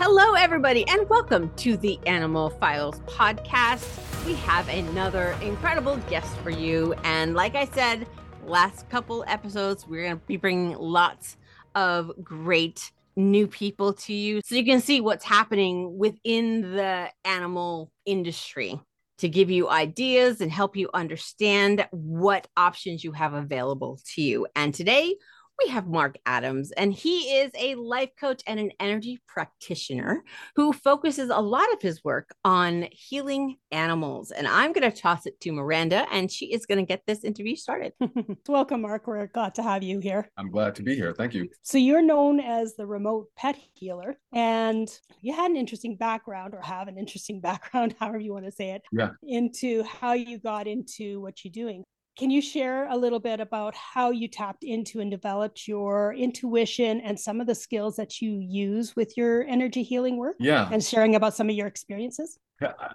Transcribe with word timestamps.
Hello, 0.00 0.34
everybody, 0.34 0.86
and 0.86 1.08
welcome 1.08 1.52
to 1.56 1.76
the 1.76 1.98
Animal 2.06 2.50
Files 2.50 3.00
podcast. 3.00 3.84
We 4.24 4.34
have 4.34 4.68
another 4.68 5.36
incredible 5.42 5.96
guest 6.08 6.36
for 6.36 6.50
you. 6.50 6.94
And 7.02 7.34
like 7.34 7.56
I 7.56 7.64
said, 7.64 8.06
last 8.44 8.88
couple 8.90 9.24
episodes, 9.26 9.88
we're 9.88 10.04
going 10.04 10.20
to 10.20 10.26
be 10.26 10.36
bringing 10.36 10.78
lots 10.78 11.36
of 11.74 12.12
great 12.22 12.92
new 13.16 13.48
people 13.48 13.92
to 13.94 14.12
you 14.12 14.40
so 14.44 14.54
you 14.54 14.64
can 14.64 14.80
see 14.80 15.00
what's 15.00 15.24
happening 15.24 15.98
within 15.98 16.76
the 16.76 17.08
animal 17.24 17.90
industry 18.06 18.80
to 19.18 19.28
give 19.28 19.50
you 19.50 19.68
ideas 19.68 20.40
and 20.40 20.52
help 20.52 20.76
you 20.76 20.88
understand 20.94 21.88
what 21.90 22.46
options 22.56 23.02
you 23.02 23.10
have 23.10 23.34
available 23.34 23.98
to 24.14 24.22
you. 24.22 24.46
And 24.54 24.72
today, 24.72 25.16
we 25.64 25.70
have 25.70 25.88
Mark 25.88 26.16
Adams, 26.24 26.70
and 26.72 26.92
he 26.92 27.38
is 27.38 27.50
a 27.58 27.74
life 27.74 28.10
coach 28.18 28.42
and 28.46 28.60
an 28.60 28.70
energy 28.78 29.20
practitioner 29.26 30.22
who 30.54 30.72
focuses 30.72 31.30
a 31.30 31.40
lot 31.40 31.72
of 31.72 31.82
his 31.82 32.04
work 32.04 32.34
on 32.44 32.86
healing 32.92 33.56
animals. 33.72 34.30
And 34.30 34.46
I'm 34.46 34.72
going 34.72 34.88
to 34.90 34.96
toss 34.96 35.26
it 35.26 35.40
to 35.40 35.52
Miranda, 35.52 36.06
and 36.12 36.30
she 36.30 36.52
is 36.52 36.64
going 36.64 36.78
to 36.78 36.86
get 36.86 37.02
this 37.06 37.24
interview 37.24 37.56
started. 37.56 37.92
Welcome, 38.48 38.82
Mark. 38.82 39.06
We're 39.06 39.26
glad 39.26 39.54
to 39.56 39.62
have 39.62 39.82
you 39.82 39.98
here. 39.98 40.30
I'm 40.36 40.50
glad 40.50 40.74
to 40.76 40.82
be 40.82 40.94
here. 40.94 41.12
Thank 41.12 41.34
you. 41.34 41.48
So, 41.62 41.78
you're 41.78 42.02
known 42.02 42.38
as 42.38 42.76
the 42.76 42.86
remote 42.86 43.28
pet 43.36 43.56
healer, 43.74 44.16
and 44.32 44.88
you 45.20 45.34
had 45.34 45.50
an 45.50 45.56
interesting 45.56 45.96
background, 45.96 46.54
or 46.54 46.60
have 46.60 46.86
an 46.86 46.98
interesting 46.98 47.40
background, 47.48 47.96
however 47.98 48.18
you 48.18 48.32
want 48.32 48.44
to 48.44 48.52
say 48.52 48.70
it, 48.70 48.82
yeah. 48.92 49.10
into 49.26 49.82
how 49.82 50.12
you 50.12 50.38
got 50.38 50.68
into 50.68 51.20
what 51.20 51.44
you're 51.44 51.52
doing. 51.52 51.84
Can 52.18 52.30
you 52.30 52.42
share 52.42 52.88
a 52.88 52.96
little 52.96 53.20
bit 53.20 53.38
about 53.38 53.76
how 53.76 54.10
you 54.10 54.26
tapped 54.26 54.64
into 54.64 54.98
and 54.98 55.08
developed 55.08 55.68
your 55.68 56.12
intuition 56.14 57.00
and 57.00 57.18
some 57.18 57.40
of 57.40 57.46
the 57.46 57.54
skills 57.54 57.94
that 57.94 58.20
you 58.20 58.40
use 58.40 58.96
with 58.96 59.16
your 59.16 59.44
energy 59.44 59.84
healing 59.84 60.16
work? 60.16 60.34
Yeah. 60.40 60.68
And 60.72 60.82
sharing 60.82 61.14
about 61.14 61.36
some 61.36 61.48
of 61.48 61.54
your 61.54 61.68
experiences? 61.68 62.36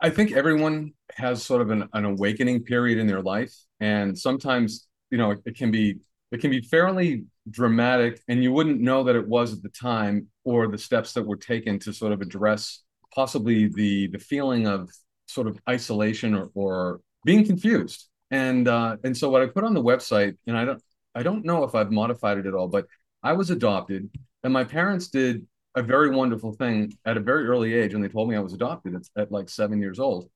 I 0.02 0.09
think 0.09 0.33
everyone 0.33 0.91
has 1.15 1.41
sort 1.41 1.61
of 1.61 1.69
an, 1.69 1.88
an 1.93 2.03
awakening 2.03 2.63
period 2.65 2.97
in 2.97 3.07
their 3.07 3.21
life. 3.21 3.55
And 3.80 4.17
sometimes, 4.17 4.88
you 5.09 5.17
know, 5.17 5.31
it, 5.31 5.39
it 5.45 5.55
can 5.55 5.71
be 5.71 6.02
it 6.33 6.41
can 6.41 6.52
be 6.52 6.61
fairly 6.61 7.23
dramatic 7.49 8.21
and 8.27 8.43
you 8.43 8.52
wouldn't 8.52 8.81
know 8.81 9.03
that 9.03 9.15
it 9.15 9.25
was 9.25 9.53
at 9.53 9.63
the 9.63 9.69
time 9.69 10.27
or 10.43 10.67
the 10.67 10.77
steps 10.77 11.13
that 11.13 11.25
were 11.25 11.37
taken 11.37 11.80
to 11.80 11.93
sort 11.93 12.11
of 12.11 12.21
address 12.21 12.81
possibly 13.15 13.69
the 13.69 14.08
the 14.08 14.19
feeling 14.19 14.67
of 14.67 14.89
sort 15.27 15.47
of 15.47 15.58
isolation 15.69 16.33
or, 16.33 16.49
or 16.55 17.02
being 17.23 17.45
confused 17.45 18.09
and 18.34 18.67
uh, 18.67 18.98
and 19.03 19.16
so 19.16 19.30
what 19.30 19.44
I 19.44 19.45
put 19.45 19.64
on 19.64 19.76
the 19.76 19.84
website, 19.84 20.36
and 20.48 20.58
I 20.58 20.66
don't 20.66 20.81
I 21.14 21.22
don't 21.22 21.45
know 21.45 21.64
if 21.66 21.76
I've 21.76 21.92
modified 21.92 22.39
it 22.39 22.48
at 22.48 22.56
all, 22.56 22.67
but 22.67 22.88
I 23.22 23.34
was 23.34 23.52
adopted, 23.52 24.09
and 24.44 24.52
my 24.52 24.64
parents 24.64 25.09
did 25.09 25.45
a 25.76 25.84
very 25.84 26.09
wonderful 26.09 26.52
thing 26.52 26.98
at 27.06 27.16
a 27.16 27.20
very 27.20 27.45
early 27.45 27.76
age, 27.76 27.94
and 27.94 28.04
they 28.04 28.08
told 28.08 28.30
me 28.30 28.36
I 28.36 28.39
was 28.39 28.54
adopted 28.54 28.95
at, 28.95 29.04
at 29.16 29.31
like 29.31 29.50
seven 29.50 29.80
years 29.80 30.00
old, 30.00 30.31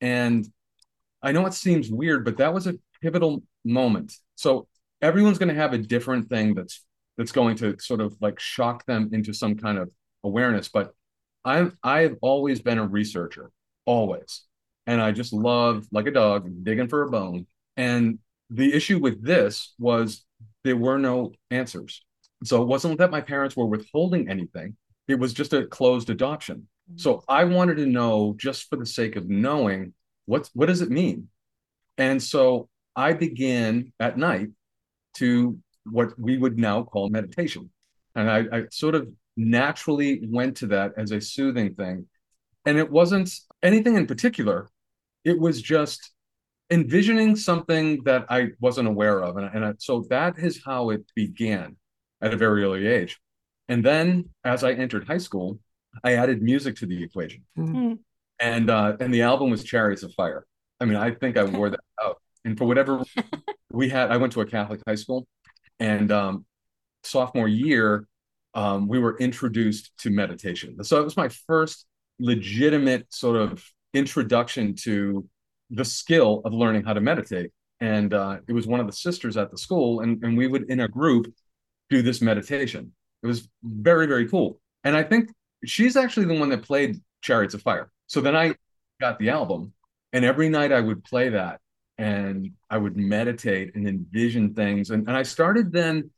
and 0.00 0.44
I 1.22 1.30
know 1.30 1.46
it 1.46 1.54
seems 1.54 1.88
weird, 1.88 2.24
but 2.24 2.38
that 2.38 2.52
was 2.52 2.66
a 2.66 2.74
pivotal 3.00 3.44
moment. 3.64 4.12
So 4.34 4.66
everyone's 5.00 5.38
going 5.38 5.54
to 5.54 5.60
have 5.60 5.72
a 5.72 5.78
different 5.78 6.28
thing 6.28 6.54
that's 6.54 6.84
that's 7.16 7.32
going 7.32 7.56
to 7.58 7.78
sort 7.78 8.00
of 8.00 8.16
like 8.20 8.40
shock 8.40 8.84
them 8.86 9.10
into 9.12 9.32
some 9.32 9.54
kind 9.54 9.78
of 9.78 9.88
awareness. 10.24 10.68
But 10.68 10.94
I've 11.44 11.76
I've 11.80 12.16
always 12.22 12.60
been 12.60 12.78
a 12.78 12.86
researcher, 12.88 13.52
always 13.84 14.45
and 14.86 15.00
I 15.00 15.12
just 15.12 15.32
love, 15.32 15.86
like 15.90 16.06
a 16.06 16.10
dog, 16.10 16.48
digging 16.62 16.88
for 16.88 17.02
a 17.02 17.10
bone. 17.10 17.46
And 17.76 18.18
the 18.50 18.72
issue 18.72 18.98
with 18.98 19.22
this 19.24 19.74
was 19.78 20.24
there 20.64 20.76
were 20.76 20.98
no 20.98 21.32
answers. 21.50 22.04
So 22.44 22.62
it 22.62 22.68
wasn't 22.68 22.98
that 22.98 23.10
my 23.10 23.20
parents 23.20 23.56
were 23.56 23.66
withholding 23.66 24.28
anything, 24.28 24.76
it 25.08 25.18
was 25.18 25.32
just 25.32 25.52
a 25.52 25.66
closed 25.66 26.10
adoption. 26.10 26.68
Mm-hmm. 26.90 26.98
So 26.98 27.24
I 27.28 27.44
wanted 27.44 27.76
to 27.76 27.86
know, 27.86 28.34
just 28.36 28.68
for 28.68 28.76
the 28.76 28.86
sake 28.86 29.16
of 29.16 29.28
knowing, 29.28 29.94
what, 30.26 30.50
what 30.54 30.66
does 30.66 30.82
it 30.82 30.90
mean? 30.90 31.28
And 31.98 32.22
so 32.22 32.68
I 32.94 33.12
began 33.12 33.92
at 34.00 34.18
night 34.18 34.48
to 35.18 35.58
what 35.84 36.18
we 36.18 36.36
would 36.36 36.58
now 36.58 36.82
call 36.82 37.08
meditation. 37.08 37.70
And 38.14 38.30
I, 38.30 38.44
I 38.52 38.62
sort 38.70 38.94
of 38.94 39.08
naturally 39.36 40.20
went 40.26 40.56
to 40.58 40.66
that 40.68 40.92
as 40.96 41.12
a 41.12 41.20
soothing 41.20 41.74
thing. 41.74 42.06
And 42.64 42.78
it 42.78 42.90
wasn't 42.90 43.30
anything 43.62 43.96
in 43.96 44.06
particular 44.06 44.68
it 45.26 45.38
was 45.38 45.60
just 45.60 46.12
envisioning 46.70 47.34
something 47.34 48.02
that 48.04 48.26
I 48.30 48.50
wasn't 48.60 48.86
aware 48.86 49.22
of. 49.22 49.36
And, 49.36 49.50
and 49.52 49.64
I, 49.64 49.72
so 49.78 50.04
that 50.08 50.38
is 50.38 50.62
how 50.64 50.90
it 50.90 51.04
began 51.16 51.76
at 52.22 52.32
a 52.32 52.36
very 52.36 52.62
early 52.62 52.86
age. 52.86 53.18
And 53.68 53.84
then 53.84 54.30
as 54.44 54.62
I 54.62 54.72
entered 54.72 55.06
high 55.06 55.18
school, 55.18 55.58
I 56.04 56.14
added 56.14 56.42
music 56.42 56.76
to 56.76 56.86
the 56.86 57.02
equation. 57.02 57.44
Mm-hmm. 57.58 57.94
And 58.38 58.70
uh, 58.70 58.96
and 59.00 59.12
the 59.12 59.22
album 59.22 59.50
was 59.50 59.64
Chariots 59.64 60.04
of 60.04 60.14
Fire. 60.14 60.46
I 60.78 60.84
mean, 60.84 60.96
I 60.96 61.10
think 61.10 61.36
I 61.36 61.44
wore 61.44 61.70
that 61.70 61.80
out. 62.04 62.18
And 62.44 62.56
for 62.56 62.64
whatever 62.66 63.02
we 63.72 63.88
had, 63.88 64.12
I 64.12 64.18
went 64.18 64.32
to 64.34 64.42
a 64.42 64.46
Catholic 64.46 64.80
high 64.86 64.94
school, 64.94 65.26
and 65.80 66.12
um, 66.12 66.44
sophomore 67.02 67.48
year, 67.48 68.06
um, 68.54 68.86
we 68.86 69.00
were 69.00 69.16
introduced 69.18 69.90
to 70.00 70.10
meditation. 70.10 70.84
So 70.84 71.00
it 71.00 71.04
was 71.04 71.16
my 71.16 71.28
first 71.28 71.86
legitimate 72.20 73.12
sort 73.12 73.36
of 73.36 73.64
introduction 73.96 74.74
to 74.74 75.26
the 75.70 75.84
skill 75.84 76.42
of 76.44 76.52
learning 76.52 76.84
how 76.84 76.92
to 76.92 77.00
meditate. 77.00 77.50
And 77.80 78.14
uh, 78.14 78.38
it 78.48 78.52
was 78.52 78.66
one 78.66 78.80
of 78.80 78.86
the 78.86 78.92
sisters 78.92 79.36
at 79.36 79.50
the 79.50 79.58
school, 79.58 80.00
and, 80.00 80.22
and 80.24 80.36
we 80.36 80.46
would, 80.46 80.70
in 80.70 80.80
a 80.80 80.88
group, 80.88 81.32
do 81.90 82.02
this 82.02 82.22
meditation. 82.22 82.92
It 83.22 83.26
was 83.26 83.48
very, 83.62 84.06
very 84.06 84.28
cool. 84.28 84.60
And 84.84 84.96
I 84.96 85.02
think 85.02 85.30
she's 85.64 85.96
actually 85.96 86.26
the 86.26 86.38
one 86.38 86.48
that 86.50 86.62
played 86.62 87.00
Chariots 87.22 87.54
of 87.54 87.62
Fire. 87.62 87.90
So 88.06 88.20
then 88.20 88.36
I 88.36 88.54
got 89.00 89.18
the 89.18 89.30
album, 89.30 89.72
and 90.12 90.24
every 90.24 90.48
night 90.48 90.72
I 90.72 90.80
would 90.80 91.04
play 91.04 91.30
that 91.30 91.60
and 91.98 92.50
I 92.68 92.76
would 92.78 92.96
meditate 92.96 93.74
and 93.74 93.88
envision 93.88 94.54
things. 94.54 94.90
And, 94.90 95.08
and 95.08 95.16
I 95.16 95.22
started 95.22 95.72
then 95.72 96.10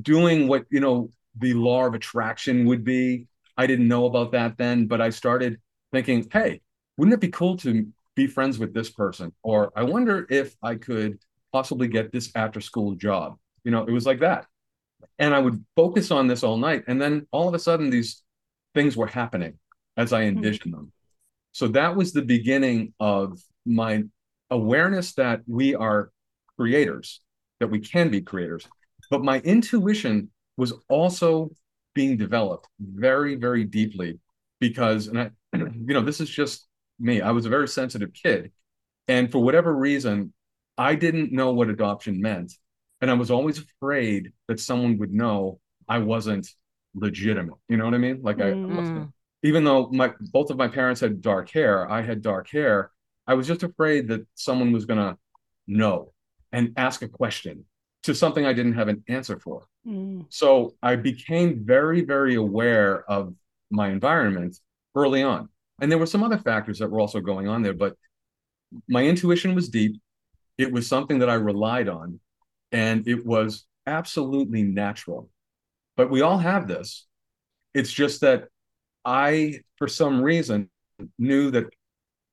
doing 0.00 0.48
what, 0.48 0.64
you 0.70 0.80
know, 0.80 1.10
the 1.38 1.54
law 1.54 1.86
of 1.86 1.94
attraction 1.94 2.66
would 2.66 2.82
be. 2.82 3.26
I 3.56 3.66
didn't 3.66 3.88
know 3.88 4.06
about 4.06 4.32
that 4.32 4.56
then, 4.56 4.86
but 4.86 5.00
I 5.00 5.10
started 5.10 5.58
thinking, 5.92 6.26
hey, 6.32 6.60
wouldn't 6.98 7.14
it 7.14 7.20
be 7.20 7.28
cool 7.28 7.56
to 7.58 7.86
be 8.14 8.26
friends 8.26 8.58
with 8.58 8.74
this 8.74 8.90
person? 8.90 9.32
Or 9.42 9.72
I 9.74 9.84
wonder 9.84 10.26
if 10.28 10.54
I 10.62 10.74
could 10.74 11.18
possibly 11.52 11.88
get 11.88 12.12
this 12.12 12.30
after 12.34 12.60
school 12.60 12.94
job. 12.94 13.38
You 13.64 13.70
know, 13.70 13.84
it 13.84 13.92
was 13.92 14.04
like 14.04 14.20
that. 14.20 14.46
And 15.18 15.34
I 15.34 15.38
would 15.38 15.64
focus 15.76 16.10
on 16.10 16.26
this 16.26 16.42
all 16.42 16.56
night. 16.56 16.84
And 16.88 17.00
then 17.00 17.26
all 17.30 17.48
of 17.48 17.54
a 17.54 17.58
sudden, 17.58 17.88
these 17.88 18.22
things 18.74 18.96
were 18.96 19.06
happening 19.06 19.58
as 19.96 20.12
I 20.12 20.22
hmm. 20.22 20.36
envisioned 20.36 20.74
them. 20.74 20.92
So 21.52 21.68
that 21.68 21.96
was 21.96 22.12
the 22.12 22.22
beginning 22.22 22.92
of 23.00 23.40
my 23.64 24.02
awareness 24.50 25.14
that 25.14 25.40
we 25.46 25.74
are 25.74 26.10
creators, 26.56 27.20
that 27.60 27.68
we 27.68 27.80
can 27.80 28.10
be 28.10 28.20
creators. 28.20 28.66
But 29.10 29.22
my 29.22 29.38
intuition 29.40 30.30
was 30.56 30.72
also 30.88 31.50
being 31.94 32.16
developed 32.16 32.68
very, 32.80 33.36
very 33.36 33.64
deeply 33.64 34.18
because, 34.60 35.06
and 35.08 35.18
I, 35.18 35.30
you 35.56 35.94
know, 35.94 36.02
this 36.02 36.20
is 36.20 36.28
just 36.30 36.67
me. 36.98 37.20
I 37.20 37.30
was 37.30 37.46
a 37.46 37.50
very 37.50 37.68
sensitive 37.68 38.12
kid. 38.12 38.52
And 39.06 39.30
for 39.30 39.38
whatever 39.38 39.74
reason, 39.74 40.32
I 40.76 40.94
didn't 40.94 41.32
know 41.32 41.52
what 41.52 41.68
adoption 41.68 42.20
meant. 42.20 42.52
And 43.00 43.10
I 43.10 43.14
was 43.14 43.30
always 43.30 43.58
afraid 43.58 44.32
that 44.48 44.60
someone 44.60 44.98
would 44.98 45.12
know 45.12 45.60
I 45.88 45.98
wasn't 45.98 46.48
legitimate. 46.94 47.56
You 47.68 47.76
know 47.76 47.84
what 47.84 47.94
I 47.94 47.98
mean? 47.98 48.20
Like 48.22 48.38
mm. 48.38 48.72
I 48.72 48.76
wasn't, 48.80 49.10
even 49.42 49.64
though 49.64 49.88
my 49.90 50.12
both 50.32 50.50
of 50.50 50.56
my 50.56 50.68
parents 50.68 51.00
had 51.00 51.22
dark 51.22 51.50
hair, 51.50 51.90
I 51.90 52.02
had 52.02 52.22
dark 52.22 52.50
hair. 52.50 52.90
I 53.26 53.34
was 53.34 53.46
just 53.46 53.62
afraid 53.62 54.08
that 54.08 54.26
someone 54.34 54.72
was 54.72 54.84
gonna 54.84 55.16
know 55.66 56.12
and 56.52 56.72
ask 56.76 57.02
a 57.02 57.08
question 57.08 57.64
to 58.04 58.14
something 58.14 58.46
I 58.46 58.52
didn't 58.52 58.74
have 58.74 58.88
an 58.88 59.04
answer 59.08 59.38
for. 59.38 59.66
Mm. 59.86 60.26
So 60.28 60.74
I 60.82 60.96
became 60.96 61.64
very, 61.64 62.04
very 62.04 62.36
aware 62.36 63.08
of 63.10 63.34
my 63.70 63.90
environment 63.90 64.58
early 64.94 65.22
on. 65.22 65.48
And 65.80 65.90
there 65.90 65.98
were 65.98 66.06
some 66.06 66.22
other 66.22 66.38
factors 66.38 66.78
that 66.78 66.90
were 66.90 67.00
also 67.00 67.20
going 67.20 67.48
on 67.48 67.62
there, 67.62 67.74
but 67.74 67.96
my 68.88 69.04
intuition 69.04 69.54
was 69.54 69.68
deep. 69.68 70.00
It 70.58 70.72
was 70.72 70.86
something 70.88 71.20
that 71.20 71.30
I 71.30 71.34
relied 71.34 71.88
on, 71.88 72.20
and 72.72 73.06
it 73.06 73.24
was 73.24 73.64
absolutely 73.86 74.62
natural. 74.62 75.30
But 75.96 76.10
we 76.10 76.20
all 76.20 76.38
have 76.38 76.66
this. 76.68 77.06
It's 77.74 77.92
just 77.92 78.20
that 78.22 78.48
I, 79.04 79.60
for 79.76 79.88
some 79.88 80.20
reason, 80.20 80.68
knew 81.18 81.50
that 81.52 81.66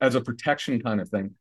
as 0.02 0.16
a 0.16 0.22
protection 0.22 0.82
kind 0.82 1.00
of 1.00 1.10
thing, 1.10 1.36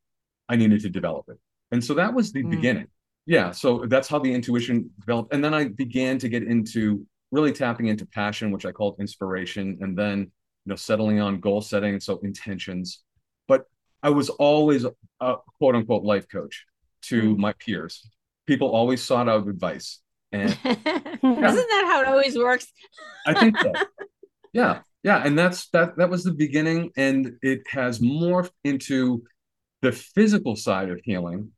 I 0.48 0.56
needed 0.56 0.80
to 0.82 0.90
develop 0.90 1.28
it. 1.28 1.38
And 1.72 1.82
so 1.82 1.94
that 1.94 2.12
was 2.14 2.32
the 2.32 2.42
Mm. 2.44 2.50
beginning. 2.50 2.86
Yeah. 3.26 3.50
So 3.50 3.86
that's 3.86 4.08
how 4.08 4.18
the 4.18 4.32
intuition 4.32 4.90
developed. 5.00 5.32
And 5.32 5.42
then 5.42 5.54
I 5.54 5.68
began 5.68 6.18
to 6.18 6.28
get 6.28 6.42
into 6.42 7.06
really 7.32 7.52
tapping 7.52 7.86
into 7.86 8.04
passion, 8.06 8.50
which 8.50 8.66
I 8.66 8.72
called 8.72 8.96
inspiration, 9.00 9.78
and 9.80 9.96
then, 9.98 10.30
you 10.64 10.70
know, 10.70 10.76
settling 10.76 11.20
on 11.20 11.40
goal 11.40 11.61
setting. 11.61 11.93
And 11.94 12.02
so 12.02 12.19
intentions. 12.19 13.02
But 13.49 13.64
I 14.02 14.11
was 14.11 14.31
always 14.31 14.84
a 14.84 15.37
quote 15.58 15.75
unquote 15.75 16.05
life 16.05 16.28
coach 16.28 16.64
to 17.02 17.34
Mm. 17.34 17.38
my 17.38 17.52
peers. 17.55 18.08
People 18.46 18.69
always 18.70 19.02
sought 19.02 19.28
out 19.28 19.46
advice. 19.49 20.00
And 20.32 20.50
Isn't 20.64 20.82
that 20.82 21.84
how 21.87 22.02
it 22.02 22.08
always 22.08 22.37
works? 22.37 22.66
I 23.26 23.34
think 23.34 23.56
so. 23.58 23.72
yeah, 24.52 24.81
yeah, 25.02 25.22
and 25.25 25.38
that's 25.38 25.69
that. 25.70 25.96
That 25.96 26.11
was 26.11 26.25
the 26.25 26.32
beginning, 26.32 26.90
and 26.96 27.37
it 27.43 27.62
has 27.69 28.00
morphed 28.00 28.50
into 28.64 29.22
the 29.82 29.93
physical 29.93 30.56
side 30.56 30.90
of 30.90 31.00
healing 31.05 31.52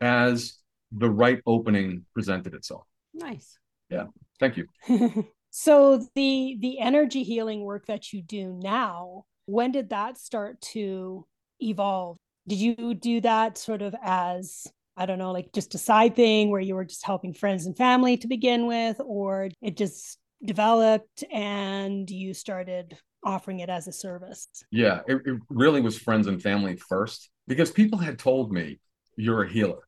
as 0.00 0.58
the 0.92 1.10
right 1.10 1.40
opening 1.46 2.04
presented 2.14 2.54
itself. 2.54 2.84
Nice. 3.14 3.58
Yeah. 3.88 4.06
Thank 4.38 4.56
you. 4.58 4.66
so 5.50 6.06
the 6.14 6.56
the 6.60 6.78
energy 6.78 7.22
healing 7.22 7.62
work 7.64 7.86
that 7.86 8.12
you 8.12 8.22
do 8.22 8.58
now, 8.62 9.24
when 9.46 9.72
did 9.72 9.90
that 9.90 10.18
start 10.18 10.60
to 10.72 11.26
evolve? 11.60 12.16
Did 12.48 12.58
you 12.58 12.94
do 12.94 13.20
that 13.20 13.58
sort 13.58 13.82
of 13.82 13.94
as 14.02 14.66
I 14.96 15.06
don't 15.06 15.18
know, 15.18 15.32
like 15.32 15.52
just 15.52 15.74
a 15.74 15.78
side 15.78 16.14
thing 16.16 16.50
where 16.50 16.60
you 16.60 16.74
were 16.74 16.84
just 16.84 17.06
helping 17.06 17.32
friends 17.32 17.66
and 17.66 17.76
family 17.76 18.16
to 18.18 18.28
begin 18.28 18.66
with, 18.66 19.00
or 19.04 19.48
it 19.62 19.76
just 19.76 20.18
developed 20.44 21.24
and 21.32 22.08
you 22.10 22.34
started 22.34 22.96
offering 23.24 23.60
it 23.60 23.68
as 23.68 23.86
a 23.88 23.92
service? 23.92 24.48
Yeah, 24.70 25.00
it, 25.08 25.22
it 25.26 25.40
really 25.48 25.80
was 25.80 25.98
friends 25.98 26.26
and 26.26 26.42
family 26.42 26.76
first 26.76 27.30
because 27.46 27.70
people 27.70 27.98
had 27.98 28.18
told 28.18 28.52
me 28.52 28.80
you're 29.16 29.42
a 29.44 29.48
healer, 29.48 29.86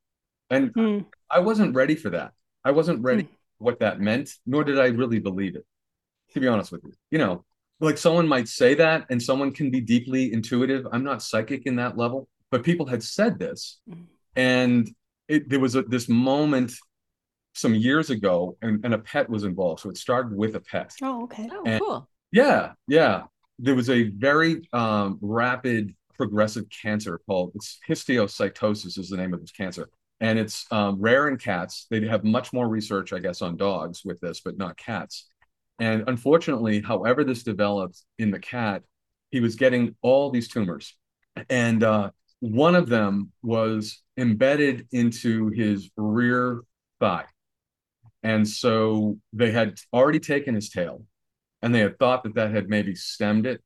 and 0.49 0.71
Hmm. 0.75 0.99
I 1.29 1.39
wasn't 1.39 1.75
ready 1.75 1.95
for 1.95 2.11
that. 2.11 2.33
I 2.63 2.71
wasn't 2.71 3.01
ready 3.01 3.23
for 3.23 3.29
what 3.63 3.79
that 3.79 3.99
meant, 3.99 4.29
nor 4.45 4.63
did 4.63 4.79
I 4.79 4.87
really 4.87 5.19
believe 5.19 5.55
it. 5.55 5.65
To 6.33 6.39
be 6.39 6.47
honest 6.47 6.71
with 6.71 6.83
you, 6.83 6.93
you 7.11 7.17
know, 7.19 7.45
like 7.79 7.97
someone 7.97 8.27
might 8.27 8.47
say 8.47 8.73
that, 8.75 9.05
and 9.09 9.21
someone 9.21 9.51
can 9.51 9.69
be 9.71 9.81
deeply 9.81 10.33
intuitive. 10.33 10.87
I'm 10.91 11.03
not 11.03 11.21
psychic 11.21 11.65
in 11.65 11.75
that 11.77 11.97
level, 11.97 12.27
but 12.51 12.63
people 12.63 12.85
had 12.85 13.03
said 13.03 13.39
this, 13.39 13.79
Mm. 13.89 14.05
and 14.35 14.89
it, 15.27 15.49
there 15.49 15.59
was 15.59 15.75
a, 15.75 15.83
this 15.83 16.09
moment 16.09 16.73
some 17.53 17.75
years 17.75 18.09
ago, 18.09 18.57
and, 18.61 18.83
and 18.83 18.93
a 18.93 18.97
pet 18.99 19.29
was 19.29 19.43
involved. 19.43 19.81
So 19.81 19.89
it 19.89 19.97
started 19.97 20.35
with 20.35 20.55
a 20.55 20.59
pet. 20.59 20.91
Oh, 21.01 21.23
okay. 21.25 21.47
Oh, 21.51 21.63
And- 21.65 21.81
cool. 21.81 22.09
Yeah, 22.31 22.71
yeah. 22.87 23.23
There 23.59 23.75
was 23.75 23.89
a 23.91 24.09
very 24.09 24.67
um, 24.73 25.19
rapid 25.21 25.93
progressive 26.15 26.65
cancer 26.69 27.19
called 27.27 27.51
it's 27.55 27.79
histiocytosis 27.87 28.97
is 28.97 29.09
the 29.09 29.17
name 29.17 29.33
of 29.35 29.41
this 29.41 29.51
cancer, 29.51 29.89
and 30.23 30.39
it's 30.39 30.65
um, 30.71 31.01
rare 31.01 31.27
in 31.27 31.37
cats. 31.37 31.85
They 31.91 32.07
have 32.07 32.23
much 32.23 32.53
more 32.53 32.67
research, 32.67 33.11
I 33.11 33.19
guess, 33.19 33.41
on 33.41 33.57
dogs 33.57 34.03
with 34.05 34.21
this, 34.21 34.39
but 34.39 34.57
not 34.57 34.77
cats. 34.77 35.27
And 35.79 36.05
unfortunately, 36.07 36.79
however 36.79 37.25
this 37.25 37.43
developed 37.43 38.01
in 38.17 38.31
the 38.31 38.39
cat, 38.39 38.83
he 39.31 39.41
was 39.41 39.55
getting 39.55 39.95
all 40.01 40.31
these 40.31 40.47
tumors, 40.47 40.95
and 41.49 41.83
uh, 41.83 42.11
one 42.39 42.75
of 42.75 42.87
them 42.87 43.31
was 43.41 44.01
embedded 44.17 44.87
into 44.91 45.49
his 45.49 45.89
rear 45.97 46.61
thigh. 47.01 47.25
And 48.21 48.47
so 48.47 49.17
they 49.33 49.51
had 49.51 49.75
already 49.91 50.19
taken 50.19 50.55
his 50.55 50.69
tail 50.69 51.03
and 51.61 51.73
they 51.73 51.79
had 51.79 51.97
thought 51.97 52.23
that 52.23 52.35
that 52.35 52.53
had 52.53 52.69
maybe 52.69 52.93
stemmed 52.93 53.45
it 53.47 53.61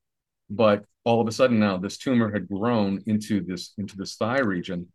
but 0.50 0.84
all 1.04 1.20
of 1.20 1.28
a 1.28 1.32
sudden 1.32 1.58
now 1.58 1.76
this 1.76 1.98
tumor 1.98 2.32
had 2.32 2.48
grown 2.48 3.02
into 3.06 3.44
this 3.44 3.74
into 3.76 3.96
this 3.96 4.14
thigh 4.14 4.40
region 4.40 4.86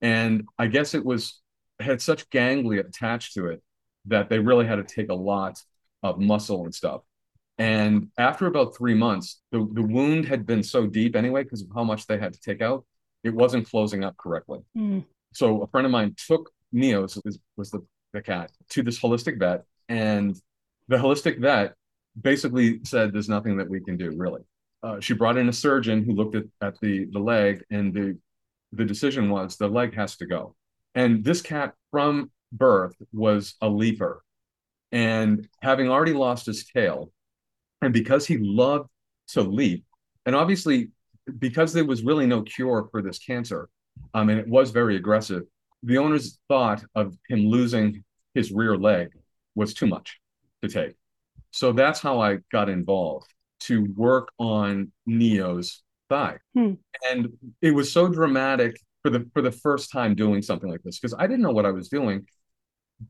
and 0.00 0.44
i 0.58 0.66
guess 0.66 0.94
it 0.94 1.04
was 1.04 1.40
had 1.80 2.00
such 2.02 2.28
ganglia 2.30 2.80
attached 2.80 3.34
to 3.34 3.46
it 3.46 3.62
that 4.06 4.28
they 4.28 4.38
really 4.38 4.66
had 4.66 4.76
to 4.76 4.84
take 4.84 5.10
a 5.10 5.14
lot 5.14 5.60
of 6.02 6.18
muscle 6.20 6.64
and 6.64 6.74
stuff 6.74 7.02
and 7.58 8.08
after 8.18 8.46
about 8.46 8.76
three 8.76 8.94
months 8.94 9.40
the, 9.52 9.58
the 9.72 9.82
wound 9.82 10.24
had 10.26 10.46
been 10.46 10.62
so 10.62 10.86
deep 10.86 11.16
anyway 11.16 11.42
because 11.42 11.62
of 11.62 11.68
how 11.74 11.84
much 11.84 12.06
they 12.06 12.18
had 12.18 12.32
to 12.32 12.40
take 12.40 12.62
out 12.62 12.84
it 13.24 13.34
wasn't 13.34 13.68
closing 13.68 14.04
up 14.04 14.16
correctly 14.16 14.60
Hmm. 14.74 15.00
so 15.32 15.62
a 15.62 15.66
friend 15.66 15.84
of 15.86 15.90
mine 15.92 16.14
took 16.26 16.50
Neo, 16.70 17.06
so 17.06 17.20
this 17.24 17.38
was 17.56 17.70
the, 17.70 17.80
the 18.12 18.20
cat, 18.20 18.52
to 18.68 18.82
this 18.82 19.00
holistic 19.00 19.38
vet, 19.38 19.64
and 19.88 20.36
the 20.88 20.96
holistic 20.96 21.40
vet 21.40 21.74
basically 22.20 22.80
said 22.84 23.10
there's 23.10 23.28
nothing 23.28 23.56
that 23.56 23.68
we 23.70 23.80
can 23.80 23.96
do 23.96 24.12
really. 24.16 24.42
Uh, 24.82 25.00
she 25.00 25.14
brought 25.14 25.38
in 25.38 25.48
a 25.48 25.52
surgeon 25.52 26.04
who 26.04 26.12
looked 26.12 26.34
at, 26.36 26.44
at 26.60 26.78
the 26.80 27.06
the 27.06 27.18
leg, 27.18 27.64
and 27.70 27.94
the 27.94 28.18
the 28.72 28.84
decision 28.84 29.30
was 29.30 29.56
the 29.56 29.68
leg 29.68 29.94
has 29.94 30.16
to 30.16 30.26
go. 30.26 30.54
And 30.94 31.24
this 31.24 31.42
cat 31.42 31.74
from 31.90 32.30
birth 32.52 32.94
was 33.12 33.54
a 33.60 33.68
leaper, 33.68 34.22
and 34.90 35.48
having 35.62 35.88
already 35.88 36.14
lost 36.14 36.46
his 36.46 36.64
tail, 36.64 37.12
and 37.82 37.92
because 37.92 38.26
he 38.26 38.38
loved 38.38 38.88
to 39.28 39.42
leap, 39.42 39.84
and 40.26 40.34
obviously 40.34 40.90
because 41.38 41.72
there 41.72 41.84
was 41.84 42.02
really 42.02 42.26
no 42.26 42.42
cure 42.42 42.88
for 42.90 43.02
this 43.02 43.18
cancer, 43.18 43.68
um, 44.14 44.30
and 44.30 44.40
it 44.40 44.48
was 44.48 44.70
very 44.70 44.96
aggressive 44.96 45.42
the 45.82 45.98
owner's 45.98 46.38
thought 46.48 46.84
of 46.94 47.16
him 47.28 47.46
losing 47.46 48.04
his 48.34 48.52
rear 48.52 48.76
leg 48.76 49.10
was 49.54 49.74
too 49.74 49.86
much 49.86 50.20
to 50.62 50.68
take. 50.68 50.94
So 51.50 51.72
that's 51.72 52.00
how 52.00 52.20
I 52.20 52.38
got 52.52 52.68
involved 52.68 53.32
to 53.60 53.84
work 53.96 54.30
on 54.38 54.92
Neo's 55.06 55.82
thigh. 56.08 56.38
Hmm. 56.54 56.74
And 57.10 57.28
it 57.62 57.72
was 57.72 57.92
so 57.92 58.08
dramatic 58.08 58.76
for 59.02 59.10
the 59.10 59.28
for 59.34 59.42
the 59.42 59.52
first 59.52 59.92
time 59.92 60.14
doing 60.14 60.42
something 60.42 60.70
like 60.70 60.82
this 60.82 60.98
because 60.98 61.14
I 61.18 61.26
didn't 61.26 61.42
know 61.42 61.52
what 61.52 61.66
I 61.66 61.70
was 61.70 61.88
doing. 61.88 62.26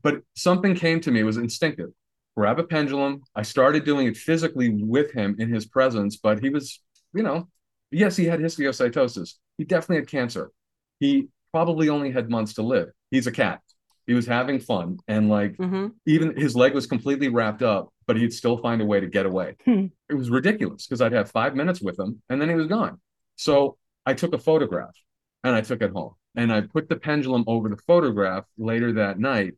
But 0.01 0.21
something 0.35 0.75
came 0.75 1.01
to 1.01 1.11
me, 1.11 1.21
it 1.21 1.23
was 1.23 1.37
instinctive. 1.37 1.89
Grab 2.37 2.59
a 2.59 2.63
pendulum. 2.63 3.21
I 3.35 3.41
started 3.41 3.85
doing 3.85 4.07
it 4.07 4.17
physically 4.17 4.69
with 4.69 5.11
him 5.11 5.35
in 5.39 5.53
his 5.53 5.65
presence, 5.65 6.17
but 6.17 6.41
he 6.41 6.49
was, 6.49 6.81
you 7.13 7.23
know, 7.23 7.49
yes, 7.91 8.15
he 8.15 8.25
had 8.25 8.39
histiocytosis. 8.39 9.35
He 9.57 9.63
definitely 9.65 9.97
had 9.97 10.07
cancer. 10.07 10.51
He 10.99 11.27
probably 11.51 11.89
only 11.89 12.11
had 12.11 12.29
months 12.29 12.53
to 12.55 12.61
live. 12.61 12.89
He's 13.11 13.27
a 13.27 13.31
cat. 13.31 13.61
He 14.07 14.13
was 14.13 14.25
having 14.25 14.59
fun 14.59 14.97
and 15.07 15.29
like 15.29 15.55
hmm 15.59 15.87
even 16.05 16.35
his 16.35 16.55
leg 16.55 16.73
was 16.73 16.87
completely 16.87 17.29
wrapped 17.29 17.61
up, 17.61 17.89
but 18.09 18.17
he'd 18.17 18.33
still 18.33 18.57
find 18.57 18.81
a 18.81 18.85
way 18.85 18.99
to 18.99 19.05
get 19.05 19.27
away. 19.27 19.55
Hmm. 19.65 19.85
It 20.09 20.15
was 20.15 20.31
ridiculous 20.31 20.87
because 20.87 20.99
I'd 20.99 21.11
have 21.11 21.29
five 21.29 21.55
minutes 21.55 21.79
with 21.79 21.99
him 21.99 22.23
and 22.27 22.41
then 22.41 22.49
he 22.49 22.55
was 22.55 22.65
gone. 22.65 22.99
So 23.35 23.77
I 24.03 24.15
took 24.15 24.33
a 24.33 24.39
photograph 24.39 24.95
and 25.43 25.55
I 25.55 25.61
took 25.61 25.83
it 25.83 25.91
home 25.91 26.15
and 26.35 26.51
I 26.51 26.61
put 26.61 26.89
the 26.89 26.95
pendulum 26.95 27.43
over 27.45 27.69
the 27.69 27.77
photograph 27.77 28.45
later 28.57 28.93
that 28.93 29.19
night 29.19 29.53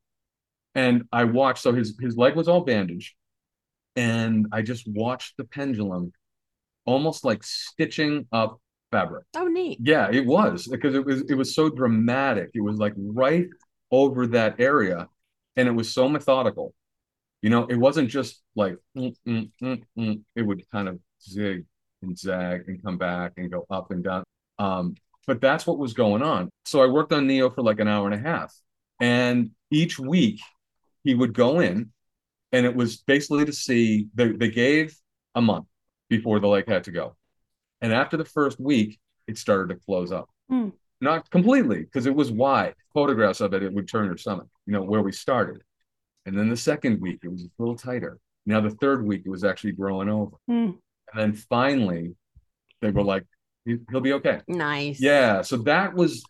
and 0.75 1.03
I 1.13 1.23
watched. 1.23 1.63
So 1.63 1.71
his 1.71 1.97
his 2.01 2.17
leg 2.17 2.35
was 2.35 2.49
all 2.49 2.59
bandaged 2.59 3.13
and 3.95 4.47
I 4.51 4.63
just 4.63 4.85
watched 4.85 5.37
the 5.37 5.45
pendulum 5.45 6.11
almost 6.85 7.23
like 7.23 7.45
stitching 7.45 8.27
up 8.33 8.59
fabric. 8.91 9.23
Oh, 9.33 9.47
neat. 9.47 9.79
Yeah, 9.81 10.09
it 10.11 10.25
was 10.25 10.67
because 10.67 10.93
it 10.93 11.05
was 11.05 11.21
it 11.21 11.35
was 11.35 11.55
so 11.55 11.69
dramatic. 11.69 12.49
It 12.53 12.61
was 12.61 12.75
like 12.75 12.95
right 12.97 13.47
over 13.91 14.27
that 14.27 14.59
area, 14.59 15.07
and 15.55 15.69
it 15.69 15.71
was 15.71 15.93
so 15.93 16.09
methodical. 16.09 16.73
You 17.41 17.49
know, 17.49 17.65
it 17.65 17.75
wasn't 17.75 18.09
just 18.09 18.41
like 18.55 18.77
mm, 18.95 19.15
mm, 19.27 19.51
mm, 19.61 19.83
mm. 19.97 20.21
it 20.35 20.41
would 20.41 20.63
kind 20.71 20.87
of 20.87 20.99
zig 21.21 21.65
and 22.01 22.17
zag 22.17 22.65
and 22.67 22.81
come 22.83 22.97
back 22.97 23.33
and 23.37 23.51
go 23.51 23.65
up 23.69 23.91
and 23.91 24.03
down. 24.03 24.23
Um, 24.59 24.95
but 25.27 25.41
that's 25.41 25.65
what 25.65 25.77
was 25.77 25.93
going 25.93 26.21
on. 26.21 26.49
So 26.65 26.81
I 26.81 26.87
worked 26.87 27.13
on 27.13 27.27
Neo 27.27 27.49
for 27.49 27.61
like 27.61 27.79
an 27.79 27.87
hour 27.87 28.05
and 28.07 28.15
a 28.15 28.29
half, 28.29 28.53
and 28.99 29.51
each 29.71 29.97
week 29.99 30.39
he 31.03 31.15
would 31.15 31.33
go 31.33 31.59
in, 31.59 31.91
and 32.51 32.65
it 32.65 32.75
was 32.75 32.97
basically 32.97 33.45
to 33.45 33.53
see 33.53 34.07
they 34.13 34.31
they 34.31 34.49
gave 34.49 34.95
a 35.35 35.41
month 35.41 35.65
before 36.09 36.39
the 36.39 36.47
leg 36.47 36.67
had 36.67 36.83
to 36.83 36.91
go. 36.91 37.15
And 37.81 37.93
after 37.93 38.17
the 38.17 38.25
first 38.25 38.59
week, 38.59 38.99
it 39.27 39.37
started 39.37 39.73
to 39.73 39.79
close 39.79 40.11
up. 40.11 40.29
Hmm. 40.49 40.69
Not 40.99 41.29
completely, 41.31 41.79
because 41.79 42.05
it 42.05 42.13
was 42.13 42.31
wide. 42.31 42.75
Photographs 42.93 43.41
of 43.41 43.53
it, 43.55 43.63
it 43.63 43.73
would 43.73 43.87
turn 43.87 44.05
your 44.05 44.17
stomach, 44.17 44.47
you 44.67 44.73
know, 44.73 44.83
where 44.83 45.01
we 45.01 45.11
started. 45.11 45.63
And 46.25 46.37
then 46.37 46.49
the 46.49 46.57
second 46.57 47.01
week, 47.01 47.19
it 47.23 47.31
was 47.31 47.43
a 47.43 47.49
little 47.57 47.75
tighter. 47.75 48.19
Now 48.45 48.61
the 48.61 48.71
third 48.71 49.05
week, 49.05 49.23
it 49.25 49.29
was 49.29 49.43
actually 49.43 49.73
growing 49.73 50.09
over. 50.09 50.35
Hmm. 50.47 50.71
And 51.13 51.15
then 51.15 51.33
finally, 51.33 52.15
they 52.81 52.91
were 52.91 53.03
like, 53.03 53.25
"He- 53.65 53.77
he'll 53.89 54.01
be 54.01 54.13
okay. 54.13 54.41
Nice. 54.47 54.99
Yeah. 54.99 55.41
So 55.41 55.57
that 55.57 55.93
was 55.93 56.23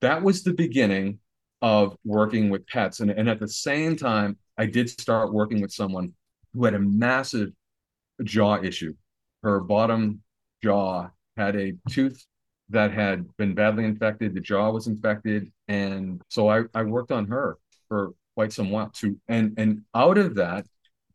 that 0.00 0.22
was 0.22 0.42
the 0.42 0.52
beginning 0.54 1.18
of 1.60 1.96
working 2.04 2.50
with 2.50 2.66
pets. 2.68 3.00
And, 3.00 3.10
and 3.10 3.28
at 3.28 3.40
the 3.40 3.48
same 3.48 3.96
time, 3.96 4.36
I 4.56 4.66
did 4.66 4.88
start 4.88 5.32
working 5.32 5.60
with 5.60 5.72
someone 5.72 6.14
who 6.54 6.64
had 6.64 6.74
a 6.74 6.78
massive 6.78 7.50
jaw 8.22 8.62
issue. 8.62 8.94
Her 9.42 9.60
bottom 9.60 10.22
jaw 10.62 11.08
had 11.36 11.56
a 11.56 11.72
tooth 11.88 12.24
that 12.70 12.92
had 12.92 13.26
been 13.38 13.54
badly 13.54 13.84
infected. 13.84 14.34
The 14.34 14.40
jaw 14.40 14.70
was 14.70 14.86
infected. 14.86 15.50
And 15.68 16.22
so 16.28 16.48
I, 16.48 16.62
I 16.74 16.84
worked 16.84 17.10
on 17.12 17.26
her 17.26 17.58
for 17.88 18.12
quite 18.38 18.52
some 18.52 18.70
while 18.70 18.90
too. 18.90 19.12
And 19.26 19.54
and 19.58 19.82
out 19.94 20.18
of 20.18 20.36
that, 20.36 20.66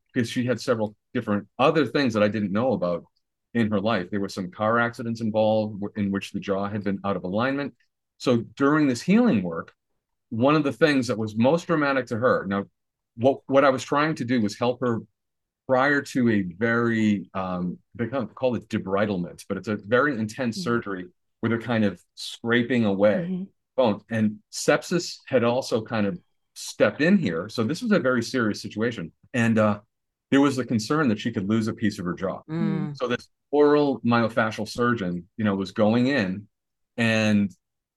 because 0.08 0.30
she 0.30 0.46
had 0.46 0.60
several 0.60 0.96
different 1.14 1.48
other 1.58 1.86
things 1.86 2.14
that 2.14 2.24
I 2.24 2.28
didn't 2.28 2.52
know 2.52 2.74
about, 2.74 3.06
in 3.54 3.70
her 3.72 3.80
life. 3.80 4.10
There 4.10 4.20
were 4.20 4.30
some 4.30 4.52
car 4.52 4.80
accidents 4.80 5.22
involved 5.22 5.84
in 5.96 6.12
which 6.12 6.32
the 6.32 6.40
jaw 6.40 6.68
had 6.68 6.84
been 6.84 7.00
out 7.06 7.16
of 7.16 7.24
alignment. 7.24 7.74
So 8.18 8.38
during 8.56 8.88
this 8.88 9.02
healing 9.02 9.44
work, 9.44 9.74
one 10.30 10.56
of 10.56 10.64
the 10.64 10.74
things 10.74 11.08
that 11.08 11.18
was 11.18 11.36
most 11.36 11.68
dramatic 11.68 12.08
to 12.08 12.18
her. 12.18 12.46
Now, 12.48 12.66
what 13.16 13.42
what 13.46 13.64
I 13.64 13.70
was 13.70 13.84
trying 13.84 14.16
to 14.16 14.26
do 14.26 14.42
was 14.42 14.58
help 14.58 14.80
her 14.82 15.02
prior 15.68 16.02
to 16.02 16.30
a 16.30 16.42
very 16.42 17.30
um, 17.34 17.78
they 17.96 18.08
call 18.08 18.56
it 18.56 18.68
debridement, 18.70 19.46
but 19.48 19.58
it's 19.58 19.68
a 19.68 19.76
very 19.76 20.18
intense 20.18 20.58
mm-hmm. 20.58 20.64
surgery 20.64 21.06
where 21.40 21.50
they're 21.52 21.62
kind 21.62 21.86
of 21.86 22.02
scraping 22.16 22.86
away 22.86 23.28
mm-hmm. 23.30 23.44
bone. 23.78 24.02
And 24.10 24.40
sepsis 24.52 25.18
had 25.28 25.44
also 25.44 25.84
kind 25.84 26.08
of 26.08 26.18
stepped 26.54 27.02
in 27.02 27.18
here, 27.18 27.50
so 27.50 27.64
this 27.64 27.82
was 27.82 27.92
a 27.92 28.00
very 28.00 28.24
serious 28.24 28.62
situation. 28.62 29.12
And 29.34 29.58
uh, 29.58 29.80
there 30.32 30.42
was 30.42 30.58
a 30.58 30.66
concern 30.66 31.10
that 31.10 31.20
she 31.20 31.32
could 31.32 31.50
lose 31.50 31.68
a 31.68 31.74
piece 31.74 32.00
of 32.00 32.06
her 32.06 32.14
jaw. 32.14 32.42
Mm. 32.50 32.96
So 32.98 33.08
this 33.08 33.30
oral 33.52 34.02
maxillofacial 34.02 34.68
surgeon, 34.68 35.28
you 35.38 35.46
know, 35.46 35.56
was 35.56 35.72
going 35.72 36.08
in 36.08 36.48
and 36.98 37.52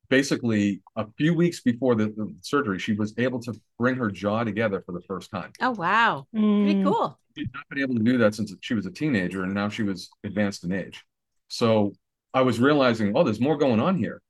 basically 0.08 0.82
a 0.96 1.06
few 1.16 1.34
weeks 1.34 1.60
before 1.60 1.94
the, 1.94 2.06
the, 2.06 2.34
surgery, 2.42 2.78
she 2.78 2.92
was 2.92 3.14
able 3.18 3.40
to 3.40 3.54
bring 3.78 3.96
her 3.96 4.10
jaw 4.10 4.44
together 4.44 4.82
for 4.84 4.92
the 4.92 5.00
first 5.02 5.30
time. 5.30 5.52
Oh 5.60 5.70
wow, 5.70 6.26
mm. 6.34 6.64
pretty 6.64 6.82
cool. 6.82 7.18
She's 7.36 7.48
not 7.54 7.68
been 7.68 7.80
able 7.80 7.94
to 7.94 8.02
do 8.02 8.18
that 8.18 8.34
since 8.34 8.54
she 8.60 8.75
was 8.75 8.86
a 8.86 8.90
teenager, 8.90 9.42
and 9.42 9.52
now 9.52 9.68
she 9.68 9.82
was 9.82 10.08
advanced 10.25 10.64
in 10.64 10.72
age. 10.72 11.04
So 11.48 11.92
I 12.32 12.42
was 12.42 12.60
realizing, 12.60 13.12
oh, 13.14 13.25
there's 13.25 13.40
more 13.40 13.56
going 13.56 13.80
on 13.80 13.96
here 13.96 14.22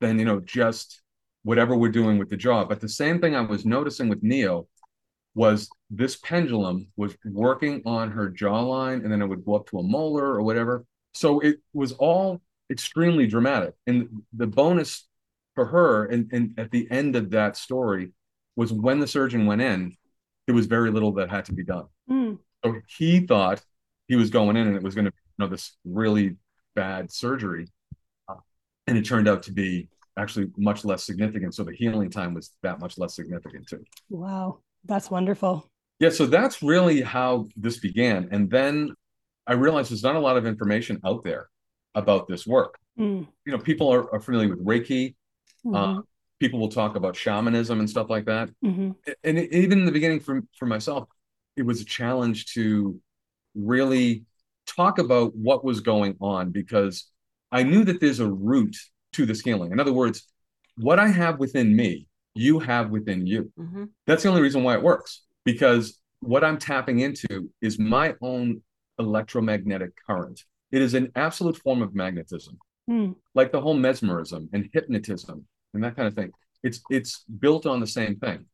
than 0.00 0.18
you 0.18 0.24
know 0.24 0.40
just 0.40 1.01
whatever 1.44 1.76
we're 1.76 1.90
doing 1.90 2.18
with 2.18 2.30
the 2.30 2.36
jaw. 2.36 2.64
But 2.64 2.80
the 2.80 2.88
same 2.88 3.20
thing 3.20 3.34
I 3.34 3.40
was 3.40 3.64
noticing 3.64 4.08
with 4.08 4.22
Neo 4.22 4.68
was 5.34 5.68
this 5.90 6.16
pendulum 6.16 6.88
was 6.96 7.16
working 7.24 7.82
on 7.86 8.10
her 8.10 8.30
jawline, 8.30 9.02
and 9.02 9.10
then 9.10 9.22
it 9.22 9.26
would 9.26 9.44
go 9.44 9.54
up 9.54 9.66
to 9.70 9.78
a 9.78 9.82
molar 9.82 10.24
or 10.24 10.42
whatever. 10.42 10.84
So 11.14 11.40
it 11.40 11.56
was 11.72 11.92
all 11.92 12.42
extremely 12.70 13.26
dramatic. 13.26 13.74
And 13.86 14.22
the 14.32 14.46
bonus 14.46 15.06
for 15.54 15.66
her, 15.66 16.06
and, 16.06 16.30
and 16.32 16.58
at 16.58 16.70
the 16.70 16.86
end 16.90 17.16
of 17.16 17.30
that 17.30 17.56
story, 17.56 18.12
was 18.56 18.72
when 18.72 19.00
the 19.00 19.06
surgeon 19.06 19.46
went 19.46 19.62
in, 19.62 19.96
there 20.46 20.54
was 20.54 20.66
very 20.66 20.90
little 20.90 21.12
that 21.12 21.30
had 21.30 21.46
to 21.46 21.52
be 21.52 21.64
done. 21.64 21.86
Mm. 22.10 22.38
So 22.64 22.80
he 22.86 23.20
thought 23.20 23.62
he 24.08 24.16
was 24.16 24.30
going 24.30 24.56
in 24.56 24.66
and 24.66 24.76
it 24.76 24.82
was 24.82 24.94
going 24.94 25.06
to, 25.06 25.10
be 25.10 25.16
you 25.38 25.44
know, 25.44 25.50
this 25.50 25.76
really 25.84 26.36
bad 26.74 27.10
surgery, 27.10 27.68
uh, 28.28 28.34
and 28.86 28.98
it 28.98 29.02
turned 29.02 29.28
out 29.28 29.44
to 29.44 29.52
be 29.52 29.88
actually 30.18 30.46
much 30.56 30.84
less 30.84 31.04
significant. 31.04 31.54
So 31.54 31.64
the 31.64 31.74
healing 31.74 32.10
time 32.10 32.34
was 32.34 32.50
that 32.62 32.80
much 32.80 32.98
less 32.98 33.14
significant 33.16 33.66
too. 33.68 33.84
Wow, 34.10 34.58
that's 34.84 35.10
wonderful. 35.10 35.66
Yeah, 35.98 36.10
so 36.10 36.26
that's 36.26 36.62
really 36.62 37.00
how 37.00 37.48
this 37.56 37.78
began, 37.78 38.28
and 38.32 38.50
then 38.50 38.94
I 39.46 39.54
realized 39.54 39.90
there's 39.90 40.02
not 40.02 40.16
a 40.16 40.20
lot 40.20 40.36
of 40.36 40.46
information 40.46 41.00
out 41.04 41.24
there 41.24 41.48
about 41.94 42.28
this 42.28 42.46
work. 42.46 42.78
Mm. 42.98 43.26
You 43.44 43.52
know, 43.52 43.58
people 43.58 43.92
are, 43.92 44.12
are 44.12 44.20
familiar 44.20 44.48
with 44.48 44.64
Reiki, 44.64 45.14
Mm-hmm. 45.64 45.74
Uh, 45.74 46.02
people 46.40 46.58
will 46.58 46.68
talk 46.68 46.96
about 46.96 47.16
shamanism 47.16 47.78
and 47.78 47.88
stuff 47.88 48.10
like 48.10 48.24
that. 48.26 48.50
Mm-hmm. 48.64 48.90
And 49.24 49.38
it, 49.38 49.52
even 49.52 49.80
in 49.80 49.84
the 49.84 49.92
beginning, 49.92 50.20
for 50.20 50.42
for 50.58 50.66
myself, 50.66 51.08
it 51.56 51.62
was 51.62 51.80
a 51.80 51.84
challenge 51.84 52.46
to 52.54 53.00
really 53.54 54.24
talk 54.66 54.98
about 54.98 55.34
what 55.34 55.64
was 55.64 55.80
going 55.80 56.16
on 56.20 56.50
because 56.50 57.06
I 57.50 57.62
knew 57.62 57.84
that 57.84 58.00
there's 58.00 58.20
a 58.20 58.30
root 58.30 58.76
to 59.12 59.26
the 59.26 59.34
scaling. 59.34 59.72
In 59.72 59.80
other 59.80 59.92
words, 59.92 60.28
what 60.76 60.98
I 60.98 61.08
have 61.08 61.38
within 61.38 61.74
me, 61.74 62.06
you 62.34 62.58
have 62.58 62.90
within 62.90 63.26
you. 63.26 63.52
Mm-hmm. 63.58 63.84
That's 64.06 64.22
the 64.22 64.28
only 64.28 64.42
reason 64.42 64.62
why 64.62 64.74
it 64.74 64.82
works 64.82 65.22
because 65.44 66.00
what 66.20 66.44
I'm 66.44 66.58
tapping 66.58 67.00
into 67.00 67.50
is 67.60 67.78
my 67.78 68.14
own 68.22 68.62
electromagnetic 68.98 69.90
current. 70.06 70.42
It 70.70 70.80
is 70.80 70.94
an 70.94 71.10
absolute 71.14 71.56
form 71.58 71.82
of 71.82 71.94
magnetism. 71.94 72.58
Mm. 72.88 73.16
Like 73.34 73.52
the 73.52 73.60
whole 73.60 73.74
mesmerism 73.74 74.48
and 74.52 74.68
hypnotism 74.72 75.46
and 75.74 75.84
that 75.84 75.96
kind 75.96 76.08
of 76.08 76.14
thing. 76.14 76.30
It's 76.62 76.80
it's 76.90 77.24
built 77.38 77.66
on 77.66 77.80
the 77.80 77.86
same 77.86 78.16
thing. 78.16 78.46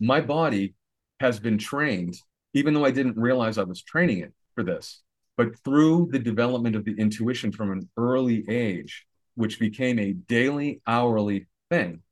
My 0.00 0.20
body 0.20 0.74
has 1.20 1.38
been 1.38 1.58
trained, 1.58 2.16
even 2.54 2.74
though 2.74 2.84
I 2.84 2.90
didn't 2.90 3.16
realize 3.16 3.56
I 3.56 3.64
was 3.64 3.82
training 3.82 4.18
it 4.18 4.32
for 4.54 4.62
this, 4.62 5.02
but 5.36 5.58
through 5.64 6.08
the 6.10 6.18
development 6.18 6.76
of 6.76 6.84
the 6.84 6.94
intuition 6.98 7.52
from 7.52 7.72
an 7.72 7.88
early 7.96 8.44
age, 8.48 9.06
which 9.36 9.60
became 9.60 9.98
a 9.98 10.12
daily, 10.12 10.80
hourly 10.86 11.46
thing, 11.70 12.02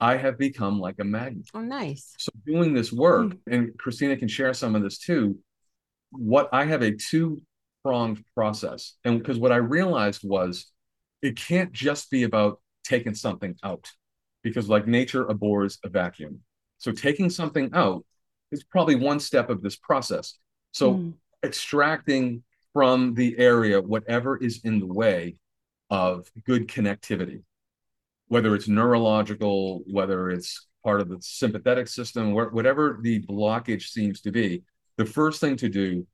I 0.00 0.16
have 0.16 0.38
become 0.38 0.80
like 0.80 0.96
a 0.98 1.04
magnet. 1.04 1.48
Oh, 1.52 1.60
nice. 1.60 2.14
So 2.16 2.30
doing 2.46 2.72
this 2.72 2.90
work, 2.90 3.26
mm. 3.28 3.38
and 3.50 3.78
Christina 3.78 4.16
can 4.16 4.28
share 4.28 4.54
some 4.54 4.74
of 4.74 4.82
this 4.82 4.98
too. 4.98 5.38
What 6.10 6.48
I 6.52 6.64
have 6.64 6.82
a 6.82 6.92
two 6.92 7.42
pronged 7.84 8.24
process, 8.34 8.94
and 9.04 9.18
because 9.18 9.38
what 9.38 9.52
I 9.52 9.56
realized 9.56 10.22
was 10.24 10.72
it 11.20 11.36
can't 11.36 11.72
just 11.72 12.10
be 12.10 12.22
about 12.22 12.60
taking 12.82 13.14
something 13.14 13.56
out 13.62 13.90
because 14.42 14.68
like 14.68 14.86
nature 14.86 15.26
abhors 15.26 15.78
a 15.84 15.88
vacuum. 15.88 16.40
So 16.78 16.92
taking 16.92 17.28
something 17.28 17.70
out 17.74 18.06
is 18.52 18.64
probably 18.64 18.94
one 18.94 19.20
step 19.20 19.50
of 19.50 19.60
this 19.60 19.76
process. 19.76 20.38
So 20.72 20.94
mm. 20.94 21.12
extracting 21.44 22.42
from 22.72 23.14
the 23.14 23.38
area 23.38 23.82
whatever 23.82 24.36
is 24.36 24.60
in 24.64 24.78
the 24.78 24.86
way 24.86 25.36
of 25.90 26.26
good 26.46 26.68
connectivity, 26.68 27.42
whether 28.28 28.54
it's 28.54 28.68
neurological, 28.68 29.82
whether 29.86 30.30
it's 30.30 30.68
part 30.84 31.00
of 31.00 31.08
the 31.08 31.18
sympathetic 31.20 31.88
system, 31.88 32.32
whatever 32.32 32.98
the 33.02 33.22
blockage 33.22 33.88
seems 33.88 34.20
to 34.22 34.30
be, 34.30 34.62
the 34.96 35.04
first 35.04 35.40
thing 35.40 35.56
to 35.56 35.68
do 35.68 36.06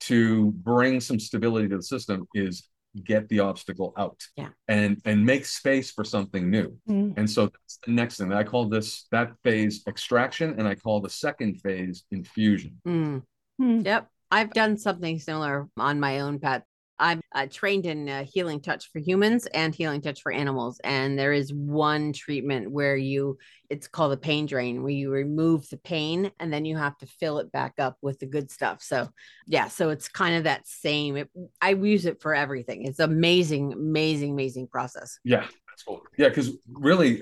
to 0.00 0.50
bring 0.52 1.00
some 1.00 1.20
stability 1.20 1.68
to 1.68 1.76
the 1.76 1.82
system 1.82 2.26
is 2.34 2.68
get 3.04 3.28
the 3.28 3.40
obstacle 3.40 3.94
out 3.96 4.20
yeah. 4.36 4.48
and 4.68 5.00
and 5.04 5.24
make 5.24 5.46
space 5.46 5.90
for 5.90 6.04
something 6.04 6.50
new 6.50 6.76
mm. 6.88 7.14
and 7.16 7.30
so 7.30 7.46
that's 7.46 7.78
the 7.86 7.90
next 7.90 8.18
thing 8.18 8.32
i 8.34 8.42
call 8.42 8.68
this 8.68 9.06
that 9.10 9.32
phase 9.42 9.82
extraction 9.86 10.54
and 10.58 10.68
i 10.68 10.74
call 10.74 11.00
the 11.00 11.08
second 11.08 11.58
phase 11.62 12.04
infusion 12.10 12.76
mm. 12.86 13.22
Mm. 13.60 13.84
yep 13.86 14.08
i've 14.30 14.52
done 14.52 14.76
something 14.76 15.18
similar 15.18 15.68
on 15.78 16.00
my 16.00 16.20
own 16.20 16.38
pet 16.38 16.64
I'm 17.02 17.20
uh, 17.34 17.46
trained 17.50 17.84
in 17.84 18.08
uh, 18.08 18.24
healing 18.24 18.60
touch 18.60 18.88
for 18.92 19.00
humans 19.00 19.46
and 19.46 19.74
healing 19.74 20.00
touch 20.00 20.22
for 20.22 20.30
animals. 20.30 20.80
And 20.84 21.18
there 21.18 21.32
is 21.32 21.52
one 21.52 22.12
treatment 22.12 22.70
where 22.70 22.96
you, 22.96 23.38
it's 23.68 23.88
called 23.88 24.12
a 24.12 24.16
pain 24.16 24.46
drain, 24.46 24.82
where 24.84 24.92
you 24.92 25.10
remove 25.10 25.68
the 25.68 25.78
pain 25.78 26.30
and 26.38 26.52
then 26.52 26.64
you 26.64 26.76
have 26.76 26.96
to 26.98 27.06
fill 27.06 27.40
it 27.40 27.50
back 27.50 27.74
up 27.80 27.96
with 28.02 28.20
the 28.20 28.26
good 28.26 28.52
stuff. 28.52 28.82
So, 28.82 29.08
yeah, 29.48 29.66
so 29.66 29.90
it's 29.90 30.08
kind 30.08 30.36
of 30.36 30.44
that 30.44 30.68
same. 30.68 31.16
It, 31.16 31.28
I 31.60 31.70
use 31.70 32.06
it 32.06 32.22
for 32.22 32.36
everything. 32.36 32.84
It's 32.84 33.00
amazing, 33.00 33.72
amazing, 33.72 34.30
amazing 34.30 34.68
process. 34.68 35.18
Yeah, 35.24 35.44
that's 35.68 35.82
cool. 35.82 36.02
Yeah, 36.16 36.28
because 36.28 36.56
really, 36.70 37.20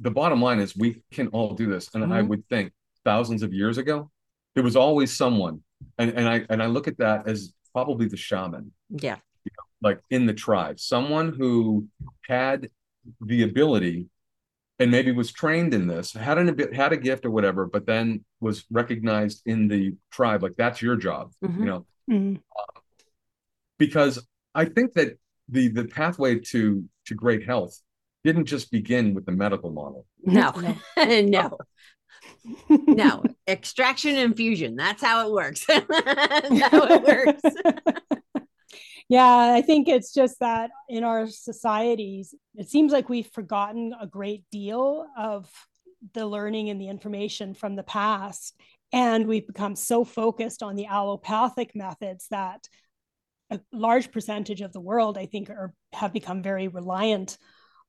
the 0.00 0.10
bottom 0.10 0.40
line 0.40 0.58
is 0.58 0.74
we 0.74 1.02
can 1.12 1.28
all 1.28 1.52
do 1.52 1.66
this. 1.66 1.90
And 1.92 2.02
mm-hmm. 2.02 2.12
I 2.12 2.22
would 2.22 2.48
think 2.48 2.72
thousands 3.04 3.42
of 3.42 3.52
years 3.52 3.76
ago, 3.76 4.10
there 4.54 4.64
was 4.64 4.74
always 4.74 5.14
someone. 5.14 5.62
And, 5.98 6.12
and 6.12 6.28
I 6.28 6.46
and 6.48 6.62
I 6.62 6.66
look 6.66 6.88
at 6.88 6.98
that 6.98 7.28
as 7.28 7.52
probably 7.72 8.06
the 8.06 8.16
shaman. 8.16 8.72
Yeah. 8.90 9.16
You 9.44 9.50
know, 9.56 9.88
like 9.88 10.00
in 10.10 10.26
the 10.26 10.34
tribe, 10.34 10.80
someone 10.80 11.32
who 11.32 11.88
had 12.26 12.70
the 13.20 13.42
ability 13.42 14.08
and 14.78 14.90
maybe 14.90 15.10
was 15.10 15.32
trained 15.32 15.74
in 15.74 15.88
this, 15.88 16.12
had 16.12 16.38
an 16.38 16.72
had 16.72 16.92
a 16.92 16.96
gift 16.96 17.24
or 17.24 17.30
whatever, 17.30 17.66
but 17.66 17.86
then 17.86 18.24
was 18.40 18.64
recognized 18.70 19.42
in 19.46 19.68
the 19.68 19.94
tribe. 20.10 20.42
Like 20.42 20.56
that's 20.56 20.80
your 20.80 20.96
job, 20.96 21.32
mm-hmm. 21.44 21.60
you 21.60 21.66
know. 21.66 21.86
Mm-hmm. 22.10 22.36
Uh, 22.36 22.80
because 23.78 24.24
I 24.54 24.66
think 24.66 24.94
that 24.94 25.18
the 25.48 25.68
the 25.68 25.84
pathway 25.84 26.38
to 26.38 26.84
to 27.06 27.14
great 27.14 27.44
health 27.44 27.80
didn't 28.24 28.46
just 28.46 28.70
begin 28.70 29.14
with 29.14 29.26
the 29.26 29.32
medical 29.32 29.70
model. 29.70 30.06
No, 30.22 30.52
no 30.96 31.58
no, 32.68 33.22
extraction 33.46 34.16
infusion. 34.16 34.76
That's 34.76 35.02
how 35.02 35.26
it 35.26 35.32
works. 35.32 35.64
that's 35.66 36.60
how 36.60 36.86
it 36.86 37.02
works. 37.02 37.42
Yeah, 39.08 39.52
I 39.54 39.62
think 39.62 39.88
it's 39.88 40.12
just 40.12 40.40
that 40.40 40.70
in 40.88 41.04
our 41.04 41.26
societies, 41.26 42.34
it 42.54 42.68
seems 42.68 42.92
like 42.92 43.08
we've 43.08 43.30
forgotten 43.32 43.94
a 44.00 44.06
great 44.06 44.44
deal 44.50 45.06
of 45.16 45.50
the 46.14 46.26
learning 46.26 46.70
and 46.70 46.80
the 46.80 46.88
information 46.88 47.54
from 47.54 47.76
the 47.76 47.82
past. 47.82 48.54
And 48.92 49.26
we've 49.26 49.46
become 49.46 49.76
so 49.76 50.04
focused 50.04 50.62
on 50.62 50.76
the 50.76 50.86
allopathic 50.86 51.74
methods 51.74 52.26
that 52.30 52.68
a 53.50 53.60
large 53.72 54.12
percentage 54.12 54.60
of 54.60 54.72
the 54.72 54.80
world, 54.80 55.18
I 55.18 55.26
think, 55.26 55.50
are 55.50 55.72
have 55.92 56.12
become 56.12 56.42
very 56.42 56.68
reliant 56.68 57.38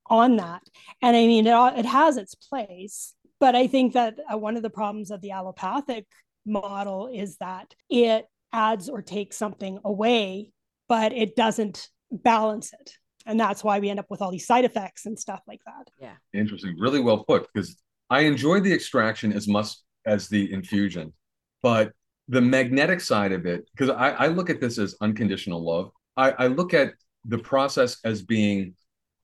on 0.05 0.37
that. 0.37 0.61
And 1.01 1.15
I 1.15 1.27
mean, 1.27 1.45
it, 1.47 1.79
it 1.79 1.85
has 1.85 2.17
its 2.17 2.35
place 2.35 3.13
but 3.39 3.55
I 3.55 3.67
think 3.67 3.93
that 3.93 4.19
uh, 4.31 4.37
one 4.37 4.57
of 4.57 4.63
the 4.63 4.69
problems 4.69 5.11
of 5.11 5.21
the 5.21 5.31
allopathic 5.31 6.05
model 6.45 7.09
is 7.11 7.37
that 7.37 7.73
it 7.89 8.25
adds 8.51 8.89
or 8.89 9.01
takes 9.01 9.37
something 9.37 9.79
away, 9.83 10.51
but 10.89 11.13
it 11.13 11.37
doesn't 11.37 11.87
balance 12.11 12.73
it. 12.73 12.91
And 13.25 13.39
that's 13.39 13.63
why 13.63 13.79
we 13.79 13.89
end 13.89 13.99
up 13.99 14.07
with 14.09 14.21
all 14.21 14.31
these 14.31 14.47
side 14.47 14.65
effects 14.65 15.05
and 15.05 15.17
stuff 15.17 15.41
like 15.47 15.61
that. 15.65 15.87
Yeah. 16.01 16.15
Interesting. 16.33 16.75
Really 16.79 16.99
well 16.99 17.23
put. 17.23 17.47
Because 17.53 17.77
I 18.09 18.21
enjoy 18.21 18.59
the 18.59 18.73
extraction 18.73 19.31
as 19.31 19.47
much 19.47 19.75
as 20.05 20.27
the 20.27 20.51
infusion, 20.51 21.13
but 21.61 21.93
the 22.27 22.41
magnetic 22.41 23.01
side 23.01 23.31
of 23.31 23.45
it, 23.45 23.69
because 23.71 23.89
I, 23.89 24.09
I 24.11 24.27
look 24.27 24.49
at 24.49 24.59
this 24.59 24.77
as 24.77 24.95
unconditional 24.99 25.63
love. 25.63 25.91
I, 26.17 26.31
I 26.31 26.47
look 26.47 26.73
at 26.73 26.93
the 27.25 27.37
process 27.37 27.97
as 28.03 28.21
being 28.21 28.73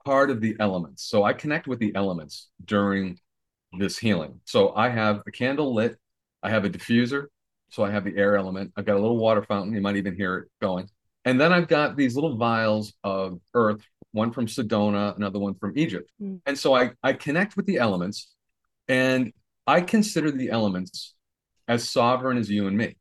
part 0.05 0.29
of 0.29 0.39
the 0.41 0.55
elements. 0.59 1.03
So 1.03 1.23
I 1.23 1.33
connect 1.33 1.67
with 1.67 1.79
the 1.79 1.93
elements 1.95 2.49
during 2.63 3.17
this 3.79 3.97
healing. 3.97 4.39
So 4.45 4.75
I 4.75 4.89
have 4.89 5.21
a 5.27 5.31
candle 5.31 5.73
lit, 5.73 5.97
I 6.43 6.49
have 6.49 6.63
a 6.63 6.69
diffuser, 6.69 7.25
so 7.69 7.83
I 7.83 7.91
have 7.91 8.05
the 8.05 8.15
air 8.15 8.37
element. 8.37 8.71
I've 8.77 8.85
got 8.85 8.95
a 8.95 8.99
little 8.99 9.17
water 9.17 9.43
fountain. 9.43 9.73
You 9.73 9.81
might 9.81 9.95
even 9.95 10.15
hear 10.15 10.37
it 10.37 10.49
going. 10.61 10.87
And 11.25 11.41
then 11.41 11.51
I've 11.51 11.67
got 11.67 11.97
these 11.97 12.15
little 12.15 12.37
vials 12.37 12.93
of 13.03 13.39
earth, 13.53 13.81
one 14.11 14.31
from 14.31 14.45
Sedona, 14.45 15.15
another 15.15 15.39
one 15.39 15.55
from 15.55 15.73
Egypt. 15.75 16.09
Mm. 16.21 16.39
And 16.45 16.57
so 16.57 16.75
I, 16.75 16.91
I 17.03 17.13
connect 17.13 17.57
with 17.57 17.65
the 17.65 17.77
elements 17.77 18.31
and 18.87 19.33
I 19.65 19.81
consider 19.81 20.31
the 20.31 20.51
elements 20.51 21.15
as 21.67 21.89
sovereign 21.89 22.37
as 22.37 22.49
you 22.49 22.67
and 22.67 22.77
me 22.77 22.95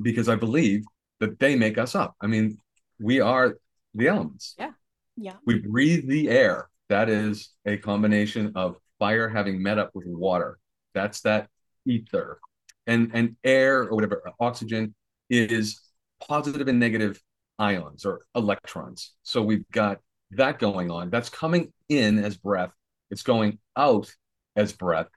because 0.00 0.28
I 0.28 0.36
believe 0.36 0.84
that 1.18 1.38
they 1.40 1.56
make 1.56 1.76
us 1.76 1.96
up. 1.96 2.14
I 2.20 2.28
mean, 2.28 2.58
we 3.00 3.20
are 3.20 3.56
the 3.94 4.08
elements. 4.08 4.54
Yeah. 4.58 4.70
Yeah. 5.16 5.34
We 5.44 5.58
breathe 5.60 6.08
the 6.08 6.28
air. 6.28 6.68
That 6.88 7.08
is 7.08 7.50
a 7.66 7.76
combination 7.76 8.52
of 8.54 8.76
fire 8.98 9.28
having 9.28 9.62
met 9.62 9.78
up 9.78 9.90
with 9.94 10.06
water. 10.06 10.58
That's 10.92 11.20
that 11.22 11.48
ether. 11.86 12.38
And 12.86 13.10
and 13.14 13.36
air 13.42 13.82
or 13.82 13.94
whatever, 13.94 14.22
oxygen 14.38 14.94
is 15.30 15.80
positive 16.20 16.68
and 16.68 16.78
negative 16.78 17.20
ions 17.58 18.04
or 18.04 18.22
electrons. 18.34 19.12
So 19.22 19.42
we've 19.42 19.68
got 19.70 20.00
that 20.32 20.58
going 20.58 20.90
on. 20.90 21.10
That's 21.10 21.28
coming 21.28 21.72
in 21.88 22.18
as 22.18 22.36
breath. 22.36 22.72
It's 23.10 23.22
going 23.22 23.58
out 23.76 24.12
as 24.56 24.72
breath. 24.72 25.08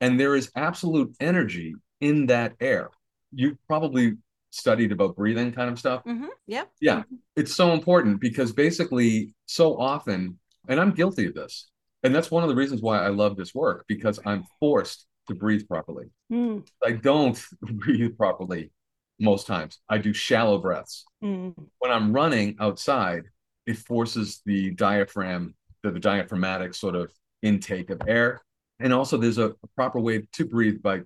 And 0.00 0.20
there 0.20 0.36
is 0.36 0.50
absolute 0.54 1.14
energy 1.20 1.74
in 2.00 2.26
that 2.26 2.54
air. 2.60 2.90
You 3.32 3.58
probably 3.66 4.14
studied 4.50 4.92
about 4.92 5.16
breathing 5.16 5.52
kind 5.52 5.70
of 5.70 5.78
stuff. 5.78 6.02
Mm-hmm. 6.04 6.26
Yep. 6.46 6.70
Yeah. 6.80 7.02
It's 7.34 7.54
so 7.54 7.72
important 7.72 8.20
because 8.20 8.52
basically, 8.52 9.34
so 9.46 9.78
often, 9.78 10.38
and 10.68 10.80
I'm 10.80 10.92
guilty 10.92 11.26
of 11.26 11.34
this. 11.34 11.68
And 12.02 12.14
that's 12.14 12.30
one 12.30 12.42
of 12.42 12.48
the 12.48 12.54
reasons 12.54 12.82
why 12.82 12.98
I 12.98 13.08
love 13.08 13.36
this 13.36 13.54
work 13.54 13.84
because 13.88 14.20
I'm 14.24 14.44
forced 14.60 15.06
to 15.28 15.34
breathe 15.34 15.66
properly. 15.66 16.06
Mm, 16.32 16.66
I 16.84 16.92
don't 16.92 17.42
breathe 17.62 18.16
properly 18.16 18.70
most 19.18 19.46
times. 19.46 19.80
I 19.88 19.98
do 19.98 20.12
shallow 20.12 20.58
breaths. 20.58 21.04
mm, 21.22 21.54
When 21.78 21.90
I'm 21.90 22.12
running 22.12 22.56
outside, 22.60 23.24
it 23.66 23.78
forces 23.78 24.42
the 24.46 24.70
diaphragm, 24.72 25.54
the, 25.82 25.90
the 25.90 26.00
diaphragmatic 26.00 26.74
sort 26.74 26.94
of 26.94 27.10
intake 27.42 27.90
of 27.90 28.00
air. 28.06 28.42
And 28.78 28.92
also, 28.92 29.16
there's 29.16 29.38
a, 29.38 29.48
a 29.50 29.66
proper 29.74 29.98
way 30.00 30.28
to 30.34 30.44
breathe 30.44 30.82
by 30.82 31.00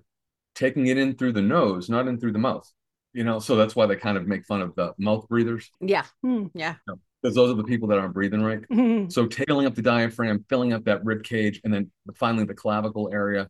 taking 0.55 0.87
it 0.87 0.97
in 0.97 1.15
through 1.15 1.31
the 1.33 1.41
nose, 1.41 1.89
not 1.89 2.07
in 2.07 2.19
through 2.19 2.33
the 2.33 2.39
mouth. 2.39 2.69
You 3.13 3.23
know, 3.25 3.39
so 3.39 3.55
that's 3.55 3.75
why 3.75 3.85
they 3.87 3.95
kind 3.97 4.17
of 4.17 4.27
make 4.27 4.45
fun 4.45 4.61
of 4.61 4.73
the 4.75 4.93
mouth 4.97 5.27
breathers 5.27 5.69
Yeah. 5.81 6.03
mm, 6.25 6.49
Yeah. 6.53 6.75
because 7.21 7.35
those 7.35 7.51
are 7.51 7.55
the 7.55 7.63
people 7.65 7.89
that 7.89 7.97
aren't 7.99 8.13
breathing 8.13 8.41
right. 8.41 8.61
mm. 8.71 9.11
So 9.11 9.25
tailing 9.27 9.65
up 9.67 9.75
the 9.75 9.81
diaphragm, 9.81 10.45
filling 10.47 10.71
up 10.73 10.85
that 10.85 11.03
rib 11.03 11.23
cage, 11.23 11.59
and 11.65 11.73
then 11.73 11.91
finally 12.15 12.45
the 12.45 12.53
clavicle 12.53 13.09
area. 13.11 13.49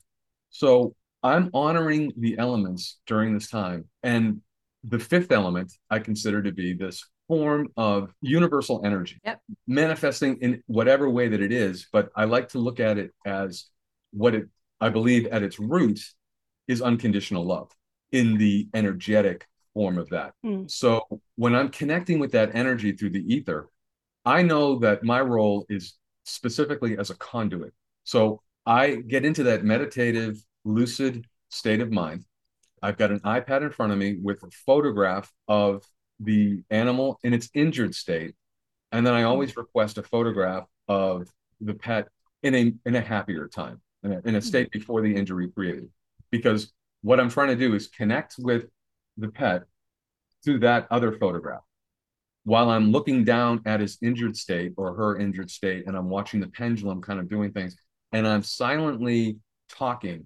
So 0.50 0.96
I'm 1.24 1.52
honoring 1.54 2.12
the 2.18 2.38
elements 2.40 3.00
during 3.06 3.34
this 3.36 3.50
time. 3.50 3.86
And 4.02 4.42
the 4.84 5.00
fifth 5.00 5.32
element 5.32 5.72
I 5.90 6.00
consider 6.00 6.42
to 6.44 6.52
be 6.52 6.74
this 6.74 7.04
form 7.28 7.70
of 7.78 8.14
universal 8.22 8.82
energy, 8.84 9.20
Yep. 9.24 9.42
manifesting 9.68 10.38
in 10.42 10.64
whatever 10.68 11.10
way 11.10 11.28
that 11.30 11.42
it 11.42 11.52
is. 11.52 11.88
But 11.92 12.10
I 12.16 12.26
like 12.26 12.50
to 12.50 12.60
look 12.60 12.80
at 12.80 12.98
it 12.98 13.14
as 13.26 13.68
what 14.12 14.36
it, 14.36 14.50
I 14.80 14.90
believe, 14.90 15.28
at 15.28 15.44
its 15.44 15.60
root 15.60 16.00
is 16.68 16.82
unconditional 16.82 17.46
love 17.46 17.72
in 18.12 18.38
the 18.38 18.68
energetic 18.74 19.48
form 19.74 19.98
of 19.98 20.10
that. 20.10 20.34
Mm. 20.46 20.70
So 20.70 21.08
when 21.36 21.56
I'm 21.56 21.70
connecting 21.70 22.20
with 22.20 22.32
that 22.34 22.54
energy 22.54 22.92
through 22.92 23.12
the 23.12 23.34
ether, 23.34 23.70
I 24.26 24.42
know 24.42 24.80
that 24.80 25.04
my 25.04 25.22
role 25.22 25.66
is 25.70 25.98
specifically 26.26 26.98
as 26.98 27.10
a 27.10 27.16
conduit. 27.16 27.74
So 28.04 28.42
I 28.66 28.96
get 28.96 29.26
into 29.26 29.44
that 29.44 29.64
meditative, 29.64 30.44
lucid 30.66 31.26
state 31.50 31.82
of 31.82 31.92
mind. 31.92 32.26
I've 32.82 32.98
got 32.98 33.12
an 33.12 33.20
iPad 33.22 33.62
in 33.62 33.72
front 33.72 33.92
of 33.92 33.98
me 33.98 34.18
with 34.22 34.44
a 34.44 34.50
photograph 34.66 35.32
of 35.48 35.84
the 36.20 36.64
animal 36.70 37.20
in 37.24 37.34
its 37.34 37.50
injured 37.54 37.96
state. 37.96 38.36
And 38.92 39.06
then 39.06 39.14
I 39.14 39.22
hmm. 39.22 39.28
always 39.28 39.56
request 39.56 39.98
a 39.98 40.04
photograph 40.04 40.66
of 40.88 41.28
the 41.60 41.74
pet 41.74 42.08
in 42.44 42.56
a 42.56 42.74
in 42.86 42.96
a 42.96 43.02
happier 43.02 43.48
time, 43.48 43.82
in 44.04 44.14
a, 44.14 44.20
in 44.26 44.36
a 44.36 44.40
hmm. 44.40 44.46
state 44.46 44.72
before 44.72 45.02
the 45.02 45.16
injury 45.16 45.50
created. 45.50 45.90
Because 46.32 46.72
what 47.02 47.20
I'm 47.20 47.30
trying 47.30 47.50
to 47.50 47.56
do 47.56 47.74
is 47.74 47.88
connect 47.88 48.36
with 48.38 48.66
the 49.18 49.30
pet 49.30 49.64
through 50.44 50.60
that 50.60 50.88
other 50.90 51.12
photograph 51.12 51.62
while 52.44 52.70
I'm 52.70 52.92
looking 52.92 53.24
down 53.24 53.62
at 53.66 53.80
his 53.80 53.98
injured 54.02 54.36
state 54.36 54.74
or 54.78 54.96
her 54.96 55.18
injured 55.18 55.52
state, 55.52 55.86
and 55.88 55.96
I'm 55.96 56.10
watching 56.10 56.40
the 56.40 56.48
pendulum 56.48 57.02
kind 57.02 57.20
of 57.20 57.30
doing 57.30 57.52
things, 57.52 57.76
and 58.12 58.28
I'm 58.28 58.44
silently 58.44 59.38
talking 59.70 60.26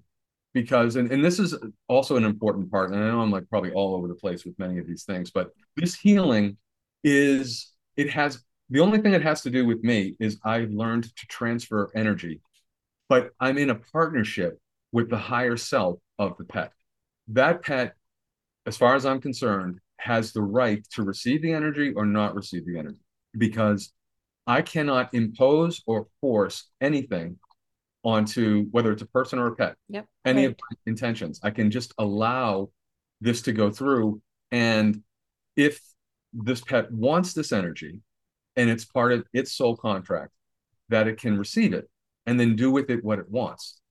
because, 0.55 0.95
and, 0.95 1.11
and 1.11 1.23
this 1.23 1.37
is 1.37 1.53
also 1.89 2.15
an 2.15 2.23
important 2.23 2.71
part, 2.71 2.89
and 2.89 3.03
I 3.03 3.09
know 3.09 3.19
I'm 3.19 3.29
like 3.29 3.49
probably 3.49 3.73
all 3.73 3.93
over 3.93 4.07
the 4.07 4.15
place 4.15 4.45
with 4.45 4.57
many 4.57 4.79
of 4.79 4.87
these 4.87 5.03
things, 5.03 5.29
but 5.29 5.49
this 5.75 5.93
healing 5.93 6.55
is, 7.03 7.73
it 7.97 8.09
has, 8.11 8.41
the 8.69 8.79
only 8.79 8.99
thing 8.99 9.13
it 9.13 9.21
has 9.21 9.41
to 9.41 9.49
do 9.49 9.65
with 9.65 9.83
me 9.83 10.15
is 10.17 10.39
I've 10.45 10.71
learned 10.71 11.03
to 11.03 11.27
transfer 11.27 11.91
energy, 11.93 12.39
but 13.09 13.31
I'm 13.37 13.57
in 13.57 13.69
a 13.69 13.75
partnership 13.75 14.57
with 14.93 15.09
the 15.09 15.17
higher 15.17 15.57
self 15.57 15.99
of 16.17 16.37
the 16.37 16.45
pet. 16.45 16.71
That 17.27 17.61
pet, 17.61 17.95
as 18.65 18.77
far 18.77 18.95
as 18.95 19.05
I'm 19.05 19.19
concerned, 19.19 19.79
has 19.97 20.31
the 20.31 20.41
right 20.41 20.81
to 20.91 21.03
receive 21.03 21.41
the 21.41 21.51
energy 21.51 21.91
or 21.93 22.05
not 22.05 22.33
receive 22.33 22.65
the 22.65 22.79
energy 22.79 23.01
because 23.37 23.91
I 24.47 24.61
cannot 24.61 25.13
impose 25.13 25.81
or 25.85 26.07
force 26.21 26.69
anything 26.79 27.39
onto 28.05 28.67
whether 28.69 28.91
it's 28.91 29.01
a 29.01 29.07
person 29.07 29.39
or 29.39 29.47
a 29.47 29.55
pet. 29.55 29.75
Yep. 29.89 30.05
Any 30.23 30.45
of 30.45 30.51
my 30.53 30.77
intentions. 30.85 31.39
I 31.43 31.49
can 31.49 31.71
just 31.71 31.93
allow 31.97 32.69
this 33.19 33.41
to 33.43 33.51
go 33.51 33.71
through. 33.71 34.21
And 34.51 35.01
if 35.57 35.81
this 36.31 36.61
pet 36.61 36.91
wants 36.91 37.33
this 37.33 37.51
energy 37.51 38.01
and 38.55 38.69
it's 38.69 38.85
part 38.85 39.11
of 39.11 39.25
its 39.33 39.53
soul 39.53 39.75
contract, 39.75 40.31
that 40.89 41.07
it 41.07 41.19
can 41.19 41.37
receive 41.37 41.73
it 41.73 41.89
and 42.27 42.39
then 42.39 42.55
do 42.55 42.69
with 42.69 42.91
it 42.91 43.03
what 43.03 43.19
it 43.19 43.29
wants. 43.29 43.81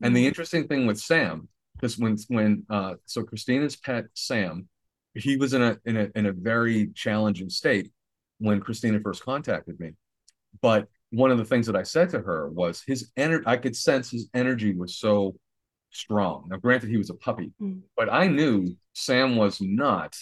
And 0.00 0.14
the 0.14 0.26
interesting 0.26 0.68
thing 0.68 0.86
with 0.86 1.00
Sam, 1.00 1.48
because 1.74 1.98
when 1.98 2.16
when 2.28 2.64
uh 2.70 2.94
so 3.04 3.24
Christina's 3.24 3.74
pet 3.74 4.04
Sam, 4.14 4.68
he 5.14 5.36
was 5.36 5.52
in 5.52 5.62
a 5.62 5.76
in 5.84 5.96
a 5.96 6.08
in 6.14 6.26
a 6.26 6.32
very 6.32 6.92
challenging 6.94 7.50
state 7.50 7.90
when 8.38 8.60
Christina 8.60 9.00
first 9.00 9.24
contacted 9.24 9.80
me. 9.80 9.94
But 10.62 10.86
one 11.10 11.30
of 11.30 11.38
the 11.38 11.44
things 11.44 11.66
that 11.66 11.76
I 11.76 11.82
said 11.82 12.10
to 12.10 12.20
her 12.20 12.48
was 12.48 12.82
his 12.86 13.10
energy, 13.16 13.44
I 13.46 13.56
could 13.56 13.74
sense 13.76 14.10
his 14.10 14.28
energy 14.34 14.74
was 14.74 14.96
so 14.96 15.36
strong. 15.90 16.48
Now, 16.50 16.56
granted, 16.58 16.90
he 16.90 16.96
was 16.98 17.10
a 17.10 17.14
puppy, 17.14 17.52
Mm. 17.60 17.80
but 17.96 18.12
I 18.12 18.26
knew 18.26 18.76
Sam 18.92 19.36
was 19.36 19.60
not 19.60 20.16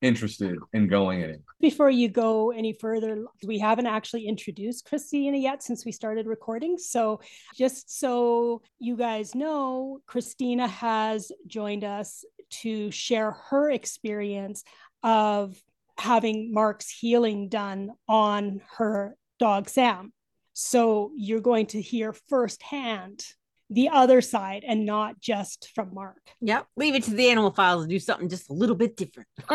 interested 0.00 0.58
in 0.72 0.86
going 0.88 1.22
anywhere. 1.22 1.40
Before 1.60 1.88
you 1.90 2.08
go 2.08 2.50
any 2.50 2.72
further, 2.74 3.24
we 3.46 3.58
haven't 3.58 3.86
actually 3.86 4.26
introduced 4.26 4.86
Christina 4.86 5.36
yet 5.38 5.62
since 5.62 5.84
we 5.84 5.92
started 5.92 6.26
recording. 6.26 6.76
So, 6.78 7.20
just 7.54 7.98
so 7.98 8.62
you 8.78 8.96
guys 8.96 9.34
know, 9.34 10.00
Christina 10.06 10.68
has 10.68 11.32
joined 11.46 11.84
us 11.84 12.24
to 12.62 12.90
share 12.90 13.32
her 13.50 13.70
experience 13.70 14.64
of 15.02 15.56
having 15.98 16.52
Mark's 16.52 16.90
healing 16.90 17.48
done 17.48 17.90
on 18.08 18.60
her 18.76 19.16
dog 19.44 19.68
Sam. 19.68 20.12
So, 20.54 21.10
you're 21.16 21.40
going 21.40 21.66
to 21.66 21.80
hear 21.80 22.12
firsthand 22.12 23.24
the 23.68 23.88
other 23.88 24.20
side 24.20 24.64
and 24.66 24.86
not 24.86 25.20
just 25.20 25.70
from 25.74 25.92
Mark. 25.92 26.20
Yep. 26.40 26.66
Leave 26.76 26.94
it 26.94 27.02
to 27.04 27.10
the 27.10 27.28
animal 27.28 27.50
files 27.50 27.84
to 27.84 27.88
do 27.88 27.98
something 27.98 28.28
just 28.28 28.50
a 28.50 28.52
little 28.52 28.76
bit 28.76 28.96
different. 28.96 29.28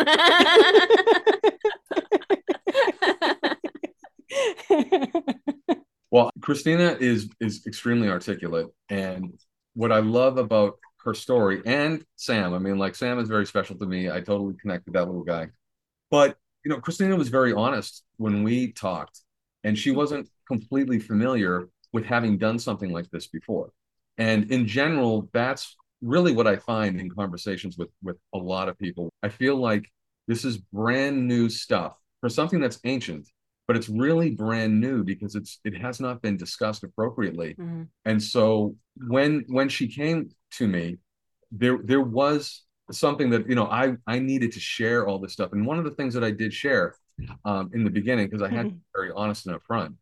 Well, 6.11 6.31
Christina 6.41 6.97
is 6.99 7.29
is 7.39 7.65
extremely 7.67 8.09
articulate, 8.09 8.67
and 8.89 9.39
what 9.75 9.91
I 9.91 9.99
love 9.99 10.37
about 10.37 10.79
her 11.03 11.13
story 11.13 11.61
and 11.65 12.03
Sam, 12.15 12.53
I 12.53 12.59
mean, 12.59 12.77
like 12.79 12.95
Sam 12.95 13.19
is 13.19 13.29
very 13.29 13.45
special 13.45 13.77
to 13.77 13.85
me. 13.85 14.09
I 14.09 14.19
totally 14.19 14.55
connect 14.59 14.85
with 14.85 14.95
that 14.95 15.05
little 15.05 15.23
guy. 15.23 15.49
But 16.09 16.35
you 16.65 16.71
know, 16.71 16.79
Christina 16.79 17.15
was 17.15 17.29
very 17.29 17.53
honest 17.53 18.03
when 18.17 18.43
we 18.43 18.71
talked, 18.71 19.21
and 19.63 19.77
she 19.77 19.91
wasn't 19.91 20.29
completely 20.47 20.99
familiar 20.99 21.69
with 21.93 22.05
having 22.05 22.37
done 22.37 22.59
something 22.59 22.91
like 22.91 23.09
this 23.11 23.27
before. 23.27 23.71
And 24.17 24.51
in 24.51 24.67
general, 24.67 25.29
that's 25.33 25.75
really 26.01 26.33
what 26.33 26.47
I 26.47 26.55
find 26.55 26.99
in 26.99 27.09
conversations 27.09 27.77
with 27.77 27.89
with 28.01 28.17
a 28.33 28.37
lot 28.37 28.69
of 28.69 28.77
people. 28.77 29.09
I 29.23 29.29
feel 29.29 29.55
like 29.55 29.85
this 30.27 30.45
is 30.45 30.57
brand 30.57 31.27
new 31.27 31.49
stuff 31.49 31.97
for 32.21 32.29
something 32.29 32.59
that's 32.59 32.79
ancient 32.83 33.27
but 33.67 33.77
it's 33.77 33.87
really 33.89 34.31
brand 34.31 34.79
new 34.81 35.03
because 35.03 35.35
it's 35.35 35.59
it 35.63 35.75
has 35.77 35.99
not 35.99 36.21
been 36.23 36.35
discussed 36.37 36.83
appropriately 36.83 37.55
Mhm. 37.57 37.87
and 38.05 38.21
so 38.21 38.75
when 39.07 39.43
when 39.47 39.69
she 39.69 39.87
came 39.87 40.29
to 40.57 40.67
me 40.67 40.97
there 41.51 41.77
there 41.83 42.01
was 42.01 42.63
something 42.91 43.29
that 43.29 43.47
you 43.49 43.55
know 43.55 43.65
i 43.67 43.95
i 44.07 44.17
needed 44.19 44.51
to 44.53 44.59
share 44.59 45.07
all 45.07 45.19
this 45.19 45.33
stuff 45.33 45.51
and 45.53 45.65
one 45.65 45.77
of 45.79 45.85
the 45.85 45.91
things 45.91 46.13
that 46.15 46.23
i 46.23 46.31
did 46.31 46.51
share 46.53 46.95
um, 47.45 47.69
in 47.73 47.83
the 47.83 47.89
beginning 47.89 48.27
because 48.27 48.41
I 48.41 48.49
had 48.49 48.65
to 48.65 48.71
be 48.71 48.81
very 48.95 49.11
honest 49.15 49.45
and 49.47 49.55
upfront 49.59 49.95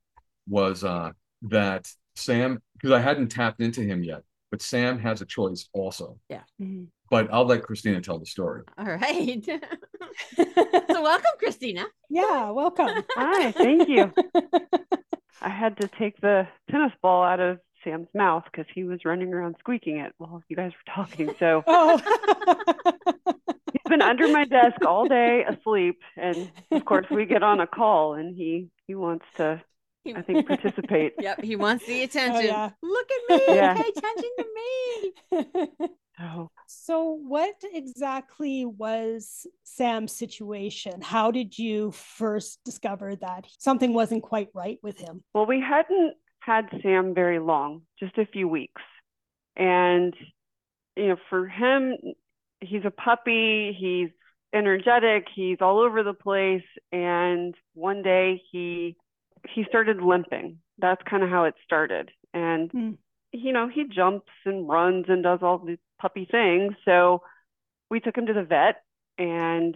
was 0.48 0.84
uh, 0.84 1.12
that 1.44 1.88
Sam 2.16 2.62
because 2.74 2.92
I 2.92 3.00
hadn't 3.00 3.30
tapped 3.30 3.62
into 3.62 3.82
him 3.82 4.04
yet, 4.04 4.24
but 4.52 4.62
Sam 4.62 4.98
has 5.00 5.22
a 5.22 5.26
choice 5.26 5.68
also. 5.74 6.20
Mhm. 6.62 6.88
But 7.10 7.30
I'll 7.32 7.46
let 7.46 7.64
Christina 7.64 8.02
tell 8.02 8.20
the 8.20 8.26
story. 8.26 8.64
All 8.78 8.86
right. 8.86 9.46
so 10.36 10.44
welcome, 11.02 11.32
Christina. 11.40 11.86
yeah, 12.10 12.50
welcome. 12.50 12.90
Hi, 13.16 13.52
thank 13.54 13.88
you. 13.88 14.12
I 15.42 15.50
had 15.50 15.78
to 15.78 15.88
take 15.88 16.20
the 16.20 16.48
tennis 16.70 16.92
ball 17.02 17.24
out 17.24 17.40
of 17.40 17.60
Sam's 17.88 18.08
mouth 18.14 18.44
because 18.52 18.66
he 18.74 18.84
was 18.84 19.06
running 19.06 19.34
around 19.34 19.56
squeaking 19.60 19.98
it 19.98 20.14
while 20.18 20.44
you 20.50 20.56
guys 20.56 20.72
were 20.72 20.94
talking. 20.94 21.34
So 21.40 21.64
Oh. 21.68 22.00
he's 23.72 23.90
been 23.90 24.02
under 24.02 24.28
my 24.28 24.46
desk 24.46 24.84
all 24.86 25.08
day 25.08 25.46
asleep. 25.48 26.00
And 26.18 26.52
of 26.72 26.86
course, 26.86 27.06
we 27.10 27.26
get 27.26 27.44
on 27.44 27.60
a 27.60 27.68
call 27.68 28.16
and 28.16 28.36
he 28.36 28.70
he 28.88 28.96
wants 28.96 29.26
to, 29.38 29.62
I 30.14 30.22
think, 30.22 30.48
participate. 30.48 31.14
Yep, 31.22 31.44
he 31.44 31.56
wants 31.56 31.86
the 31.86 32.02
oh, 32.02 32.04
attention. 32.04 32.46
yeah. 32.46 32.70
Look 32.82 33.08
at 33.12 33.38
me. 33.38 33.56
Yeah. 33.56 33.74
Pay 33.74 33.90
attention 33.96 34.30
to 34.38 34.46
me. 34.56 35.88
So 36.20 36.50
so, 36.68 37.20
what 37.26 37.56
exactly 37.74 38.66
was 38.66 39.48
Sam's 39.64 40.12
situation? 40.12 41.02
How 41.02 41.32
did 41.32 41.58
you 41.58 41.92
first 41.92 42.60
discover 42.66 43.16
that 43.18 43.46
something 43.58 43.94
wasn't 43.94 44.24
quite 44.24 44.50
right 44.54 44.78
with 44.84 45.00
him? 45.00 45.24
Well, 45.34 45.46
we 45.46 45.62
hadn't 45.62 46.16
had 46.48 46.70
Sam 46.84 47.14
very 47.14 47.40
long, 47.40 47.84
just 48.00 48.18
a 48.18 48.26
few 48.26 48.48
weeks. 48.48 48.82
And, 49.58 50.16
you 50.96 51.10
know, 51.10 51.18
for 51.30 51.48
him, 51.48 51.98
he's 52.62 52.86
a 52.86 52.92
puppy, 52.92 53.76
he's 53.80 54.10
energetic, 54.54 55.28
he's 55.36 55.60
all 55.62 55.80
over 55.80 56.04
the 56.04 56.14
place. 56.14 56.64
And 56.92 57.56
one 57.76 58.04
day 58.04 58.42
he 58.52 58.98
he 59.48 59.66
started 59.70 60.02
limping. 60.02 60.60
That's 60.80 61.02
kind 61.10 61.24
of 61.24 61.30
how 61.30 61.46
it 61.46 61.56
started. 61.66 62.12
And 62.34 62.72
Hmm. 62.72 62.94
you 63.34 63.54
know, 63.54 63.68
he 63.68 63.86
jumps 63.86 64.32
and 64.46 64.68
runs 64.70 65.06
and 65.10 65.24
does 65.24 65.40
all 65.44 65.60
the 65.60 65.78
puppy 66.00 66.26
things. 66.26 66.76
So 66.86 67.24
we 67.90 68.00
took 68.02 68.18
him 68.18 68.28
to 68.28 68.34
the 68.34 68.44
vet 68.44 68.84
and 69.18 69.76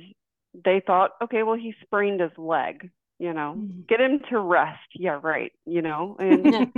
they 0.53 0.81
thought, 0.86 1.12
okay, 1.23 1.43
well, 1.43 1.55
he 1.55 1.73
sprained 1.84 2.21
his 2.21 2.38
leg, 2.38 2.91
you 3.21 3.34
know, 3.34 3.62
Mhm. 3.62 3.86
get 3.89 4.01
him 4.01 4.21
to 4.31 4.39
rest. 4.39 4.89
Yeah, 4.95 5.19
right. 5.23 5.53
You 5.65 5.84
know, 5.84 6.17
and 6.19 6.73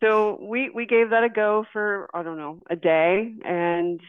so 0.00 0.38
we 0.42 0.70
we 0.70 0.86
gave 0.86 1.10
that 1.10 1.24
a 1.24 1.28
go 1.28 1.64
for 1.72 2.08
I 2.14 2.22
don't 2.22 2.36
know 2.38 2.60
a 2.70 2.76
day, 2.76 3.34
and 3.44 4.00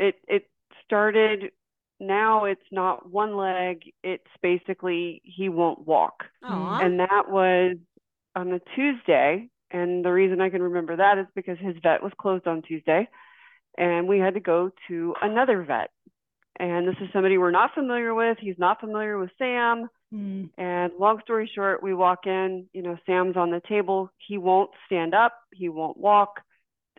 it 0.00 0.16
it 0.28 0.48
started. 0.84 1.52
Now 2.00 2.44
it's 2.46 2.60
not 2.72 3.10
one 3.10 3.36
leg; 3.36 3.82
it's 4.04 4.24
basically 4.42 5.22
he 5.24 5.48
won't 5.48 5.86
walk, 5.86 6.24
Aw. 6.42 6.78
and 6.80 7.00
that 7.00 7.24
was 7.28 7.76
on 8.36 8.52
a 8.52 8.60
Tuesday. 8.74 9.48
And 9.70 10.04
the 10.04 10.12
reason 10.12 10.40
I 10.40 10.50
can 10.50 10.62
remember 10.62 10.96
that 10.96 11.18
is 11.18 11.26
because 11.34 11.58
his 11.58 11.76
vet 11.82 12.02
was 12.02 12.12
closed 12.18 12.46
on 12.46 12.62
Tuesday, 12.62 13.08
and 13.78 14.08
we 14.08 14.18
had 14.18 14.34
to 14.34 14.40
go 14.40 14.70
to 14.88 15.14
another 15.22 15.62
vet. 15.62 15.90
And 16.58 16.86
this 16.88 16.96
is 17.02 17.08
somebody 17.12 17.38
we're 17.38 17.50
not 17.50 17.74
familiar 17.74 18.14
with. 18.14 18.38
He's 18.40 18.58
not 18.58 18.80
familiar 18.80 19.18
with 19.18 19.30
Sam. 19.38 19.88
Mm. 20.14 20.50
And 20.56 20.92
long 20.98 21.20
story 21.22 21.50
short, 21.54 21.82
we 21.82 21.94
walk 21.94 22.26
in, 22.26 22.66
you 22.72 22.82
know, 22.82 22.96
Sam's 23.06 23.36
on 23.36 23.50
the 23.50 23.60
table. 23.68 24.10
He 24.26 24.38
won't 24.38 24.70
stand 24.86 25.14
up, 25.14 25.34
he 25.52 25.68
won't 25.68 25.98
walk. 25.98 26.40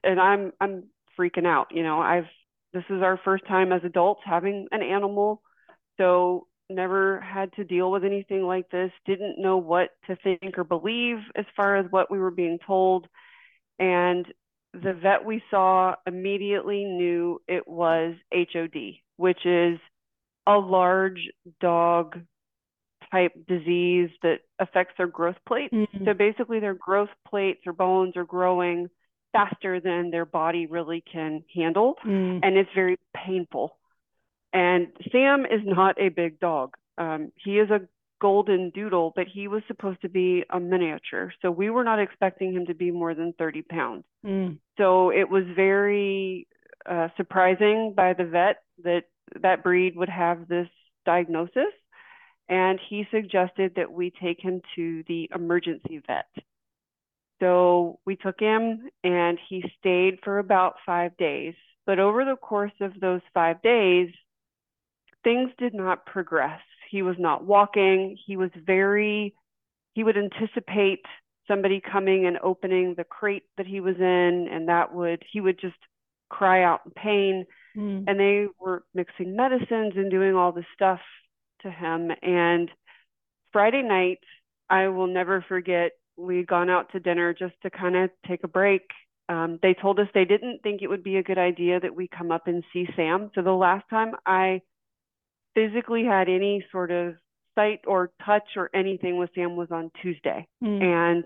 And 0.03 0.19
I'm 0.19 0.53
I'm 0.59 0.85
freaking 1.19 1.45
out, 1.45 1.67
you 1.71 1.83
know. 1.83 1.99
I've 1.99 2.27
this 2.73 2.83
is 2.89 3.01
our 3.01 3.19
first 3.25 3.47
time 3.47 3.71
as 3.71 3.81
adults 3.83 4.21
having 4.23 4.67
an 4.71 4.83
animal. 4.83 5.41
So 5.97 6.47
never 6.69 7.19
had 7.19 7.51
to 7.53 7.63
deal 7.63 7.91
with 7.91 8.03
anything 8.03 8.43
like 8.43 8.69
this, 8.69 8.91
didn't 9.05 9.41
know 9.41 9.57
what 9.57 9.89
to 10.07 10.15
think 10.17 10.57
or 10.57 10.63
believe 10.63 11.17
as 11.35 11.45
far 11.55 11.77
as 11.77 11.87
what 11.89 12.11
we 12.11 12.19
were 12.19 12.31
being 12.31 12.59
told. 12.65 13.07
And 13.79 14.25
the 14.73 14.93
vet 14.93 15.25
we 15.25 15.41
saw 15.49 15.95
immediately 16.05 16.83
knew 16.83 17.41
it 17.47 17.67
was 17.67 18.15
HOD, 18.31 18.99
which 19.17 19.45
is 19.45 19.79
a 20.45 20.57
large 20.57 21.29
dog 21.59 22.19
type 23.11 23.33
disease 23.47 24.09
that 24.21 24.41
affects 24.59 24.95
their 24.97 25.07
growth 25.07 25.37
plates. 25.45 25.73
Mhm. 25.73 26.05
So 26.05 26.13
basically, 26.13 26.59
their 26.59 26.73
growth 26.73 27.09
plates 27.27 27.65
or 27.65 27.73
bones 27.73 28.15
are 28.17 28.25
growing 28.25 28.89
faster 29.31 29.79
than 29.79 30.09
their 30.09 30.25
body 30.25 30.65
really 30.65 31.01
can 31.01 31.43
handle, 31.53 31.95
Mm. 32.03 32.39
and 32.41 32.57
it's 32.57 32.71
very 32.73 32.97
painful. 33.13 33.77
And 34.53 34.87
Sam 35.11 35.45
is 35.45 35.61
not 35.63 35.99
a 35.99 36.09
big 36.09 36.39
dog. 36.39 36.75
Um, 36.97 37.31
he 37.35 37.59
is 37.59 37.69
a 37.69 37.87
golden 38.19 38.71
doodle, 38.71 39.13
but 39.15 39.27
he 39.27 39.47
was 39.47 39.63
supposed 39.67 40.01
to 40.01 40.09
be 40.09 40.43
a 40.49 40.59
miniature. 40.59 41.31
So 41.41 41.51
we 41.51 41.69
were 41.69 41.83
not 41.83 41.99
expecting 41.99 42.53
him 42.53 42.65
to 42.65 42.73
be 42.73 42.91
more 42.91 43.13
than 43.13 43.33
30 43.33 43.61
pounds. 43.61 44.03
Mm. 44.25 44.57
So 44.77 45.11
it 45.11 45.29
was 45.29 45.45
very 45.55 46.47
uh, 46.85 47.09
surprising 47.17 47.93
by 47.93 48.13
the 48.13 48.25
vet 48.25 48.63
that 48.83 49.03
that 49.41 49.63
breed 49.63 49.95
would 49.95 50.09
have 50.09 50.47
this 50.47 50.67
diagnosis. 51.05 51.73
And 52.49 52.79
he 52.89 53.05
suggested 53.11 53.73
that 53.75 53.91
we 53.91 54.11
take 54.11 54.41
him 54.41 54.61
to 54.75 55.03
the 55.07 55.29
emergency 55.33 56.01
vet. 56.07 56.25
So 57.39 57.99
we 58.05 58.15
took 58.15 58.39
him 58.39 58.89
and 59.03 59.37
he 59.47 59.63
stayed 59.79 60.19
for 60.23 60.39
about 60.39 60.75
five 60.85 61.15
days. 61.17 61.53
But 61.85 61.99
over 61.99 62.25
the 62.25 62.35
course 62.35 62.73
of 62.81 62.99
those 62.99 63.21
five 63.33 63.61
days, 63.61 64.09
things 65.23 65.51
did 65.59 65.73
not 65.73 66.05
progress. 66.05 66.59
He 66.89 67.03
was 67.03 67.15
not 67.19 67.45
walking. 67.45 68.17
He 68.25 68.35
was 68.35 68.49
very, 68.65 69.35
he 69.93 70.03
would 70.03 70.17
anticipate 70.17 71.05
somebody 71.47 71.81
coming 71.81 72.25
and 72.25 72.39
opening 72.43 72.95
the 72.95 73.03
crate 73.03 73.43
that 73.57 73.67
he 73.67 73.79
was 73.79 73.95
in, 73.97 74.47
and 74.51 74.69
that 74.69 74.93
would, 74.93 75.23
he 75.31 75.39
would 75.39 75.59
just 75.59 75.77
cry 76.29 76.63
out 76.63 76.81
in 76.85 76.91
pain. 76.91 77.45
Mm. 77.77 78.05
And 78.07 78.19
they 78.19 78.47
were 78.59 78.83
mixing 78.93 79.35
medicines 79.35 79.93
and 79.95 80.11
doing 80.11 80.35
all 80.35 80.51
this 80.51 80.65
stuff 80.73 80.99
to 81.61 81.71
him. 81.71 82.11
And 82.21 82.69
Friday 83.51 83.81
night, 83.81 84.19
I 84.69 84.87
will 84.87 85.07
never 85.07 85.43
forget, 85.47 85.91
we'd 86.17 86.47
gone 86.47 86.69
out 86.69 86.91
to 86.91 86.99
dinner 86.99 87.33
just 87.33 87.55
to 87.63 87.69
kind 87.69 87.95
of 87.95 88.09
take 88.27 88.43
a 88.43 88.47
break. 88.47 88.83
Um, 89.29 89.59
they 89.61 89.73
told 89.73 89.99
us 89.99 90.07
they 90.13 90.25
didn't 90.25 90.61
think 90.63 90.81
it 90.81 90.87
would 90.87 91.03
be 91.03 91.17
a 91.17 91.23
good 91.23 91.37
idea 91.37 91.79
that 91.79 91.95
we 91.95 92.07
come 92.07 92.31
up 92.31 92.47
and 92.47 92.63
see 92.73 92.87
Sam. 92.95 93.29
So 93.35 93.41
the 93.41 93.51
last 93.51 93.87
time 93.89 94.13
I 94.25 94.61
physically 95.55 96.03
had 96.03 96.29
any 96.29 96.65
sort 96.71 96.91
of 96.91 97.15
sight 97.55 97.81
or 97.85 98.11
touch 98.25 98.43
or 98.55 98.69
anything 98.73 99.17
with 99.17 99.29
Sam 99.35 99.55
was 99.55 99.69
on 99.71 99.91
Tuesday. 100.01 100.47
Mm. 100.63 100.83
And 100.83 101.25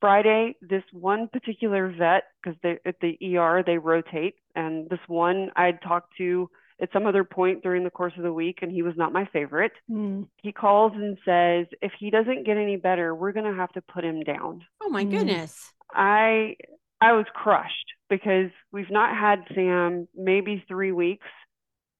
Friday, 0.00 0.56
this 0.60 0.82
one 0.92 1.28
particular 1.28 1.92
vet, 1.96 2.24
because 2.42 2.58
they 2.62 2.78
at 2.86 2.96
the 3.00 3.36
ER 3.36 3.62
they 3.64 3.78
rotate, 3.78 4.36
and 4.54 4.88
this 4.88 5.00
one 5.06 5.50
I'd 5.56 5.82
talked 5.82 6.16
to 6.18 6.48
at 6.80 6.92
some 6.92 7.06
other 7.06 7.24
point 7.24 7.62
during 7.62 7.84
the 7.84 7.90
course 7.90 8.12
of 8.16 8.22
the 8.22 8.32
week, 8.32 8.58
and 8.62 8.72
he 8.72 8.82
was 8.82 8.94
not 8.96 9.12
my 9.12 9.26
favorite. 9.32 9.72
Mm. 9.90 10.28
He 10.42 10.52
calls 10.52 10.92
and 10.94 11.18
says, 11.24 11.66
if 11.82 11.92
he 11.98 12.10
doesn't 12.10 12.44
get 12.46 12.56
any 12.56 12.76
better, 12.76 13.14
we're 13.14 13.32
gonna 13.32 13.54
have 13.54 13.72
to 13.72 13.82
put 13.82 14.04
him 14.04 14.22
down. 14.22 14.64
Oh 14.82 14.88
my 14.88 15.04
Mm. 15.04 15.10
goodness. 15.10 15.72
I 15.92 16.56
I 17.00 17.12
was 17.12 17.26
crushed 17.34 17.94
because 18.08 18.50
we've 18.72 18.90
not 18.90 19.16
had 19.16 19.44
Sam 19.54 20.06
maybe 20.14 20.64
three 20.68 20.92
weeks, 20.92 21.26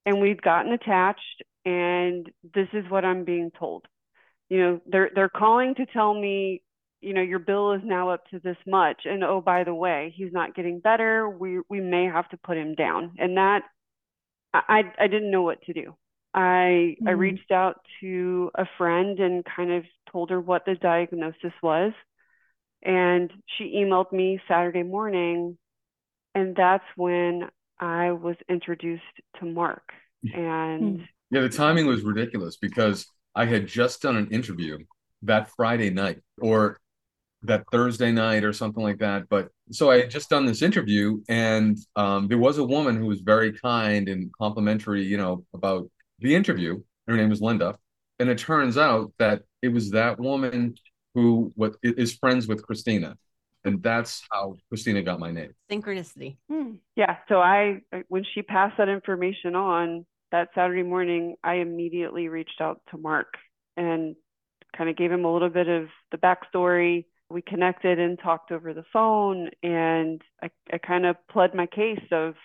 and 0.05 0.21
we've 0.21 0.41
gotten 0.41 0.71
attached, 0.73 1.43
and 1.65 2.29
this 2.53 2.67
is 2.73 2.89
what 2.89 3.05
I'm 3.05 3.23
being 3.23 3.51
told. 3.51 3.85
You 4.49 4.59
know, 4.59 4.81
they're 4.85 5.11
they're 5.15 5.29
calling 5.29 5.75
to 5.75 5.85
tell 5.85 6.13
me, 6.13 6.61
you 7.01 7.13
know, 7.13 7.21
your 7.21 7.39
bill 7.39 7.71
is 7.73 7.81
now 7.83 8.09
up 8.09 8.25
to 8.27 8.39
this 8.39 8.57
much, 8.67 9.01
and 9.05 9.23
oh 9.23 9.41
by 9.41 9.63
the 9.63 9.73
way, 9.73 10.13
he's 10.15 10.31
not 10.33 10.55
getting 10.55 10.79
better. 10.79 11.29
We 11.29 11.61
we 11.69 11.79
may 11.81 12.05
have 12.05 12.27
to 12.29 12.37
put 12.37 12.57
him 12.57 12.75
down, 12.75 13.13
and 13.17 13.37
that 13.37 13.63
I 14.53 14.61
I, 14.99 15.05
I 15.05 15.07
didn't 15.07 15.31
know 15.31 15.41
what 15.43 15.61
to 15.63 15.73
do. 15.73 15.95
I 16.33 16.97
I 17.05 17.11
Mhm. 17.11 17.11
reached 17.11 17.51
out 17.51 17.81
to 18.01 18.51
a 18.55 18.65
friend 18.77 19.19
and 19.19 19.43
kind 19.45 19.71
of 19.71 19.83
told 20.11 20.29
her 20.29 20.39
what 20.39 20.65
the 20.65 20.75
diagnosis 20.75 21.53
was. 21.61 21.93
And 22.83 23.31
she 23.57 23.75
emailed 23.77 24.11
me 24.11 24.41
Saturday 24.47 24.83
morning, 24.83 25.57
and 26.35 26.55
that's 26.55 26.85
when 26.97 27.49
I 27.79 28.11
was 28.13 28.37
introduced 28.49 29.03
to 29.39 29.45
Mark. 29.45 29.93
And 30.33 30.97
Yeah, 31.29 31.41
the 31.41 31.49
timing 31.49 31.87
was 31.87 32.03
ridiculous 32.03 32.57
because 32.57 33.07
I 33.35 33.45
had 33.45 33.67
just 33.67 34.01
done 34.01 34.17
an 34.17 34.29
interview 34.31 34.79
that 35.23 35.49
Friday 35.55 35.89
night 35.89 36.21
or 36.41 36.79
that 37.43 37.63
Thursday 37.71 38.11
night 38.11 38.43
or 38.43 38.53
something 38.53 38.83
like 38.83 38.99
that. 38.99 39.27
But 39.29 39.49
so 39.71 39.89
I 39.89 40.01
had 40.01 40.11
just 40.11 40.29
done 40.29 40.45
this 40.45 40.61
interview, 40.61 41.21
and 41.27 41.77
um, 41.95 42.27
there 42.27 42.37
was 42.37 42.57
a 42.57 42.63
woman 42.63 42.95
who 42.95 43.07
was 43.07 43.21
very 43.21 43.51
kind 43.51 44.07
and 44.07 44.31
complimentary, 44.33 45.03
you 45.03 45.17
know, 45.17 45.45
about 45.53 45.89
the 46.19 46.35
interview. 46.35 46.81
Her 47.07 47.17
name 47.17 47.29
was 47.29 47.41
Linda, 47.41 47.77
and 48.19 48.29
it 48.29 48.37
turns 48.37 48.77
out 48.77 49.11
that 49.17 49.43
it 49.61 49.69
was 49.69 49.91
that 49.91 50.19
woman 50.19 50.75
who 51.13 51.51
what 51.55 51.75
is 51.83 52.13
friends 52.15 52.47
with 52.47 52.63
Christina, 52.63 53.17
and 53.65 53.81
that's 53.81 54.23
how 54.31 54.57
Christina 54.69 55.01
got 55.01 55.19
my 55.19 55.31
name. 55.31 55.53
Synchronicity. 55.69 56.37
Mm. 56.51 56.77
yeah, 56.95 57.17
so 57.27 57.39
I, 57.39 57.81
when 58.07 58.23
she 58.33 58.41
passed 58.41 58.77
that 58.77 58.89
information 58.89 59.55
on 59.55 60.05
that 60.31 60.49
Saturday 60.55 60.83
morning, 60.83 61.35
I 61.43 61.55
immediately 61.55 62.27
reached 62.29 62.61
out 62.61 62.81
to 62.91 62.97
Mark 62.97 63.35
and 63.75 64.15
kind 64.75 64.89
of 64.89 64.95
gave 64.95 65.11
him 65.11 65.25
a 65.25 65.33
little 65.33 65.49
bit 65.49 65.67
of 65.67 65.89
the 66.11 66.17
backstory. 66.17 67.05
We 67.31 67.41
connected 67.41 67.99
and 67.99 68.19
talked 68.19 68.51
over 68.51 68.73
the 68.73 68.85
phone, 68.91 69.49
and 69.63 70.21
I, 70.41 70.49
I 70.71 70.77
kind 70.77 71.05
of 71.05 71.15
pled 71.29 71.55
my 71.55 71.65
case 71.65 72.05
of 72.11 72.35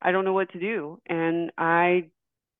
I 0.00 0.12
don't 0.12 0.24
know 0.24 0.32
what 0.32 0.52
to 0.52 0.60
do. 0.60 1.00
And 1.06 1.50
I 1.58 2.10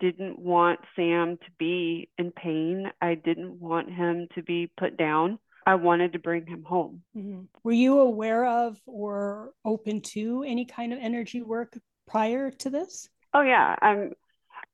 didn't 0.00 0.38
want 0.38 0.80
Sam 0.96 1.36
to 1.36 1.50
be 1.58 2.08
in 2.18 2.32
pain. 2.32 2.90
I 3.00 3.14
didn't 3.14 3.60
want 3.60 3.90
him 3.90 4.28
to 4.34 4.42
be 4.42 4.70
put 4.76 4.96
down. 4.96 5.38
I 5.66 5.74
wanted 5.74 6.14
to 6.14 6.18
bring 6.18 6.46
him 6.46 6.64
home. 6.64 7.02
Mm-hmm. 7.16 7.42
Were 7.62 7.72
you 7.72 7.98
aware 7.98 8.46
of 8.46 8.76
or 8.86 9.52
open 9.64 10.00
to 10.12 10.42
any 10.46 10.64
kind 10.64 10.92
of 10.92 10.98
energy 11.00 11.42
work 11.42 11.78
prior 12.06 12.50
to 12.50 12.70
this? 12.70 13.08
Oh 13.34 13.42
yeah, 13.42 13.76
I'm. 13.82 14.12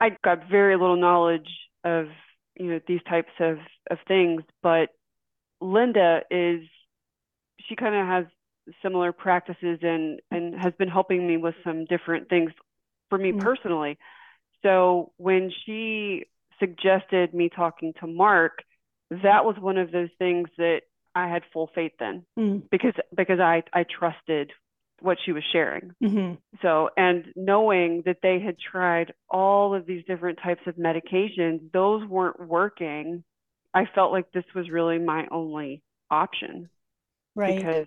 I 0.01 0.11
got 0.23 0.49
very 0.49 0.77
little 0.77 0.97
knowledge 0.97 1.49
of 1.83 2.07
you 2.55 2.71
know 2.71 2.81
these 2.87 3.03
types 3.09 3.33
of 3.41 3.59
of 3.91 3.99
things, 4.07 4.43
but 4.63 4.91
Linda 5.61 6.21
is 6.31 6.61
she 7.69 7.77
kind 7.77 7.95
of 7.95 8.07
has 8.07 8.25
similar 8.83 9.13
practices 9.13 9.79
and 9.83 10.21
and 10.31 10.55
has 10.55 10.73
been 10.79 10.89
helping 10.89 11.27
me 11.27 11.37
with 11.37 11.55
some 11.65 11.85
different 11.85 12.29
things 12.29 12.53
for 13.11 13.19
me 13.19 13.31
mm-hmm. 13.31 13.41
personally. 13.41 13.99
So 14.63 15.13
when 15.19 15.53
she 15.65 16.25
suggested 16.59 17.35
me 17.35 17.51
talking 17.55 17.93
to 18.01 18.07
Mark, 18.07 18.63
that 19.11 19.45
was 19.45 19.57
one 19.61 19.77
of 19.77 19.93
those 19.93 20.09
things 20.19 20.49
that 20.57 20.83
I 21.15 21.29
had 21.29 21.43
full 21.53 21.71
faith 21.75 21.93
in 22.01 22.25
mm. 22.39 22.63
because 22.71 22.95
because 23.15 23.41
I 23.41 23.63
I 23.73 23.85
trusted 23.85 24.53
what 25.01 25.19
she 25.25 25.33
was 25.33 25.45
sharing. 25.53 25.93
Mm-hmm. 26.03 26.35
So 26.63 26.91
and 26.97 27.27
knowing 27.37 28.03
that 28.07 28.19
they 28.23 28.41
had 28.41 28.57
tried 28.59 29.13
all 29.29 29.75
of 29.75 29.87
these 29.87 30.05
different 30.07 30.39
types 30.43 30.63
of 30.67 30.77
medications, 30.77 31.71
those 31.73 32.07
weren't 32.07 32.41
working. 32.41 33.23
I 33.75 33.87
felt 33.95 34.13
like 34.13 34.33
this 34.33 34.45
was 34.55 34.71
really 34.71 34.99
my 34.99 35.27
only 35.31 35.83
option. 36.11 36.71
Right. 37.35 37.59
Because 37.59 37.87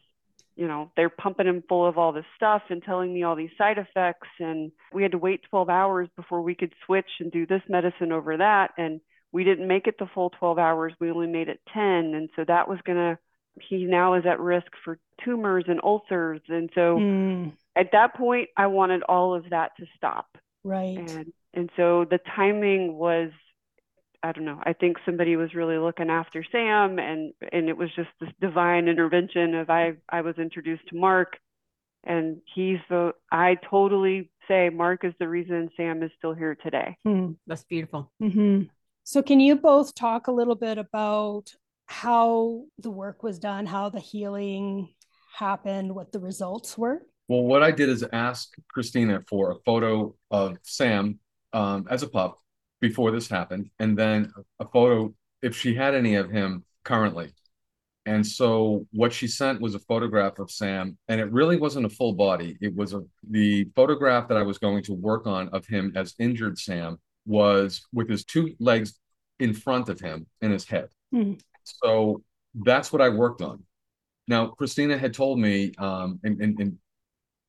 you 0.57 0.67
know, 0.67 0.91
they're 0.97 1.09
pumping 1.09 1.45
him 1.45 1.63
full 1.69 1.87
of 1.87 1.99
all 1.99 2.11
this 2.11 2.25
stuff 2.35 2.63
and 2.69 2.81
telling 2.81 3.13
me 3.13 3.21
all 3.23 3.35
these 3.35 3.51
side 3.57 3.77
effects. 3.77 4.27
And 4.39 4.71
we 4.91 5.03
had 5.03 5.11
to 5.11 5.19
wait 5.19 5.41
12 5.49 5.69
hours 5.69 6.09
before 6.15 6.41
we 6.41 6.55
could 6.55 6.73
switch 6.85 7.05
and 7.19 7.31
do 7.31 7.45
this 7.45 7.61
medicine 7.69 8.11
over 8.11 8.37
that. 8.37 8.71
And 8.75 8.99
we 9.31 9.43
didn't 9.43 9.67
make 9.67 9.85
it 9.85 9.99
the 9.99 10.09
full 10.13 10.31
12 10.31 10.57
hours. 10.57 10.93
We 10.99 11.11
only 11.11 11.27
made 11.27 11.47
it 11.47 11.61
10. 11.71 11.83
And 12.15 12.29
so 12.35 12.43
that 12.47 12.67
was 12.67 12.79
going 12.85 12.97
to, 12.97 13.19
he 13.61 13.85
now 13.85 14.15
is 14.15 14.25
at 14.25 14.39
risk 14.39 14.67
for 14.83 14.97
tumors 15.23 15.65
and 15.67 15.79
ulcers. 15.83 16.41
And 16.47 16.71
so 16.73 16.97
mm. 16.97 17.51
at 17.75 17.91
that 17.91 18.15
point, 18.15 18.49
I 18.57 18.65
wanted 18.65 19.03
all 19.03 19.35
of 19.35 19.51
that 19.51 19.77
to 19.77 19.85
stop. 19.95 20.39
Right. 20.63 20.97
And, 20.97 21.33
and 21.53 21.69
so 21.77 22.03
the 22.03 22.19
timing 22.35 22.95
was 22.95 23.29
I 24.27 24.33
don't 24.33 24.43
know. 24.43 24.59
I 24.61 24.73
think 24.73 24.97
somebody 25.05 25.37
was 25.37 25.53
really 25.53 25.77
looking 25.77 26.09
after 26.09 26.43
Sam, 26.51 26.99
and 26.99 27.33
and 27.53 27.69
it 27.69 27.77
was 27.77 27.89
just 27.95 28.09
this 28.19 28.29
divine 28.41 28.89
intervention 28.89 29.55
of 29.55 29.69
I 29.69 29.93
I 30.09 30.19
was 30.19 30.35
introduced 30.37 30.85
to 30.89 30.97
Mark, 30.97 31.37
and 32.03 32.41
he's 32.53 32.79
the 32.89 33.13
I 33.31 33.55
totally 33.69 34.29
say 34.49 34.69
Mark 34.69 35.05
is 35.05 35.13
the 35.17 35.29
reason 35.29 35.69
Sam 35.77 36.03
is 36.03 36.11
still 36.17 36.33
here 36.33 36.55
today. 36.55 36.97
Hmm. 37.05 37.31
That's 37.47 37.63
beautiful. 37.63 38.11
Mm-hmm. 38.21 38.63
So 39.05 39.23
can 39.23 39.39
you 39.39 39.55
both 39.55 39.95
talk 39.95 40.27
a 40.27 40.33
little 40.33 40.55
bit 40.55 40.77
about 40.77 41.53
how 41.85 42.65
the 42.79 42.91
work 42.91 43.23
was 43.23 43.39
done, 43.39 43.65
how 43.65 43.87
the 43.87 44.01
healing 44.01 44.89
happened, 45.33 45.95
what 45.95 46.11
the 46.11 46.19
results 46.19 46.77
were? 46.77 47.01
Well, 47.29 47.43
what 47.43 47.63
I 47.63 47.71
did 47.71 47.87
is 47.87 48.05
ask 48.11 48.53
Christina 48.69 49.23
for 49.29 49.51
a 49.51 49.59
photo 49.65 50.15
of 50.29 50.57
Sam 50.63 51.19
um, 51.53 51.87
as 51.89 52.03
a 52.03 52.09
pup 52.09 52.39
before 52.79 53.11
this 53.11 53.27
happened, 53.27 53.69
and 53.79 53.97
then 53.97 54.31
a 54.59 54.65
photo 54.67 55.13
if 55.41 55.55
she 55.55 55.75
had 55.75 55.95
any 55.95 56.15
of 56.15 56.29
him 56.29 56.63
currently. 56.83 57.31
And 58.05 58.25
so 58.25 58.85
what 58.91 59.11
she 59.11 59.27
sent 59.27 59.59
was 59.59 59.75
a 59.75 59.79
photograph 59.79 60.39
of 60.39 60.49
Sam, 60.49 60.97
and 61.09 61.19
it 61.19 61.29
really 61.31 61.57
wasn't 61.57 61.85
a 61.85 61.89
full 61.89 62.13
body. 62.13 62.57
It 62.61 62.73
was 62.73 62.93
a 62.93 63.03
the 63.29 63.65
photograph 63.75 64.29
that 64.29 64.37
I 64.37 64.43
was 64.43 64.57
going 64.57 64.83
to 64.83 64.93
work 64.93 65.27
on 65.27 65.49
of 65.49 65.65
him 65.65 65.91
as 65.95 66.15
injured 66.17 66.57
Sam 66.57 66.99
was 67.25 67.85
with 67.91 68.09
his 68.09 68.23
two 68.23 68.55
legs 68.59 68.97
in 69.39 69.53
front 69.53 69.89
of 69.89 69.99
him 69.99 70.25
and 70.41 70.53
his 70.53 70.65
head. 70.65 70.87
Mm-hmm. 71.13 71.33
So 71.63 72.23
that's 72.55 72.93
what 72.93 73.01
I 73.01 73.09
worked 73.09 73.41
on. 73.41 73.63
Now, 74.27 74.47
Christina 74.47 74.97
had 74.97 75.13
told 75.13 75.39
me, 75.39 75.73
um, 75.77 76.19
and, 76.23 76.41
and, 76.41 76.59
and 76.59 76.77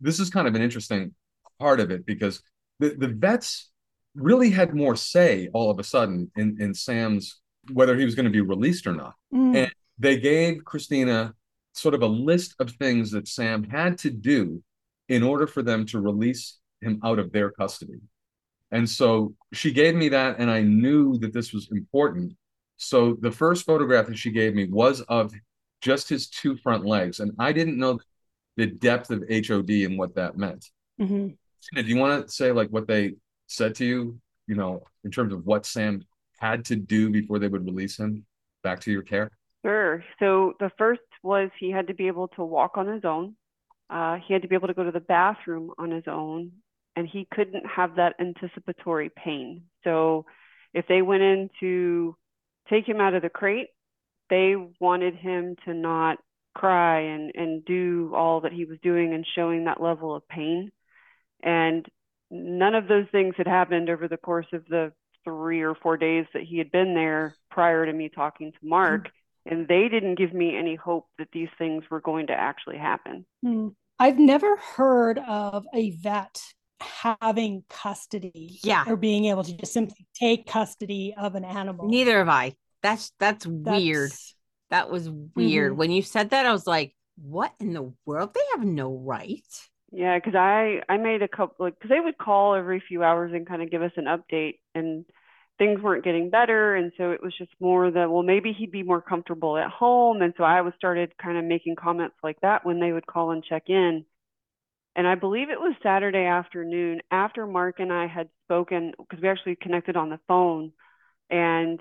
this 0.00 0.20
is 0.20 0.30
kind 0.30 0.46
of 0.46 0.54
an 0.54 0.62
interesting 0.62 1.14
part 1.58 1.80
of 1.80 1.90
it 1.90 2.06
because 2.06 2.42
the, 2.78 2.90
the 2.90 3.08
vets 3.08 3.70
really 4.18 4.50
had 4.50 4.74
more 4.74 4.96
say 4.96 5.48
all 5.52 5.70
of 5.70 5.78
a 5.78 5.84
sudden 5.84 6.30
in, 6.36 6.56
in 6.60 6.74
Sam's 6.74 7.40
whether 7.72 7.96
he 7.96 8.04
was 8.04 8.14
going 8.14 8.24
to 8.24 8.30
be 8.30 8.40
released 8.40 8.86
or 8.86 8.94
not. 8.94 9.14
Mm. 9.32 9.56
And 9.56 9.72
they 9.98 10.18
gave 10.18 10.64
Christina 10.64 11.34
sort 11.74 11.94
of 11.94 12.02
a 12.02 12.06
list 12.06 12.54
of 12.60 12.70
things 12.72 13.10
that 13.10 13.28
Sam 13.28 13.62
had 13.64 13.98
to 13.98 14.10
do 14.10 14.62
in 15.08 15.22
order 15.22 15.46
for 15.46 15.62
them 15.62 15.86
to 15.86 16.00
release 16.00 16.58
him 16.80 17.00
out 17.04 17.18
of 17.18 17.32
their 17.32 17.50
custody. 17.50 18.00
And 18.70 18.88
so 18.88 19.34
she 19.52 19.72
gave 19.72 19.94
me 19.94 20.08
that, 20.10 20.36
and 20.38 20.50
I 20.50 20.62
knew 20.62 21.18
that 21.18 21.32
this 21.32 21.52
was 21.52 21.68
important. 21.70 22.34
So 22.76 23.16
the 23.20 23.30
first 23.30 23.64
photograph 23.64 24.06
that 24.06 24.18
she 24.18 24.30
gave 24.30 24.54
me 24.54 24.66
was 24.66 25.00
of 25.02 25.32
just 25.80 26.08
his 26.08 26.28
two 26.28 26.56
front 26.56 26.84
legs, 26.84 27.20
and 27.20 27.32
I 27.38 27.52
didn't 27.52 27.78
know 27.78 27.98
the 28.56 28.66
depth 28.66 29.10
of 29.10 29.24
HOD 29.30 29.70
and 29.70 29.98
what 29.98 30.14
that 30.16 30.36
meant. 30.36 30.66
Mm-hmm. 31.00 31.28
Do 31.80 31.82
you 31.82 31.96
want 31.96 32.26
to 32.26 32.32
say 32.32 32.52
like 32.52 32.68
what 32.68 32.86
they 32.86 33.14
said 33.48 33.74
to 33.76 33.84
you, 33.84 34.20
you 34.46 34.54
know, 34.54 34.84
in 35.04 35.10
terms 35.10 35.32
of 35.32 35.44
what 35.44 35.66
Sam 35.66 36.04
had 36.38 36.64
to 36.66 36.76
do 36.76 37.10
before 37.10 37.38
they 37.38 37.48
would 37.48 37.66
release 37.66 37.98
him 37.98 38.24
back 38.62 38.80
to 38.80 38.92
your 38.92 39.02
care? 39.02 39.30
Sure. 39.64 40.04
So 40.20 40.54
the 40.60 40.70
first 40.78 41.00
was 41.22 41.50
he 41.58 41.70
had 41.70 41.88
to 41.88 41.94
be 41.94 42.06
able 42.06 42.28
to 42.28 42.44
walk 42.44 42.76
on 42.76 42.86
his 42.86 43.04
own. 43.04 43.34
Uh, 43.90 44.18
he 44.26 44.32
had 44.32 44.42
to 44.42 44.48
be 44.48 44.54
able 44.54 44.68
to 44.68 44.74
go 44.74 44.84
to 44.84 44.92
the 44.92 45.00
bathroom 45.00 45.72
on 45.78 45.90
his 45.90 46.04
own, 46.06 46.52
and 46.94 47.08
he 47.08 47.26
couldn't 47.32 47.64
have 47.66 47.96
that 47.96 48.14
anticipatory 48.20 49.10
pain. 49.10 49.64
So 49.82 50.26
if 50.74 50.86
they 50.86 51.02
went 51.02 51.22
in 51.22 51.50
to 51.60 52.16
take 52.70 52.88
him 52.88 53.00
out 53.00 53.14
of 53.14 53.22
the 53.22 53.30
crate, 53.30 53.68
they 54.30 54.54
wanted 54.78 55.16
him 55.16 55.56
to 55.64 55.74
not 55.74 56.18
cry 56.54 57.00
and, 57.00 57.32
and 57.34 57.64
do 57.64 58.12
all 58.14 58.42
that 58.42 58.52
he 58.52 58.64
was 58.64 58.78
doing 58.82 59.14
and 59.14 59.26
showing 59.34 59.64
that 59.64 59.80
level 59.80 60.14
of 60.14 60.28
pain. 60.28 60.70
And 61.42 61.86
none 62.30 62.74
of 62.74 62.88
those 62.88 63.06
things 63.10 63.34
had 63.36 63.46
happened 63.46 63.90
over 63.90 64.08
the 64.08 64.16
course 64.16 64.46
of 64.52 64.64
the 64.68 64.92
three 65.24 65.62
or 65.62 65.74
four 65.74 65.96
days 65.96 66.26
that 66.32 66.42
he 66.42 66.58
had 66.58 66.70
been 66.70 66.94
there 66.94 67.34
prior 67.50 67.84
to 67.84 67.92
me 67.92 68.08
talking 68.08 68.52
to 68.52 68.58
Mark. 68.62 69.02
Mm-hmm. 69.02 69.12
And 69.50 69.68
they 69.68 69.88
didn't 69.88 70.16
give 70.16 70.34
me 70.34 70.56
any 70.56 70.74
hope 70.74 71.06
that 71.18 71.28
these 71.32 71.48
things 71.56 71.84
were 71.90 72.02
going 72.02 72.26
to 72.26 72.34
actually 72.34 72.76
happen. 72.76 73.24
Mm. 73.42 73.74
I've 73.98 74.18
never 74.18 74.56
heard 74.56 75.18
of 75.26 75.66
a 75.74 75.90
vet 75.92 76.38
having 76.80 77.64
custody 77.68 78.60
yeah 78.62 78.84
or 78.86 78.96
being 78.96 79.24
able 79.24 79.42
to 79.42 79.56
just 79.56 79.72
simply 79.72 80.06
take 80.14 80.46
custody 80.46 81.14
of 81.18 81.34
an 81.34 81.44
animal 81.44 81.88
neither 81.88 82.18
have 82.18 82.28
i 82.28 82.54
that's 82.82 83.12
that's, 83.18 83.44
that's... 83.48 83.82
weird 83.82 84.12
that 84.70 84.90
was 84.90 85.10
weird 85.34 85.72
mm-hmm. 85.72 85.78
when 85.78 85.90
you 85.90 86.02
said 86.02 86.30
that 86.30 86.46
i 86.46 86.52
was 86.52 86.66
like 86.66 86.94
what 87.20 87.52
in 87.58 87.72
the 87.72 87.92
world 88.06 88.32
they 88.32 88.40
have 88.54 88.64
no 88.64 88.94
right 88.94 89.42
yeah, 89.90 90.18
because 90.18 90.34
I 90.34 90.82
I 90.88 90.98
made 90.98 91.22
a 91.22 91.28
couple 91.28 91.64
like 91.66 91.74
because 91.78 91.90
they 91.90 92.00
would 92.00 92.18
call 92.18 92.54
every 92.54 92.82
few 92.86 93.02
hours 93.02 93.32
and 93.32 93.48
kind 93.48 93.62
of 93.62 93.70
give 93.70 93.82
us 93.82 93.92
an 93.96 94.04
update, 94.04 94.58
and 94.74 95.04
things 95.58 95.80
weren't 95.80 96.04
getting 96.04 96.30
better, 96.30 96.74
and 96.76 96.92
so 96.98 97.12
it 97.12 97.22
was 97.22 97.34
just 97.36 97.50
more 97.60 97.90
that 97.90 98.10
well 98.10 98.22
maybe 98.22 98.52
he'd 98.52 98.70
be 98.70 98.82
more 98.82 99.00
comfortable 99.00 99.56
at 99.56 99.70
home, 99.70 100.20
and 100.22 100.34
so 100.36 100.44
I 100.44 100.60
was 100.60 100.74
started 100.76 101.16
kind 101.16 101.38
of 101.38 101.44
making 101.44 101.76
comments 101.76 102.16
like 102.22 102.40
that 102.42 102.66
when 102.66 102.80
they 102.80 102.92
would 102.92 103.06
call 103.06 103.30
and 103.30 103.42
check 103.42 103.64
in, 103.68 104.04
and 104.94 105.06
I 105.08 105.14
believe 105.14 105.48
it 105.50 105.60
was 105.60 105.74
Saturday 105.82 106.26
afternoon 106.26 107.00
after 107.10 107.46
Mark 107.46 107.80
and 107.80 107.92
I 107.92 108.06
had 108.08 108.28
spoken 108.44 108.92
because 108.98 109.22
we 109.22 109.28
actually 109.28 109.56
connected 109.56 109.96
on 109.96 110.10
the 110.10 110.20
phone, 110.28 110.72
and 111.30 111.80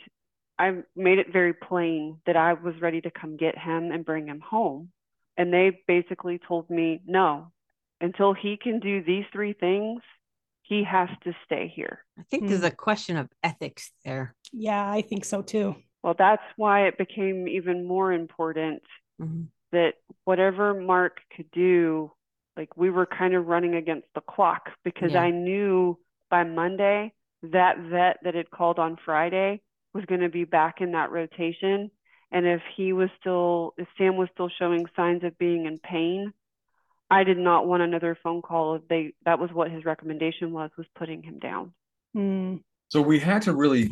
I 0.57 0.83
made 0.95 1.19
it 1.19 1.33
very 1.33 1.53
plain 1.53 2.19
that 2.25 2.37
I 2.37 2.53
was 2.53 2.75
ready 2.81 3.01
to 3.01 3.11
come 3.11 3.37
get 3.37 3.57
him 3.57 3.91
and 3.91 4.05
bring 4.05 4.27
him 4.27 4.39
home, 4.39 4.91
and 5.37 5.53
they 5.53 5.81
basically 5.87 6.39
told 6.47 6.69
me 6.69 7.01
no 7.05 7.51
until 8.01 8.33
he 8.33 8.57
can 8.57 8.79
do 8.79 9.03
these 9.03 9.25
three 9.31 9.53
things, 9.53 10.01
he 10.61 10.83
has 10.83 11.09
to 11.23 11.33
stay 11.45 11.71
here. 11.73 12.03
I 12.19 12.23
think 12.23 12.43
mm. 12.43 12.49
there's 12.49 12.63
a 12.63 12.71
question 12.71 13.17
of 13.17 13.29
ethics 13.41 13.91
there. 14.03 14.35
Yeah, 14.51 14.89
I 14.89 15.01
think 15.01 15.25
so 15.25 15.41
too. 15.41 15.75
Well, 16.03 16.15
that's 16.17 16.43
why 16.57 16.87
it 16.87 16.97
became 16.97 17.47
even 17.47 17.87
more 17.87 18.11
important 18.11 18.83
mm-hmm. 19.21 19.43
that 19.71 19.93
whatever 20.25 20.73
Mark 20.73 21.19
could 21.35 21.49
do, 21.51 22.11
like 22.55 22.75
we 22.77 22.89
were 22.89 23.05
kind 23.05 23.33
of 23.33 23.47
running 23.47 23.75
against 23.75 24.07
the 24.13 24.21
clock 24.21 24.69
because 24.83 25.13
yeah. 25.13 25.21
I 25.21 25.31
knew 25.31 25.97
by 26.29 26.43
Monday 26.43 27.13
that 27.43 27.77
vet 27.79 28.17
that 28.23 28.35
had 28.35 28.51
called 28.51 28.79
on 28.79 28.97
Friday 29.03 29.61
was 29.93 30.05
going 30.05 30.21
to 30.21 30.29
be 30.29 30.43
back 30.43 30.81
in 30.81 30.91
that 30.91 31.11
rotation. 31.11 31.91
And 32.31 32.45
if 32.45 32.61
he 32.75 32.93
was 32.93 33.09
still, 33.19 33.73
if 33.77 33.87
Sam 33.97 34.17
was 34.17 34.27
still 34.33 34.49
showing 34.59 34.85
signs 34.95 35.23
of 35.23 35.37
being 35.37 35.65
in 35.65 35.77
pain, 35.77 36.33
I 37.09 37.23
did 37.23 37.37
not 37.37 37.67
want 37.67 37.83
another 37.83 38.17
phone 38.21 38.41
call. 38.41 38.79
They 38.89 39.13
that 39.25 39.39
was 39.39 39.51
what 39.51 39.71
his 39.71 39.85
recommendation 39.85 40.51
was 40.51 40.71
was 40.77 40.87
putting 40.95 41.23
him 41.23 41.39
down. 41.39 41.73
Mm. 42.15 42.61
So 42.89 43.01
we 43.01 43.19
had 43.19 43.41
to 43.43 43.53
really 43.53 43.91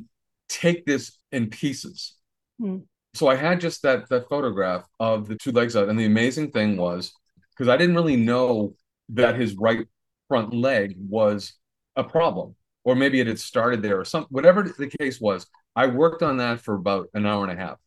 take 0.49 0.85
this 0.85 1.17
in 1.31 1.49
pieces. 1.49 2.15
Hmm. 2.59 2.79
So 3.13 3.27
I 3.27 3.35
had 3.35 3.61
just 3.61 3.81
that 3.83 4.09
that 4.09 4.27
photograph 4.29 4.83
of 4.99 5.27
the 5.27 5.35
two 5.35 5.51
legs 5.51 5.75
out, 5.75 5.89
and 5.89 5.97
the 5.97 6.05
amazing 6.05 6.51
thing 6.51 6.77
was 6.77 7.13
because 7.51 7.69
I 7.69 7.77
didn't 7.77 7.95
really 7.95 8.17
know 8.17 8.75
that 9.09 9.39
his 9.39 9.55
right 9.55 9.85
front 10.27 10.53
leg 10.53 10.95
was 10.97 11.53
a 11.95 12.03
problem, 12.03 12.55
or 12.83 12.95
maybe 12.95 13.21
it 13.21 13.27
had 13.27 13.39
started 13.39 13.81
there, 13.81 13.99
or 13.99 14.05
some 14.05 14.25
whatever 14.29 14.63
the 14.63 14.91
case 14.99 15.21
was. 15.21 15.47
I 15.77 15.87
worked 15.87 16.23
on 16.23 16.37
that 16.37 16.61
for 16.61 16.75
about 16.75 17.09
an 17.13 17.25
hour 17.25 17.43
and 17.43 17.57
a 17.57 17.61
half, 17.61 17.77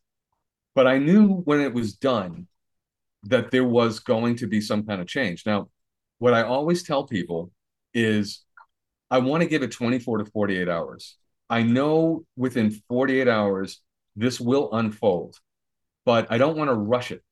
but 0.73 0.87
I 0.87 0.97
knew 0.97 1.41
when 1.45 1.59
it 1.61 1.73
was 1.73 1.93
done 1.93 2.47
that 3.23 3.51
there 3.51 3.63
was 3.65 3.99
going 3.99 4.35
to 4.37 4.47
be 4.47 4.61
some 4.61 4.83
kind 4.85 5.01
of 5.01 5.07
change. 5.07 5.45
Now, 5.45 5.69
what 6.19 6.33
I 6.33 6.43
always 6.43 6.83
tell 6.83 7.05
people 7.05 7.51
is 7.93 8.43
I 9.11 9.19
want 9.19 9.43
to 9.43 9.49
give 9.49 9.63
it 9.63 9.71
24 9.71 10.19
to 10.19 10.25
48 10.25 10.69
hours. 10.69 11.17
I 11.49 11.63
know 11.63 12.23
within 12.37 12.71
48 12.89 13.27
hours 13.27 13.81
this 14.15 14.39
will 14.39 14.69
unfold, 14.73 15.37
but 16.05 16.27
I 16.31 16.37
don't 16.37 16.57
want 16.57 16.69
to 16.69 16.75
rush 16.75 17.11
it 17.11 17.23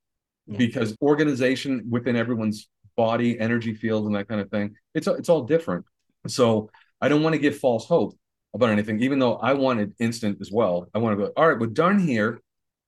Yeah. 0.47 0.57
because 0.57 0.95
organization 1.01 1.85
within 1.89 2.15
everyone's 2.15 2.69
body, 2.95 3.39
energy 3.39 3.75
field, 3.75 4.07
and 4.07 4.15
that 4.15 4.27
kind 4.27 4.41
of 4.41 4.49
thing, 4.49 4.75
it's 4.95 5.07
it's 5.07 5.29
all 5.29 5.43
different. 5.43 5.85
So 6.27 6.71
I 6.99 7.09
don't 7.09 7.21
want 7.21 7.33
to 7.33 7.39
give 7.39 7.57
false 7.59 7.85
hope 7.85 8.17
about 8.55 8.69
anything, 8.69 9.01
even 9.03 9.19
though 9.19 9.35
I 9.35 9.53
wanted 9.53 9.93
instant 9.99 10.39
as 10.41 10.51
well. 10.51 10.87
I 10.95 10.97
want 10.97 11.17
to 11.17 11.25
go, 11.25 11.31
all 11.37 11.47
right, 11.47 11.59
we're 11.59 11.67
done 11.67 11.99
here. 11.99 12.41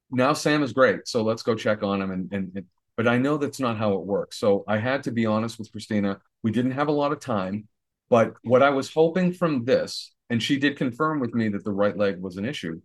Now 0.09 0.33
Sam 0.33 0.63
is 0.63 0.73
great. 0.73 1.07
So 1.07 1.21
let's 1.21 1.43
go 1.43 1.53
check 1.53 1.83
on 1.83 2.01
him. 2.01 2.09
And, 2.11 2.33
and, 2.33 2.51
and 2.55 2.65
but 2.99 3.07
I 3.07 3.17
know 3.17 3.37
that's 3.37 3.61
not 3.61 3.77
how 3.77 3.93
it 3.93 4.05
works. 4.05 4.37
So 4.39 4.65
I 4.67 4.77
had 4.77 5.03
to 5.03 5.11
be 5.13 5.25
honest 5.25 5.57
with 5.57 5.71
Christina. 5.71 6.19
We 6.43 6.51
didn't 6.51 6.71
have 6.71 6.89
a 6.89 6.91
lot 6.91 7.13
of 7.13 7.21
time, 7.21 7.69
but 8.09 8.33
what 8.43 8.61
I 8.61 8.71
was 8.71 8.93
hoping 8.93 9.31
from 9.31 9.63
this, 9.63 10.13
and 10.29 10.43
she 10.43 10.59
did 10.59 10.75
confirm 10.75 11.21
with 11.21 11.33
me 11.33 11.47
that 11.47 11.63
the 11.63 11.71
right 11.71 11.95
leg 11.95 12.21
was 12.21 12.35
an 12.35 12.43
issue, 12.43 12.81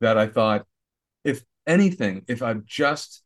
that 0.00 0.16
I 0.16 0.28
thought, 0.28 0.64
if 1.22 1.42
anything, 1.66 2.22
if 2.28 2.42
I've 2.42 2.64
just 2.64 3.24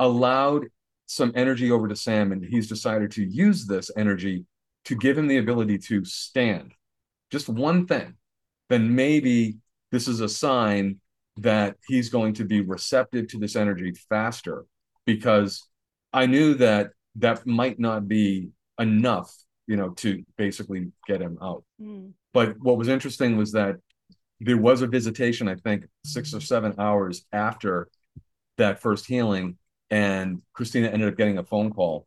allowed 0.00 0.66
some 1.06 1.30
energy 1.36 1.70
over 1.70 1.86
to 1.86 1.94
Sam 1.94 2.32
and 2.32 2.44
he's 2.44 2.66
decided 2.66 3.12
to 3.12 3.24
use 3.24 3.64
this 3.64 3.88
energy 3.96 4.46
to 4.86 4.96
give 4.96 5.16
him 5.16 5.28
the 5.28 5.38
ability 5.38 5.78
to 5.78 6.04
stand, 6.04 6.72
just 7.30 7.48
one 7.48 7.86
thing, 7.86 8.16
then 8.68 8.96
maybe 8.96 9.58
this 9.92 10.08
is 10.08 10.18
a 10.18 10.28
sign 10.28 10.98
that 11.36 11.76
he's 11.86 12.08
going 12.08 12.32
to 12.32 12.44
be 12.44 12.62
receptive 12.62 13.28
to 13.28 13.38
this 13.38 13.54
energy 13.54 13.92
faster 14.08 14.66
because 15.06 15.66
I 16.12 16.26
knew 16.26 16.54
that 16.54 16.90
that 17.16 17.46
might 17.46 17.78
not 17.78 18.08
be 18.08 18.50
enough, 18.78 19.34
you 19.66 19.76
know, 19.76 19.90
to 19.90 20.24
basically 20.36 20.92
get 21.06 21.20
him 21.20 21.38
out. 21.42 21.64
Hmm. 21.80 22.08
But 22.32 22.58
what 22.60 22.78
was 22.78 22.88
interesting 22.88 23.36
was 23.36 23.52
that 23.52 23.76
there 24.40 24.58
was 24.58 24.82
a 24.82 24.86
visitation, 24.86 25.48
I 25.48 25.56
think, 25.56 25.84
six 26.04 26.34
or 26.34 26.40
seven 26.40 26.74
hours 26.78 27.24
after 27.32 27.88
that 28.58 28.80
first 28.80 29.06
healing. 29.06 29.58
And 29.90 30.42
Christina 30.54 30.88
ended 30.88 31.08
up 31.08 31.18
getting 31.18 31.38
a 31.38 31.44
phone 31.44 31.72
call 31.72 32.06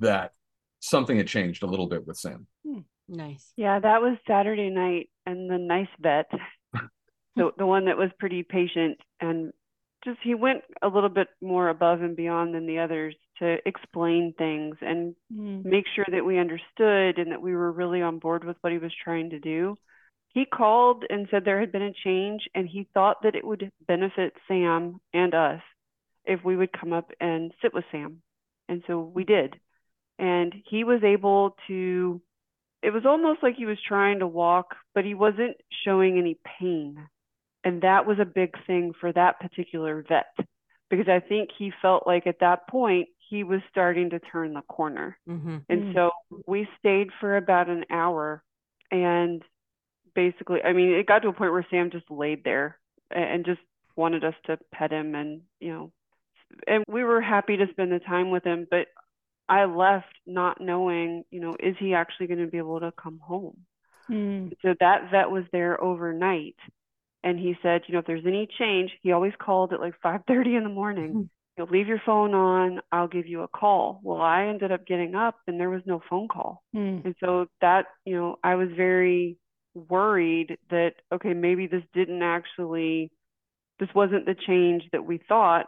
that 0.00 0.32
something 0.80 1.16
had 1.16 1.26
changed 1.26 1.62
a 1.62 1.66
little 1.66 1.86
bit 1.86 2.06
with 2.06 2.18
Sam. 2.18 2.46
Nice. 3.08 3.52
Yeah, 3.56 3.78
that 3.78 4.02
was 4.02 4.16
Saturday 4.26 4.70
night, 4.70 5.10
and 5.24 5.48
the 5.48 5.58
nice 5.58 5.88
vet, 6.00 6.30
the 7.36 7.50
the 7.56 7.66
one 7.66 7.84
that 7.86 7.96
was 7.96 8.10
pretty 8.18 8.42
patient 8.42 8.98
and 9.20 9.52
just 10.06 10.20
he 10.24 10.34
went 10.34 10.62
a 10.82 10.88
little 10.88 11.10
bit 11.10 11.28
more 11.42 11.68
above 11.70 12.02
and 12.02 12.16
beyond 12.16 12.54
than 12.54 12.66
the 12.66 12.80
others 12.80 13.16
to 13.40 13.58
explain 13.66 14.34
things 14.38 14.76
and 14.82 15.16
Hmm. 15.30 15.62
make 15.64 15.86
sure 15.94 16.06
that 16.10 16.24
we 16.24 16.38
understood 16.38 17.18
and 17.18 17.32
that 17.32 17.42
we 17.42 17.54
were 17.54 17.72
really 17.72 18.02
on 18.02 18.20
board 18.20 18.44
with 18.44 18.56
what 18.62 18.72
he 18.72 18.78
was 18.78 18.92
trying 19.04 19.30
to 19.30 19.40
do. 19.40 19.76
He 20.34 20.46
called 20.46 21.04
and 21.10 21.28
said 21.30 21.44
there 21.44 21.60
had 21.60 21.72
been 21.72 21.82
a 21.82 21.92
change, 22.04 22.48
and 22.54 22.68
he 22.68 22.88
thought 22.94 23.22
that 23.24 23.36
it 23.36 23.44
would 23.46 23.72
benefit 23.88 24.34
Sam 24.48 25.00
and 25.14 25.34
us 25.34 25.62
if 26.26 26.44
we 26.44 26.56
would 26.56 26.72
come 26.72 26.92
up 26.94 27.10
and 27.20 27.52
sit 27.62 27.74
with 27.74 27.84
Sam. 27.92 28.22
And 28.68 28.84
so 28.86 29.00
we 29.00 29.24
did. 29.24 29.60
And 30.18 30.54
he 30.70 30.84
was 30.84 31.02
able 31.04 31.56
to, 31.68 32.22
it 32.82 32.90
was 32.92 33.06
almost 33.06 33.42
like 33.42 33.56
he 33.56 33.66
was 33.66 33.78
trying 33.86 34.20
to 34.20 34.28
walk, 34.28 34.76
but 34.94 35.04
he 35.04 35.14
wasn't 35.14 35.56
showing 35.84 36.18
any 36.18 36.38
pain. 36.60 37.08
And 37.66 37.82
that 37.82 38.06
was 38.06 38.20
a 38.20 38.24
big 38.24 38.54
thing 38.64 38.92
for 39.00 39.12
that 39.12 39.40
particular 39.40 40.04
vet 40.08 40.32
because 40.88 41.08
I 41.08 41.18
think 41.18 41.50
he 41.58 41.72
felt 41.82 42.06
like 42.06 42.28
at 42.28 42.38
that 42.38 42.68
point 42.68 43.08
he 43.28 43.42
was 43.42 43.60
starting 43.68 44.10
to 44.10 44.20
turn 44.20 44.54
the 44.54 44.62
corner. 44.62 45.18
Mm-hmm. 45.28 45.56
And 45.68 45.82
Mm. 45.82 45.94
so 45.94 46.10
we 46.46 46.68
stayed 46.78 47.10
for 47.18 47.36
about 47.36 47.68
an 47.68 47.84
hour 47.90 48.44
and 48.92 49.42
basically, 50.14 50.62
I 50.62 50.74
mean, 50.74 50.90
it 50.92 51.06
got 51.06 51.22
to 51.22 51.28
a 51.28 51.32
point 51.32 51.50
where 51.50 51.66
Sam 51.68 51.90
just 51.90 52.08
laid 52.08 52.44
there 52.44 52.78
and 53.10 53.44
just 53.44 53.60
wanted 53.96 54.22
us 54.22 54.36
to 54.44 54.58
pet 54.72 54.92
him 54.92 55.16
and, 55.16 55.42
you 55.58 55.72
know, 55.72 55.92
and 56.68 56.84
we 56.86 57.02
were 57.02 57.20
happy 57.20 57.56
to 57.56 57.66
spend 57.72 57.90
the 57.90 57.98
time 57.98 58.30
with 58.30 58.44
him, 58.44 58.68
but 58.70 58.86
I 59.48 59.64
left 59.64 60.14
not 60.24 60.60
knowing, 60.60 61.24
you 61.32 61.40
know, 61.40 61.56
is 61.58 61.74
he 61.80 61.94
actually 61.94 62.28
going 62.28 62.44
to 62.44 62.46
be 62.46 62.58
able 62.58 62.78
to 62.78 62.92
come 62.92 63.18
home? 63.18 63.66
Hmm. 64.06 64.50
So 64.62 64.76
that 64.78 65.10
vet 65.10 65.32
was 65.32 65.44
there 65.50 65.82
overnight 65.82 66.54
and 67.26 67.40
he 67.40 67.56
said, 67.60 67.82
you 67.88 67.92
know, 67.92 67.98
if 67.98 68.06
there's 68.06 68.24
any 68.24 68.48
change, 68.56 68.92
he 69.02 69.10
always 69.10 69.32
called 69.36 69.72
at 69.72 69.80
like 69.80 69.94
5:30 70.00 70.56
in 70.56 70.62
the 70.62 70.70
morning. 70.70 71.28
You'll 71.58 71.66
leave 71.66 71.88
your 71.88 72.00
phone 72.06 72.34
on, 72.34 72.80
I'll 72.92 73.08
give 73.08 73.26
you 73.26 73.42
a 73.42 73.48
call. 73.48 74.00
Well, 74.04 74.20
I 74.20 74.44
ended 74.44 74.70
up 74.70 74.86
getting 74.86 75.14
up 75.14 75.36
and 75.46 75.58
there 75.58 75.70
was 75.70 75.82
no 75.86 76.00
phone 76.08 76.28
call. 76.28 76.62
Hmm. 76.72 76.98
And 77.04 77.16
so 77.18 77.46
that, 77.60 77.86
you 78.04 78.14
know, 78.14 78.36
I 78.44 78.54
was 78.54 78.68
very 78.76 79.38
worried 79.74 80.58
that, 80.70 80.92
okay, 81.10 81.32
maybe 81.32 81.66
this 81.66 81.82
didn't 81.94 82.22
actually, 82.22 83.10
this 83.80 83.88
wasn't 83.94 84.26
the 84.26 84.36
change 84.46 84.84
that 84.92 85.04
we 85.04 85.18
thought. 85.28 85.66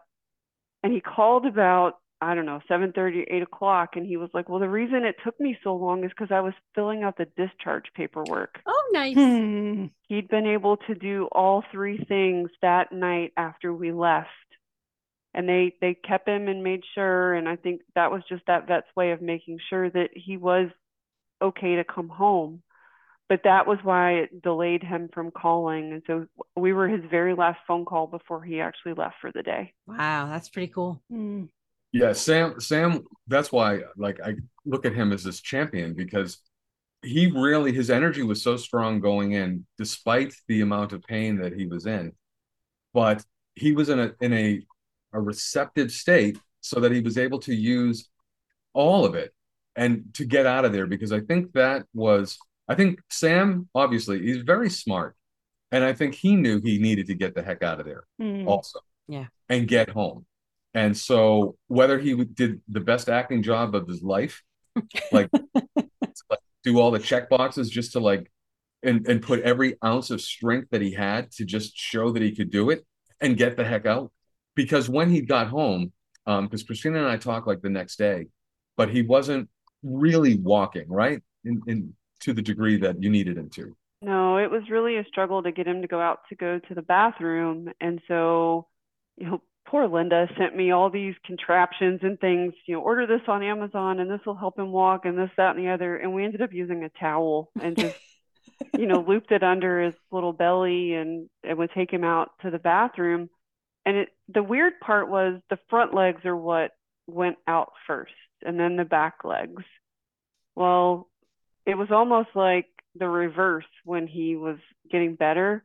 And 0.85 0.93
he 0.93 1.01
called 1.01 1.45
about, 1.45 1.95
I 2.21 2.35
don't 2.35 2.47
know, 2.47 2.61
7:30, 2.69 3.25
8 3.29 3.43
o'clock. 3.43 3.91
And 3.95 4.07
he 4.07 4.17
was 4.17 4.31
like, 4.35 4.49
well, 4.49 4.59
the 4.59 4.69
reason 4.69 5.05
it 5.05 5.17
took 5.25 5.39
me 5.39 5.57
so 5.63 5.75
long 5.75 6.05
is 6.05 6.11
because 6.11 6.33
I 6.33 6.41
was 6.41 6.55
filling 6.75 7.03
out 7.03 7.17
the 7.17 7.27
discharge 7.37 7.87
paperwork. 7.95 8.61
Oh, 8.67 8.91
nice. 8.93 9.15
Hmm. 9.15 9.87
He'd 10.09 10.29
been 10.29 10.47
able 10.47 10.79
to 10.89 10.95
do 10.95 11.29
all 11.31 11.63
three 11.71 12.05
things 12.09 12.51
that 12.63 12.93
night 12.93 13.33
after 13.37 13.73
we 13.73 13.93
left. 13.93 14.29
And 15.35 15.49
they, 15.49 15.75
they 15.81 15.95
kept 15.95 16.27
him 16.27 16.49
and 16.49 16.65
made 16.65 16.83
sure. 16.95 17.35
And 17.35 17.49
I 17.49 17.57
think 17.57 17.83
that 17.95 18.11
was 18.11 18.23
just 18.29 18.43
that 18.47 18.67
vet's 18.67 18.89
way 18.97 19.13
of 19.13 19.23
making 19.23 19.59
sure 19.71 19.89
that 19.89 20.11
he 20.15 20.37
was 20.37 20.71
okay 21.41 21.77
to 21.77 21.85
come 21.85 22.09
home. 22.09 22.63
But 23.29 23.43
that 23.45 23.67
was 23.67 23.79
why 23.83 24.13
it 24.13 24.43
delayed 24.43 24.83
him 24.83 25.11
from 25.13 25.31
calling. 25.31 25.93
And 25.93 26.03
so 26.07 26.27
we 26.57 26.73
were 26.73 26.89
his 26.89 27.05
very 27.11 27.35
last 27.35 27.59
phone 27.69 27.85
call 27.85 28.07
before 28.07 28.43
he 28.43 28.61
actually 28.61 28.95
left 28.95 29.17
for 29.21 29.31
the 29.31 29.43
day. 29.43 29.75
Wow, 29.87 30.29
that's 30.31 30.49
pretty 30.49 30.73
cool. 30.73 31.03
Hmm. 31.11 31.45
Yeah, 31.93 32.13
Sam, 32.13 32.61
Sam, 32.61 33.05
that's 33.27 33.51
why 33.51 33.81
like 33.97 34.21
I 34.23 34.35
look 34.65 34.85
at 34.85 34.95
him 34.95 35.13
as 35.13 35.25
this 35.25 35.41
champion 35.41 35.95
because 35.95 36.39
he 37.03 37.31
really 37.31 37.73
his 37.73 37.91
energy 37.91 38.23
was 38.23 38.43
so 38.43 38.57
strong 38.57 39.01
going 39.01 39.33
in, 39.33 39.67
despite 39.79 40.35
the 40.49 40.61
amount 40.61 40.93
of 40.93 41.03
pain 41.03 41.39
that 41.39 41.55
he 41.55 41.67
was 41.67 41.87
in. 41.87 42.13
But 42.93 43.25
he 43.55 43.73
was 43.73 43.89
in 43.89 43.99
a 44.01 44.13
in 44.21 44.33
a 44.33 44.63
a 45.13 45.21
receptive 45.21 45.91
state 45.93 46.39
so 46.61 46.81
that 46.81 46.93
he 46.93 47.01
was 47.01 47.17
able 47.19 47.39
to 47.41 47.55
use 47.55 48.09
all 48.75 49.05
of 49.05 49.15
it 49.15 49.33
and 49.77 50.05
to 50.15 50.25
get 50.25 50.47
out 50.47 50.65
of 50.65 50.73
there 50.73 50.87
because 50.87 51.13
I 51.13 51.21
think 51.21 51.53
that 51.55 51.85
was 51.95 52.39
I 52.69 52.75
think 52.75 53.01
Sam 53.11 53.69
obviously 53.75 54.21
he's 54.23 54.39
very 54.43 54.71
smart 54.71 55.17
and 55.73 55.85
I 55.85 55.93
think 55.95 56.15
he 56.15 56.37
knew 56.37 56.61
he 56.61 56.79
needed 56.79 57.07
to 57.09 57.15
get 57.15 57.35
the 57.35 57.43
heck 57.43 57.63
out 57.63 57.81
of 57.81 57.87
there 57.87 58.05
Hmm. 58.19 58.47
also. 58.49 58.81
Yeah. 59.09 59.27
And 59.49 59.67
get 59.67 59.89
home. 59.91 60.27
And 60.79 60.97
so 60.97 61.57
whether 61.67 61.99
he 61.99 62.15
did 62.15 62.61
the 62.69 62.79
best 62.79 63.09
acting 63.09 63.43
job 63.43 63.75
of 63.75 63.89
his 63.89 64.01
life, 64.01 64.45
like, 65.13 65.29
like 65.75 66.39
do 66.63 66.79
all 66.79 66.93
the 66.93 67.01
check 67.01 67.29
boxes 67.29 67.69
just 67.69 67.93
to 67.95 68.01
like 68.01 68.31
and 68.85 69.05
and 69.09 69.21
put 69.21 69.41
every 69.41 69.75
ounce 69.85 70.11
of 70.11 70.21
strength 70.21 70.69
that 70.71 70.81
he 70.81 70.93
had 70.93 71.33
to 71.33 71.45
just 71.45 71.77
show 71.77 72.13
that 72.13 72.23
he 72.23 72.33
could 72.33 72.53
do 72.53 72.71
it 72.71 72.87
and 73.21 73.37
get 73.37 73.57
the 73.57 73.65
heck 73.65 73.87
out. 73.87 74.13
Because 74.55 74.89
when 74.89 75.11
he 75.11 75.21
got 75.21 75.49
home, 75.49 75.93
um, 76.27 76.45
because 76.45 76.63
Christina 76.63 76.99
and 76.99 77.09
I 77.09 77.17
talked 77.17 77.49
like 77.49 77.61
the 77.61 77.71
next 77.71 77.97
day, 77.97 78.27
but 78.77 78.89
he 78.89 79.03
wasn't 79.03 79.49
really 79.83 80.37
walking, 80.37 80.89
right? 80.89 81.21
In 81.45 81.61
in 81.67 81.95
to 82.21 82.33
the 82.33 82.43
degree 82.43 82.77
that 82.77 83.03
you 83.03 83.11
needed 83.11 83.37
him 83.37 83.51
to. 83.51 83.77
No, 84.01 84.37
it 84.37 84.49
was 84.49 84.63
really 84.71 84.97
a 84.97 85.05
struggle 85.07 85.43
to 85.43 85.51
get 85.51 85.67
him 85.67 85.83
to 85.83 85.89
go 85.89 86.01
out 86.01 86.21
to 86.29 86.37
go 86.37 86.61
to 86.61 86.75
the 86.77 86.83
bathroom. 86.83 87.73
And 87.81 88.01
so, 88.07 88.69
you 89.17 89.27
know, 89.27 89.43
poor 89.71 89.87
Linda 89.87 90.29
sent 90.39 90.57
me 90.57 90.71
all 90.71 90.91
these 90.91 91.15
contraptions 91.25 92.01
and 92.03 92.19
things, 92.19 92.55
you 92.67 92.75
know, 92.75 92.81
order 92.81 93.07
this 93.07 93.27
on 93.29 93.43
Amazon 93.43 94.01
and 94.01 94.11
this 94.11 94.21
will 94.25 94.35
help 94.35 94.59
him 94.59 94.73
walk 94.73 95.05
and 95.05 95.19
this, 95.19 95.31
that, 95.37 95.57
and 95.57 95.65
the 95.65 95.71
other. 95.71 95.97
And 95.97 96.15
we 96.15 96.25
ended 96.25 96.43
up 96.43 96.53
using 96.53 96.85
a 96.85 96.89
towel 96.89 97.51
and 97.61 97.77
just, 97.77 97.97
you 98.79 98.87
know, 98.87 99.05
looped 99.07 99.31
it 99.31 99.43
under 99.43 99.83
his 99.83 99.95
little 100.11 100.33
belly 100.33 100.95
and 100.95 101.29
it 101.43 101.57
would 101.57 101.71
take 101.75 101.93
him 101.93 102.05
out 102.05 102.31
to 102.43 102.51
the 102.51 102.59
bathroom. 102.59 103.29
And 103.85 103.99
it, 103.99 104.09
the 104.29 104.43
weird 104.43 104.81
part 104.81 105.09
was 105.09 105.41
the 105.51 105.59
front 105.69 105.95
legs 105.95 106.25
are 106.25 106.37
what 106.37 106.71
went 107.07 107.37
out 107.47 107.73
first 107.87 108.13
and 108.43 108.59
then 108.59 108.77
the 108.77 108.85
back 108.85 109.25
legs. 109.25 109.63
Well, 110.55 111.09
it 111.67 111.77
was 111.77 111.89
almost 111.91 112.31
like 112.35 112.67
the 112.95 113.09
reverse 113.09 113.67
when 113.85 114.07
he 114.07 114.35
was 114.37 114.57
getting 114.91 115.15
better. 115.15 115.63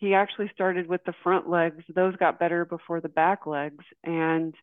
He 0.00 0.14
actually 0.14 0.50
started 0.54 0.88
with 0.88 1.04
the 1.04 1.12
front 1.22 1.48
legs. 1.48 1.84
Those 1.94 2.16
got 2.16 2.40
better 2.40 2.64
before 2.64 3.02
the 3.02 3.08
back 3.10 3.46
legs. 3.46 3.84
And 4.02 4.54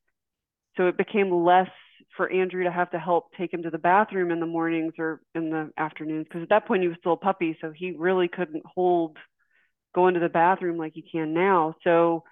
so 0.75 0.87
it 0.87 0.97
became 0.97 1.31
less 1.31 1.69
for 2.15 2.31
Andrew 2.31 2.63
to 2.63 2.71
have 2.71 2.89
to 2.91 2.99
help 2.99 3.31
take 3.37 3.53
him 3.53 3.61
to 3.61 3.69
the 3.69 3.77
bathroom 3.77 4.31
in 4.31 4.39
the 4.39 4.47
mornings 4.47 4.93
or 4.97 5.21
in 5.35 5.51
the 5.51 5.71
afternoons. 5.77 6.25
Because 6.25 6.41
at 6.41 6.49
that 6.49 6.67
point, 6.67 6.81
he 6.81 6.87
was 6.87 6.97
still 6.99 7.13
a 7.13 7.17
puppy. 7.17 7.55
So 7.61 7.71
he 7.71 7.91
really 7.91 8.27
couldn't 8.27 8.63
hold 8.65 9.17
going 9.93 10.15
to 10.15 10.19
the 10.19 10.27
bathroom 10.27 10.77
like 10.77 10.93
he 10.95 11.03
can 11.03 11.35
now. 11.35 11.75
So 11.83 12.23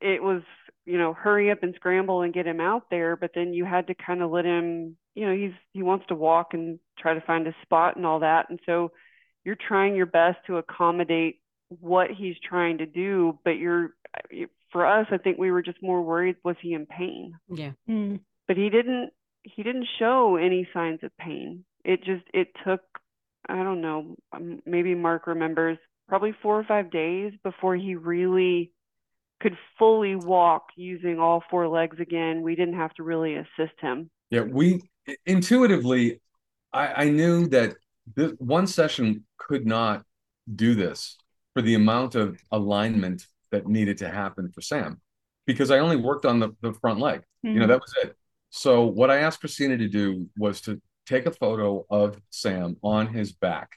it 0.00 0.20
was, 0.20 0.42
you 0.86 0.98
know, 0.98 1.12
hurry 1.12 1.52
up 1.52 1.62
and 1.62 1.74
scramble 1.76 2.22
and 2.22 2.34
get 2.34 2.48
him 2.48 2.60
out 2.60 2.90
there. 2.90 3.14
But 3.14 3.30
then 3.32 3.54
you 3.54 3.64
had 3.64 3.86
to 3.86 3.94
kind 3.94 4.22
of 4.22 4.32
let 4.32 4.44
him, 4.44 4.96
you 5.14 5.24
know, 5.24 5.36
he's, 5.36 5.54
he 5.72 5.84
wants 5.84 6.06
to 6.08 6.16
walk 6.16 6.48
and 6.52 6.80
try 6.98 7.14
to 7.14 7.20
find 7.20 7.46
a 7.46 7.54
spot 7.62 7.96
and 7.96 8.04
all 8.04 8.20
that. 8.20 8.46
And 8.50 8.58
so 8.66 8.90
you're 9.44 9.56
trying 9.68 9.94
your 9.94 10.06
best 10.06 10.38
to 10.48 10.56
accommodate 10.56 11.36
what 11.68 12.10
he's 12.10 12.36
trying 12.46 12.78
to 12.78 12.86
do, 12.86 13.38
but 13.44 13.52
you're 13.52 13.94
for 14.72 14.86
us, 14.86 15.06
I 15.10 15.18
think 15.18 15.38
we 15.38 15.50
were 15.50 15.62
just 15.62 15.82
more 15.82 16.02
worried 16.02 16.36
was 16.44 16.56
he 16.60 16.74
in 16.74 16.86
pain? 16.86 17.34
Yeah. 17.48 17.72
Mm. 17.88 18.20
But 18.46 18.56
he 18.56 18.70
didn't 18.70 19.10
he 19.42 19.62
didn't 19.62 19.86
show 19.98 20.36
any 20.36 20.68
signs 20.72 21.00
of 21.02 21.16
pain. 21.18 21.64
It 21.84 22.02
just 22.04 22.24
it 22.32 22.48
took 22.66 22.80
I 23.48 23.62
don't 23.62 23.80
know, 23.80 24.16
um, 24.32 24.60
maybe 24.66 24.94
Mark 24.94 25.26
remembers 25.26 25.78
probably 26.06 26.34
4 26.42 26.60
or 26.60 26.64
5 26.64 26.90
days 26.90 27.32
before 27.42 27.76
he 27.76 27.94
really 27.94 28.72
could 29.40 29.56
fully 29.78 30.16
walk 30.16 30.66
using 30.76 31.18
all 31.18 31.42
four 31.48 31.68
legs 31.68 31.98
again. 32.00 32.42
We 32.42 32.56
didn't 32.56 32.74
have 32.74 32.92
to 32.94 33.02
really 33.02 33.36
assist 33.36 33.78
him. 33.80 34.10
Yeah, 34.30 34.42
we 34.42 34.82
intuitively 35.24 36.20
I, 36.72 37.04
I 37.04 37.10
knew 37.10 37.46
that 37.48 37.76
this 38.14 38.32
one 38.38 38.66
session 38.66 39.24
could 39.38 39.66
not 39.66 40.04
do 40.54 40.74
this 40.74 41.16
for 41.58 41.62
the 41.62 41.74
amount 41.74 42.14
of 42.14 42.40
alignment 42.52 43.26
that 43.50 43.66
needed 43.66 43.98
to 43.98 44.08
happen 44.08 44.48
for 44.48 44.60
Sam 44.60 45.00
because 45.44 45.72
I 45.72 45.80
only 45.80 45.96
worked 45.96 46.24
on 46.24 46.38
the, 46.38 46.50
the 46.62 46.72
front 46.74 47.00
leg. 47.00 47.22
Mm-hmm. 47.44 47.48
You 47.48 47.58
know, 47.58 47.66
that 47.66 47.80
was 47.80 47.92
it. 48.04 48.14
So 48.50 48.84
what 48.86 49.10
I 49.10 49.22
asked 49.22 49.40
Christina 49.40 49.76
to 49.76 49.88
do 49.88 50.28
was 50.38 50.60
to 50.60 50.80
take 51.04 51.26
a 51.26 51.32
photo 51.32 51.84
of 51.90 52.16
Sam 52.30 52.76
on 52.84 53.08
his 53.08 53.32
back, 53.32 53.72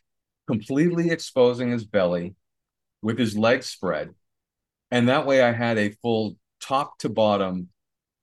completely 0.45 1.09
exposing 1.09 1.71
his 1.71 1.83
belly 1.83 2.35
with 3.01 3.17
his 3.17 3.35
legs 3.35 3.65
spread. 3.65 4.11
And 4.91 5.09
that 5.09 5.25
way 5.25 5.41
I 5.41 5.51
had 5.51 5.79
a 5.79 5.95
full 6.03 6.37
top 6.61 6.99
to 6.99 7.09
bottom 7.09 7.69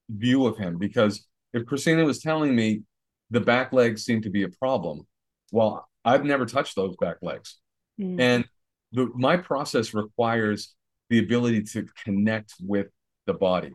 view 0.09 0.45
of 0.45 0.57
him 0.57 0.77
because 0.77 1.27
if 1.51 1.65
Christina 1.65 2.05
was 2.05 2.19
telling 2.19 2.55
me 2.55 2.83
the 3.29 3.41
back 3.41 3.73
legs 3.73 4.05
seemed 4.05 4.23
to 4.23 4.29
be 4.29 4.43
a 4.43 4.49
problem, 4.49 5.05
well, 5.51 5.85
I've 6.05 6.23
never 6.23 6.45
touched 6.45 6.77
those 6.77 6.95
back 6.95 7.17
legs. 7.21 7.57
Mm. 7.99 8.21
And 8.21 8.45
the, 8.91 9.09
my 9.15 9.37
process 9.37 9.93
requires 9.93 10.75
the 11.09 11.19
ability 11.19 11.63
to 11.63 11.87
connect 12.03 12.53
with 12.61 12.87
the 13.25 13.33
body. 13.33 13.71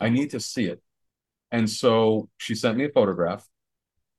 I 0.00 0.08
need 0.08 0.30
to 0.30 0.40
see 0.40 0.66
it. 0.66 0.82
And 1.50 1.70
so 1.70 2.28
she 2.36 2.54
sent 2.54 2.76
me 2.76 2.84
a 2.84 2.88
photograph, 2.88 3.46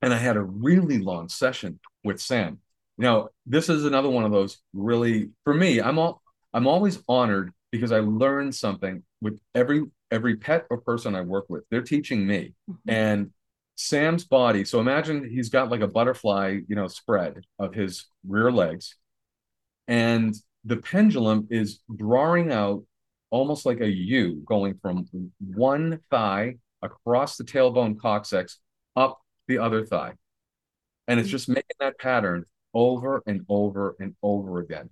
and 0.02 0.14
I 0.14 0.18
had 0.18 0.38
a 0.38 0.44
really 0.44 1.00
long 1.00 1.28
session 1.28 1.80
with 2.04 2.22
Sam. 2.22 2.60
Now, 2.98 3.30
this 3.46 3.68
is 3.68 3.86
another 3.86 4.10
one 4.10 4.24
of 4.24 4.32
those 4.32 4.60
really 4.74 5.32
for 5.44 5.54
me, 5.54 5.82
I'm 5.82 6.00
all 6.00 6.22
I'm 6.54 6.68
always 6.68 7.04
honored 7.10 7.52
because 7.72 7.92
I 7.92 8.00
learn 8.00 8.54
something 8.54 9.04
with 9.22 9.40
every 9.54 9.84
every 10.12 10.38
pet 10.38 10.66
or 10.70 10.80
person 10.80 11.16
I 11.16 11.22
work 11.22 11.46
with. 11.50 11.64
They're 11.70 11.82
teaching 11.82 12.26
me. 12.26 12.54
Mm-hmm. 12.70 12.90
And 12.90 13.32
Sam's 13.76 14.24
body, 14.24 14.64
so 14.64 14.80
imagine 14.80 15.30
he's 15.30 15.50
got 15.50 15.70
like 15.70 15.82
a 15.82 15.88
butterfly, 15.88 16.60
you 16.68 16.76
know, 16.78 16.88
spread 16.88 17.44
of 17.60 17.74
his 17.74 18.06
rear 18.26 18.50
legs. 18.52 18.96
And 19.88 20.36
the 20.64 20.78
pendulum 20.78 21.48
is 21.50 21.80
drawing 21.96 22.52
out 22.52 22.84
almost 23.30 23.66
like 23.66 23.82
a 23.82 23.90
U 23.90 24.42
going 24.46 24.80
from 24.82 25.08
one 25.40 26.00
thigh 26.10 26.56
across 26.82 27.38
the 27.38 27.44
tailbone 27.44 28.00
coccyx 28.00 28.60
up 28.96 29.20
the 29.48 29.58
other 29.58 29.86
thigh. 29.86 30.14
And 31.08 31.20
it's 31.20 31.28
mm-hmm. 31.28 31.32
just 31.32 31.50
making 31.50 31.76
that 31.80 32.00
pattern 32.00 32.46
over 32.74 33.22
and 33.26 33.46
over 33.48 33.96
and 34.00 34.16
over 34.24 34.60
again. 34.60 34.90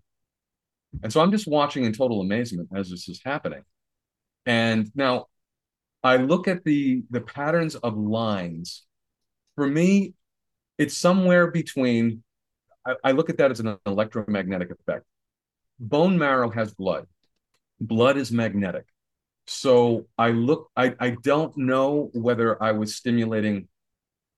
And 1.02 1.12
so 1.12 1.22
I'm 1.22 1.32
just 1.32 1.48
watching 1.48 1.86
in 1.86 1.94
total 1.94 2.22
amazement 2.22 2.70
as 2.76 2.90
this 2.90 3.10
is 3.10 3.22
happening. 3.24 3.64
And 4.46 4.92
now 4.94 5.28
I 6.04 6.18
look 6.18 6.48
at 6.48 6.64
the 6.64 7.04
the 7.10 7.22
patterns 7.22 7.76
of 7.76 7.98
lines. 7.98 8.84
For 9.56 9.66
me, 9.66 10.14
it's 10.78 10.98
somewhere 10.98 11.50
between 11.50 12.23
I, 12.86 12.96
I 13.04 13.12
look 13.12 13.30
at 13.30 13.38
that 13.38 13.52
as 13.52 13.60
an 13.60 13.78
electromagnetic 13.86 14.72
effect 14.72 15.06
bone 15.80 16.18
marrow 16.18 16.50
has 16.50 16.74
blood. 16.74 17.08
Blood 17.80 18.18
is 18.18 18.32
magnetic. 18.32 18.86
So 19.46 20.08
I 20.18 20.30
look, 20.30 20.70
I, 20.76 20.96
I 21.00 21.18
don't 21.22 21.56
know 21.58 22.10
whether 22.14 22.62
I 22.64 22.72
was 22.72 22.96
stimulating 22.96 23.68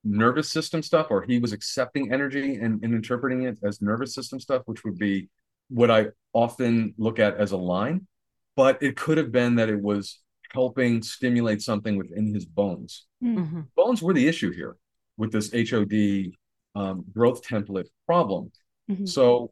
nervous 0.04 0.50
system 0.50 0.82
stuff 0.82 1.08
or 1.10 1.24
he 1.24 1.39
was 1.39 1.54
accepting 1.54 2.12
energy 2.12 2.56
and, 2.56 2.84
and 2.84 2.93
interpreting 2.93 3.43
it 3.43 3.60
as 3.64 3.82
nervous 3.82 4.14
system 4.14 4.39
stuff, 4.39 4.64
which 4.66 4.84
would 4.84 4.98
be 4.98 5.30
what 5.70 5.91
I 5.91 6.08
often 6.34 6.93
look 6.98 7.20
at 7.20 7.38
as 7.38 7.52
a 7.52 7.58
line. 7.58 8.08
But 8.56 8.82
it 8.82 8.96
could 8.96 9.18
have 9.18 9.32
been 9.32 9.56
that 9.56 9.70
it 9.70 9.82
was 9.82 10.20
helping 10.52 11.04
stimulate 11.04 11.62
something 11.62 11.98
within 11.98 12.34
his 12.34 12.46
bones. 12.46 13.06
Mm-hmm. 13.24 13.62
Bones 13.76 14.02
were 14.02 14.14
the 14.14 14.28
issue 14.28 14.52
here 14.52 14.78
with 15.18 15.32
this 15.32 15.52
HOD 15.52 16.34
um, 16.76 17.05
growth 17.11 17.45
template 17.45 17.88
problem. 18.05 18.51
Mm-hmm. 18.89 19.05
So 19.05 19.51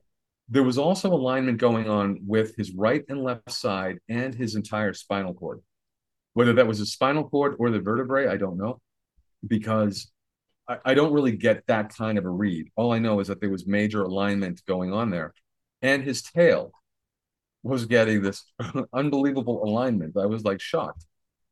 there 0.50 0.64
was 0.64 0.78
also 0.78 1.12
alignment 1.12 1.58
going 1.58 1.90
on 1.90 2.20
with 2.26 2.56
his 2.56 2.74
right 2.74 3.04
and 3.10 3.24
left 3.24 3.52
side 3.52 4.00
and 4.10 4.36
his 4.36 4.56
entire 4.56 4.94
spinal 4.94 5.34
cord. 5.34 5.62
Whether 6.34 6.54
that 6.54 6.68
was 6.68 6.80
his 6.80 6.92
spinal 6.92 7.28
cord 7.30 7.56
or 7.60 7.70
the 7.70 7.80
vertebrae, 7.80 8.28
I 8.28 8.38
don't 8.38 8.58
know, 8.58 8.82
because 9.46 10.12
I, 10.68 10.78
I 10.86 10.94
don't 10.94 11.14
really 11.14 11.32
get 11.32 11.66
that 11.68 11.96
kind 11.96 12.18
of 12.18 12.26
a 12.26 12.30
read. 12.30 12.70
All 12.76 12.92
I 12.92 13.00
know 13.00 13.20
is 13.20 13.28
that 13.28 13.40
there 13.40 13.50
was 13.50 13.66
major 13.66 14.04
alignment 14.04 14.66
going 14.66 14.94
on 14.94 15.10
there. 15.10 15.34
And 15.82 16.04
his 16.04 16.22
tail 16.22 16.72
was 17.62 17.86
getting 17.86 18.22
this 18.22 18.44
unbelievable 18.94 19.64
alignment. 19.64 20.18
I 20.18 20.26
was 20.26 20.44
like 20.44 20.60
shocked 20.60 21.06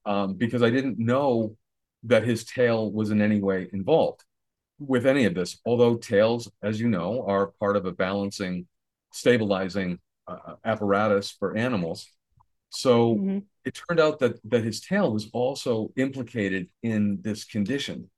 um, 0.06 0.34
because 0.36 0.64
I 0.64 0.70
didn't 0.70 1.00
know 1.00 1.56
that 2.04 2.24
his 2.24 2.44
tail 2.44 2.92
was 2.92 3.12
in 3.12 3.22
any 3.22 3.42
way 3.42 3.70
involved 3.72 4.24
with 4.88 5.06
any 5.06 5.26
of 5.26 5.36
this. 5.36 5.60
Although 5.66 5.96
tails, 5.98 6.52
as 6.64 6.80
you 6.80 6.90
know, 6.90 7.24
are 7.28 7.48
part 7.60 7.78
of 7.78 7.86
a 7.86 7.92
balancing 7.92 8.68
stabilizing 9.14 10.00
uh, 10.28 10.56
apparatus 10.66 11.32
for 11.32 11.56
animals. 11.56 12.08
So 12.70 13.16
mm-hmm. 13.16 13.40
it 13.66 13.80
turned 13.88 14.00
out 14.00 14.20
that 14.20 14.40
that 14.50 14.64
his 14.64 14.80
tail 14.82 15.12
was 15.12 15.30
also 15.34 15.92
implicated 15.98 16.70
in 16.84 17.20
this 17.22 17.44
condition, 17.44 18.10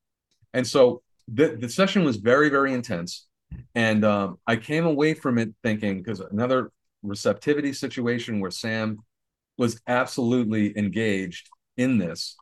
and 0.54 0.66
so 0.66 1.02
the 1.28 1.58
the 1.60 1.70
session 1.70 2.04
was 2.04 2.18
very 2.18 2.50
very 2.50 2.74
intense, 2.74 3.28
and 3.74 4.06
um, 4.06 4.38
I 4.46 4.58
came 4.58 4.86
away 4.86 5.16
from 5.16 5.40
it 5.40 5.54
thinking 5.64 5.98
because 5.98 6.20
another 6.20 6.72
receptivity 7.02 7.74
situation 7.74 8.40
where 8.40 8.52
Sam 8.52 9.00
was 9.58 9.82
absolutely 9.88 10.78
engaged 10.78 11.50
in 11.78 11.98
this, 11.98 12.36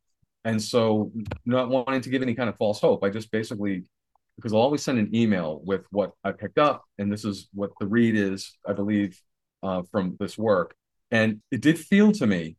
and 0.44 0.62
so 0.62 1.14
not 1.46 1.70
wanting 1.70 2.02
to 2.02 2.10
give 2.10 2.22
any 2.22 2.36
kind 2.36 2.50
of 2.50 2.58
false 2.58 2.82
hope, 2.82 3.06
I 3.06 3.10
just 3.10 3.32
basically 3.32 3.86
because 4.36 4.54
I'll 4.54 4.60
always 4.60 4.84
send 4.84 5.00
an 5.00 5.16
email 5.16 5.62
with 5.64 5.86
what 5.92 6.12
I 6.24 6.32
picked 6.32 6.58
up, 6.58 6.84
and 6.98 7.12
this 7.12 7.26
is 7.26 7.50
what 7.54 7.72
the 7.80 7.88
read 7.88 8.16
is, 8.16 8.58
I 8.68 8.74
believe, 8.74 9.20
uh, 9.64 9.84
from 9.92 10.18
this 10.20 10.38
work. 10.38 10.76
And 11.12 11.42
it 11.52 11.62
did 11.62 11.78
feel 11.78 12.12
to 12.14 12.28
me 12.28 12.58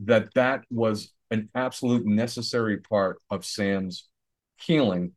that 0.00 0.32
that 0.34 0.64
was 0.70 1.12
an 1.30 1.48
absolute 1.54 2.06
necessary 2.06 2.78
part 2.78 3.20
of 3.30 3.44
Sam's 3.44 4.08
healing 4.60 5.12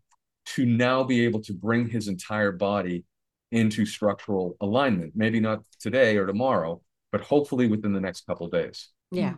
to 0.46 0.66
now 0.66 1.04
be 1.04 1.26
able 1.26 1.42
to 1.44 1.54
bring 1.54 1.88
his 1.88 2.08
entire 2.08 2.52
body 2.52 3.04
into 3.52 3.86
structural 3.86 4.56
alignment. 4.62 5.14
Maybe 5.16 5.40
not 5.40 5.64
today 5.80 6.18
or 6.18 6.26
tomorrow, 6.26 6.82
but 7.12 7.22
hopefully 7.22 7.68
within 7.68 7.94
the 7.94 8.02
next 8.02 8.26
couple 8.26 8.48
days. 8.50 8.90
Yeah. 9.12 9.36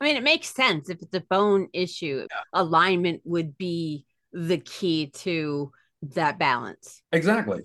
I 0.00 0.04
mean, 0.04 0.16
it 0.16 0.24
makes 0.24 0.48
sense 0.48 0.88
if 0.90 1.00
it's 1.00 1.14
a 1.14 1.20
bone 1.20 1.68
issue, 1.72 2.26
yeah. 2.28 2.40
alignment 2.52 3.20
would 3.24 3.56
be 3.56 4.04
the 4.32 4.58
key 4.58 5.10
to 5.14 5.70
that 6.02 6.38
balance. 6.38 7.02
Exactly. 7.12 7.62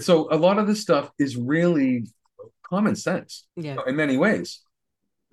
So 0.00 0.28
a 0.30 0.36
lot 0.36 0.58
of 0.58 0.66
this 0.66 0.80
stuff 0.80 1.10
is 1.18 1.36
really 1.36 2.06
common 2.62 2.94
sense 2.94 3.46
yeah. 3.56 3.76
in 3.86 3.96
many 3.96 4.16
ways. 4.16 4.60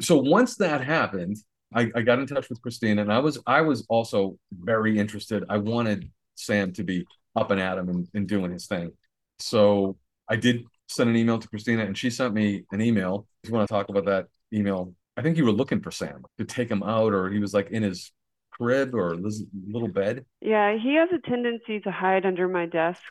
So 0.02 0.18
once 0.18 0.56
that 0.58 0.84
happened, 0.84 1.38
I, 1.74 1.92
I 1.96 2.02
got 2.02 2.20
in 2.20 2.28
touch 2.28 2.50
with 2.50 2.62
Christina 2.62 3.02
and 3.02 3.12
I 3.12 3.20
was 3.20 3.40
I 3.46 3.62
was 3.62 3.86
also 3.90 4.38
very 4.52 4.98
interested. 4.98 5.44
I 5.50 5.58
wanted 5.58 6.10
Sam 6.36 6.72
to 6.74 6.84
be 6.84 7.06
up 7.36 7.52
and 7.52 7.60
at 7.60 7.78
him 7.78 7.90
and, 7.90 8.08
and 8.14 8.28
doing 8.28 8.52
his 8.52 8.68
thing. 8.68 8.92
So 9.40 9.98
I 10.30 10.38
did 10.38 10.64
send 10.88 11.10
an 11.10 11.16
email 11.16 11.38
to 11.40 11.48
Christina 11.48 11.86
and 11.86 11.98
she 11.98 12.10
sent 12.10 12.34
me 12.34 12.64
an 12.72 12.82
email. 12.82 13.28
If 13.44 13.50
you 13.50 13.56
want 13.56 13.68
to 13.68 13.74
talk 13.74 13.90
about 13.90 14.06
that 14.06 14.28
email, 14.54 14.94
I 15.18 15.22
think 15.22 15.38
you 15.38 15.46
were 15.46 15.52
looking 15.52 15.82
for 15.82 15.92
Sam 15.92 16.24
to 16.38 16.46
take 16.46 16.70
him 16.70 16.84
out 16.84 17.14
or 17.14 17.30
he 17.30 17.40
was 17.40 17.54
like 17.54 17.70
in 17.72 17.84
his 17.84 18.12
crib 18.60 18.94
or 18.96 19.16
little 19.16 19.88
bed? 19.90 20.26
Yeah, 20.42 20.78
he 20.78 20.96
has 20.96 21.10
a 21.14 21.20
tendency 21.30 21.80
to 21.82 21.92
hide 21.92 22.26
under 22.26 22.48
my 22.48 22.66
desk, 22.66 23.02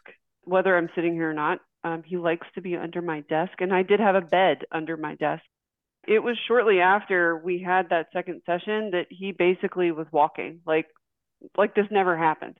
whether 0.44 0.76
I'm 0.76 0.88
sitting 0.94 1.14
here 1.14 1.30
or 1.30 1.34
not. 1.34 1.60
Um, 1.84 2.02
he 2.04 2.16
likes 2.16 2.46
to 2.54 2.60
be 2.60 2.76
under 2.76 3.02
my 3.02 3.20
desk, 3.22 3.60
and 3.60 3.72
I 3.72 3.82
did 3.82 4.00
have 4.00 4.14
a 4.16 4.20
bed 4.20 4.64
under 4.72 4.96
my 4.96 5.14
desk. 5.16 5.44
it 6.08 6.20
was 6.20 6.38
shortly 6.48 6.80
after 6.80 7.38
we 7.38 7.62
had 7.62 7.90
that 7.90 8.08
second 8.12 8.42
session 8.46 8.90
that 8.92 9.06
he 9.10 9.32
basically 9.32 9.90
was 9.92 10.06
walking 10.12 10.60
like 10.66 10.86
like 11.56 11.74
this 11.74 11.86
never 11.90 12.16
happened 12.16 12.58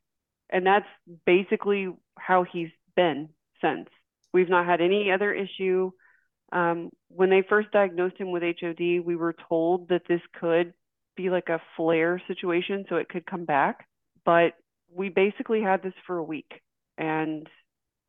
and 0.51 0.67
that's 0.67 0.87
basically 1.27 1.89
how 2.19 2.45
he's 2.45 2.71
been 2.97 3.29
since 3.61 3.89
we've 4.33 4.49
not 4.49 4.67
had 4.67 4.81
any 4.81 5.11
other 5.11 5.33
issue 5.33 5.91
um, 6.53 6.91
when 7.09 7.31
they 7.31 7.43
first 7.49 7.71
diagnosed 7.73 8.19
him 8.19 8.31
with 8.33 8.43
hod 8.43 8.81
we 8.81 9.17
were 9.17 9.35
told 9.49 9.89
that 9.89 10.03
this 10.09 10.21
could 10.41 10.73
be 11.17 11.31
like 11.31 11.49
a 11.49 11.61
flare 11.77 12.21
situation 12.27 12.85
so 12.89 12.97
it 12.97 13.09
could 13.09 13.27
come 13.27 13.45
back 13.45 13.87
but 14.27 14.55
we 14.95 15.09
basically 15.09 15.63
had 15.63 15.83
this 15.83 15.95
for 16.07 16.19
a 16.19 16.23
week 16.23 16.61
and 16.99 17.49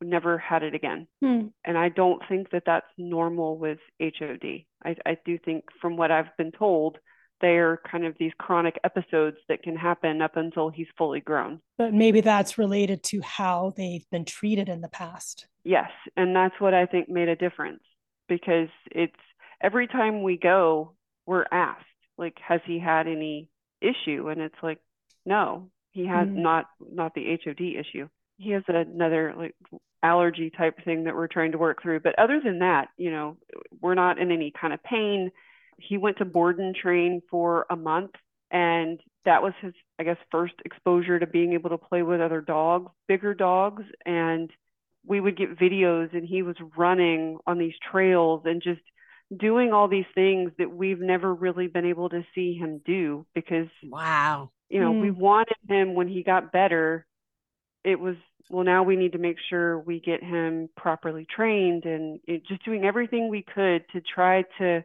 never 0.02 0.36
had 0.38 0.62
it 0.62 0.74
again. 0.74 1.06
Hmm. 1.20 1.46
And 1.64 1.78
I 1.78 1.88
don't 1.88 2.22
think 2.28 2.50
that 2.50 2.64
that's 2.66 2.86
normal 2.98 3.56
with 3.56 3.78
HOD. 4.00 4.64
I, 4.84 4.96
I 5.06 5.16
do 5.24 5.38
think, 5.38 5.64
from 5.80 5.96
what 5.96 6.10
I've 6.10 6.36
been 6.36 6.52
told, 6.52 6.98
they're 7.40 7.80
kind 7.90 8.04
of 8.04 8.14
these 8.18 8.32
chronic 8.38 8.78
episodes 8.84 9.36
that 9.48 9.62
can 9.62 9.76
happen 9.76 10.22
up 10.22 10.36
until 10.36 10.70
he's 10.70 10.86
fully 10.96 11.20
grown. 11.20 11.60
But 11.76 11.94
maybe 11.94 12.20
that's 12.20 12.58
related 12.58 13.02
to 13.04 13.20
how 13.22 13.74
they've 13.76 14.08
been 14.10 14.24
treated 14.24 14.68
in 14.68 14.80
the 14.80 14.88
past. 14.88 15.46
Yes. 15.64 15.90
And 16.16 16.34
that's 16.34 16.60
what 16.60 16.74
I 16.74 16.86
think 16.86 17.08
made 17.08 17.28
a 17.28 17.36
difference 17.36 17.82
because 18.28 18.68
it's 18.90 19.14
every 19.60 19.86
time 19.86 20.22
we 20.22 20.36
go, 20.36 20.94
we're 21.26 21.46
asked, 21.52 21.84
like, 22.18 22.36
has 22.46 22.60
he 22.66 22.78
had 22.78 23.06
any 23.06 23.48
issue? 23.80 24.28
And 24.28 24.40
it's 24.40 24.62
like, 24.62 24.80
no, 25.24 25.70
he 25.92 26.06
has 26.06 26.28
mm. 26.28 26.36
not 26.36 26.66
not 26.80 27.14
the 27.14 27.38
HOD 27.44 27.60
issue. 27.60 28.08
He 28.36 28.50
has 28.50 28.62
another 28.68 29.34
like 29.36 29.54
allergy 30.02 30.50
type 30.50 30.84
thing 30.84 31.04
that 31.04 31.14
we're 31.14 31.26
trying 31.26 31.52
to 31.52 31.58
work 31.58 31.82
through. 31.82 32.00
But 32.00 32.18
other 32.18 32.40
than 32.42 32.60
that, 32.60 32.88
you 32.96 33.10
know, 33.10 33.36
we're 33.80 33.94
not 33.94 34.18
in 34.18 34.30
any 34.30 34.52
kind 34.58 34.72
of 34.72 34.82
pain. 34.82 35.30
He 35.78 35.96
went 35.96 36.18
to 36.18 36.24
board 36.24 36.58
and 36.58 36.74
train 36.74 37.22
for 37.30 37.66
a 37.70 37.76
month, 37.76 38.12
and 38.50 39.00
that 39.24 39.42
was 39.42 39.52
his, 39.60 39.72
I 39.98 40.04
guess, 40.04 40.16
first 40.30 40.54
exposure 40.64 41.18
to 41.18 41.26
being 41.26 41.52
able 41.52 41.70
to 41.70 41.78
play 41.78 42.02
with 42.02 42.20
other 42.20 42.40
dogs, 42.40 42.90
bigger 43.06 43.34
dogs. 43.34 43.82
And 44.04 44.50
we 45.06 45.20
would 45.20 45.36
get 45.36 45.58
videos, 45.58 46.14
and 46.14 46.26
he 46.26 46.42
was 46.42 46.56
running 46.76 47.38
on 47.46 47.58
these 47.58 47.74
trails 47.90 48.42
and 48.44 48.62
just 48.62 48.80
doing 49.36 49.72
all 49.72 49.88
these 49.88 50.06
things 50.14 50.52
that 50.58 50.70
we've 50.70 51.00
never 51.00 51.34
really 51.34 51.66
been 51.66 51.84
able 51.84 52.08
to 52.08 52.24
see 52.34 52.54
him 52.54 52.80
do 52.84 53.26
because 53.34 53.68
wow. 53.82 54.50
you 54.68 54.80
know 54.80 54.92
mm. 54.92 55.02
we 55.02 55.10
wanted 55.10 55.56
him 55.68 55.94
when 55.94 56.08
he 56.08 56.22
got 56.22 56.52
better. 56.52 57.06
It 57.84 58.00
was 58.00 58.16
well 58.50 58.64
now 58.64 58.82
we 58.82 58.96
need 58.96 59.12
to 59.12 59.18
make 59.18 59.36
sure 59.50 59.78
we 59.78 60.00
get 60.00 60.22
him 60.22 60.68
properly 60.76 61.26
trained 61.34 61.84
and 61.84 62.20
it, 62.26 62.46
just 62.46 62.64
doing 62.64 62.84
everything 62.84 63.28
we 63.28 63.42
could 63.42 63.84
to 63.92 64.00
try 64.00 64.44
to 64.58 64.82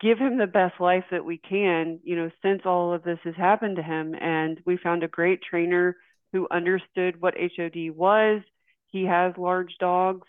give 0.00 0.18
him 0.18 0.36
the 0.36 0.46
best 0.46 0.80
life 0.80 1.04
that 1.12 1.24
we 1.24 1.38
can 1.38 2.00
you 2.02 2.16
know 2.16 2.30
since 2.42 2.62
all 2.64 2.92
of 2.92 3.04
this 3.04 3.20
has 3.22 3.36
happened 3.36 3.76
to 3.76 3.82
him. 3.82 4.14
And 4.20 4.60
we 4.66 4.76
found 4.76 5.04
a 5.04 5.08
great 5.08 5.40
trainer 5.42 5.96
who 6.32 6.48
understood 6.50 7.20
what 7.20 7.34
HOD 7.38 7.90
was. 7.94 8.42
He 8.88 9.04
has 9.04 9.34
large 9.38 9.76
dogs. 9.78 10.26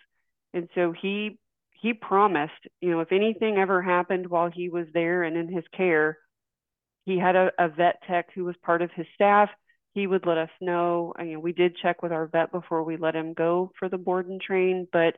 And 0.54 0.70
so 0.76 0.94
he 1.02 1.40
he 1.86 1.94
promised 1.94 2.54
you 2.82 2.90
know 2.90 3.00
if 3.00 3.12
anything 3.12 3.58
ever 3.58 3.82
happened 3.82 4.28
while 4.28 4.50
he 4.50 4.70
was 4.70 4.88
there 4.94 5.24
and 5.24 5.38
in 5.38 5.48
his 5.48 5.64
care 5.76 6.18
he 7.06 7.20
had 7.20 7.36
a, 7.36 7.52
a 7.60 7.70
vet 7.70 8.02
tech 8.08 8.28
who 8.34 8.44
was 8.44 8.56
part 8.64 8.82
of 8.82 8.90
his 8.96 9.06
staff 9.14 9.50
he 9.96 10.08
would 10.08 10.28
let 10.28 10.38
us 10.38 10.50
know. 10.60 11.14
I 11.16 11.24
mean, 11.24 11.42
we 11.42 11.54
did 11.54 11.78
check 11.82 12.04
with 12.04 12.12
our 12.12 12.28
vet 12.28 12.52
before 12.52 12.84
we 12.84 12.98
let 12.98 13.16
him 13.16 13.34
go 13.34 13.72
for 13.80 13.88
the 13.88 13.98
board 13.98 14.28
and 14.28 14.42
train, 14.42 14.88
but 14.92 15.16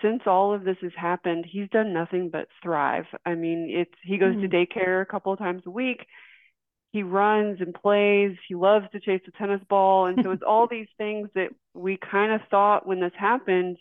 since 0.00 0.22
all 0.26 0.54
of 0.54 0.64
this 0.64 0.78
has 0.80 0.92
happened, 0.96 1.44
he's 1.46 1.68
done 1.68 1.92
nothing 1.92 2.30
but 2.30 2.48
thrive. 2.62 3.04
I 3.26 3.34
mean, 3.34 3.68
it's 3.70 3.94
he 4.02 4.16
goes 4.16 4.34
mm-hmm. 4.36 4.48
to 4.48 4.66
daycare 4.66 5.02
a 5.02 5.06
couple 5.06 5.32
of 5.32 5.38
times 5.38 5.62
a 5.66 5.70
week. 5.70 6.06
He 6.92 7.02
runs 7.02 7.60
and 7.60 7.74
plays. 7.74 8.36
He 8.48 8.54
loves 8.54 8.86
to 8.92 9.00
chase 9.00 9.20
a 9.28 9.30
tennis 9.32 9.60
ball, 9.68 10.06
and 10.06 10.18
so 10.22 10.30
it's 10.30 10.42
all 10.46 10.66
these 10.66 10.88
things 10.96 11.28
that 11.34 11.50
we 11.74 11.98
kind 11.98 12.32
of 12.32 12.40
thought 12.50 12.86
when 12.86 13.00
this 13.00 13.12
happened 13.18 13.76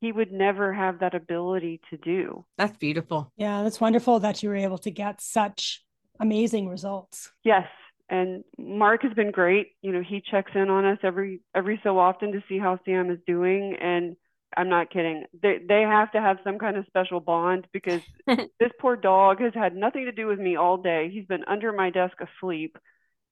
he 0.00 0.12
would 0.12 0.32
never 0.32 0.72
have 0.72 1.00
that 1.00 1.14
ability 1.14 1.80
to 1.90 1.96
do. 1.98 2.44
That's 2.56 2.76
beautiful. 2.78 3.32
Yeah, 3.36 3.62
that's 3.62 3.80
wonderful 3.80 4.20
that 4.20 4.42
you 4.42 4.48
were 4.48 4.56
able 4.56 4.78
to 4.78 4.90
get 4.90 5.20
such 5.20 5.84
amazing 6.18 6.68
results. 6.68 7.30
Yes, 7.44 7.66
and 8.08 8.44
Mark 8.58 9.02
has 9.02 9.12
been 9.12 9.30
great. 9.30 9.72
You 9.82 9.92
know, 9.92 10.02
he 10.02 10.22
checks 10.30 10.52
in 10.54 10.70
on 10.70 10.84
us 10.84 10.98
every 11.02 11.40
every 11.54 11.80
so 11.82 11.98
often 11.98 12.32
to 12.32 12.42
see 12.48 12.58
how 12.58 12.80
Sam 12.84 13.10
is 13.10 13.18
doing 13.26 13.76
and 13.80 14.16
I'm 14.56 14.68
not 14.68 14.90
kidding. 14.90 15.24
They 15.40 15.58
they 15.66 15.82
have 15.82 16.10
to 16.12 16.20
have 16.20 16.38
some 16.42 16.58
kind 16.58 16.76
of 16.76 16.86
special 16.86 17.20
bond 17.20 17.66
because 17.72 18.02
this 18.26 18.72
poor 18.80 18.96
dog 18.96 19.40
has 19.40 19.54
had 19.54 19.76
nothing 19.76 20.06
to 20.06 20.12
do 20.12 20.26
with 20.26 20.38
me 20.38 20.56
all 20.56 20.76
day. 20.76 21.10
He's 21.12 21.26
been 21.26 21.44
under 21.46 21.72
my 21.72 21.90
desk 21.90 22.16
asleep. 22.20 22.76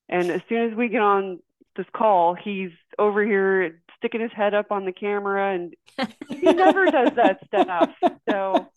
And 0.09 0.31
as 0.31 0.41
soon 0.49 0.71
as 0.71 0.77
we 0.77 0.89
get 0.89 1.03
on 1.03 1.41
this 1.79 1.87
call, 1.95 2.35
he's 2.35 2.70
over 2.99 3.24
here 3.24 3.81
sticking 3.97 4.20
his 4.20 4.33
head 4.33 4.53
up 4.53 4.70
on 4.70 4.85
the 4.85 4.93
camera 4.93 5.55
and 5.55 5.74
he 6.29 6.41
never 6.53 6.85
does 6.87 7.12
that 7.16 7.41
stuff. 7.47 7.91
So. 8.29 8.68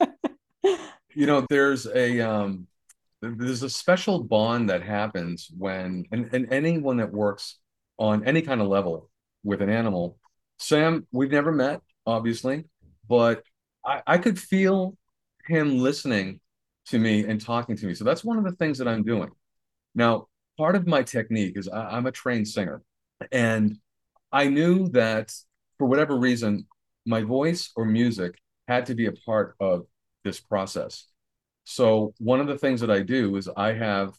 You 1.13 1.25
know, 1.25 1.45
there's 1.49 1.87
a 1.87 2.21
um 2.21 2.67
there's 3.21 3.63
a 3.63 3.69
special 3.69 4.23
bond 4.23 4.69
that 4.69 4.81
happens 4.81 5.51
when 5.57 6.05
and, 6.11 6.33
and 6.33 6.51
anyone 6.53 6.97
that 6.97 7.11
works 7.11 7.57
on 7.97 8.25
any 8.25 8.41
kind 8.41 8.61
of 8.61 8.67
level 8.67 9.09
with 9.43 9.61
an 9.61 9.69
animal 9.69 10.17
sam 10.57 11.05
we've 11.11 11.31
never 11.31 11.51
met 11.51 11.81
obviously 12.05 12.63
but 13.07 13.43
I, 13.85 14.01
I 14.07 14.17
could 14.17 14.39
feel 14.39 14.97
him 15.45 15.79
listening 15.79 16.39
to 16.87 16.99
me 16.99 17.25
and 17.25 17.39
talking 17.41 17.75
to 17.77 17.85
me. 17.85 17.93
So 17.93 18.03
that's 18.03 18.23
one 18.23 18.37
of 18.37 18.43
the 18.43 18.51
things 18.53 18.77
that 18.77 18.87
i'm 18.87 19.03
doing. 19.03 19.29
Now 19.95 20.27
part 20.57 20.75
of 20.75 20.87
my 20.87 21.03
technique 21.03 21.57
is 21.57 21.67
I, 21.67 21.97
i'm 21.97 22.05
a 22.05 22.11
trained 22.11 22.47
singer 22.47 22.81
and 23.31 23.77
i 24.31 24.47
knew 24.47 24.89
that 24.89 25.33
for 25.77 25.87
whatever 25.87 26.17
reason 26.17 26.65
my 27.05 27.21
voice 27.21 27.71
or 27.75 27.85
music 27.85 28.35
had 28.67 28.85
to 28.85 28.95
be 28.95 29.07
a 29.07 29.11
part 29.11 29.55
of 29.59 29.85
this 30.23 30.39
process 30.39 31.07
so 31.63 32.13
one 32.17 32.39
of 32.39 32.47
the 32.47 32.57
things 32.57 32.81
that 32.81 32.91
I 32.91 33.01
do 33.01 33.35
is 33.35 33.49
I 33.55 33.73
have 33.73 34.13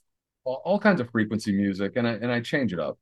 all, 0.44 0.78
kinds 0.78 1.00
of 1.00 1.11
frequency 1.11 1.53
music 1.53 1.92
and 1.96 2.07
I 2.07 2.12
and 2.12 2.32
I 2.32 2.40
change 2.40 2.72
it 2.72 2.80
up. 2.80 2.98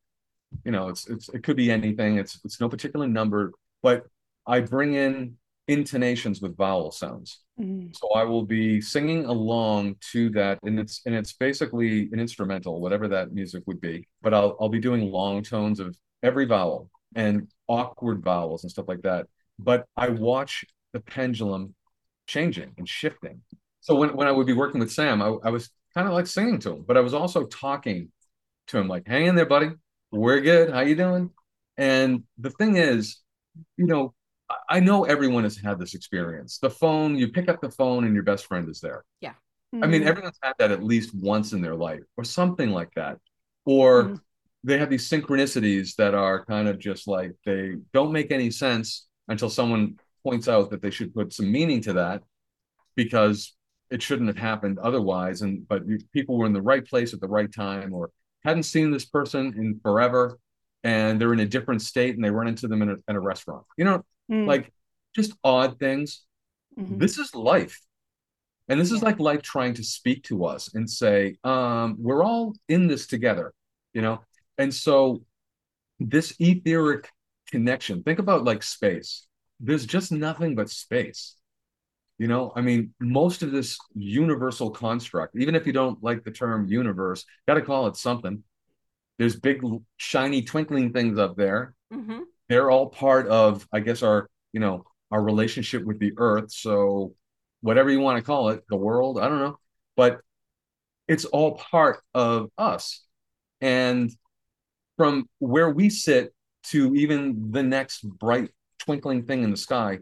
You 0.64 0.72
know, 0.72 0.88
it's 0.88 1.08
it's 1.08 1.28
it 1.30 1.42
could 1.42 1.56
be 1.56 1.70
anything. 1.70 2.18
It's 2.18 2.40
it's 2.44 2.60
no 2.60 2.68
particular 2.68 3.06
number, 3.06 3.52
but 3.82 4.06
I 4.46 4.60
bring 4.60 4.94
in 4.94 5.36
intonations 5.70 6.40
with 6.40 6.56
vowel 6.56 6.90
sounds. 6.90 7.40
Mm-hmm. 7.60 7.88
So 7.92 8.08
I 8.14 8.24
will 8.24 8.44
be 8.44 8.80
singing 8.80 9.26
along 9.26 9.96
to 10.12 10.30
that, 10.30 10.58
and 10.62 10.78
it's 10.78 11.02
and 11.06 11.14
it's 11.14 11.32
basically 11.32 12.08
an 12.12 12.20
instrumental, 12.20 12.80
whatever 12.80 13.08
that 13.08 13.32
music 13.32 13.62
would 13.66 13.80
be. 13.80 14.06
But 14.22 14.34
I'll 14.34 14.56
I'll 14.60 14.68
be 14.68 14.80
doing 14.80 15.10
long 15.10 15.42
tones 15.42 15.80
of 15.80 15.96
every 16.22 16.46
vowel 16.46 16.90
and 17.14 17.48
awkward 17.68 18.22
vowels 18.22 18.64
and 18.64 18.70
stuff 18.70 18.88
like 18.88 19.02
that. 19.02 19.26
But 19.58 19.86
I 19.96 20.08
watch 20.08 20.64
the 20.92 21.00
pendulum 21.00 21.74
changing 22.26 22.72
and 22.78 22.88
shifting 22.88 23.42
so 23.80 23.94
when, 23.94 24.14
when 24.14 24.28
I 24.28 24.32
would 24.32 24.46
be 24.46 24.52
working 24.52 24.80
with 24.80 24.92
Sam, 24.92 25.22
I, 25.22 25.28
I 25.42 25.50
was 25.50 25.70
kind 25.94 26.06
of 26.06 26.14
like 26.14 26.26
singing 26.26 26.58
to 26.60 26.72
him, 26.72 26.84
but 26.86 26.96
I 26.96 27.00
was 27.00 27.14
also 27.14 27.46
talking 27.46 28.10
to 28.68 28.78
him 28.78 28.88
like, 28.88 29.06
hang 29.06 29.26
in 29.26 29.34
there, 29.34 29.46
buddy. 29.46 29.70
We're 30.12 30.40
good. 30.40 30.70
How 30.70 30.80
you 30.80 30.96
doing? 30.96 31.30
And 31.76 32.24
the 32.38 32.50
thing 32.50 32.76
is, 32.76 33.18
you 33.76 33.86
know, 33.86 34.14
I 34.68 34.80
know 34.80 35.04
everyone 35.04 35.44
has 35.44 35.56
had 35.56 35.78
this 35.78 35.94
experience. 35.94 36.58
The 36.58 36.70
phone, 36.70 37.16
you 37.16 37.28
pick 37.28 37.48
up 37.48 37.60
the 37.60 37.70
phone 37.70 38.04
and 38.04 38.14
your 38.14 38.22
best 38.22 38.46
friend 38.46 38.68
is 38.68 38.80
there. 38.80 39.04
Yeah. 39.20 39.34
Mm-hmm. 39.74 39.84
I 39.84 39.86
mean, 39.86 40.00
mm-hmm. 40.00 40.08
everyone's 40.08 40.38
had 40.42 40.54
that 40.58 40.70
at 40.70 40.82
least 40.82 41.14
once 41.14 41.52
in 41.52 41.60
their 41.60 41.76
life 41.76 42.02
or 42.16 42.24
something 42.24 42.70
like 42.70 42.92
that. 42.96 43.18
Or 43.64 44.04
mm-hmm. 44.04 44.14
they 44.64 44.78
have 44.78 44.90
these 44.90 45.08
synchronicities 45.08 45.94
that 45.96 46.14
are 46.14 46.44
kind 46.44 46.68
of 46.68 46.78
just 46.78 47.06
like 47.06 47.32
they 47.44 47.76
don't 47.92 48.12
make 48.12 48.32
any 48.32 48.50
sense 48.50 49.06
until 49.28 49.50
someone 49.50 49.98
points 50.24 50.48
out 50.48 50.70
that 50.70 50.82
they 50.82 50.90
should 50.90 51.14
put 51.14 51.32
some 51.32 51.50
meaning 51.50 51.80
to 51.82 51.94
that 51.94 52.22
because 52.96 53.54
it 53.90 54.02
shouldn't 54.02 54.28
have 54.28 54.36
happened 54.36 54.78
otherwise 54.78 55.42
and 55.42 55.66
but 55.66 55.82
people 56.12 56.36
were 56.36 56.46
in 56.46 56.52
the 56.52 56.62
right 56.62 56.86
place 56.86 57.14
at 57.14 57.20
the 57.20 57.28
right 57.28 57.52
time 57.52 57.92
or 57.92 58.10
hadn't 58.44 58.62
seen 58.64 58.90
this 58.90 59.04
person 59.04 59.54
in 59.56 59.80
forever 59.82 60.38
and 60.84 61.20
they're 61.20 61.32
in 61.32 61.40
a 61.40 61.46
different 61.46 61.82
state 61.82 62.14
and 62.14 62.24
they 62.24 62.30
run 62.30 62.46
into 62.46 62.68
them 62.68 62.82
in 62.82 62.90
a, 62.90 62.96
in 63.08 63.16
a 63.16 63.20
restaurant 63.20 63.64
you 63.76 63.84
know 63.84 64.04
mm. 64.30 64.46
like 64.46 64.72
just 65.14 65.32
odd 65.44 65.78
things 65.78 66.24
mm-hmm. 66.78 66.98
this 66.98 67.18
is 67.18 67.34
life 67.34 67.80
and 68.68 68.80
this 68.80 68.92
is 68.92 69.02
like 69.02 69.18
life 69.18 69.42
trying 69.42 69.74
to 69.74 69.82
speak 69.82 70.22
to 70.24 70.44
us 70.44 70.74
and 70.74 70.88
say 70.88 71.36
um, 71.44 71.96
we're 71.98 72.22
all 72.22 72.54
in 72.68 72.86
this 72.86 73.06
together 73.06 73.52
you 73.92 74.02
know 74.02 74.20
and 74.58 74.72
so 74.72 75.22
this 75.98 76.34
etheric 76.38 77.08
connection 77.48 78.02
think 78.02 78.18
about 78.18 78.44
like 78.44 78.62
space 78.62 79.26
there's 79.58 79.84
just 79.84 80.12
nothing 80.12 80.54
but 80.54 80.70
space 80.70 81.34
you 82.20 82.28
know, 82.28 82.52
I 82.54 82.60
mean, 82.60 82.92
most 83.00 83.42
of 83.42 83.50
this 83.50 83.78
universal 83.94 84.70
construct, 84.70 85.36
even 85.36 85.54
if 85.54 85.66
you 85.66 85.72
don't 85.72 86.04
like 86.04 86.22
the 86.22 86.30
term 86.30 86.66
universe, 86.66 87.24
got 87.48 87.54
to 87.54 87.62
call 87.62 87.86
it 87.86 87.96
something. 87.96 88.44
There's 89.18 89.40
big, 89.40 89.62
shiny, 89.96 90.42
twinkling 90.42 90.92
things 90.92 91.18
up 91.18 91.34
there. 91.34 91.74
Mm-hmm. 91.90 92.20
They're 92.50 92.70
all 92.70 92.88
part 92.88 93.28
of, 93.28 93.66
I 93.72 93.78
guess, 93.78 94.02
our, 94.02 94.28
you 94.52 94.58
know, 94.58 94.84
our 95.12 95.22
relationship 95.22 95.84
with 95.84 96.00
the 96.00 96.12
earth. 96.16 96.50
So 96.52 97.14
whatever 97.60 97.90
you 97.90 98.00
want 98.00 98.18
to 98.18 98.24
call 98.24 98.48
it, 98.50 98.64
the 98.68 98.76
world, 98.76 99.20
I 99.20 99.28
don't 99.28 99.38
know. 99.38 99.58
But 99.96 100.20
it's 101.06 101.24
all 101.24 101.52
part 101.56 102.00
of 102.12 102.50
us. 102.58 103.04
And 103.60 104.10
from 104.96 105.28
where 105.38 105.70
we 105.70 105.90
sit 105.90 106.34
to 106.64 106.92
even 106.96 107.52
the 107.52 107.62
next 107.62 108.02
bright 108.02 108.50
twinkling 108.80 109.26
thing 109.26 109.44
in 109.44 109.52
the 109.52 109.56
sky, 109.56 110.00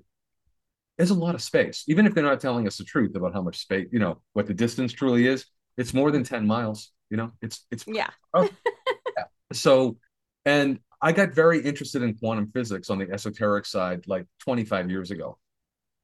there's 0.96 1.10
a 1.10 1.14
lot 1.14 1.34
of 1.34 1.42
space. 1.42 1.84
Even 1.86 2.06
if 2.06 2.14
they're 2.14 2.24
not 2.24 2.40
telling 2.40 2.66
us 2.66 2.78
the 2.78 2.84
truth 2.84 3.14
about 3.14 3.34
how 3.34 3.42
much 3.42 3.58
space, 3.58 3.88
you 3.92 3.98
know, 3.98 4.22
what 4.32 4.46
the 4.46 4.54
distance 4.54 4.92
truly 4.92 5.26
is, 5.26 5.44
it's 5.76 5.92
more 5.92 6.10
than 6.10 6.24
10 6.24 6.46
miles, 6.46 6.92
you 7.10 7.18
know, 7.18 7.30
it's, 7.42 7.66
it's, 7.70 7.84
Yeah. 7.86 8.08
oh, 8.32 8.48
yeah. 9.16 9.24
So, 9.52 9.98
and 10.44 10.80
I 11.00 11.12
got 11.12 11.32
very 11.32 11.60
interested 11.60 12.02
in 12.02 12.14
quantum 12.14 12.50
physics 12.52 12.90
on 12.90 12.98
the 12.98 13.10
esoteric 13.10 13.66
side 13.66 14.06
like 14.06 14.26
25 14.40 14.90
years 14.90 15.10
ago. 15.10 15.38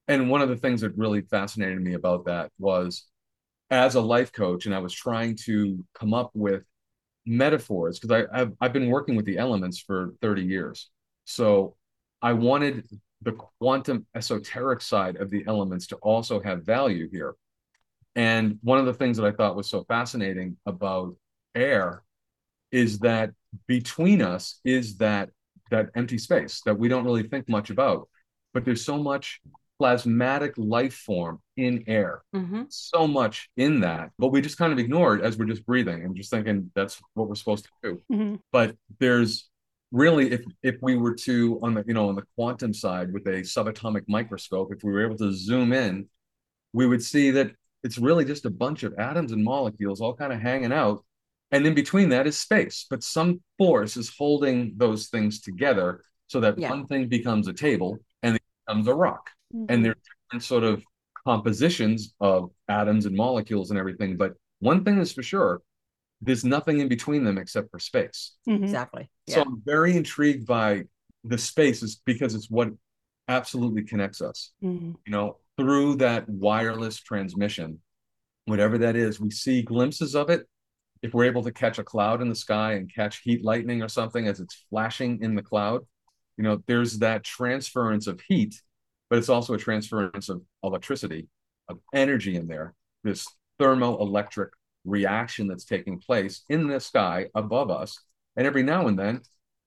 And 0.06 0.30
one 0.30 0.42
of 0.42 0.48
the 0.48 0.56
things 0.56 0.82
that 0.82 0.96
really 0.96 1.22
fascinated 1.22 1.80
me 1.80 1.94
about 1.94 2.26
that 2.26 2.52
was 2.58 3.06
as 3.70 3.94
a 3.94 4.00
life 4.00 4.32
coach, 4.32 4.66
and 4.66 4.74
I 4.74 4.78
was 4.78 4.92
trying 4.92 5.36
to 5.44 5.84
come 5.94 6.14
up 6.14 6.30
with 6.34 6.62
metaphors 7.26 7.98
because 7.98 8.26
I've, 8.32 8.52
I've 8.60 8.72
been 8.72 8.90
working 8.90 9.16
with 9.16 9.24
the 9.24 9.38
elements 9.38 9.78
for 9.78 10.14
30 10.20 10.42
years. 10.42 10.90
So 11.24 11.76
I 12.20 12.34
wanted 12.34 12.86
the 13.22 13.32
quantum 13.32 14.06
esoteric 14.14 14.82
side 14.82 15.16
of 15.16 15.30
the 15.30 15.44
elements 15.46 15.86
to 15.88 15.96
also 15.96 16.40
have 16.40 16.64
value 16.64 17.08
here. 17.10 17.34
And 18.14 18.58
one 18.62 18.78
of 18.78 18.86
the 18.86 18.94
things 18.94 19.16
that 19.16 19.26
I 19.26 19.32
thought 19.32 19.56
was 19.56 19.68
so 19.68 19.84
fascinating 19.84 20.56
about 20.66 21.16
air 21.54 22.02
is 22.70 22.98
that 23.00 23.30
between 23.66 24.22
us 24.22 24.60
is 24.64 24.96
that 24.98 25.30
that 25.70 25.90
empty 25.94 26.18
space 26.18 26.60
that 26.66 26.78
we 26.78 26.88
don't 26.88 27.04
really 27.04 27.22
think 27.22 27.48
much 27.48 27.70
about. 27.70 28.08
But 28.52 28.64
there's 28.64 28.84
so 28.84 29.02
much 29.02 29.40
plasmatic 29.80 30.52
life 30.56 30.94
form 30.94 31.40
in 31.56 31.84
air, 31.88 32.22
Mm-hmm. 32.34 32.62
so 32.68 33.06
much 33.08 33.48
in 33.56 33.80
that, 33.80 34.10
but 34.18 34.28
we 34.28 34.40
just 34.40 34.56
kind 34.58 34.72
of 34.72 34.78
ignore 34.78 35.16
it 35.16 35.22
as 35.24 35.36
we're 35.36 35.46
just 35.46 35.66
breathing 35.66 36.04
and 36.04 36.14
just 36.16 36.30
thinking 36.30 36.70
that's 36.74 37.00
what 37.14 37.28
we're 37.28 37.34
supposed 37.34 37.64
to 37.64 37.70
do 37.82 38.02
Mhm. 38.12 38.38
but 38.52 38.76
there's 39.00 39.48
really 39.90 40.30
if 40.32 40.42
if 40.62 40.76
we 40.80 40.96
were 40.96 41.14
to 41.14 41.58
on 41.62 41.74
the 41.74 41.84
you 41.86 41.94
know 41.94 42.08
on 42.08 42.14
the 42.14 42.24
quantum 42.36 42.72
side 42.72 43.12
with 43.12 43.26
a 43.26 43.40
subatomic 43.42 44.02
microscope 44.08 44.72
if 44.72 44.82
we 44.84 44.92
were 44.92 45.04
able 45.04 45.16
to 45.16 45.32
zoom 45.32 45.72
in 45.72 46.08
we 46.72 46.86
would 46.86 47.02
see 47.02 47.30
that 47.32 47.50
it's 47.82 47.98
really 47.98 48.24
just 48.24 48.44
a 48.44 48.50
bunch 48.50 48.82
of 48.84 48.94
atoms 48.98 49.30
and 49.32 49.42
molecules 49.44 50.00
all 50.00 50.14
kind 50.14 50.32
of 50.32 50.40
hanging 50.40 50.72
out 50.72 51.04
and 51.54 51.66
in 51.66 51.74
between 51.74 52.08
that 52.10 52.26
is 52.26 52.36
space 52.38 52.86
but 52.90 53.02
some 53.02 53.40
force 53.58 53.96
is 53.96 54.08
holding 54.18 54.72
those 54.76 55.08
things 55.08 55.40
together 55.40 56.02
so 56.26 56.40
that 56.40 56.58
Yeah. 56.58 56.70
one 56.70 56.86
thing 56.86 57.08
becomes 57.08 57.46
a 57.48 57.52
table 57.52 57.90
and 58.22 58.36
it 58.36 58.42
becomes 58.66 58.86
a 58.88 58.94
rock 58.94 59.30
Mhm. 59.54 59.66
and 59.70 59.84
there's 59.84 60.02
different 60.08 60.42
sort 60.52 60.64
of 60.64 60.82
compositions 61.26 62.14
of 62.20 62.50
atoms 62.68 63.06
and 63.06 63.16
molecules 63.16 63.70
and 63.70 63.78
everything 63.78 64.16
but 64.16 64.32
one 64.58 64.84
thing 64.84 64.98
is 64.98 65.12
for 65.12 65.22
sure 65.22 65.62
there's 66.20 66.44
nothing 66.44 66.80
in 66.80 66.88
between 66.88 67.22
them 67.24 67.38
except 67.38 67.70
for 67.70 67.78
space 67.78 68.20
Mhm. 68.48 68.62
Exactly. 68.64 69.04
so 69.28 69.42
I'm 69.42 69.60
very 69.64 69.92
intrigued 69.96 70.46
by 70.46 70.84
the 71.32 71.38
space 71.38 71.82
is 71.82 71.96
because 72.12 72.34
it's 72.34 72.50
what 72.50 72.68
absolutely 73.28 73.82
connects 73.82 74.20
us. 74.20 74.52
Mhm. 74.62 74.96
You 75.06 75.12
know, 75.14 75.38
through 75.56 75.96
that 75.96 76.28
wireless 76.28 76.96
transmission, 77.00 77.80
whatever 78.44 78.76
that 78.84 78.96
is, 78.96 79.18
we 79.18 79.30
see 79.30 79.62
glimpses 79.62 80.14
of 80.14 80.28
it. 80.28 80.46
If 81.04 81.12
we're 81.12 81.26
able 81.26 81.42
to 81.42 81.52
catch 81.52 81.78
a 81.78 81.84
cloud 81.84 82.22
in 82.22 82.30
the 82.30 82.34
sky 82.34 82.72
and 82.72 82.92
catch 82.92 83.18
heat 83.18 83.44
lightning 83.44 83.82
or 83.82 83.88
something 83.88 84.26
as 84.26 84.40
it's 84.40 84.64
flashing 84.70 85.22
in 85.22 85.34
the 85.34 85.42
cloud, 85.42 85.82
you 86.38 86.44
know, 86.44 86.62
there's 86.66 86.98
that 87.00 87.22
transference 87.24 88.06
of 88.06 88.22
heat, 88.26 88.54
but 89.10 89.18
it's 89.18 89.28
also 89.28 89.52
a 89.52 89.58
transference 89.58 90.30
of 90.30 90.40
electricity, 90.62 91.28
of 91.68 91.78
energy 91.92 92.36
in 92.36 92.46
there. 92.46 92.74
This 93.02 93.26
thermoelectric 93.60 94.48
reaction 94.86 95.46
that's 95.46 95.66
taking 95.66 95.98
place 95.98 96.42
in 96.48 96.68
the 96.68 96.80
sky 96.80 97.26
above 97.34 97.70
us. 97.70 98.00
And 98.36 98.46
every 98.46 98.62
now 98.62 98.86
and 98.86 98.98
then, 98.98 99.20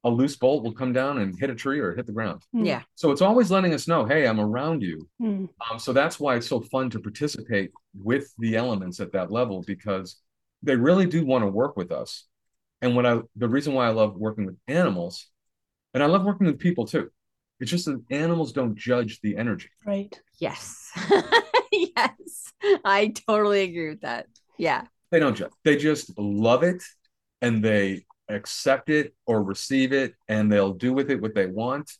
a 0.03 0.09
loose 0.09 0.37
bolt 0.37 0.63
will 0.63 0.73
come 0.73 0.91
down 0.91 1.19
and 1.19 1.37
hit 1.37 1.51
a 1.51 1.55
tree 1.55 1.79
or 1.79 1.93
hit 1.93 2.07
the 2.07 2.13
ground. 2.13 2.41
Yeah. 2.51 2.81
So 2.95 3.11
it's 3.11 3.21
always 3.21 3.51
letting 3.51 3.75
us 3.75 3.87
know, 3.87 4.05
hey, 4.05 4.25
I'm 4.25 4.39
around 4.39 4.81
you. 4.81 5.07
Mhm. 5.21 5.49
Um, 5.69 5.77
so 5.77 5.93
that's 5.93 6.19
why 6.19 6.35
it's 6.35 6.47
so 6.47 6.61
fun 6.61 6.89
to 6.89 6.99
participate 6.99 7.71
with 7.93 8.33
the 8.39 8.55
elements 8.55 8.99
at 8.99 9.11
that 9.11 9.31
level 9.31 9.63
because 9.67 10.17
they 10.63 10.75
really 10.75 11.05
do 11.05 11.25
want 11.25 11.43
to 11.43 11.47
work 11.47 11.77
with 11.77 11.91
us. 11.91 12.25
And 12.81 12.95
what 12.95 13.05
I 13.05 13.19
the 13.35 13.49
reason 13.49 13.73
why 13.73 13.87
I 13.87 13.91
love 13.91 14.15
working 14.15 14.45
with 14.45 14.57
animals, 14.67 15.27
and 15.93 16.03
I 16.03 16.05
love 16.05 16.23
working 16.23 16.47
with 16.47 16.59
people 16.59 16.85
too. 16.85 17.09
It's 17.59 17.71
just 17.71 17.85
that 17.85 18.03
animals 18.11 18.53
don't 18.53 18.75
judge 18.75 19.19
the 19.21 19.35
energy. 19.35 19.69
Right. 19.85 20.19
Yes. 20.39 20.91
yes. 21.71 22.53
I 22.85 23.13
totally 23.27 23.61
agree 23.63 23.89
with 23.89 24.01
that. 24.01 24.27
Yeah. 24.59 24.83
They 25.09 25.19
don't 25.19 25.35
judge. 25.35 25.51
They 25.63 25.75
just 25.75 26.17
love 26.19 26.61
it 26.61 26.83
and 27.41 27.63
they 27.63 28.05
accept 28.29 28.89
it 28.89 29.15
or 29.25 29.41
receive 29.41 29.91
it 29.91 30.13
and 30.27 30.51
they'll 30.51 30.73
do 30.73 30.93
with 30.93 31.09
it 31.09 31.19
what 31.19 31.33
they 31.33 31.47
want, 31.47 31.91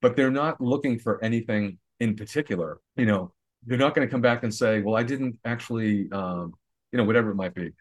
but 0.00 0.16
they're 0.16 0.30
not 0.30 0.62
looking 0.62 0.98
for 0.98 1.22
anything 1.22 1.78
in 2.00 2.16
particular. 2.16 2.80
You 2.96 3.04
know, 3.04 3.34
they're 3.66 3.76
not 3.76 3.94
going 3.94 4.08
to 4.08 4.10
come 4.10 4.22
back 4.22 4.44
and 4.44 4.54
say, 4.54 4.80
"Well, 4.80 4.96
I 4.96 5.02
didn't 5.02 5.38
actually 5.44 6.10
um, 6.10 6.54
you 6.92 6.98
know, 6.98 7.04
whatever 7.04 7.30
it 7.30 7.34
might 7.34 7.54
be. 7.54 7.72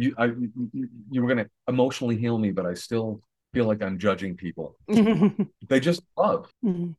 You 0.00 0.14
I 0.18 0.26
you, 0.26 1.22
were 1.22 1.28
going 1.32 1.44
to 1.44 1.50
emotionally 1.68 2.16
heal 2.16 2.38
me, 2.38 2.50
but 2.50 2.66
I 2.66 2.74
still 2.74 3.20
feel 3.52 3.66
like 3.66 3.82
I'm 3.82 3.98
judging 3.98 4.36
people." 4.36 4.76
They 5.68 5.80
just 5.80 6.02
love. 6.16 6.52
Mhm. 6.64 6.96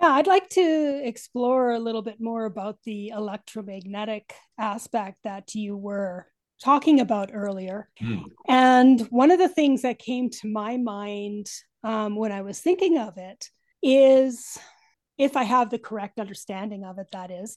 Yeah, 0.00 0.12
I'd 0.12 0.26
like 0.26 0.48
to 0.50 1.02
explore 1.04 1.72
a 1.72 1.78
little 1.78 2.00
bit 2.00 2.20
more 2.20 2.46
about 2.46 2.78
the 2.84 3.08
electromagnetic 3.08 4.34
aspect 4.58 5.18
that 5.24 5.54
you 5.54 5.76
were 5.76 6.26
talking 6.62 7.00
about 7.00 7.30
earlier. 7.34 7.90
Mm. 8.00 8.24
And 8.48 9.00
one 9.10 9.30
of 9.30 9.38
the 9.38 9.48
things 9.48 9.82
that 9.82 9.98
came 9.98 10.30
to 10.30 10.48
my 10.48 10.78
mind 10.78 11.50
um, 11.84 12.16
when 12.16 12.32
I 12.32 12.42
was 12.42 12.60
thinking 12.60 12.98
of 12.98 13.18
it 13.18 13.50
is, 13.82 14.58
if 15.18 15.36
I 15.36 15.42
have 15.42 15.70
the 15.70 15.78
correct 15.78 16.18
understanding 16.18 16.84
of 16.84 16.98
it, 16.98 17.08
that 17.12 17.30
is, 17.30 17.56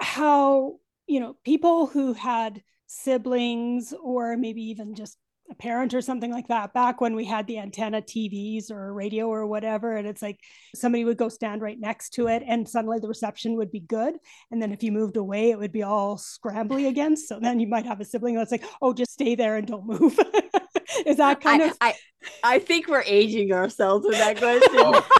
how, 0.00 0.76
you 1.06 1.20
know, 1.20 1.36
people 1.44 1.86
who 1.86 2.12
had 2.12 2.62
siblings 2.88 3.94
or 4.02 4.36
maybe 4.36 4.62
even 4.62 4.94
just 4.94 5.16
a 5.50 5.54
parent 5.54 5.94
or 5.94 6.02
something 6.02 6.30
like 6.30 6.48
that 6.48 6.74
back 6.74 7.00
when 7.00 7.14
we 7.14 7.24
had 7.24 7.46
the 7.46 7.58
antenna 7.58 8.02
TVs 8.02 8.70
or 8.70 8.92
radio 8.92 9.28
or 9.28 9.46
whatever. 9.46 9.96
And 9.96 10.06
it's 10.06 10.20
like 10.20 10.40
somebody 10.74 11.04
would 11.04 11.16
go 11.16 11.28
stand 11.28 11.62
right 11.62 11.78
next 11.78 12.10
to 12.14 12.26
it 12.26 12.42
and 12.46 12.68
suddenly 12.68 12.98
the 12.98 13.08
reception 13.08 13.56
would 13.56 13.70
be 13.70 13.80
good. 13.80 14.14
And 14.50 14.60
then 14.60 14.72
if 14.72 14.82
you 14.82 14.92
moved 14.92 15.16
away, 15.16 15.50
it 15.50 15.58
would 15.58 15.72
be 15.72 15.82
all 15.84 16.18
scrambly 16.18 16.88
again. 16.88 17.16
So 17.16 17.38
then 17.40 17.60
you 17.60 17.66
might 17.66 17.86
have 17.86 18.00
a 18.00 18.04
sibling 18.04 18.34
that's 18.34 18.52
like, 18.52 18.64
oh, 18.82 18.92
just 18.92 19.12
stay 19.12 19.34
there 19.36 19.56
and 19.56 19.66
don't 19.66 19.86
move. 19.86 20.18
Is 21.06 21.16
that 21.18 21.40
kind 21.40 21.62
I, 21.62 21.66
of 21.66 21.76
I 21.80 21.94
I 22.42 22.58
think 22.58 22.88
we're 22.88 23.04
aging 23.06 23.52
ourselves 23.52 24.06
with 24.06 24.18
that 24.18 24.38
question. 24.38 24.68
Oh. 24.74 25.06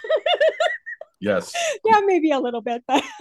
Yes. 1.21 1.53
yeah, 1.85 1.99
maybe 2.07 2.31
a 2.31 2.39
little 2.39 2.61
bit, 2.61 2.85
but 2.87 3.03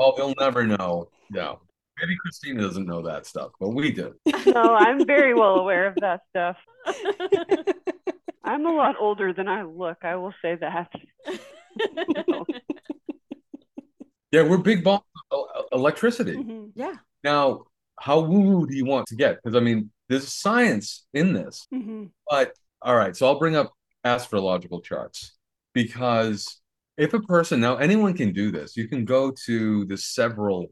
Oh, 0.00 0.14
they'll 0.16 0.34
never 0.38 0.66
know. 0.66 1.08
No. 1.30 1.60
Maybe 2.00 2.16
Christina 2.20 2.60
doesn't 2.60 2.86
know 2.86 3.02
that 3.02 3.26
stuff, 3.26 3.52
but 3.60 3.70
we 3.70 3.92
do. 3.92 4.14
No, 4.46 4.74
I'm 4.74 5.06
very 5.06 5.34
well 5.34 5.56
aware 5.56 5.86
of 5.86 6.00
that 6.00 6.20
stuff. 6.30 6.56
I'm 8.44 8.66
a 8.66 8.72
lot 8.72 8.96
older 8.98 9.32
than 9.32 9.48
I 9.48 9.62
look. 9.62 9.98
I 10.02 10.16
will 10.16 10.34
say 10.42 10.56
that. 10.56 10.90
Yeah, 14.32 14.42
we're 14.42 14.58
big 14.58 14.82
balls 14.84 15.02
of 15.30 15.38
el- 15.54 15.68
electricity. 15.72 16.34
Mhm, 16.36 16.72
yeah. 16.74 16.96
Now, 17.24 17.66
how 17.98 18.20
woo 18.20 18.66
do 18.66 18.76
you 18.76 18.84
want 18.84 19.06
to 19.08 19.16
get? 19.16 19.36
Because 19.42 19.56
I 19.56 19.60
mean, 19.60 19.90
there's 20.08 20.32
science 20.32 21.06
in 21.14 21.32
this. 21.32 21.66
mhm, 21.72 22.10
But 22.28 22.52
all 22.82 22.96
right, 22.96 23.16
so 23.16 23.26
I'll 23.26 23.38
bring 23.38 23.56
up 23.56 23.72
astrological 24.04 24.80
charts 24.80 25.32
because 25.72 26.60
if 26.96 27.14
a 27.14 27.20
person 27.20 27.60
now 27.60 27.76
anyone 27.76 28.14
can 28.14 28.32
do 28.32 28.50
this, 28.50 28.76
you 28.76 28.88
can 28.88 29.04
go 29.04 29.32
to 29.46 29.84
the 29.86 29.96
several 29.96 30.68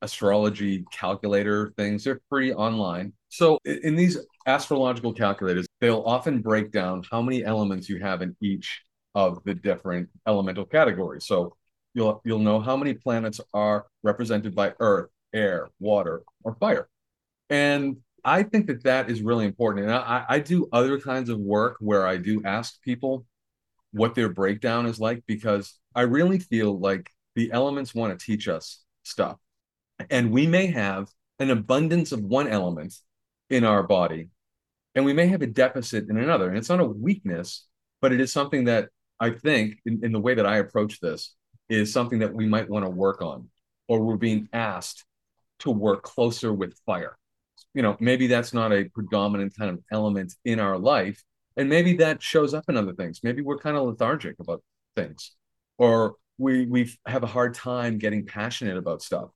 astrology 0.00 0.84
calculator 0.92 1.72
things. 1.76 2.04
They're 2.04 2.20
free 2.28 2.52
online. 2.52 3.12
So 3.28 3.58
in 3.64 3.96
these 3.96 4.18
astrological 4.46 5.12
calculators, 5.12 5.66
they'll 5.80 6.02
often 6.06 6.40
break 6.40 6.70
down 6.70 7.02
how 7.10 7.22
many 7.22 7.44
elements 7.44 7.88
you 7.88 7.98
have 7.98 8.22
in 8.22 8.36
each 8.40 8.82
of 9.14 9.42
the 9.44 9.54
different 9.54 10.08
elemental 10.26 10.64
categories. 10.64 11.26
So 11.26 11.56
you'll 11.94 12.20
you'll 12.24 12.38
know 12.38 12.60
how 12.60 12.76
many 12.76 12.94
planets 12.94 13.40
are 13.52 13.86
represented 14.02 14.54
by 14.54 14.74
earth, 14.80 15.10
air, 15.32 15.70
water, 15.80 16.22
or 16.42 16.54
fire. 16.54 16.88
And 17.50 17.98
I 18.24 18.44
think 18.44 18.66
that 18.68 18.84
that 18.84 19.10
is 19.10 19.20
really 19.22 19.44
important. 19.44 19.86
And 19.86 19.94
I, 19.94 20.24
I 20.28 20.38
do 20.38 20.68
other 20.72 20.98
kinds 20.98 21.28
of 21.28 21.38
work 21.38 21.76
where 21.80 22.06
I 22.06 22.16
do 22.16 22.42
ask 22.44 22.80
people 22.82 23.26
what 23.92 24.14
their 24.14 24.28
breakdown 24.28 24.86
is 24.86 24.98
like 24.98 25.22
because 25.26 25.78
I 25.94 26.02
really 26.02 26.38
feel 26.38 26.78
like 26.78 27.10
the 27.34 27.52
elements 27.52 27.94
want 27.94 28.18
to 28.18 28.24
teach 28.24 28.48
us 28.48 28.82
stuff. 29.02 29.38
And 30.10 30.30
we 30.30 30.46
may 30.46 30.66
have 30.68 31.08
an 31.38 31.50
abundance 31.50 32.12
of 32.12 32.22
one 32.22 32.48
element 32.48 32.94
in 33.50 33.64
our 33.64 33.82
body, 33.82 34.28
and 34.94 35.04
we 35.04 35.12
may 35.12 35.26
have 35.26 35.42
a 35.42 35.46
deficit 35.46 36.08
in 36.08 36.16
another. 36.16 36.48
And 36.48 36.56
it's 36.56 36.68
not 36.68 36.80
a 36.80 36.86
weakness, 36.86 37.66
but 38.00 38.12
it 38.12 38.20
is 38.20 38.32
something 38.32 38.64
that 38.64 38.88
I 39.20 39.30
think, 39.30 39.78
in, 39.84 40.04
in 40.04 40.12
the 40.12 40.20
way 40.20 40.34
that 40.34 40.46
I 40.46 40.58
approach 40.58 41.00
this, 41.00 41.34
is 41.68 41.92
something 41.92 42.18
that 42.20 42.34
we 42.34 42.46
might 42.46 42.68
want 42.68 42.84
to 42.84 42.90
work 42.90 43.22
on, 43.22 43.48
or 43.88 44.00
we're 44.00 44.16
being 44.16 44.48
asked 44.52 45.04
to 45.60 45.70
work 45.70 46.02
closer 46.02 46.52
with 46.52 46.78
fire. 46.84 47.16
You 47.74 47.82
know, 47.82 47.96
maybe 48.00 48.26
that's 48.26 48.52
not 48.52 48.72
a 48.72 48.84
predominant 48.84 49.56
kind 49.56 49.70
of 49.70 49.78
element 49.90 50.34
in 50.44 50.60
our 50.60 50.78
life. 50.78 51.22
And 51.56 51.68
maybe 51.68 51.96
that 51.98 52.22
shows 52.22 52.54
up 52.54 52.64
in 52.68 52.76
other 52.76 52.94
things. 52.94 53.20
Maybe 53.22 53.42
we're 53.42 53.58
kind 53.58 53.76
of 53.76 53.84
lethargic 53.84 54.36
about 54.40 54.62
things, 54.96 55.32
or 55.78 56.16
we 56.38 56.66
we 56.66 56.92
have 57.06 57.22
a 57.22 57.26
hard 57.26 57.54
time 57.54 57.98
getting 57.98 58.26
passionate 58.26 58.76
about 58.76 59.02
stuff, 59.02 59.30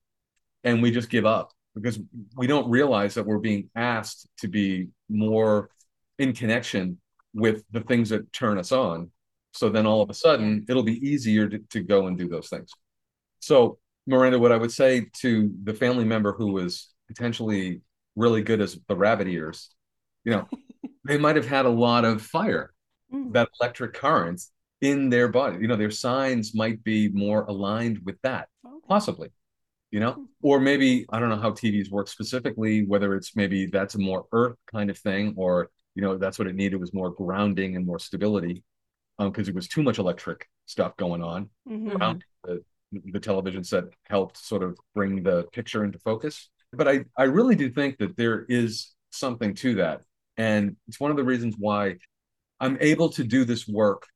and 0.66 0.82
we 0.82 0.90
just 0.90 1.08
give 1.08 1.24
up 1.24 1.52
because 1.74 1.98
we 2.36 2.46
don't 2.46 2.68
realize 2.68 3.14
that 3.14 3.24
we're 3.24 3.38
being 3.38 3.70
asked 3.74 4.28
to 4.40 4.48
be 4.48 4.88
more 5.08 5.70
in 6.18 6.32
connection 6.34 6.98
with 7.32 7.62
the 7.70 7.80
things 7.80 8.08
that 8.10 8.30
turn 8.32 8.58
us 8.58 8.72
on. 8.72 9.10
So 9.52 9.68
then 9.70 9.86
all 9.86 10.02
of 10.02 10.10
a 10.10 10.14
sudden, 10.14 10.66
it'll 10.68 10.82
be 10.82 10.98
easier 11.06 11.48
to, 11.48 11.58
to 11.70 11.80
go 11.82 12.06
and 12.08 12.18
do 12.18 12.28
those 12.28 12.48
things. 12.48 12.70
So, 13.40 13.78
Miranda, 14.06 14.38
what 14.38 14.52
I 14.52 14.56
would 14.56 14.72
say 14.72 15.06
to 15.20 15.50
the 15.64 15.72
family 15.74 16.04
member 16.04 16.32
who 16.32 16.52
was 16.52 16.92
potentially 17.08 17.80
really 18.16 18.42
good 18.42 18.60
as 18.60 18.78
the 18.88 18.96
rabbit 18.96 19.28
ears, 19.28 19.70
you 20.24 20.32
know, 20.32 20.48
they 21.06 21.16
might 21.18 21.36
have 21.36 21.46
had 21.46 21.64
a 21.66 21.70
lot 21.70 22.04
of 22.04 22.20
fire, 22.22 22.72
Mm. 23.14 23.32
that 23.34 23.48
electric 23.60 23.92
current 23.94 24.42
in 24.80 25.10
their 25.10 25.28
body. 25.28 25.58
You 25.60 25.68
know, 25.68 25.76
their 25.76 25.92
signs 25.92 26.56
might 26.56 26.82
be 26.82 27.08
more 27.10 27.44
aligned 27.44 28.00
with 28.04 28.20
that, 28.22 28.48
Okay. 28.66 28.74
possibly, 28.88 29.28
you 29.90 30.00
know, 30.00 30.20
or 30.42 30.60
maybe 30.60 31.06
I 31.10 31.20
don't 31.20 31.28
know 31.28 31.40
how 31.40 31.52
TVs 31.52 31.90
work 31.90 32.08
specifically, 32.08 32.84
whether 32.84 33.14
it's 33.14 33.36
maybe 33.36 33.66
that's 33.66 33.94
a 33.94 33.98
more 33.98 34.26
earth 34.32 34.56
kind 34.70 34.90
of 34.90 34.98
thing, 34.98 35.34
or 35.36 35.70
you 35.94 36.02
know, 36.02 36.18
that's 36.18 36.38
what 36.38 36.48
it 36.48 36.54
needed 36.54 36.80
was 36.80 36.92
more 36.92 37.10
grounding 37.10 37.76
and 37.76 37.86
more 37.86 37.98
stability, 37.98 38.62
because 39.18 39.48
it 39.48 39.54
was 39.54 39.68
too 39.68 39.82
much 39.82 39.98
electric 39.98 40.48
stuff 40.66 40.96
going 40.96 41.22
on 41.22 41.48
Mhm. 41.66 41.96
around 42.00 42.24
the, 42.44 42.62
the 42.92 43.20
television 43.20 43.64
set 43.64 43.84
helped 44.04 44.36
sort 44.36 44.62
of 44.62 44.78
bring 44.94 45.22
the 45.22 45.44
picture 45.52 45.84
into 45.84 45.98
focus. 45.98 46.50
But 46.72 46.88
I, 46.88 47.04
I 47.16 47.24
really 47.24 47.54
do 47.54 47.70
think 47.70 47.98
that 47.98 48.16
there 48.16 48.44
is 48.48 48.92
something 49.10 49.54
to 49.56 49.76
that. 49.76 50.02
And 50.36 50.76
it's 50.88 51.00
one 51.00 51.10
of 51.10 51.16
the 51.16 51.24
reasons 51.24 51.54
why 51.58 51.96
I'm 52.60 52.78
able 52.80 53.10
to 53.10 53.24
do 53.24 53.44
this 53.44 53.66
work 53.66 54.06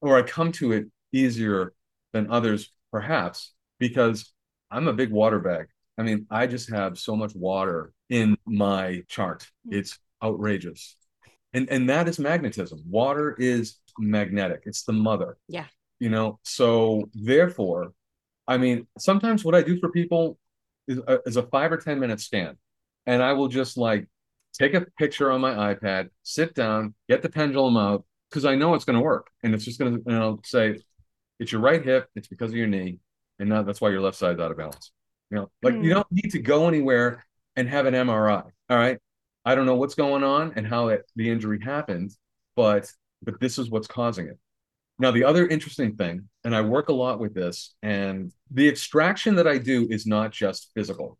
or 0.00 0.18
I 0.18 0.22
come 0.22 0.52
to 0.52 0.72
it 0.72 0.86
easier 1.12 1.72
than 2.12 2.30
others, 2.30 2.70
perhaps, 2.92 3.52
because 3.78 4.32
I'm 4.70 4.88
a 4.88 4.92
big 4.92 5.10
water 5.10 5.38
bag. 5.38 5.66
I 5.98 6.02
mean, 6.02 6.26
I 6.30 6.46
just 6.46 6.70
have 6.70 6.98
so 6.98 7.16
much 7.16 7.34
water 7.34 7.92
in 8.10 8.36
my 8.46 9.02
chart. 9.08 9.48
Hmm. 9.68 9.74
It's 9.74 9.98
outrageous. 10.22 10.96
And 11.52 11.70
and 11.70 11.88
that 11.88 12.08
is 12.08 12.18
magnetism. 12.18 12.82
Water 12.88 13.34
is 13.38 13.78
magnetic. 13.98 14.62
It's 14.66 14.82
the 14.82 14.92
mother. 14.92 15.38
Yeah. 15.48 15.66
You 15.98 16.10
know, 16.10 16.38
so 16.42 17.08
therefore, 17.14 17.92
I 18.46 18.58
mean, 18.58 18.86
sometimes 18.98 19.44
what 19.44 19.54
I 19.54 19.62
do 19.62 19.78
for 19.80 19.90
people 19.90 20.38
is 20.86 20.98
a, 21.06 21.18
is 21.26 21.36
a 21.36 21.42
five 21.44 21.72
or 21.72 21.78
10 21.78 21.98
minute 21.98 22.20
scan. 22.20 22.56
And 23.06 23.22
I 23.22 23.32
will 23.32 23.48
just 23.48 23.76
like 23.76 24.06
take 24.52 24.74
a 24.74 24.82
picture 24.98 25.30
on 25.30 25.40
my 25.40 25.74
iPad, 25.74 26.10
sit 26.22 26.54
down, 26.54 26.94
get 27.08 27.22
the 27.22 27.28
pendulum 27.28 27.76
out, 27.76 28.04
because 28.30 28.44
I 28.44 28.56
know 28.56 28.74
it's 28.74 28.84
going 28.84 28.98
to 28.98 29.04
work. 29.04 29.28
And 29.42 29.54
it's 29.54 29.64
just 29.64 29.78
going 29.78 29.94
to, 29.94 30.02
and 30.06 30.16
I'll 30.16 30.40
say, 30.44 30.78
it's 31.38 31.52
your 31.52 31.60
right 31.60 31.84
hip, 31.84 32.08
it's 32.14 32.28
because 32.28 32.50
of 32.50 32.56
your 32.56 32.66
knee. 32.66 32.98
And 33.38 33.48
now 33.48 33.62
that's 33.62 33.80
why 33.80 33.90
your 33.90 34.00
left 34.00 34.16
side's 34.16 34.40
out 34.40 34.50
of 34.50 34.56
balance. 34.56 34.92
You 35.30 35.38
know, 35.38 35.50
like 35.62 35.74
you 35.82 35.90
Hmm. 35.90 35.94
don't 35.94 36.12
need 36.12 36.30
to 36.32 36.38
go 36.38 36.68
anywhere 36.68 37.24
and 37.56 37.68
have 37.68 37.86
an 37.86 37.94
MRI. 37.94 38.44
All 38.70 38.76
right. 38.76 38.98
I 39.44 39.54
don't 39.54 39.66
know 39.66 39.76
what's 39.76 39.94
going 39.94 40.24
on 40.24 40.52
and 40.56 40.66
how 40.66 40.88
it, 40.88 41.04
the 41.16 41.30
injury 41.30 41.60
happened, 41.60 42.12
but 42.56 42.90
but 43.22 43.40
this 43.40 43.58
is 43.58 43.70
what's 43.70 43.86
causing 43.86 44.26
it. 44.28 44.38
Now, 44.98 45.10
the 45.10 45.24
other 45.24 45.46
interesting 45.46 45.96
thing, 45.96 46.28
and 46.44 46.54
I 46.54 46.62
work 46.62 46.88
a 46.88 46.92
lot 46.92 47.18
with 47.18 47.34
this, 47.34 47.74
and 47.82 48.32
the 48.50 48.68
extraction 48.68 49.34
that 49.36 49.46
I 49.46 49.58
do 49.58 49.86
is 49.90 50.06
not 50.06 50.32
just 50.32 50.70
physical. 50.74 51.18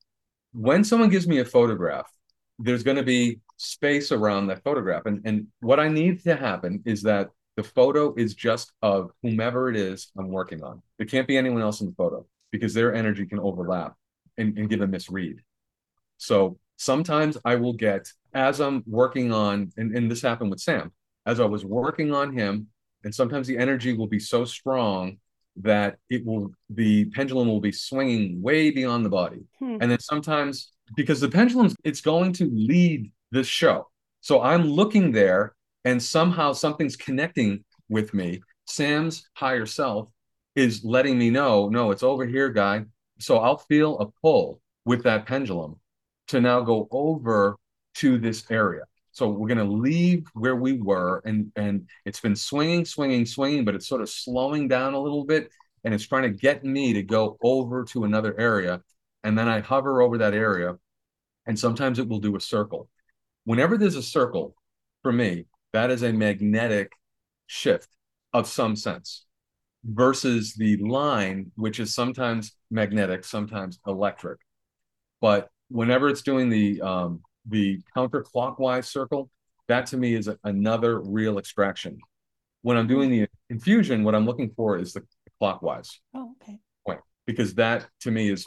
When 0.53 0.83
someone 0.85 1.11
gives 1.11 1.27
me 1.29 1.39
a 1.41 1.45
photograph, 1.45 2.11
there's 2.59 2.83
going 2.83 2.97
to 2.97 3.03
be 3.03 3.41
space 3.59 4.13
around 4.13 4.47
that 4.47 4.63
photograph. 4.65 5.07
And, 5.07 5.23
and 5.27 5.49
what 5.61 5.79
I 5.81 5.89
need 5.89 6.23
to 6.25 6.37
happen 6.37 6.83
is 6.87 7.03
that 7.03 7.29
the 7.57 7.63
photo 7.63 8.15
is 8.15 8.35
just 8.35 8.73
of 8.83 9.11
whomever 9.23 9.71
it 9.71 9.77
is 9.77 10.13
I'm 10.19 10.29
working 10.29 10.63
on. 10.63 10.83
There 10.99 11.07
can't 11.07 11.27
be 11.27 11.37
anyone 11.37 11.63
else 11.63 11.81
in 11.81 11.87
the 11.87 11.95
photo 11.95 12.27
because 12.53 12.75
their 12.75 12.95
energy 12.95 13.27
can 13.27 13.41
overlap 13.41 13.95
and, 14.37 14.57
and 14.59 14.69
give 14.69 14.83
a 14.83 14.87
misread. 14.87 15.41
So 16.19 16.59
sometimes 16.77 17.39
I 17.45 17.57
will 17.57 17.73
get, 17.73 18.09
as 18.35 18.61
I'm 18.61 18.85
working 18.87 19.33
on, 19.33 19.73
and, 19.77 19.97
and 19.97 20.11
this 20.11 20.23
happened 20.23 20.51
with 20.51 20.61
Sam, 20.61 20.93
as 21.25 21.41
I 21.41 21.45
was 21.45 21.65
working 21.65 22.15
on 22.15 22.37
him, 22.37 22.69
and 23.05 23.15
sometimes 23.15 23.47
the 23.47 23.59
energy 23.59 23.95
will 23.95 24.07
be 24.07 24.19
so 24.19 24.45
strong 24.45 25.19
that 25.57 25.97
it 26.11 26.25
will, 26.25 26.53
the 26.69 27.07
pendulum 27.07 27.49
will 27.49 27.61
be 27.61 27.73
swinging 27.73 28.43
way 28.43 28.71
beyond 28.71 29.05
the 29.05 29.11
body. 29.11 29.45
Hmm. 29.59 29.79
And 29.81 29.91
then 29.91 30.01
sometimes, 30.01 30.73
because 30.95 31.21
the 31.21 31.29
pendulum, 31.29 31.75
it's 31.85 32.03
going 32.03 32.35
to 32.35 32.51
lead 32.53 33.11
the 33.33 33.43
show. 33.43 33.89
So 34.21 34.43
I'm 34.43 34.65
looking 34.65 35.13
there 35.13 35.56
and 35.87 36.03
somehow 36.03 36.53
something's 36.53 36.97
connecting 36.97 37.65
with 37.89 38.13
me. 38.13 38.43
Sam's 38.67 39.31
higher 39.35 39.67
self 39.67 40.11
is 40.57 40.85
letting 40.85 41.17
me 41.17 41.31
know, 41.31 41.69
no, 41.69 41.93
it's 41.93 42.03
over 42.03 42.27
here, 42.27 42.51
guy. 42.51 42.85
So 43.21 43.39
I'll 43.39 43.57
feel 43.57 43.97
a 44.01 44.07
pull 44.21 44.61
with 44.85 45.05
that 45.05 45.27
pendulum 45.27 45.79
to 46.29 46.41
now 46.41 46.61
go 46.61 46.89
over 46.91 47.57
to 47.95 48.19
this 48.19 48.51
area. 48.51 48.83
So 49.13 49.29
we're 49.29 49.49
going 49.49 49.59
to 49.59 49.65
leave 49.65 50.27
where 50.35 50.57
we 50.57 50.75
were, 50.75 51.23
and 51.25 51.51
and 51.57 51.89
it's 52.05 52.21
been 52.21 52.37
swinging, 52.37 52.85
swinging, 52.85 53.25
swinging, 53.25 53.65
but 53.65 53.75
it's 53.75 53.89
sort 53.89 54.03
of 54.03 54.11
slowing 54.11 54.69
down 54.69 54.93
a 54.93 55.01
little 55.01 55.25
bit, 55.25 55.51
and 55.85 55.95
it's 55.95 56.07
trying 56.07 56.25
to 56.25 56.31
get 56.31 56.65
me 56.65 56.93
to 56.95 57.03
go 57.03 57.39
over 57.43 57.85
to 57.85 58.05
another 58.05 58.39
area, 58.39 58.83
and 59.23 59.39
then 59.39 59.49
I 59.49 59.61
hover 59.61 60.03
over 60.03 60.19
that 60.19 60.35
area, 60.35 60.77
and 61.47 61.59
sometimes 61.59 61.99
it 61.99 62.09
will 62.09 62.19
do 62.19 62.37
a 62.37 62.41
circle. 62.41 62.91
Whenever 63.45 63.79
there's 63.79 63.97
a 63.97 64.03
circle, 64.03 64.55
for 65.03 65.13
me, 65.13 65.47
that 65.77 65.91
is 65.91 66.03
a 66.03 66.11
magnetic 66.11 66.93
shift 67.47 67.91
of 68.33 68.49
some 68.49 68.77
sense 68.77 69.27
versus 69.85 70.55
the 70.55 70.79
line, 70.79 71.53
which 71.55 71.79
is 71.79 71.95
sometimes 71.95 72.53
magnetic, 72.71 73.25
sometimes 73.25 73.79
electric. 73.87 74.39
But 75.21 75.51
whenever 75.69 76.09
it's 76.09 76.23
doing 76.23 76.49
the 76.49 76.81
um, 76.81 77.21
the 77.47 77.83
counterclockwise 77.95 78.87
circle, 78.87 79.29
that 79.69 79.85
to 79.89 79.99
me 79.99 80.15
is 80.15 80.29
a, 80.29 80.39
another 80.45 80.99
real 80.99 81.39
extraction. 81.39 81.99
When 82.63 82.79
I'm 82.79 82.87
doing 82.87 83.11
the 83.11 83.29
infusion, 83.51 84.03
what 84.03 84.15
I'm 84.15 84.25
looking 84.25 84.53
for 84.57 84.79
is 84.79 84.95
the 84.95 85.03
clockwise 85.39 86.01
Oh, 86.15 86.33
okay. 86.41 86.59
Point 86.87 87.01
because 87.27 87.55
that 87.57 87.87
to 88.01 88.11
me 88.11 88.31
is 88.31 88.47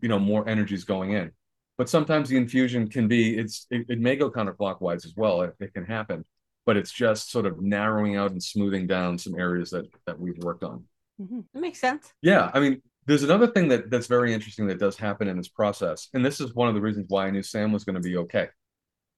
you 0.00 0.08
know 0.08 0.20
more 0.20 0.48
energy 0.48 0.76
is 0.76 0.84
going 0.84 1.10
in. 1.10 1.32
But 1.76 1.88
sometimes 1.88 2.28
the 2.28 2.36
infusion 2.36 2.88
can 2.88 3.08
be 3.08 3.36
it's 3.36 3.66
it, 3.68 3.86
it 3.88 3.98
may 3.98 4.14
go 4.14 4.30
counterclockwise 4.30 5.04
as 5.04 5.14
well. 5.16 5.42
It, 5.42 5.54
it 5.58 5.74
can 5.74 5.84
happen, 5.84 6.24
but 6.68 6.76
it's 6.76 6.92
just 6.92 7.30
sort 7.32 7.46
of 7.46 7.62
narrowing 7.62 8.16
out 8.16 8.30
and 8.32 8.42
smoothing 8.42 8.86
down 8.86 9.16
some 9.18 9.34
areas 9.40 9.70
that 9.70 9.86
that 10.06 10.20
we've 10.20 10.36
worked 10.48 10.64
on. 10.64 10.84
Mhm. 11.20 11.46
That 11.54 11.60
makes 11.60 11.80
sense. 11.80 12.12
Yeah, 12.22 12.50
I 12.52 12.60
mean, 12.60 12.82
there's 13.06 13.22
another 13.22 13.46
thing 13.46 13.68
that 13.68 13.88
that's 13.90 14.06
very 14.06 14.34
interesting 14.34 14.66
that 14.68 14.78
does 14.78 14.98
happen 14.98 15.28
in 15.28 15.38
this 15.38 15.48
process, 15.48 16.08
and 16.12 16.22
this 16.22 16.40
is 16.42 16.54
one 16.54 16.68
of 16.68 16.74
the 16.74 16.82
reasons 16.82 17.06
why 17.08 17.26
I 17.26 17.30
knew 17.30 17.42
Sam 17.42 17.72
was 17.72 17.84
going 17.84 17.94
to 18.02 18.02
be 18.10 18.18
okay. 18.18 18.48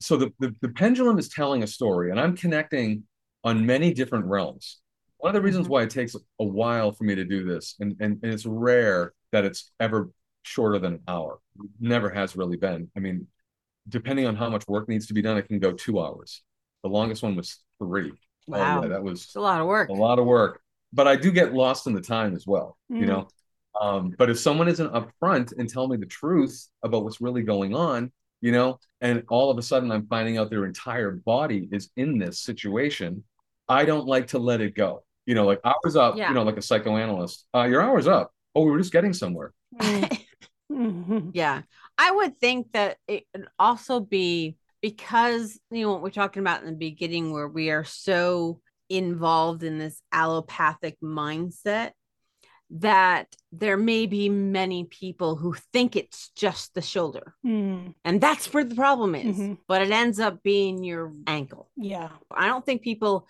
So 0.01 0.17
the, 0.17 0.33
the 0.39 0.55
the 0.61 0.69
pendulum 0.71 1.19
is 1.19 1.29
telling 1.29 1.65
a 1.65 1.67
story, 1.67 2.11
and 2.13 2.21
I'm 2.21 2.37
connecting 2.37 3.05
on 3.45 3.67
many 3.67 3.93
different 3.93 4.27
realms. 4.27 4.81
One 5.19 5.35
of 5.35 5.43
the 5.43 5.47
reasons 5.49 5.67
Mhm. 5.67 5.71
why 5.71 5.83
it 5.83 5.91
takes 5.91 6.15
a 6.15 6.45
while 6.45 6.93
for 6.93 7.05
me 7.05 7.17
to 7.17 7.25
do 7.25 7.45
this, 7.45 7.75
and, 7.81 7.97
and 8.01 8.13
and 8.23 8.33
it's 8.33 8.47
rare 8.47 9.13
that 9.33 9.45
it's 9.45 9.73
ever 9.81 10.11
shorter 10.43 10.79
than 10.79 10.95
an 10.95 11.03
hour. 11.09 11.41
Never 11.81 12.11
has 12.11 12.37
really 12.37 12.57
been. 12.59 12.91
I 12.97 13.01
mean, 13.01 13.27
depending 13.89 14.27
on 14.27 14.37
how 14.37 14.51
much 14.51 14.65
work 14.69 14.89
needs 14.89 15.07
to 15.09 15.15
be 15.15 15.23
done, 15.23 15.37
it 15.39 15.49
can 15.49 15.59
go 15.59 15.73
two 15.73 16.01
hours. 16.01 16.43
The 16.83 16.89
longest 16.89 17.23
one 17.23 17.37
was 17.37 17.59
three. 17.79 18.13
Oh, 18.13 18.17
Wow. 18.59 18.83
yeah, 18.83 18.89
that 18.89 19.03
was 19.03 19.23
It's 19.25 19.37
a 19.37 19.41
lot 19.41 19.61
of 19.61 19.67
work. 19.67 19.89
a 19.91 19.93
lot 19.93 20.19
of 20.19 20.27
work 20.27 20.61
but 20.93 21.07
i 21.07 21.15
do 21.15 21.31
get 21.31 21.55
lost 21.55 21.87
in 21.87 21.93
the 21.95 22.01
time 22.01 22.35
as 22.35 22.47
well 22.47 22.77
you 22.89 23.05
Mm. 23.05 23.09
know 23.09 23.29
um, 23.81 24.13
but 24.19 24.29
if 24.29 24.41
someone 24.41 24.67
isn't 24.67 24.93
upfront 24.93 25.57
and 25.57 25.69
tell 25.69 25.87
me 25.87 25.97
the 25.97 26.07
truth 26.07 26.67
about 26.83 27.05
what's 27.05 27.21
really 27.21 27.43
going 27.43 27.75
on 27.77 28.11
you 28.41 28.51
know 28.51 28.79
and 29.01 29.23
all 29.29 29.51
of 29.53 29.59
a 29.59 29.63
sudden 29.63 29.93
i'm 29.93 30.07
finding 30.09 30.37
out 30.37 30.51
their 30.51 30.67
entire 30.67 31.13
body 31.13 31.69
is 31.71 31.91
in 31.97 32.19
this 32.19 32.41
situation 32.41 33.23
i 33.69 33.85
don't 33.85 34.07
like 34.09 34.27
to 34.29 34.41
let 34.41 34.61
it 34.61 34.75
go 34.75 35.05
you 35.27 35.35
know 35.37 35.45
like 35.47 35.61
hours 35.65 35.95
up 35.95 36.17
Yeah. 36.17 36.29
you 36.31 36.35
know 36.35 36.43
like 36.43 36.57
a 36.57 36.63
psychoanalyst 36.63 37.47
uh, 37.55 37.65
your 37.65 37.83
hours 37.83 38.09
up 38.09 38.33
oh 38.57 38.65
we 38.65 38.73
were 38.73 38.79
just 38.79 38.93
getting 38.93 39.13
somewhere 39.13 39.53
Mm. 39.81 40.11
Yeah. 41.35 41.63
I 41.99 42.11
would 42.13 42.39
think 42.39 42.73
that 42.73 42.97
it 43.07 43.25
would 43.35 43.49
also 43.59 44.01
be 44.01 44.57
because, 44.81 45.59
you 45.71 45.83
know, 45.83 45.93
what 45.93 46.03
we're 46.03 46.11
talking 46.11 46.41
about 46.41 46.63
in 46.63 46.67
the 46.67 46.77
beginning, 46.77 47.33
where 47.33 47.49
we 47.49 47.71
are 47.71 47.85
so 47.85 48.61
involved 48.89 49.63
in 49.63 49.79
this 49.79 50.01
allopathic 50.13 50.99
mindset 51.01 51.93
that 52.73 53.35
there 53.51 53.77
may 53.77 54.07
be 54.07 54.29
many 54.29 54.85
people 54.85 55.37
who 55.37 55.55
think 55.73 55.97
it's 55.97 56.31
just 56.37 56.73
the 56.75 56.83
shoulder. 56.83 57.35
Mm. 57.45 57.95
And 58.05 58.21
that's 58.21 58.53
where 58.55 58.65
the 58.65 58.77
problem 58.77 59.15
is. 59.17 59.37
Mhm. 59.37 59.59
But 59.67 59.83
it 59.83 59.91
ends 59.91 60.21
up 60.21 60.43
being 60.43 60.85
your 60.85 61.13
ankle. 61.27 61.71
Yeah. 61.77 62.11
I 62.31 62.47
don't 62.47 62.65
think 62.65 62.83
people 62.83 63.27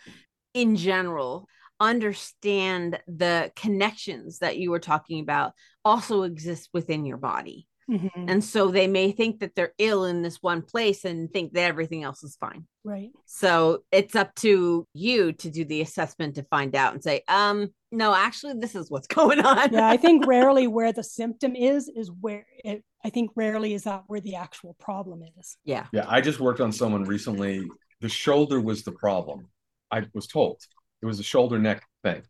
in 0.52 0.76
general 0.76 1.48
understand 1.78 3.00
the 3.06 3.50
connections 3.56 4.40
that 4.40 4.58
you 4.58 4.70
were 4.70 4.78
talking 4.78 5.20
about 5.20 5.54
also 5.84 6.24
exist 6.24 6.68
within 6.74 7.06
your 7.06 7.16
body. 7.16 7.66
Mm-hmm. 7.90 8.28
And 8.28 8.44
so 8.44 8.68
they 8.68 8.86
may 8.86 9.12
think 9.12 9.40
that 9.40 9.54
they're 9.54 9.72
ill 9.78 10.04
in 10.04 10.22
this 10.22 10.38
one 10.40 10.62
place 10.62 11.04
and 11.04 11.30
think 11.30 11.52
that 11.54 11.62
everything 11.62 12.04
else 12.04 12.22
is 12.22 12.36
fine. 12.36 12.66
Right. 12.84 13.10
So 13.26 13.82
it's 13.90 14.14
up 14.14 14.34
to 14.36 14.86
you 14.94 15.32
to 15.32 15.50
do 15.50 15.64
the 15.64 15.80
assessment 15.80 16.36
to 16.36 16.44
find 16.44 16.76
out 16.76 16.94
and 16.94 17.02
say, 17.02 17.22
um, 17.28 17.68
no, 17.90 18.14
actually, 18.14 18.54
this 18.54 18.74
is 18.74 18.90
what's 18.90 19.06
going 19.18 19.40
on. 19.40 19.72
yeah, 19.72 19.88
I 19.88 19.96
think 19.96 20.26
rarely 20.28 20.66
where 20.66 20.92
the 20.92 21.02
symptom 21.02 21.56
is 21.56 21.88
is 21.88 22.10
where 22.20 22.46
it. 22.64 22.84
I 23.02 23.08
think 23.08 23.30
rarely 23.34 23.72
is 23.72 23.84
that 23.84 24.04
where 24.08 24.20
the 24.20 24.36
actual 24.36 24.76
problem 24.78 25.22
is. 25.38 25.56
Yeah. 25.64 25.86
Yeah. 25.92 26.04
I 26.06 26.20
just 26.20 26.38
worked 26.38 26.60
on 26.60 26.70
someone 26.70 27.04
recently. 27.04 27.66
The 28.02 28.10
shoulder 28.10 28.60
was 28.60 28.82
the 28.82 28.92
problem. 28.92 29.48
I 29.90 30.04
was 30.14 30.26
told 30.26 30.60
it 31.02 31.06
was 31.06 31.18
a 31.18 31.24
shoulder 31.24 31.58
neck 31.58 31.82
thing. 32.02 32.22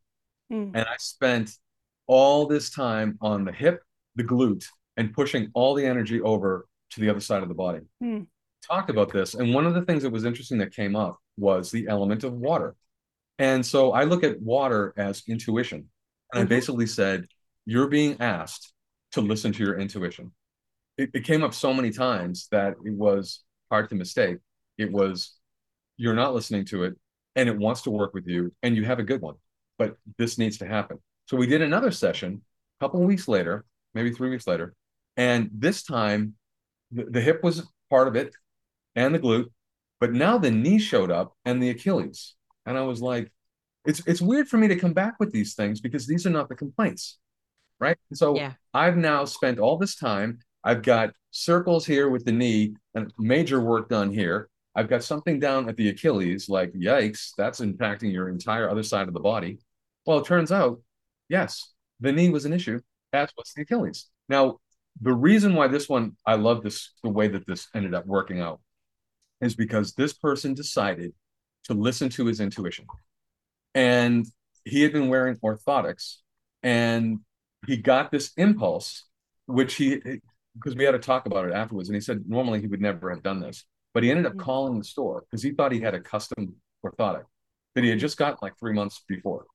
Mm. 0.52 0.72
And 0.74 0.86
I 0.88 0.94
spent 0.98 1.52
all 2.06 2.46
this 2.46 2.70
time 2.70 3.18
on 3.20 3.44
the 3.44 3.52
hip, 3.52 3.82
the 4.16 4.24
glute, 4.24 4.64
and 5.00 5.14
pushing 5.14 5.50
all 5.54 5.74
the 5.74 5.86
energy 5.86 6.20
over 6.20 6.68
to 6.90 7.00
the 7.00 7.08
other 7.08 7.20
side 7.20 7.42
of 7.42 7.48
the 7.48 7.54
body. 7.54 7.80
Mm. 8.04 8.26
Talked 8.68 8.90
about 8.90 9.10
this. 9.10 9.32
And 9.32 9.54
one 9.54 9.64
of 9.64 9.72
the 9.72 9.80
things 9.80 10.02
that 10.02 10.10
was 10.10 10.26
interesting 10.26 10.58
that 10.58 10.74
came 10.76 10.94
up 10.94 11.18
was 11.38 11.70
the 11.70 11.88
element 11.88 12.22
of 12.22 12.34
water. 12.34 12.76
And 13.38 13.64
so 13.64 13.92
I 13.92 14.04
look 14.04 14.22
at 14.22 14.42
water 14.42 14.92
as 14.98 15.22
intuition. 15.26 15.88
And 16.34 16.34
mm-hmm. 16.34 16.40
I 16.40 16.44
basically 16.44 16.86
said, 16.86 17.26
you're 17.64 17.88
being 17.88 18.18
asked 18.20 18.74
to 19.12 19.22
listen 19.22 19.52
to 19.52 19.64
your 19.64 19.78
intuition. 19.78 20.32
It, 20.98 21.10
it 21.14 21.24
came 21.24 21.42
up 21.42 21.54
so 21.54 21.72
many 21.72 21.90
times 21.90 22.48
that 22.50 22.74
it 22.84 22.92
was 22.92 23.42
hard 23.70 23.88
to 23.88 23.94
mistake. 23.94 24.36
It 24.76 24.92
was, 24.92 25.34
you're 25.96 26.12
not 26.12 26.34
listening 26.34 26.66
to 26.66 26.84
it 26.84 26.94
and 27.36 27.48
it 27.48 27.56
wants 27.56 27.80
to 27.82 27.90
work 27.90 28.12
with 28.12 28.26
you 28.26 28.52
and 28.62 28.76
you 28.76 28.84
have 28.84 28.98
a 28.98 29.02
good 29.04 29.22
one, 29.22 29.36
but 29.78 29.96
this 30.18 30.36
needs 30.36 30.58
to 30.58 30.66
happen. 30.66 30.98
So 31.24 31.38
we 31.38 31.46
did 31.46 31.62
another 31.62 31.90
session 31.90 32.42
a 32.78 32.84
couple 32.84 33.00
of 33.00 33.06
weeks 33.06 33.28
later, 33.28 33.64
maybe 33.94 34.12
three 34.12 34.28
weeks 34.28 34.46
later. 34.46 34.74
And 35.16 35.50
this 35.52 35.82
time 35.82 36.34
the, 36.90 37.04
the 37.04 37.20
hip 37.20 37.42
was 37.42 37.66
part 37.88 38.08
of 38.08 38.16
it 38.16 38.34
and 38.94 39.14
the 39.14 39.18
glute, 39.18 39.50
but 40.00 40.12
now 40.12 40.38
the 40.38 40.50
knee 40.50 40.78
showed 40.78 41.10
up 41.10 41.34
and 41.44 41.62
the 41.62 41.70
Achilles. 41.70 42.34
And 42.66 42.76
I 42.76 42.82
was 42.82 43.00
like, 43.00 43.30
it's 43.84 44.06
it's 44.06 44.20
weird 44.20 44.48
for 44.48 44.58
me 44.58 44.68
to 44.68 44.76
come 44.76 44.92
back 44.92 45.14
with 45.18 45.32
these 45.32 45.54
things 45.54 45.80
because 45.80 46.06
these 46.06 46.26
are 46.26 46.30
not 46.30 46.48
the 46.48 46.54
complaints. 46.54 47.18
Right. 47.78 47.96
so 48.12 48.36
yeah. 48.36 48.52
I've 48.74 48.98
now 48.98 49.24
spent 49.24 49.58
all 49.58 49.78
this 49.78 49.96
time. 49.96 50.40
I've 50.62 50.82
got 50.82 51.14
circles 51.30 51.86
here 51.86 52.10
with 52.10 52.26
the 52.26 52.32
knee 52.32 52.74
and 52.94 53.10
major 53.18 53.60
work 53.60 53.88
done 53.88 54.12
here. 54.12 54.50
I've 54.74 54.88
got 54.88 55.02
something 55.02 55.40
down 55.40 55.68
at 55.68 55.76
the 55.76 55.88
Achilles, 55.88 56.48
like, 56.48 56.72
yikes, 56.72 57.30
that's 57.36 57.60
impacting 57.60 58.12
your 58.12 58.28
entire 58.28 58.68
other 58.68 58.82
side 58.82 59.08
of 59.08 59.14
the 59.14 59.20
body. 59.20 59.58
Well, 60.06 60.18
it 60.18 60.26
turns 60.26 60.52
out, 60.52 60.80
yes, 61.28 61.72
the 61.98 62.12
knee 62.12 62.30
was 62.30 62.44
an 62.44 62.52
issue, 62.52 62.80
as 63.12 63.30
was 63.36 63.52
the 63.54 63.62
Achilles. 63.62 64.06
Now, 64.28 64.58
the 65.00 65.12
reason 65.12 65.54
why 65.54 65.68
this 65.68 65.88
one, 65.88 66.16
I 66.26 66.34
love 66.34 66.62
this, 66.62 66.92
the 67.02 67.10
way 67.10 67.28
that 67.28 67.46
this 67.46 67.68
ended 67.74 67.94
up 67.94 68.06
working 68.06 68.40
out, 68.40 68.60
is 69.40 69.54
because 69.54 69.94
this 69.94 70.12
person 70.12 70.54
decided 70.54 71.12
to 71.64 71.74
listen 71.74 72.08
to 72.10 72.26
his 72.26 72.40
intuition. 72.40 72.86
And 73.74 74.26
he 74.64 74.82
had 74.82 74.92
been 74.92 75.08
wearing 75.08 75.36
orthotics 75.36 76.16
and 76.62 77.20
he 77.66 77.76
got 77.76 78.10
this 78.10 78.32
impulse, 78.36 79.04
which 79.46 79.74
he, 79.74 80.00
because 80.54 80.74
we 80.76 80.84
had 80.84 80.92
to 80.92 80.98
talk 80.98 81.26
about 81.26 81.46
it 81.46 81.52
afterwards. 81.52 81.88
And 81.88 81.94
he 81.94 82.00
said, 82.00 82.24
normally 82.26 82.60
he 82.60 82.66
would 82.66 82.80
never 82.80 83.10
have 83.10 83.22
done 83.22 83.40
this 83.40 83.64
but 83.92 84.02
he 84.02 84.10
ended 84.10 84.26
up 84.26 84.34
mm. 84.34 84.40
calling 84.40 84.78
the 84.78 84.84
store 84.84 85.24
because 85.28 85.42
he 85.42 85.50
thought 85.50 85.72
he 85.72 85.80
had 85.80 85.94
a 85.94 86.00
custom 86.00 86.54
orthotic 86.84 87.24
that 87.74 87.84
he 87.84 87.90
had 87.90 87.98
just 87.98 88.16
gotten 88.16 88.38
like 88.42 88.58
three 88.58 88.72
months 88.72 89.02
before. 89.08 89.46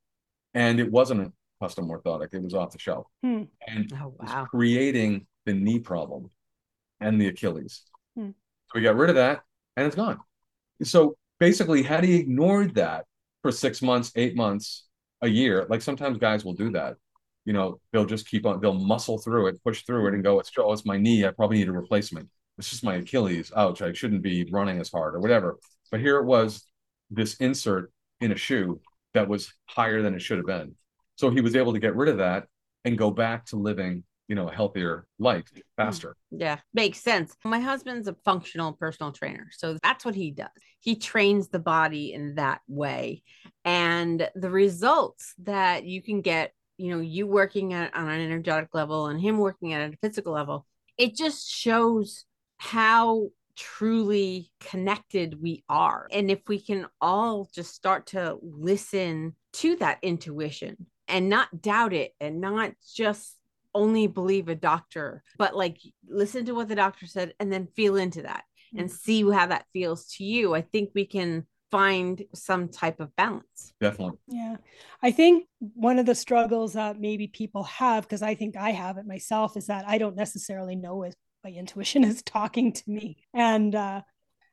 And 0.54 0.80
it 0.80 0.92
wasn't 0.92 1.34
custom 1.62 1.88
orthotic, 1.88 2.34
it 2.34 2.42
was 2.42 2.54
off 2.54 2.72
the 2.72 2.80
shelf. 2.80 3.08
Hmm. 3.24 3.44
And 3.68 3.92
oh, 4.02 4.16
wow. 4.20 4.48
creating 4.50 5.28
the 5.46 5.54
knee 5.54 5.80
problem 5.80 6.30
and 7.00 7.20
the 7.20 7.28
Achilles. 7.28 7.84
Hmm. 8.18 8.30
So 8.68 8.76
we 8.76 8.82
got 8.82 8.96
rid 8.96 9.10
of 9.10 9.16
that 9.16 9.42
and 9.76 9.86
it's 9.86 9.96
gone. 9.96 10.20
So 10.84 11.18
basically, 11.40 11.84
had 11.84 12.04
he 12.04 12.16
ignored 12.16 12.76
that 12.76 13.06
for 13.42 13.52
six 13.52 13.82
months, 13.82 14.12
eight 14.16 14.36
months, 14.36 14.88
a 15.22 15.28
year, 15.28 15.66
like 15.70 15.82
sometimes 15.82 16.18
guys 16.18 16.44
will 16.44 16.54
do 16.54 16.72
that. 16.72 16.96
You 17.46 17.54
know, 17.54 17.80
they'll 17.94 18.06
just 18.06 18.28
keep 18.28 18.46
on, 18.46 18.60
they'll 18.60 18.74
muscle 18.74 19.18
through 19.18 19.48
it, 19.48 19.64
push 19.64 19.84
through 19.84 20.08
it, 20.08 20.14
and 20.14 20.24
go, 20.24 20.40
it's, 20.40 20.52
oh, 20.58 20.74
it's 20.74 20.86
my 20.86 20.98
knee. 20.98 21.26
I 21.26 21.32
probably 21.32 21.58
need 21.58 21.70
a 21.70 21.72
replacement 21.72 22.28
it's 22.58 22.70
just 22.70 22.84
my 22.84 22.96
Achilles. 22.96 23.52
Ouch, 23.56 23.82
I 23.82 23.94
shouldn't 23.94 24.22
be 24.22 24.48
running 24.52 24.80
as 24.80 24.92
hard 24.92 25.16
or 25.16 25.20
whatever. 25.20 25.58
But 25.92 26.00
here 26.00 26.18
it 26.18 26.26
was, 26.26 26.66
this 27.10 27.36
insert 27.36 27.92
in 28.22 28.32
a 28.32 28.38
shoe 28.38 28.80
that 29.14 29.28
was 29.28 29.54
higher 29.66 30.02
than 30.02 30.16
it 30.16 30.22
should 30.22 30.38
have 30.38 30.46
been. 30.46 30.76
So 31.16 31.30
he 31.30 31.42
was 31.42 31.56
able 31.56 31.74
to 31.74 31.80
get 31.80 31.96
rid 31.96 32.10
of 32.10 32.18
that 32.18 32.48
and 32.84 32.98
go 32.98 33.12
back 33.12 33.46
to 33.48 33.56
living, 33.56 34.04
you 34.28 34.36
know, 34.36 34.48
a 34.48 34.54
healthier 34.54 35.08
life 35.20 35.46
mm-hmm. 35.46 35.62
faster. 35.78 36.16
Yeah, 36.32 36.60
makes 36.74 37.02
sense. 37.02 37.36
My 37.44 37.60
husband's 37.60 38.08
a 38.08 38.16
functional 38.26 38.74
personal 38.74 39.12
trainer. 39.12 39.48
So 39.52 39.78
that's 39.82 40.06
what 40.06 40.16
he 40.16 40.32
does. 40.32 40.50
He 40.80 40.96
trains 40.96 41.50
the 41.50 41.60
body 41.60 42.14
in 42.14 42.36
that 42.36 42.62
way. 42.68 43.24
And 43.64 44.30
the 44.36 44.50
results 44.50 45.34
that 45.44 45.86
you 45.86 46.02
can 46.02 46.22
get, 46.22 46.52
you 46.78 46.92
know, 46.92 47.00
you 47.00 47.26
working 47.28 47.74
at 47.74 47.96
on 47.96 48.10
an 48.10 48.22
energetic 48.22 48.70
level 48.74 49.08
and 49.08 49.20
him 49.20 49.38
working 49.38 49.74
at 49.74 49.94
a 49.94 49.98
physical 50.02 50.34
level, 50.34 50.66
it 50.98 51.16
just 51.16 51.50
shows 51.50 52.26
how 52.58 53.30
truly 53.56 54.52
connected 54.60 55.42
we 55.42 55.64
are. 55.70 56.08
And 56.12 56.30
if 56.30 56.42
we 56.48 56.60
can 56.60 56.88
all 57.02 57.48
just 57.54 57.74
start 57.74 58.08
to 58.08 58.38
listen 58.42 59.36
to 59.54 59.76
that 59.78 60.00
intuition 60.02 60.88
and 61.08 61.30
not 61.30 61.62
doubt 61.62 61.94
it 61.94 62.14
and 62.20 62.42
not 62.42 62.74
just 62.96 63.36
only 63.74 64.08
believe 64.08 64.48
a 64.48 64.56
doctor, 64.56 65.24
but 65.38 65.56
like 65.56 65.78
listen 66.08 66.46
to 66.46 66.54
what 66.54 66.68
the 66.68 66.76
doctor 66.76 67.06
said 67.06 67.34
and 67.40 67.52
then 67.52 67.68
feel 67.76 67.98
into 67.98 68.22
that 68.22 68.44
mm-hmm. 68.74 68.80
and 68.80 68.92
see 68.92 69.30
how 69.30 69.48
that 69.48 69.66
feels 69.74 70.08
to 70.08 70.24
you, 70.24 70.56
I 70.56 70.62
think 70.62 70.92
we 70.96 71.06
can 71.06 71.46
find 71.72 72.24
some 72.34 72.70
type 72.70 73.00
of 73.00 73.14
balance. 73.16 73.74
Definitely. 73.82 74.18
Yeah. 74.28 74.58
I 75.04 75.12
think 75.12 75.48
one 75.60 76.00
of 76.00 76.06
the 76.06 76.16
struggles 76.16 76.74
that 76.74 77.00
maybe 77.00 77.28
people 77.28 77.64
have, 77.64 78.04
because 78.04 78.22
I 78.22 78.36
think 78.36 78.56
I 78.56 78.72
have 78.72 78.98
it 78.98 79.06
myself, 79.06 79.58
is 79.58 79.68
that 79.68 79.84
I 79.88 79.98
don't 79.98 80.16
necessarily 80.16 80.76
know 80.76 81.04
if 81.04 81.14
my 81.44 81.52
intuition 81.52 82.04
is 82.04 82.22
talking 82.22 82.72
to 82.72 82.84
me. 82.88 83.18
And 83.34 83.76
uh, 83.76 84.02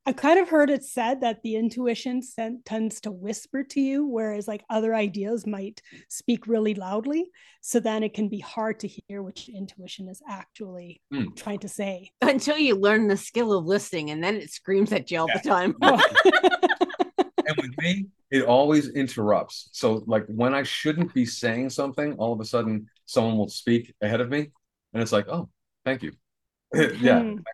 I've 0.05 0.16
kind 0.16 0.40
of 0.40 0.48
heard 0.48 0.68
it 0.68 0.82
said 0.84 1.20
that 1.20 1.42
the 1.42 1.55
intuition 1.55 2.22
sent, 2.22 2.64
tends 2.64 3.00
to 3.03 3.12
whisper 3.12 3.62
to 3.62 3.80
you, 3.80 4.05
whereas 4.05 4.48
like 4.48 4.64
other 4.68 4.96
ideas 4.96 5.46
might 5.46 5.80
speak 6.09 6.48
really 6.48 6.74
loudly. 6.74 7.30
So 7.61 7.78
then 7.78 8.03
it 8.03 8.12
can 8.12 8.28
be 8.28 8.40
hard 8.40 8.80
to 8.80 8.88
hear 8.88 9.22
which 9.22 9.48
intuition 9.48 10.09
is 10.09 10.20
actually 10.28 11.00
mm. 11.14 11.36
trying 11.36 11.61
to 11.61 11.68
say. 11.68 12.11
Until 12.20 12.59
you 12.59 12.74
learn 12.74 13.07
the 13.07 13.16
skill 13.16 13.53
of 13.57 13.64
listening, 13.64 14.11
and 14.11 14.22
then 14.22 14.34
it 14.34 14.50
screams 14.50 14.92
at 14.92 15.09
you 15.12 15.20
all 15.20 15.28
yeah. 15.28 15.38
the 15.40 15.48
time. 15.48 15.76
and 15.82 17.57
with 17.57 17.78
me, 17.78 18.07
it 18.32 18.42
always 18.42 18.88
interrupts. 18.88 19.68
So, 19.70 20.03
like 20.09 20.24
when 20.26 20.53
I 20.53 20.64
shouldn't 20.64 21.14
be 21.14 21.26
saying 21.26 21.70
something, 21.70 22.14
all 22.14 22.32
of 22.32 22.40
a 22.40 22.44
sudden 22.44 22.88
someone 23.07 23.36
will 23.36 23.48
speak 23.48 23.94
ahead 24.03 24.20
of 24.20 24.28
me, 24.28 24.50
and 24.92 25.00
it's 25.00 25.12
like, 25.12 25.28
oh, 25.28 25.48
thank 25.84 26.03
you. 26.03 26.12
yeah, 26.74 27.20
mm. 27.20 27.44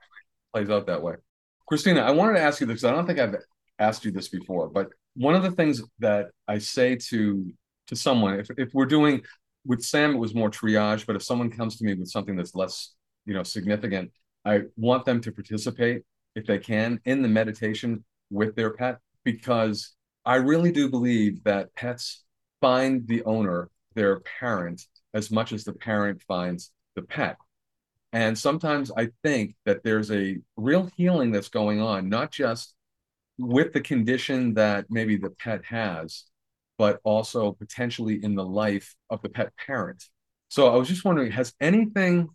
plays 0.54 0.70
out 0.70 0.86
that 0.86 1.02
way. 1.02 1.16
Christina, 1.68 2.00
I 2.00 2.10
wanted 2.12 2.34
to 2.34 2.40
ask 2.40 2.60
you 2.60 2.66
this. 2.66 2.82
I 2.82 2.90
don't 2.90 3.06
think 3.06 3.18
I've 3.18 3.36
asked 3.78 4.04
you 4.04 4.10
this 4.10 4.28
before, 4.28 4.68
but 4.68 4.88
one 5.14 5.34
of 5.34 5.42
the 5.42 5.50
things 5.50 5.82
that 5.98 6.30
I 6.48 6.58
say 6.58 6.96
to 7.10 7.52
to 7.88 7.96
someone, 7.96 8.40
if 8.40 8.48
if 8.56 8.72
we're 8.72 8.86
doing 8.86 9.22
with 9.66 9.82
Sam, 9.82 10.14
it 10.14 10.18
was 10.18 10.34
more 10.34 10.50
triage, 10.50 11.04
but 11.06 11.14
if 11.14 11.22
someone 11.22 11.50
comes 11.50 11.76
to 11.76 11.84
me 11.84 11.92
with 11.94 12.08
something 12.08 12.36
that's 12.36 12.54
less, 12.54 12.94
you 13.26 13.34
know, 13.34 13.42
significant, 13.42 14.10
I 14.46 14.62
want 14.76 15.04
them 15.04 15.20
to 15.20 15.30
participate 15.30 16.04
if 16.34 16.46
they 16.46 16.58
can 16.58 17.00
in 17.04 17.20
the 17.20 17.28
meditation 17.28 18.02
with 18.30 18.56
their 18.56 18.70
pet 18.72 18.98
because 19.24 19.94
I 20.24 20.36
really 20.36 20.72
do 20.72 20.88
believe 20.88 21.44
that 21.44 21.74
pets 21.74 22.24
find 22.62 23.06
the 23.06 23.22
owner 23.24 23.68
their 23.94 24.20
parent 24.20 24.86
as 25.12 25.30
much 25.30 25.52
as 25.52 25.64
the 25.64 25.72
parent 25.72 26.22
finds 26.22 26.70
the 26.94 27.02
pet. 27.02 27.36
And 28.12 28.38
sometimes 28.38 28.90
I 28.96 29.10
think 29.22 29.54
that 29.66 29.82
there's 29.84 30.10
a 30.10 30.38
real 30.56 30.90
healing 30.96 31.30
that's 31.30 31.48
going 31.48 31.80
on, 31.80 32.08
not 32.08 32.32
just 32.32 32.74
with 33.38 33.72
the 33.72 33.80
condition 33.80 34.54
that 34.54 34.86
maybe 34.88 35.16
the 35.16 35.30
pet 35.30 35.64
has, 35.66 36.24
but 36.78 37.00
also 37.04 37.52
potentially 37.52 38.22
in 38.22 38.34
the 38.34 38.44
life 38.44 38.94
of 39.10 39.20
the 39.22 39.28
pet 39.28 39.52
parent. 39.56 40.04
So 40.48 40.72
I 40.72 40.76
was 40.76 40.88
just 40.88 41.04
wondering, 41.04 41.30
has 41.32 41.52
anything 41.60 42.28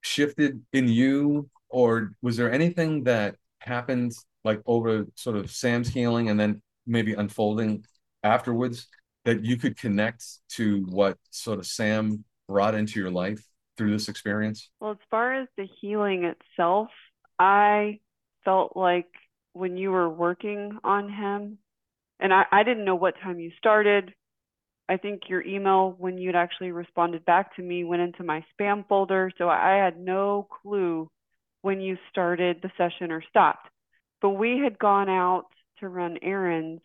shifted 0.00 0.62
in 0.72 0.88
you, 0.88 1.48
or 1.68 2.12
was 2.22 2.36
there 2.36 2.50
anything 2.50 3.04
that 3.04 3.36
happened 3.60 4.12
like 4.42 4.60
over 4.66 5.06
sort 5.14 5.36
of 5.36 5.50
Sam's 5.50 5.88
healing 5.88 6.30
and 6.30 6.40
then 6.40 6.62
maybe 6.86 7.12
unfolding 7.12 7.84
afterwards 8.24 8.88
that 9.24 9.44
you 9.44 9.56
could 9.56 9.76
connect 9.76 10.24
to 10.48 10.84
what 10.88 11.18
sort 11.30 11.58
of 11.58 11.66
Sam 11.66 12.24
brought 12.48 12.74
into 12.74 12.98
your 12.98 13.10
life? 13.10 13.44
Through 13.80 13.92
this 13.92 14.08
experience? 14.08 14.68
Well, 14.78 14.92
as 14.92 14.98
far 15.10 15.34
as 15.34 15.48
the 15.56 15.66
healing 15.80 16.24
itself, 16.24 16.88
I 17.38 18.00
felt 18.44 18.76
like 18.76 19.08
when 19.54 19.78
you 19.78 19.90
were 19.90 20.08
working 20.08 20.78
on 20.84 21.08
him, 21.08 21.58
and 22.20 22.32
I, 22.32 22.44
I 22.52 22.62
didn't 22.62 22.84
know 22.84 22.94
what 22.94 23.14
time 23.22 23.40
you 23.40 23.50
started. 23.56 24.12
I 24.86 24.98
think 24.98 25.22
your 25.28 25.42
email, 25.42 25.94
when 25.96 26.18
you'd 26.18 26.36
actually 26.36 26.72
responded 26.72 27.24
back 27.24 27.56
to 27.56 27.62
me, 27.62 27.84
went 27.84 28.02
into 28.02 28.22
my 28.22 28.44
spam 28.52 28.86
folder. 28.86 29.30
So 29.38 29.48
I 29.48 29.76
had 29.82 29.98
no 29.98 30.46
clue 30.62 31.10
when 31.62 31.80
you 31.80 31.96
started 32.10 32.60
the 32.60 32.70
session 32.76 33.10
or 33.10 33.22
stopped. 33.30 33.68
But 34.20 34.30
we 34.30 34.58
had 34.58 34.78
gone 34.78 35.08
out 35.08 35.46
to 35.78 35.88
run 35.88 36.18
errands 36.20 36.82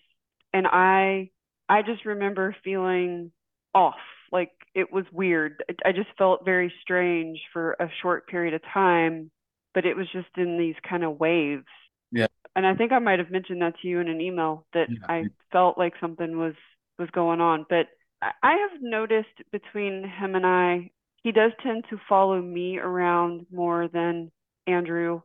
and 0.56 0.66
I 0.68 1.32
I 1.68 1.82
just 1.82 2.06
remember 2.06 2.56
feeling 2.64 3.32
off. 3.74 3.96
Like 4.32 4.51
it 4.73 4.91
was 4.91 5.05
weird. 5.11 5.63
I 5.86 5.91
just 5.91 6.09
felt 6.17 6.45
very 6.45 6.73
strange 6.82 7.39
for 7.53 7.73
a 7.80 7.89
short 8.01 8.28
period 8.28 8.53
of 8.53 8.61
time, 8.73 9.32
but 9.73 9.86
it 9.86 9.95
was 9.95 10.07
just 10.11 10.30
in 10.38 10.57
these 10.57 10.76
kind 10.88 11.03
of 11.03 11.19
waves. 11.19 11.65
Yeah. 12.11 12.28
And 12.55 12.65
I 12.65 12.76
think 12.76 12.91
I 12.91 12.99
might 12.99 13.19
have 13.19 13.32
mentioned 13.32 13.61
that 13.61 13.73
to 13.82 13.88
you 13.88 13.99
in 13.99 14.07
an 14.07 14.21
email 14.21 14.65
that 14.73 14.89
Yeah. 14.89 15.05
I 15.07 15.26
felt 15.51 15.78
like 15.78 15.93
something 15.99 16.38
was 16.38 16.55
was 16.97 17.09
going 17.11 17.41
on. 17.41 17.65
But 17.69 17.88
I 18.21 18.32
I 18.43 18.53
have 18.53 18.82
noticed 18.82 19.41
between 19.51 20.03
him 20.07 20.36
and 20.36 20.45
I, 20.45 20.91
he 21.23 21.32
does 21.32 21.51
tend 21.61 21.86
to 21.89 21.99
follow 22.07 22.41
me 22.41 22.78
around 22.80 23.47
more 23.51 23.88
than 23.88 24.32
Andrew. 24.67 25.21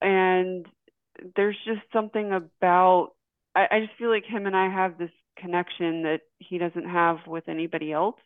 And 0.00 0.66
there's 1.36 1.56
just 1.64 1.80
something 1.92 2.32
about 2.32 3.12
I, 3.54 3.66
I 3.70 3.80
just 3.80 3.96
feel 3.98 4.10
like 4.10 4.24
him 4.24 4.46
and 4.46 4.56
I 4.56 4.68
have 4.68 4.98
this 4.98 5.10
connection 5.38 6.02
that 6.02 6.20
he 6.38 6.58
doesn't 6.58 6.88
have 6.88 7.18
with 7.26 7.48
anybody 7.48 7.92
else. 7.92 8.16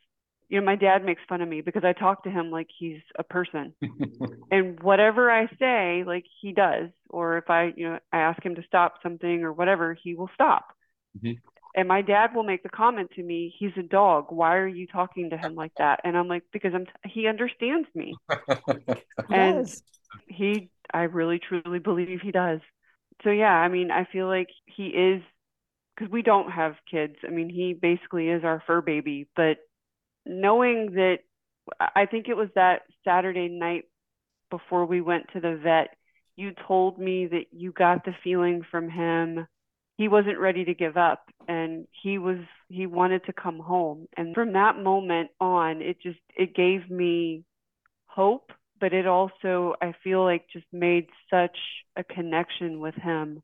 You 0.49 0.61
know, 0.61 0.67
my 0.67 0.77
dad 0.77 1.05
makes 1.05 1.23
fun 1.29 1.43
of 1.43 1.49
me 1.49 1.61
because 1.61 1.85
I 1.85 1.93
talk 1.93 2.25
to 2.25 2.31
him 2.31 2.51
like 2.51 2.69
he's 2.79 3.01
a 3.19 3.25
person. 3.25 3.75
and 4.51 4.81
whatever 4.83 5.31
I 5.31 5.49
say, 5.59 6.05
like 6.07 6.25
he 6.41 6.53
does, 6.53 6.91
or 7.11 7.39
if 7.39 7.51
I, 7.51 7.73
you 7.77 7.91
know, 7.91 7.99
I 8.13 8.19
ask 8.21 8.45
him 8.45 8.57
to 8.57 8.63
stop 8.67 8.97
something 9.03 9.43
or 9.45 9.53
whatever, 9.53 9.95
he 9.95 10.15
will 10.15 10.31
stop. 10.35 10.69
Mhm. 11.15 11.43
And 11.75 11.89
my 11.89 12.03
dad 12.03 12.35
will 12.35 12.43
make 12.43 12.63
the 12.63 12.69
comment 12.69 13.11
to 13.13 13.23
me, 13.23 13.49
"He's 13.59 13.75
a 13.79 13.83
dog. 13.83 14.31
Why 14.31 14.57
are 14.59 14.67
you 14.67 14.87
talking 14.87 15.31
to 15.31 15.39
him 15.39 15.55
like 15.55 15.75
that?" 15.79 16.01
And 16.05 16.15
I'm 16.15 16.29
like, 16.29 16.45
"Because 16.53 16.75
I'm 16.75 16.85
t- 16.85 16.93
he 17.09 17.27
understands 17.27 17.89
me." 17.95 18.21
And 19.31 19.73
Yes. 19.73 19.83
he 20.27 20.71
I 20.93 21.03
really 21.05 21.39
truly 21.39 21.79
believe 21.79 22.21
he 22.23 22.33
does. 22.33 22.61
So 23.25 23.31
yeah, 23.31 23.53
I 23.53 23.69
mean, 23.69 23.91
I 23.91 24.05
feel 24.11 24.27
like 24.27 24.49
he 24.67 24.87
is 24.89 25.23
because 25.97 26.13
we 26.13 26.23
don't 26.23 26.51
have 26.53 26.77
kids. 26.91 27.17
I 27.27 27.31
mean, 27.31 27.51
he 27.51 27.75
basically 27.75 28.29
is 28.31 28.45
our 28.45 28.63
fur 28.67 28.81
baby, 28.83 29.29
but 29.37 29.59
knowing 30.29 30.93
that 30.93 31.19
I 31.95 32.07
think 32.07 32.29
it 32.29 32.37
was 32.37 32.49
that 32.55 32.83
Saturday 33.05 33.49
night 33.49 33.85
before 34.51 34.87
we 34.87 35.01
went 35.01 35.27
to 35.33 35.41
the 35.41 35.59
vet, 35.63 35.97
you 36.37 36.53
told 36.67 36.99
me 36.99 37.27
that 37.27 37.47
you 37.53 37.73
got 37.73 38.05
the 38.05 38.15
feeling 38.23 38.63
from 38.71 38.89
him 38.89 39.47
he 39.99 40.07
wasn't 40.07 40.39
ready 40.39 40.65
to 40.65 40.75
give 40.75 40.97
up 40.97 41.29
and 41.49 41.87
he 42.03 42.19
was 42.19 42.39
he 42.69 42.87
wanted 42.87 43.25
to 43.27 43.33
come 43.33 43.59
home. 43.59 44.07
And 44.17 44.35
from 44.35 44.53
that 44.53 44.79
moment 44.79 45.31
on, 45.41 45.83
it 45.83 46.01
just 46.01 46.21
it 46.37 46.55
gave 46.55 46.89
me 46.89 47.43
hope, 48.07 48.53
but 48.81 48.95
it 48.95 49.07
also 49.07 49.75
I 49.83 49.93
feel 50.05 50.23
like 50.23 50.47
just 50.53 50.67
made 50.73 51.09
such 51.29 51.59
a 51.97 52.05
connection 52.05 52.79
with 52.79 52.95
him. 52.95 53.43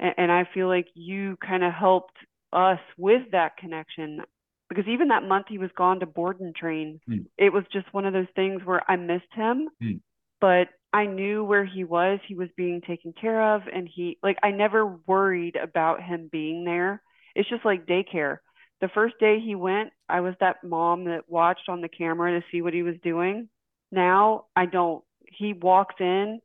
And, 0.00 0.14
and 0.18 0.32
I 0.32 0.48
feel 0.52 0.66
like 0.66 0.88
you 0.94 1.36
kind 1.36 1.62
of 1.62 1.72
helped 1.72 2.16
us 2.52 2.80
with 2.98 3.30
that 3.30 3.56
connection 3.56 4.22
because 4.68 4.86
even 4.88 5.08
that 5.08 5.22
month 5.22 5.46
he 5.48 5.58
was 5.58 5.70
gone 5.76 6.00
to 6.00 6.06
board 6.06 6.40
and 6.40 6.54
train, 6.54 7.00
Hmm. 7.06 7.20
it 7.36 7.52
was 7.52 7.64
just 7.72 7.92
one 7.92 8.06
of 8.06 8.12
those 8.12 8.30
things 8.34 8.64
where 8.64 8.82
I 8.90 8.96
missed 8.96 9.32
him, 9.32 9.68
Hmm. 9.80 9.96
but 10.40 10.68
I 10.92 11.06
knew 11.06 11.44
where 11.44 11.64
he 11.64 11.82
was. 11.84 12.20
He 12.26 12.34
was 12.36 12.48
being 12.56 12.80
taken 12.80 13.12
care 13.12 13.54
of, 13.54 13.62
and 13.72 13.88
he 13.88 14.18
like 14.22 14.38
I 14.42 14.50
never 14.52 14.86
worried 14.86 15.56
about 15.56 16.02
him 16.02 16.28
being 16.30 16.64
there. 16.64 17.02
It's 17.34 17.48
just 17.48 17.64
like 17.64 17.86
daycare. 17.86 18.38
The 18.80 18.88
first 18.88 19.18
day 19.18 19.40
he 19.40 19.54
went, 19.54 19.92
I 20.08 20.20
was 20.20 20.34
that 20.40 20.62
mom 20.62 21.04
that 21.04 21.28
watched 21.28 21.68
on 21.68 21.80
the 21.80 21.88
camera 21.88 22.38
to 22.38 22.46
see 22.50 22.62
what 22.62 22.74
he 22.74 22.82
was 22.82 22.96
doing. 23.02 23.48
Now 23.90 24.46
I 24.54 24.66
don't. 24.66 25.02
He 25.26 25.52
walks 25.52 25.96
in 26.00 26.40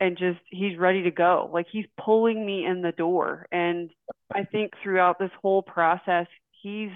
and 0.00 0.16
just 0.18 0.40
he's 0.50 0.76
ready 0.78 1.02
to 1.04 1.10
go. 1.10 1.50
Like 1.52 1.66
he's 1.70 1.86
pulling 1.98 2.44
me 2.44 2.64
in 2.64 2.82
the 2.82 2.92
door. 2.92 3.46
And 3.50 3.90
I 4.32 4.44
think 4.44 4.72
throughout 4.82 5.18
this 5.18 5.30
whole 5.40 5.62
process, 5.62 6.26
he's 6.62 6.90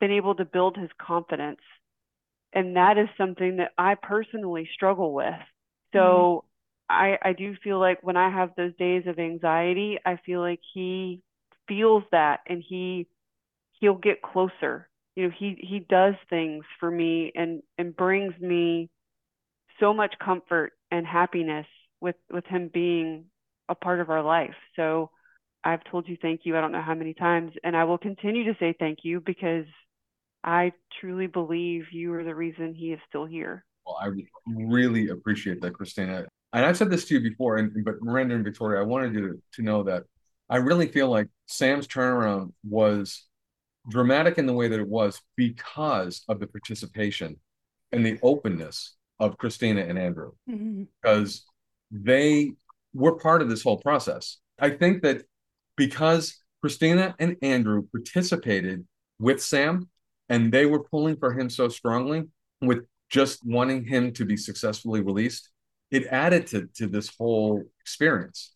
been 0.00 0.10
able 0.10 0.34
to 0.34 0.44
build 0.44 0.76
his 0.76 0.90
confidence. 1.00 1.60
And 2.52 2.76
that 2.76 2.98
is 2.98 3.08
something 3.16 3.58
that 3.58 3.72
I 3.78 3.94
personally 3.94 4.68
struggle 4.74 5.12
with. 5.12 5.34
So 5.92 5.98
mm-hmm. 5.98 6.46
I 6.90 7.18
I 7.22 7.32
do 7.32 7.54
feel 7.62 7.78
like 7.78 7.98
when 8.02 8.16
I 8.16 8.30
have 8.30 8.50
those 8.56 8.74
days 8.76 9.04
of 9.06 9.18
anxiety, 9.18 9.98
I 10.04 10.18
feel 10.26 10.40
like 10.40 10.60
he 10.74 11.22
feels 11.68 12.02
that 12.10 12.40
and 12.46 12.62
he 12.66 13.06
he'll 13.80 13.94
get 13.94 14.22
closer. 14.22 14.88
You 15.14 15.24
know, 15.24 15.34
he 15.36 15.56
he 15.60 15.80
does 15.80 16.14
things 16.28 16.64
for 16.80 16.90
me 16.90 17.32
and 17.34 17.62
and 17.78 17.96
brings 17.96 18.38
me 18.40 18.90
so 19.78 19.94
much 19.94 20.14
comfort 20.22 20.72
and 20.90 21.06
happiness 21.06 21.66
with 22.00 22.16
with 22.32 22.46
him 22.46 22.70
being 22.72 23.26
a 23.68 23.74
part 23.74 24.00
of 24.00 24.10
our 24.10 24.22
life. 24.22 24.54
So 24.76 25.10
I've 25.62 25.84
told 25.84 26.08
you 26.08 26.16
thank 26.20 26.40
you 26.44 26.56
I 26.56 26.60
don't 26.60 26.72
know 26.72 26.82
how 26.82 26.94
many 26.94 27.14
times 27.14 27.52
and 27.62 27.76
I 27.76 27.84
will 27.84 27.98
continue 27.98 28.44
to 28.44 28.58
say 28.58 28.74
thank 28.78 29.00
you 29.02 29.20
because 29.20 29.66
I 30.42 30.72
truly 31.00 31.26
believe 31.26 31.92
you 31.92 32.12
are 32.14 32.24
the 32.24 32.34
reason 32.34 32.74
he 32.74 32.92
is 32.92 33.00
still 33.08 33.26
here. 33.26 33.64
Well, 33.86 33.98
I 34.00 34.10
really 34.46 35.08
appreciate 35.08 35.60
that, 35.62 35.72
Christina. 35.74 36.26
And 36.52 36.64
I've 36.64 36.76
said 36.76 36.90
this 36.90 37.04
to 37.06 37.14
you 37.14 37.20
before, 37.20 37.58
and 37.58 37.84
but 37.84 38.02
Miranda 38.02 38.34
and 38.34 38.44
Victoria, 38.44 38.80
I 38.80 38.84
wanted 38.84 39.14
you 39.14 39.20
to, 39.28 39.42
to 39.54 39.62
know 39.62 39.82
that 39.84 40.04
I 40.48 40.56
really 40.56 40.88
feel 40.88 41.08
like 41.08 41.28
Sam's 41.46 41.86
turnaround 41.86 42.52
was 42.68 43.26
dramatic 43.88 44.38
in 44.38 44.46
the 44.46 44.52
way 44.52 44.68
that 44.68 44.80
it 44.80 44.88
was 44.88 45.20
because 45.36 46.22
of 46.28 46.40
the 46.40 46.46
participation 46.46 47.36
and 47.92 48.04
the 48.04 48.18
openness 48.22 48.96
of 49.18 49.38
Christina 49.38 49.82
and 49.82 49.98
Andrew, 49.98 50.32
Mhm. 50.48 50.88
because 51.02 51.44
they 51.90 52.52
were 52.94 53.18
part 53.18 53.42
of 53.42 53.48
this 53.48 53.62
whole 53.62 53.78
process. 53.78 54.38
I 54.58 54.70
think 54.70 55.02
that 55.02 55.24
because 55.76 56.42
Christina 56.60 57.14
and 57.18 57.36
Andrew 57.42 57.86
participated 57.92 58.86
with 59.18 59.42
Sam 59.42 59.88
and 60.30 60.52
they 60.52 60.66
were 60.66 60.84
pulling 60.84 61.16
for 61.18 61.38
him 61.38 61.50
so 61.50 61.68
strongly 61.68 62.24
with 62.62 62.86
just 63.10 63.46
wanting 63.46 63.84
him 63.84 64.14
to 64.14 64.24
be 64.26 64.38
successfully 64.38 65.02
released, 65.02 65.50
it 65.90 66.06
added 66.08 66.48
to, 66.48 66.68
to 66.76 66.88
this 66.88 67.10
whole 67.18 67.64
experience. 67.82 68.54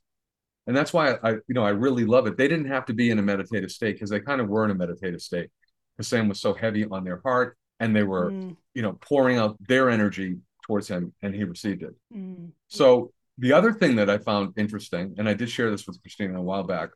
And 0.67 0.77
that's 0.77 0.93
why 0.95 1.19
I, 1.23 1.33
you 1.33 1.55
know, 1.55 1.65
I 1.65 1.71
really 1.71 2.07
love 2.07 2.27
it. 2.27 2.39
They 2.39 2.49
didn't 2.49 2.69
have 2.69 2.87
to 2.87 2.95
be 2.95 3.11
in 3.11 3.19
a 3.19 3.23
meditative 3.23 3.73
state 3.73 3.97
because 3.97 4.11
they 4.11 4.21
kind 4.21 4.41
of 4.41 4.49
were 4.49 4.65
in 4.65 4.71
a 4.71 4.75
meditative 4.75 5.21
state 5.21 5.51
because 5.97 6.09
Sam 6.09 6.29
was 6.29 6.41
so 6.41 6.55
heavy 6.55 6.87
on 6.87 7.05
their 7.05 7.21
heart 7.25 7.59
and 7.81 7.95
they 7.95 8.05
were, 8.05 8.31
Mm, 8.33 8.57
you 8.75 8.83
know, 8.83 8.95
pouring 9.01 9.39
out 9.39 9.57
their 9.69 9.91
energy 9.91 10.39
towards 10.67 10.89
him 10.89 11.13
and 11.23 11.35
he 11.35 11.45
received 11.45 11.83
it. 11.83 11.95
mm, 12.15 12.53
So 12.69 13.13
the 13.39 13.53
other 13.53 13.73
thing 13.73 13.97
that 13.97 14.11
I 14.11 14.19
found 14.19 14.55
interesting, 14.57 15.17
and 15.19 15.29
I 15.29 15.35
did 15.35 15.51
share 15.51 15.71
this 15.71 15.87
with 15.87 16.01
Christina 16.03 16.39
a 16.39 16.43
while 16.43 16.65
back, 16.65 16.91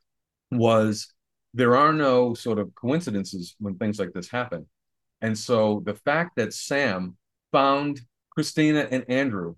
was 0.50 1.12
there 1.54 1.76
are 1.76 1.92
no 1.92 2.34
sort 2.34 2.58
of 2.58 2.74
coincidences 2.74 3.56
when 3.58 3.74
things 3.76 3.98
like 3.98 4.12
this 4.12 4.30
happen. 4.30 4.66
And 5.20 5.36
so 5.36 5.82
the 5.84 5.94
fact 5.94 6.36
that 6.36 6.52
Sam 6.52 7.16
found 7.52 8.00
Christina 8.30 8.86
and 8.90 9.04
Andrew 9.08 9.56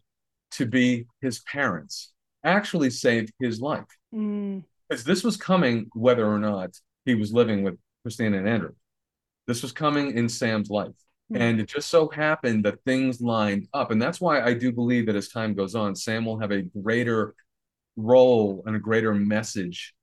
to 0.53 0.66
be 0.66 1.07
his 1.20 1.41
parents 1.41 2.12
actually 2.45 2.91
saved 2.91 3.32
his 3.41 3.61
life. 3.61 3.84
mm, 4.14 4.62
Because 4.88 5.05
this 5.05 5.22
was 5.22 5.36
coming 5.36 5.88
whether 5.95 6.26
or 6.26 6.38
not 6.38 6.70
he 7.05 7.14
was 7.14 7.32
living 7.32 7.62
with 7.62 7.76
Christina 8.03 8.38
and 8.38 8.49
Andrew. 8.49 8.72
This 9.47 9.62
was 9.62 9.72
coming 9.72 10.16
in 10.16 10.28
Sam's 10.28 10.70
life. 10.70 10.95
Hmm. 11.30 11.36
And 11.36 11.61
it 11.61 11.68
just 11.68 11.88
so 11.88 12.09
happened 12.09 12.64
that 12.64 12.82
things 12.84 13.20
lined 13.20 13.68
up. 13.74 13.91
And 13.91 14.01
that's 14.01 14.20
why 14.20 14.41
I 14.41 14.55
do 14.55 14.72
believe 14.72 15.07
that 15.07 15.16
as 15.16 15.28
time 15.28 15.55
goes 15.55 15.74
on, 15.74 15.95
Sam 15.95 16.24
will 16.24 16.38
have 16.38 16.51
a 16.51 16.62
greater 16.62 17.34
role 17.97 18.62
and 18.66 18.74
a 18.74 18.78
greater 18.80 19.12
message 19.14 19.95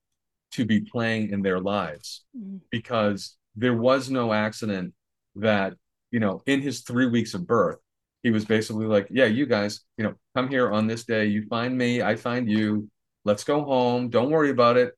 to 0.52 0.66
be 0.66 0.82
playing 0.82 1.32
in 1.32 1.42
their 1.42 1.60
lives 1.60 2.24
mm, 2.38 2.60
because 2.70 3.36
there 3.56 3.76
was 3.76 4.10
no 4.10 4.34
accident 4.34 4.94
that, 5.36 5.74
you 6.12 6.20
know, 6.20 6.42
in 6.46 6.62
his 6.62 6.82
three 6.82 7.08
weeks 7.08 7.34
of 7.34 7.46
birth, 7.46 7.80
he 8.24 8.32
was 8.32 8.46
basically 8.46 8.86
like, 8.86 9.08
yeah, 9.10 9.26
you 9.26 9.46
guys, 9.46 9.82
you 9.98 10.04
know, 10.04 10.14
come 10.36 10.48
here 10.50 10.72
on 10.72 10.88
this 10.88 11.06
day. 11.06 11.26
You 11.26 11.46
find 11.48 11.78
me, 11.78 12.02
I 12.02 12.16
find 12.16 12.50
you. 12.50 12.90
Let's 13.26 13.44
go 13.44 13.64
home. 13.64 14.10
Don't 14.10 14.30
worry 14.32 14.50
about 14.50 14.78
it. 14.78 14.94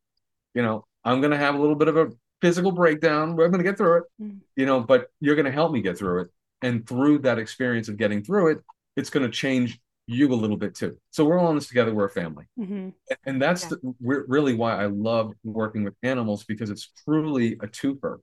You 0.53 0.61
know, 0.61 0.85
I'm 1.03 1.19
going 1.21 1.31
to 1.31 1.37
have 1.37 1.55
a 1.55 1.59
little 1.59 1.75
bit 1.75 1.87
of 1.87 1.97
a 1.97 2.07
physical 2.41 2.71
breakdown. 2.71 3.35
We're 3.35 3.49
going 3.49 3.63
to 3.63 3.69
get 3.69 3.77
through 3.77 3.97
it, 3.97 4.03
Mm. 4.21 4.39
you 4.55 4.65
know, 4.65 4.79
but 4.81 5.07
you're 5.19 5.35
going 5.35 5.45
to 5.45 5.51
help 5.51 5.71
me 5.71 5.81
get 5.81 5.97
through 5.97 6.21
it. 6.21 6.27
And 6.61 6.87
through 6.87 7.19
that 7.19 7.39
experience 7.39 7.87
of 7.89 7.97
getting 7.97 8.23
through 8.23 8.51
it, 8.51 8.57
it's 8.95 9.09
going 9.09 9.25
to 9.25 9.31
change 9.31 9.79
you 10.09 10.33
a 10.33 10.35
little 10.35 10.57
bit 10.57 10.73
too. 10.75 10.97
So 11.11 11.23
we're 11.23 11.37
all 11.39 11.49
in 11.49 11.55
this 11.55 11.67
together. 11.67 11.93
We're 11.93 12.05
a 12.05 12.09
family. 12.09 12.45
mhm. 12.59 12.93
And 13.25 13.41
that's 13.41 13.63
Yeah. 13.63 13.77
the, 13.81 13.93
really 14.27 14.53
why 14.55 14.73
I 14.81 14.87
love 14.87 15.33
working 15.43 15.83
with 15.83 15.93
animals 16.03 16.43
because 16.45 16.69
it's 16.71 16.91
truly 17.05 17.53
a 17.53 17.67
twofer. 17.67 18.17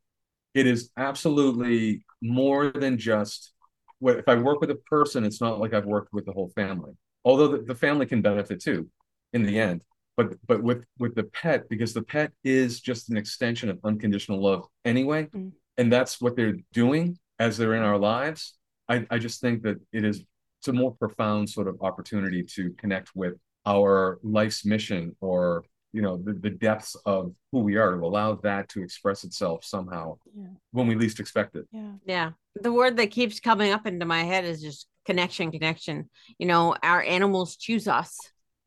It 0.54 0.66
is 0.66 0.90
absolutely 0.96 2.02
more 2.22 2.70
than 2.70 2.98
just 2.98 3.52
what 3.98 4.18
if 4.18 4.28
I 4.28 4.34
work 4.34 4.60
with 4.60 4.70
a 4.70 4.80
person, 4.94 5.24
it's 5.24 5.40
not 5.40 5.60
like 5.60 5.72
I've 5.74 5.86
worked 5.86 6.12
with 6.12 6.26
the 6.26 6.32
whole 6.32 6.50
family. 6.50 6.92
Although 7.24 7.48
the, 7.48 7.58
the 7.62 7.74
family 7.74 8.06
can 8.06 8.20
benefit 8.20 8.60
too 8.60 8.90
in 9.32 9.42
the 9.44 9.58
end. 9.58 9.82
But 10.16 10.34
but 10.46 10.62
with 10.62 10.84
with 10.98 11.14
the 11.14 11.24
pet, 11.24 11.68
because 11.68 11.92
the 11.94 12.02
pet 12.02 12.32
is 12.42 12.80
just 12.80 13.10
an 13.10 13.16
extension 13.16 13.68
of 13.68 13.78
unconditional 13.84 14.42
love 14.42 14.64
anyway, 14.84 15.26
Mm. 15.26 15.52
and 15.78 15.92
that's 15.92 16.20
what 16.20 16.36
they're 16.36 16.56
doing 16.72 17.18
as 17.38 17.56
they're 17.58 17.74
in 17.74 17.82
our 17.82 17.98
lives, 17.98 18.54
I, 18.88 19.06
I 19.10 19.18
just 19.18 19.40
think 19.42 19.62
that 19.64 19.76
it 19.92 20.04
is 20.04 20.24
it's 20.60 20.68
a 20.68 20.72
more 20.72 20.94
profound 20.94 21.48
sort 21.48 21.68
of 21.68 21.76
opportunity 21.80 22.42
to 22.42 22.70
connect 22.78 23.10
with 23.14 23.34
our 23.66 24.18
life's 24.22 24.64
mission 24.64 25.14
or 25.20 25.64
you 25.92 26.02
know 26.02 26.16
the, 26.18 26.32
the 26.34 26.50
depths 26.50 26.96
of 27.06 27.32
who 27.52 27.60
we 27.60 27.76
are 27.76 27.96
to 27.96 28.04
allow 28.04 28.34
that 28.36 28.68
to 28.68 28.82
express 28.82 29.24
itself 29.24 29.64
somehow 29.64 30.16
Yeah. 30.36 30.48
when 30.72 30.86
we 30.86 30.94
least 30.94 31.20
expect 31.20 31.56
it 31.56 31.66
Yeah. 31.72 31.92
Yeah. 32.06 32.30
The 32.60 32.72
word 32.72 32.96
that 32.96 33.10
keeps 33.10 33.40
coming 33.40 33.72
up 33.72 33.86
into 33.86 34.04
my 34.06 34.22
head 34.22 34.44
is 34.44 34.60
just 34.62 34.88
connection, 35.04 35.50
connection. 35.52 36.10
You 36.38 36.46
know, 36.46 36.74
our 36.82 37.02
animals 37.02 37.56
choose 37.56 37.86
us, 37.86 38.18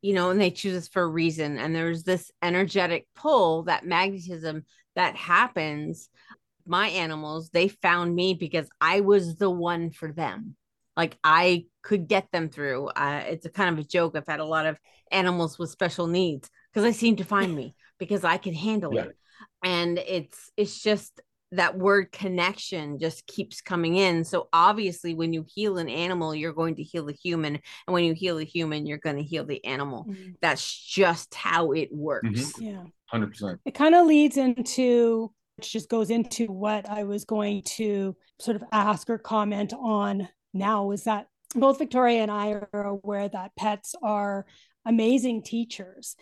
you 0.02 0.14
know, 0.14 0.30
and 0.30 0.40
they 0.40 0.52
choose 0.52 0.78
us 0.78 0.88
for 0.88 1.02
a 1.02 1.08
reason. 1.08 1.58
And 1.58 1.76
there's 1.76 2.04
this 2.04 2.32
energetic 2.42 3.08
pull, 3.16 3.64
that 3.64 3.86
magnetism 3.86 4.64
that 4.96 5.16
happens. 5.16 6.08
My 6.66 6.88
animals, 6.90 7.50
they 7.50 7.68
found 7.68 8.16
me 8.16 8.36
because 8.36 8.70
I 8.80 9.02
was 9.02 9.36
the 9.38 9.50
one 9.50 9.90
for 9.92 10.12
them. 10.14 10.56
Like 11.00 11.18
I 11.24 11.66
could 11.82 12.10
get 12.10 12.28
them 12.34 12.50
through. 12.50 12.88
Uh, 12.90 13.24
it's 13.26 13.46
a 13.46 13.50
kind 13.50 13.70
of 13.74 13.80
a 13.86 13.88
joke. 13.88 14.16
I've 14.18 14.28
had 14.28 14.42
a 14.42 14.46
lot 14.46 14.66
of 14.66 14.78
animals 15.12 15.58
with 15.58 15.70
special 15.70 16.08
needs 16.08 16.50
because 16.74 16.84
they 16.84 16.92
seem 16.92 17.16
to 17.16 17.24
find 17.24 17.56
me 17.56 17.74
because 18.00 18.24
I 18.26 18.38
can 18.38 18.54
handle 18.54 18.94
Yeah. 18.94 19.06
it. 19.06 19.16
And 19.64 19.98
it's 19.98 20.52
it's 20.58 20.84
just 20.84 21.22
that 21.54 21.78
word 21.78 22.12
connection 22.12 23.00
just 23.00 23.26
keeps 23.28 23.62
coming 23.62 23.96
in. 23.96 24.26
So 24.26 24.50
obviously, 24.52 25.16
when 25.16 25.32
you 25.32 25.46
heal 25.56 25.78
an 25.78 25.88
animal, 25.90 26.36
you're 26.36 26.54
going 26.54 26.76
to 26.76 26.84
heal 26.84 27.08
a 27.10 27.14
human, 27.14 27.56
and 27.56 27.94
when 27.94 28.04
you 28.04 28.14
heal 28.14 28.38
a 28.38 28.44
human, 28.44 28.86
you're 28.86 28.98
going 29.08 29.16
to 29.16 29.24
heal 29.24 29.46
the 29.46 29.64
animal. 29.66 30.06
Mhm. 30.10 30.36
That's 30.42 30.66
just 31.00 31.34
how 31.34 31.72
it 31.72 31.90
works. 31.94 32.28
Mhm. 32.28 32.62
Yeah. 32.62 32.84
100% 33.12 33.60
it 33.66 33.74
kind 33.74 33.96
of 33.96 34.06
leads 34.06 34.38
into 34.38 35.32
which 35.56 35.74
just 35.74 35.90
goes 35.90 36.10
into 36.10 36.46
what 36.46 36.90
I 36.90 37.04
was 37.04 37.26
going 37.26 37.64
to 37.78 38.16
sort 38.40 38.56
of 38.56 38.64
ask 38.72 39.10
or 39.10 39.18
comment 39.18 39.74
on 39.74 40.30
now 40.54 40.92
is 40.92 41.04
that 41.04 41.28
both 41.56 41.80
Victoria 41.80 42.22
and 42.22 42.32
I 42.32 42.52
are 42.74 42.84
aware 42.86 43.28
that 43.28 43.56
pets 43.56 43.96
are 44.02 44.46
amazing 44.86 45.44
teachers, 45.44 46.16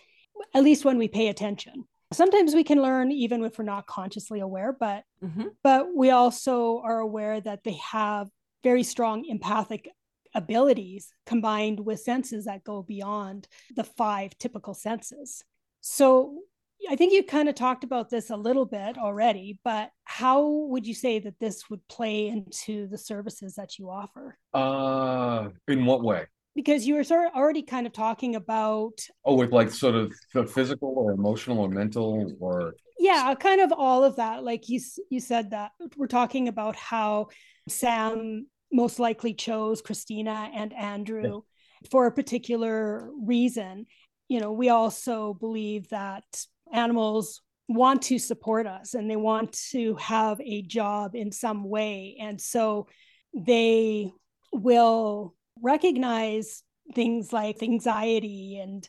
at 0.54 0.64
least 0.64 0.86
when 0.86 0.98
we 0.98 1.08
pay 1.08 1.28
attention. 1.28 1.86
Sometimes 2.14 2.56
we 2.56 2.64
can 2.64 2.82
learn 2.82 3.12
even 3.12 3.44
if 3.44 3.58
we're 3.58 3.66
not 3.66 3.86
consciously 3.88 4.40
aware, 4.40 4.72
but 4.72 5.04
Mhm. 5.22 5.56
but 5.64 5.94
we 5.94 6.10
also 6.12 6.80
are 6.80 7.00
aware 7.00 7.42
that 7.42 7.64
they 7.64 7.74
have 7.74 8.30
very 8.64 8.84
strong 8.84 9.26
empathic 9.26 9.90
abilities 10.34 11.12
combined 11.26 11.80
with 11.80 12.00
senses 12.00 12.46
that 12.46 12.64
go 12.64 12.82
beyond 12.82 13.48
the 13.76 13.84
five 13.84 14.38
typical 14.38 14.74
senses. 14.74 15.44
So 15.82 16.44
I 16.90 16.96
think 16.96 17.14
you 17.14 17.24
kind 17.24 17.50
of 17.50 17.56
talked 17.56 17.84
about 17.84 18.10
this 18.10 18.30
a 18.30 18.36
little 18.38 18.66
bit 18.66 18.98
already, 18.98 19.60
but 19.64 19.90
how 20.06 20.48
would 20.70 20.88
you 20.88 20.94
say 20.94 21.20
that 21.20 21.40
this 21.40 21.70
would 21.70 21.86
play 21.88 22.28
into 22.28 22.88
the 22.88 22.98
services 22.98 23.56
that 23.56 23.78
you 23.78 23.90
offer? 23.90 24.38
uh 24.54 25.50
in 25.68 25.86
what 25.86 26.04
way 26.04 26.26
Because 26.56 26.88
you 26.88 26.96
were 26.96 27.04
sort 27.04 27.28
of 27.28 27.34
already 27.34 27.62
kind 27.62 27.86
of 27.86 27.94
talking 27.94 28.36
about, 28.36 29.00
oh 29.26 29.36
with 29.36 29.52
like 29.52 29.70
sort 29.72 29.96
of 29.96 30.14
the 30.34 30.46
physical 30.46 30.94
or 30.98 31.12
emotional 31.12 31.60
or 31.60 31.70
mental 31.70 32.34
or 32.40 32.74
yeah, 33.00 33.36
kind 33.40 33.62
of 33.62 33.72
all 33.72 34.04
of 34.04 34.16
that. 34.16 34.44
Like 34.44 34.70
you, 34.70 34.82
you 35.10 35.20
said 35.20 35.52
that 35.52 35.72
we're 35.96 36.08
talking 36.08 36.48
about 36.48 36.76
how 36.76 37.28
Sam 37.70 38.48
most 38.72 38.98
likely 39.00 39.34
chose 39.34 39.82
Christina 39.82 40.50
and 40.54 40.74
Andrew 40.74 41.42
for 41.92 42.08
a 42.08 42.12
particular 42.12 43.10
reason. 43.24 43.86
You 44.30 44.40
know, 44.42 44.52
we 44.52 44.70
also 44.70 45.36
believe 45.36 45.90
that 45.90 46.26
animals 46.74 47.42
want 47.68 48.02
to 48.04 48.20
support 48.20 48.66
us 48.66 48.94
and 48.94 49.10
they 49.10 49.16
want 49.16 49.52
to 49.72 49.96
have 49.96 50.40
a 50.42 50.62
job 50.62 51.16
in 51.16 51.32
some 51.32 51.64
way. 51.68 52.18
And 52.20 52.40
so 52.40 52.88
they 53.34 54.12
will 54.54 55.36
recognize 55.62 56.64
things 56.94 57.34
like 57.34 57.62
anxiety 57.62 58.60
and 58.60 58.88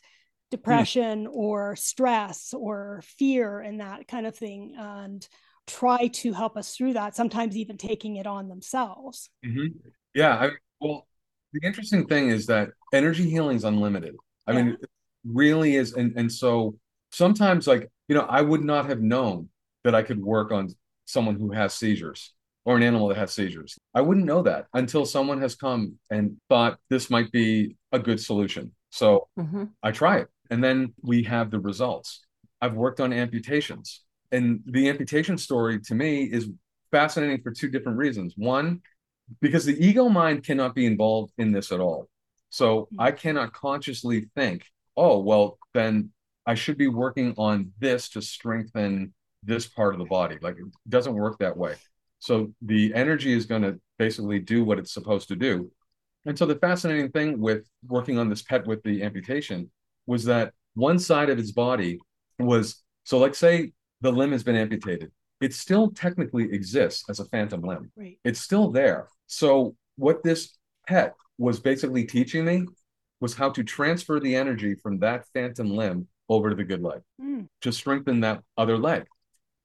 depression 0.51 1.27
or 1.31 1.77
stress 1.77 2.55
or 2.55 3.03
fear 3.05 3.61
and 3.61 3.81
that 3.81 4.09
kind 4.09 4.27
of 4.27 4.37
thing 4.37 4.75
and 4.79 5.27
try 5.67 6.07
to 6.07 6.33
help 6.33 6.57
us 6.57 6.75
through 6.75 6.95
that 6.95 7.15
sometimes 7.15 7.57
even 7.57 7.77
taking 7.77 8.17
it 8.17 8.27
on 8.27 8.49
themselves 8.49 9.29
Mhm. 9.45 9.75
Yeah, 10.15 10.35
I 10.37 10.51
well, 10.81 11.07
the 11.53 11.61
interesting 11.63 12.07
thing 12.07 12.31
is 12.31 12.47
that 12.47 12.71
energy 12.93 13.29
healing 13.29 13.57
is 13.57 13.65
unlimited. 13.65 14.17
I 14.47 14.53
mean, 14.53 14.77
it 14.81 14.91
really 15.25 15.77
is, 15.77 15.93
and 15.93 16.17
and 16.17 16.31
so 16.31 16.75
sometimes, 17.11 17.67
like 17.67 17.91
you 18.09 18.15
know, 18.15 18.27
I 18.29 18.43
would 18.43 18.65
not 18.65 18.87
have 18.87 19.01
known 19.01 19.49
that 19.85 19.95
I 19.95 20.03
could 20.03 20.23
work 20.23 20.51
on 20.53 20.69
someone 21.05 21.37
who 21.37 21.53
has 21.53 21.75
seizures 21.75 22.35
or 22.65 22.77
an 22.77 22.83
animal 22.83 23.09
that 23.09 23.17
has 23.17 23.33
seizures. 23.33 23.79
I 23.95 24.01
wouldn't 24.03 24.27
know 24.27 24.43
that 24.43 24.67
until 24.75 25.07
someone 25.07 25.41
has 25.41 25.55
come 25.55 25.95
and 26.11 26.37
thought 26.49 26.79
this 26.91 27.09
might 27.11 27.31
be 27.33 27.77
a 27.93 27.99
good 27.99 28.21
solution. 28.21 28.73
So 28.91 29.29
Mhm. 29.39 29.71
I 29.83 29.93
try 29.93 30.19
it, 30.19 30.29
and 30.51 30.63
then 30.63 30.95
we 31.03 31.23
have 31.25 31.51
the 31.51 31.61
results. 31.61 32.25
I've 32.61 32.75
worked 32.75 33.01
on 33.01 33.13
amputations, 33.13 34.05
and 34.33 34.63
the 34.67 34.89
amputation 34.89 35.39
story 35.39 35.81
to 35.81 35.95
me 35.95 36.25
is 36.25 36.51
fascinating 36.91 37.43
for 37.43 37.53
two 37.53 37.69
different 37.69 37.99
reasons. 37.99 38.35
One, 38.37 38.83
because 39.41 39.65
the 39.65 39.77
ego 39.83 40.09
mind 40.09 40.45
cannot 40.45 40.75
be 40.75 40.87
involved 40.87 41.33
in 41.39 41.53
this 41.53 41.71
at 41.71 41.81
all. 41.81 42.09
So 42.51 42.89
I 42.99 43.13
cannot 43.13 43.53
consciously 43.53 44.31
think, 44.35 44.65
oh, 44.97 45.19
well, 45.21 45.59
then 45.75 46.13
I 46.49 46.55
should 46.55 46.79
be 46.79 46.89
working 46.89 47.35
on 47.37 47.73
this 47.79 48.09
to 48.11 48.23
strengthen 48.23 49.13
this 49.43 49.67
part 49.67 49.95
of 49.95 49.99
the 49.99 50.07
body. 50.07 50.39
Like 50.41 50.57
it 50.57 50.65
doesn't 50.89 51.15
work 51.15 51.39
that 51.41 51.55
way. 51.55 51.75
So 52.21 52.55
the 52.63 52.95
energy 52.95 53.35
is 53.35 53.45
going 53.45 53.61
to 53.63 53.79
basically 53.99 54.39
do 54.39 54.65
what 54.65 54.79
it's 54.79 54.95
supposed 54.95 55.29
to 55.29 55.37
do. 55.37 55.71
And 56.25 56.39
so 56.39 56.47
the 56.47 56.57
fascinating 56.57 57.11
thing 57.11 57.39
with 57.39 57.69
working 57.87 58.19
on 58.19 58.31
this 58.31 58.41
pet 58.41 58.67
with 58.67 58.83
the 58.83 59.03
amputation 59.03 59.71
was 60.07 60.25
that 60.25 60.55
one 60.73 60.99
side 60.99 61.29
of 61.29 61.37
his 61.37 61.53
body 61.53 61.99
was 62.39 62.83
so 63.05 63.19
like 63.19 63.35
say 63.35 63.73
the 64.01 64.11
limb 64.11 64.33
has 64.33 64.43
been 64.43 64.57
amputated. 64.57 65.13
It 65.43 65.53
still 65.53 65.91
technically 65.91 66.45
exists 66.45 67.05
as 67.11 67.21
a 67.21 67.27
phantom 67.27 67.61
limb 67.61 67.93
right 67.95 68.19
it's 68.25 68.41
still 68.41 68.71
there. 68.71 69.09
So 69.27 69.77
what 69.97 70.23
this 70.23 70.57
pet 70.87 71.15
was 71.37 71.61
basically 71.61 72.05
teaching 72.05 72.47
me 72.47 72.65
was 73.21 73.35
how 73.35 73.51
to 73.51 73.63
transfer 73.63 74.19
the 74.19 74.35
energy 74.35 74.77
from 74.77 74.99
that 75.01 75.27
phantom 75.35 75.69
limb 75.69 76.09
over 76.29 76.51
to 76.51 76.57
the 76.57 76.65
good 76.65 76.83
leg 76.83 77.01
Mm, 77.21 77.49
to 77.63 77.73
strengthen 77.73 78.21
that 78.21 78.43
other 78.57 78.79
leg. 78.79 79.07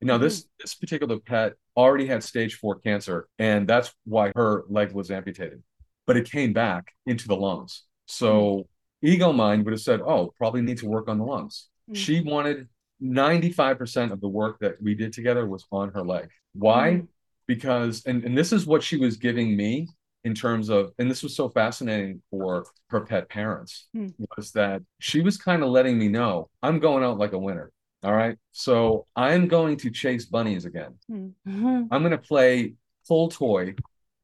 Now 0.02 0.18
this 0.18 0.46
this 0.60 0.76
particular 0.76 1.20
pet 1.20 1.54
already 1.78 2.08
had 2.08 2.24
stage 2.24 2.56
4 2.56 2.80
cancer 2.80 3.28
and 3.40 3.68
that's 3.68 3.94
why 4.06 4.32
her 4.36 4.64
leg 4.70 4.92
was 4.94 5.10
amputated. 5.12 5.64
But 6.06 6.18
it 6.18 6.30
came 6.30 6.52
back 6.54 6.94
into 7.06 7.28
the 7.28 7.36
lungs. 7.38 7.84
So 8.08 8.68
ego 9.02 9.32
mind 9.32 9.64
would 9.66 9.72
have 9.72 9.82
said, 9.82 10.02
"Oh, 10.02 10.34
probably 10.38 10.62
need 10.62 10.78
to 10.80 10.88
work 10.88 11.08
on 11.08 11.18
the 11.18 11.24
lungs." 11.26 11.70
Mm. 11.90 11.96
She 11.96 12.22
wanted 12.22 12.68
95% 13.02 14.12
of 14.12 14.22
the 14.22 14.28
work 14.30 14.60
that 14.60 14.82
we 14.82 14.96
did 14.96 15.14
together 15.14 15.46
was 15.48 15.66
on 15.72 15.92
her 15.94 16.04
leg. 16.04 16.30
Why? 16.54 16.92
Mm. 16.92 17.08
because 17.48 18.06
and, 18.06 18.24
and 18.24 18.38
this 18.38 18.54
is 18.54 18.66
what 18.66 18.84
she 18.84 18.98
was 18.98 19.18
giving 19.18 19.56
me 19.58 19.88
in 20.24 20.34
terms 20.34 20.70
of 20.70 20.92
and 21.00 21.10
this 21.10 21.24
was 21.24 21.36
so 21.36 21.50
fascinating 21.50 22.22
for 22.32 22.66
her 22.90 23.02
pet 23.02 23.30
parents 23.30 23.88
Hmm. 23.94 24.08
was 24.38 24.52
that 24.54 24.82
she 25.00 25.22
was 25.22 25.38
kind 25.38 25.64
of 25.64 25.70
letting 25.70 25.98
me 25.98 26.08
know 26.08 26.50
i'm 26.62 26.80
going 26.80 27.04
out 27.04 27.18
like 27.18 27.34
a 27.34 27.38
winner 27.40 27.72
all 28.04 28.14
right 28.14 28.38
so 28.52 29.06
i'm 29.16 29.48
going 29.48 29.78
to 29.78 29.90
chase 29.90 30.26
bunnies 30.26 30.66
again 30.66 30.96
Mhm. 31.12 31.34
i'm 31.92 32.02
going 32.02 32.12
to 32.12 32.18
play 32.18 32.74
full 33.08 33.30
toy 33.30 33.76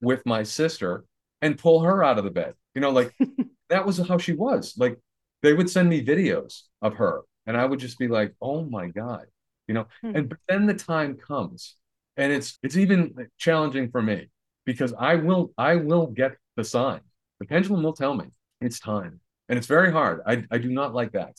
with 0.01 0.25
my 0.25 0.43
sister 0.43 1.05
and 1.41 1.57
pull 1.57 1.81
her 1.81 2.03
out 2.03 2.17
of 2.17 2.23
the 2.23 2.31
bed 2.31 2.53
you 2.75 2.81
know 2.81 2.91
like 2.91 3.13
that 3.69 3.85
was 3.85 3.97
how 4.07 4.17
she 4.17 4.33
was 4.33 4.73
like 4.77 4.97
they 5.43 5.53
would 5.53 5.69
send 5.69 5.89
me 5.89 6.03
videos 6.03 6.63
of 6.81 6.95
her 6.95 7.21
and 7.45 7.57
i 7.57 7.65
would 7.65 7.79
just 7.79 7.97
be 7.99 8.07
like 8.07 8.33
oh 8.41 8.63
my 8.63 8.87
god 8.87 9.25
you 9.67 9.73
know 9.73 9.85
Hmm. 10.01 10.15
and 10.15 10.29
but 10.29 10.39
then 10.47 10.65
the 10.65 10.73
time 10.73 11.15
comes 11.15 11.75
and 12.17 12.31
it's 12.31 12.57
it's 12.63 12.77
even 12.77 13.13
challenging 13.37 13.89
for 13.91 14.01
me 14.01 14.29
because 14.69 14.93
i 14.99 15.13
will 15.25 15.43
i 15.57 15.73
will 15.87 16.07
get 16.21 16.33
the 16.57 16.63
sign 16.75 17.01
the 17.39 17.45
pendulum 17.53 17.81
will 17.83 17.97
tell 18.03 18.15
me 18.21 18.27
it's 18.61 18.79
time 18.79 19.13
and 19.47 19.57
it's 19.57 19.67
very 19.77 19.91
hard 19.91 20.17
i, 20.31 20.33
I 20.55 20.57
do 20.65 20.69
not 20.79 20.93
like 20.99 21.11
that 21.13 21.35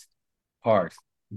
part 0.64 0.92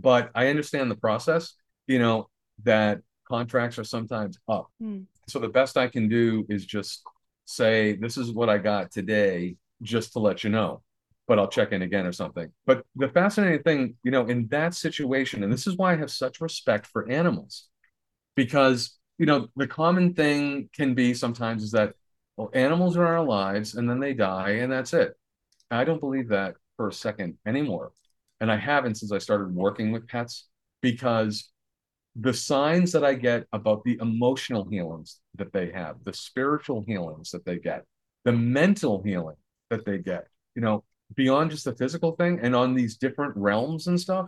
but 0.08 0.24
i 0.34 0.48
understand 0.48 0.90
the 0.90 1.02
process 1.08 1.44
you 1.92 2.00
know 2.00 2.18
that 2.64 2.96
contracts 3.36 3.78
are 3.80 3.90
sometimes 3.96 4.36
up 4.48 4.68
Hmm. 4.82 5.02
so 5.32 5.38
the 5.40 5.54
best 5.60 5.78
i 5.78 5.88
can 5.96 6.06
do 6.20 6.26
is 6.50 6.66
just 6.66 7.04
say 7.46 7.96
this 8.06 8.16
is 8.18 8.28
what 8.32 8.50
i 8.50 8.58
got 8.58 8.92
today 9.00 9.56
just 9.94 10.14
to 10.14 10.20
let 10.20 10.44
you 10.44 10.50
know 10.50 10.82
but 11.26 11.40
I'll 11.40 11.48
check 11.48 11.72
in 11.72 11.82
again 11.84 12.06
or 12.06 12.12
something. 12.12 12.50
But 12.66 12.78
the 12.98 13.08
fascinating 13.08 13.64
thing, 13.64 13.82
you 14.04 14.12
know, 14.12 14.26
in 14.34 14.48
that 14.48 14.74
situation, 14.76 15.42
and 15.42 15.52
this 15.54 15.68
is 15.68 15.78
why 15.78 15.94
I 15.94 15.96
have 15.96 16.12
such 16.12 16.42
respect 16.42 16.86
for 16.86 17.10
animals, 17.10 17.70
because, 18.36 19.00
you 19.24 19.28
know, 19.28 19.48
the 19.56 19.68
common 19.68 20.14
thing 20.14 20.70
can 20.76 20.96
be 20.96 21.14
sometimes 21.14 21.64
is 21.64 21.72
that, 21.72 21.94
well, 22.36 22.50
animals 22.54 22.98
are 22.98 23.06
in 23.06 23.14
our 23.14 23.24
lives 23.24 23.76
and 23.76 23.90
then 23.90 24.02
they 24.02 24.14
die 24.14 24.56
and 24.56 24.70
that's 24.70 24.92
it. 24.92 25.14
I 25.72 25.86
don't 25.86 26.02
believe 26.02 26.28
that 26.28 26.56
for 26.76 26.90
a 26.90 26.94
second 26.94 27.38
anymore. 27.48 27.94
And 28.42 28.52
I 28.52 28.58
haven't 28.58 28.96
since 28.96 29.14
I 29.14 29.20
started 29.20 29.56
working 29.56 29.94
with 29.94 30.10
pets 30.10 30.50
because 30.82 31.50
the 32.18 32.34
signs 32.34 32.92
that 32.92 33.06
I 33.06 33.14
get 33.14 33.48
about 33.54 33.86
the 33.86 33.98
emotional 34.02 34.68
healings 34.70 35.22
that 35.36 35.54
they 35.54 35.72
have, 35.72 36.04
the 36.04 36.14
spiritual 36.14 36.84
healings 36.86 37.32
that 37.32 37.46
they 37.46 37.60
get, 37.60 37.86
the 38.26 38.34
mental 38.34 39.02
healing 39.04 39.38
that 39.70 39.86
they 39.86 40.00
get, 40.00 40.28
you 40.54 40.62
know, 40.62 40.84
beyond 41.16 41.50
just 41.50 41.64
the 41.64 41.76
physical 41.76 42.12
thing 42.18 42.42
and 42.44 42.54
on 42.58 42.76
these 42.76 42.98
different 42.98 43.38
realms 43.38 43.88
and 43.88 43.98
stuff. 43.98 44.28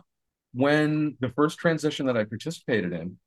When 0.53 1.17
the 1.19 1.33
first 1.35 1.59
transition 1.59 2.05
that 2.05 2.15
I 2.15 2.23
participated 2.23 2.93
in, 2.93 3.17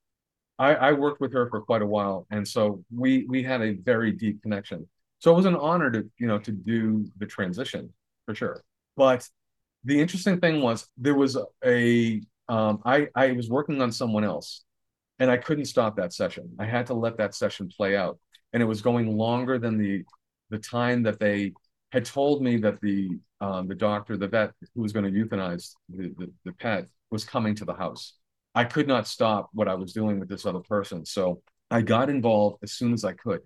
I, 0.58 0.74
I 0.74 0.92
worked 0.92 1.20
with 1.20 1.32
her 1.32 1.48
for 1.48 1.60
quite 1.60 1.82
a 1.82 1.86
while. 1.86 2.26
And 2.30 2.46
so 2.46 2.84
we 2.94 3.24
we 3.28 3.42
had 3.42 3.62
a 3.62 3.74
very 3.74 4.12
deep 4.12 4.42
connection. 4.42 4.88
So 5.20 5.32
it 5.32 5.36
was 5.36 5.46
an 5.46 5.56
honor 5.56 5.90
to, 5.90 6.08
you 6.18 6.26
know, 6.26 6.38
to 6.38 6.52
do 6.52 7.06
the 7.18 7.26
transition 7.26 7.92
for 8.26 8.34
sure. 8.34 8.62
But 8.96 9.28
the 9.84 10.00
interesting 10.00 10.40
thing 10.40 10.60
was 10.60 10.88
there 10.96 11.14
was 11.14 11.36
a 11.64 12.20
um, 12.48 12.80
I 12.84 13.08
I 13.14 13.32
was 13.32 13.48
working 13.48 13.80
on 13.82 13.92
someone 13.92 14.24
else, 14.24 14.64
and 15.18 15.30
I 15.30 15.36
couldn't 15.36 15.66
stop 15.66 15.96
that 15.96 16.12
session. 16.12 16.54
I 16.58 16.66
had 16.66 16.86
to 16.86 16.94
let 16.94 17.18
that 17.18 17.34
session 17.34 17.68
play 17.68 17.96
out, 17.96 18.18
and 18.52 18.62
it 18.62 18.66
was 18.66 18.82
going 18.82 19.16
longer 19.16 19.58
than 19.58 19.78
the 19.78 20.04
the 20.50 20.58
time 20.58 21.02
that 21.04 21.20
they 21.20 21.52
had 21.92 22.04
told 22.04 22.42
me 22.42 22.56
that 22.58 22.80
the 22.80 23.18
um, 23.40 23.68
the 23.68 23.74
doctor, 23.74 24.16
the 24.16 24.28
vet 24.28 24.52
who 24.74 24.82
was 24.82 24.92
going 24.92 25.04
to 25.04 25.12
euthanize 25.12 25.74
the, 25.88 26.12
the, 26.18 26.30
the 26.44 26.52
pet, 26.52 26.86
was 27.10 27.24
coming 27.24 27.54
to 27.54 27.64
the 27.64 27.74
house. 27.74 28.14
I 28.58 28.64
could 28.64 28.88
not 28.88 29.06
stop 29.06 29.50
what 29.52 29.68
I 29.68 29.74
was 29.74 29.92
doing 29.92 30.18
with 30.18 30.28
this 30.28 30.44
other 30.44 30.60
person, 30.60 31.04
so 31.04 31.42
I 31.70 31.82
got 31.82 32.10
involved 32.10 32.58
as 32.62 32.72
soon 32.72 32.92
as 32.92 33.04
I 33.04 33.12
could 33.12 33.40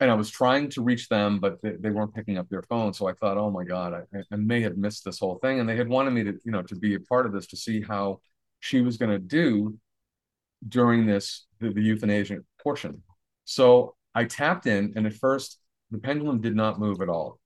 and 0.00 0.10
I 0.10 0.14
was 0.14 0.30
trying 0.30 0.68
to 0.70 0.82
reach 0.82 1.08
them, 1.08 1.38
but 1.38 1.60
they, 1.62 1.72
they 1.72 1.90
weren't 1.90 2.14
picking 2.14 2.36
up 2.36 2.48
their 2.48 2.62
phone. 2.62 2.92
So 2.92 3.08
I 3.08 3.14
thought, 3.14 3.38
oh 3.38 3.50
my 3.50 3.64
God, 3.64 3.94
I, 3.94 4.22
I 4.30 4.36
may 4.36 4.60
have 4.60 4.76
missed 4.76 5.04
this 5.04 5.18
whole 5.18 5.36
thing. 5.36 5.58
And 5.58 5.68
they 5.68 5.76
had 5.76 5.88
wanted 5.88 6.10
me 6.10 6.24
to, 6.24 6.34
you 6.44 6.52
know, 6.52 6.62
to 6.62 6.76
be 6.76 6.94
a 6.94 7.00
part 7.00 7.24
of 7.24 7.32
this 7.32 7.46
to 7.48 7.56
see 7.56 7.82
how 7.82 8.20
she 8.60 8.82
was 8.82 8.98
going 8.98 9.10
to 9.10 9.18
do 9.18 9.78
during 10.68 11.06
this 11.06 11.46
the, 11.60 11.70
the 11.70 11.80
euthanasia 11.80 12.38
portion. 12.62 13.02
So 13.44 13.94
I 14.14 14.24
tapped 14.24 14.66
in, 14.66 14.92
and 14.96 15.06
at 15.06 15.14
first 15.14 15.60
the 15.90 15.98
pendulum 15.98 16.40
did 16.40 16.54
not 16.54 16.78
move 16.78 17.00
at 17.00 17.08
all. 17.08 17.38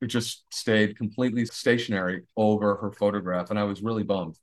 It 0.00 0.06
just 0.06 0.44
stayed 0.52 0.96
completely 0.96 1.46
stationary 1.46 2.22
over 2.36 2.76
her 2.76 2.92
photograph, 2.92 3.50
and 3.50 3.58
I 3.58 3.64
was 3.64 3.82
really 3.82 4.04
bummed. 4.04 4.38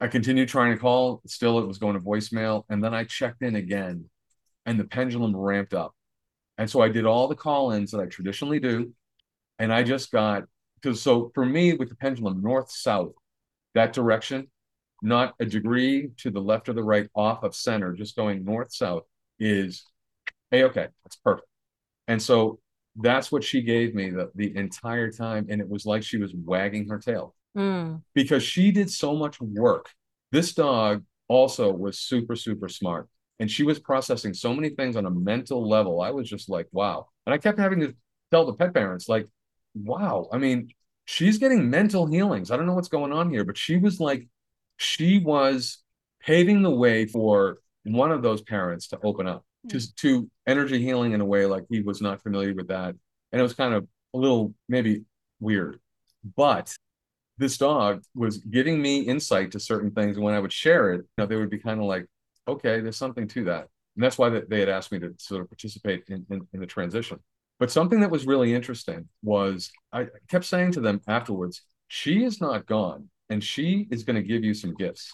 I 0.00 0.08
continued 0.08 0.48
trying 0.48 0.72
to 0.72 0.78
call. 0.78 1.22
Still, 1.26 1.58
it 1.58 1.66
was 1.66 1.78
going 1.78 1.94
to 1.94 2.00
voicemail, 2.00 2.64
and 2.68 2.82
then 2.82 2.94
I 2.94 3.04
checked 3.04 3.42
in 3.42 3.56
again, 3.56 4.08
and 4.66 4.78
the 4.78 4.84
pendulum 4.84 5.34
ramped 5.36 5.74
up 5.74 5.94
and 6.58 6.70
so 6.70 6.80
I 6.80 6.88
did 6.88 7.04
all 7.04 7.28
the 7.28 7.34
call 7.34 7.72
ins 7.72 7.90
that 7.90 8.00
I 8.00 8.06
traditionally 8.06 8.60
do. 8.60 8.92
And 9.58 9.72
I 9.72 9.82
just 9.82 10.10
got, 10.10 10.44
because 10.80 11.02
so 11.02 11.30
for 11.34 11.44
me 11.44 11.74
with 11.74 11.88
the 11.88 11.96
pendulum, 11.96 12.42
north 12.42 12.70
south, 12.70 13.12
that 13.74 13.92
direction, 13.92 14.48
not 15.02 15.34
a 15.40 15.44
degree 15.44 16.10
to 16.18 16.30
the 16.30 16.40
left 16.40 16.68
or 16.68 16.72
the 16.72 16.82
right 16.82 17.08
off 17.14 17.42
of 17.42 17.54
center, 17.54 17.92
just 17.92 18.16
going 18.16 18.44
north 18.44 18.72
south 18.72 19.04
is 19.38 19.84
a 20.52 20.64
okay. 20.64 20.88
That's 21.04 21.16
perfect. 21.16 21.48
And 22.08 22.22
so 22.22 22.60
that's 22.96 23.30
what 23.30 23.44
she 23.44 23.60
gave 23.62 23.94
me 23.94 24.10
the, 24.10 24.30
the 24.34 24.56
entire 24.56 25.10
time. 25.10 25.46
And 25.50 25.60
it 25.60 25.68
was 25.68 25.84
like 25.84 26.02
she 26.02 26.16
was 26.16 26.32
wagging 26.34 26.88
her 26.88 26.98
tail 26.98 27.34
mm. 27.56 28.02
because 28.14 28.42
she 28.42 28.70
did 28.70 28.90
so 28.90 29.14
much 29.14 29.40
work. 29.40 29.90
This 30.32 30.54
dog 30.54 31.04
also 31.28 31.72
was 31.72 31.98
super, 31.98 32.36
super 32.36 32.68
smart 32.68 33.08
and 33.38 33.50
she 33.50 33.62
was 33.62 33.78
processing 33.78 34.34
so 34.34 34.54
many 34.54 34.70
things 34.70 34.96
on 34.96 35.06
a 35.06 35.10
mental 35.10 35.68
level. 35.68 36.00
I 36.00 36.10
was 36.10 36.28
just 36.28 36.48
like, 36.48 36.66
wow. 36.72 37.08
And 37.26 37.34
I 37.34 37.38
kept 37.38 37.58
having 37.58 37.80
to 37.80 37.94
tell 38.30 38.46
the 38.46 38.54
pet 38.54 38.72
parents, 38.74 39.08
like, 39.08 39.28
wow, 39.74 40.28
I 40.32 40.38
mean, 40.38 40.68
she's 41.04 41.38
getting 41.38 41.68
mental 41.68 42.06
healings. 42.06 42.50
I 42.50 42.56
don't 42.56 42.66
know 42.66 42.74
what's 42.74 42.88
going 42.88 43.12
on 43.12 43.30
here, 43.30 43.44
but 43.44 43.58
she 43.58 43.76
was 43.76 44.00
like, 44.00 44.26
she 44.78 45.18
was 45.18 45.78
paving 46.20 46.62
the 46.62 46.70
way 46.70 47.06
for 47.06 47.58
one 47.84 48.10
of 48.10 48.22
those 48.22 48.42
parents 48.42 48.88
to 48.88 48.98
open 49.02 49.26
up 49.26 49.44
to, 49.68 49.78
hmm. 49.78 49.84
to 49.96 50.30
energy 50.46 50.82
healing 50.82 51.12
in 51.12 51.20
a 51.20 51.24
way 51.24 51.46
like 51.46 51.64
he 51.68 51.80
was 51.80 52.00
not 52.00 52.22
familiar 52.22 52.54
with 52.54 52.68
that. 52.68 52.94
And 53.32 53.40
it 53.40 53.42
was 53.42 53.54
kind 53.54 53.74
of 53.74 53.86
a 54.14 54.18
little 54.18 54.54
maybe 54.68 55.04
weird. 55.40 55.78
But 56.36 56.74
this 57.38 57.58
dog 57.58 58.02
was 58.14 58.38
giving 58.38 58.80
me 58.80 59.00
insight 59.00 59.52
to 59.52 59.60
certain 59.60 59.90
things. 59.90 60.16
And 60.16 60.24
when 60.24 60.34
I 60.34 60.40
would 60.40 60.52
share 60.52 60.92
it, 60.92 60.98
you 60.98 61.06
know, 61.18 61.26
they 61.26 61.36
would 61.36 61.50
be 61.50 61.58
kind 61.58 61.80
of 61.80 61.86
like, 61.86 62.06
okay, 62.48 62.80
there's 62.80 62.96
something 62.96 63.28
to 63.28 63.44
that. 63.44 63.68
And 63.96 64.04
that's 64.04 64.18
why 64.18 64.28
they 64.28 64.60
had 64.60 64.68
asked 64.68 64.92
me 64.92 64.98
to 65.00 65.14
sort 65.18 65.42
of 65.42 65.48
participate 65.48 66.04
in, 66.08 66.24
in, 66.30 66.46
in 66.52 66.60
the 66.60 66.66
transition. 66.66 67.18
But 67.58 67.70
something 67.70 68.00
that 68.00 68.10
was 68.10 68.26
really 68.26 68.54
interesting 68.54 69.08
was 69.22 69.70
I 69.92 70.08
kept 70.28 70.44
saying 70.44 70.72
to 70.72 70.80
them 70.80 71.00
afterwards, 71.08 71.62
she 71.88 72.24
is 72.24 72.40
not 72.40 72.66
gone 72.66 73.08
and 73.30 73.42
she 73.42 73.86
is 73.90 74.04
going 74.04 74.16
to 74.16 74.22
give 74.22 74.44
you 74.44 74.54
some 74.54 74.74
gifts. 74.74 75.12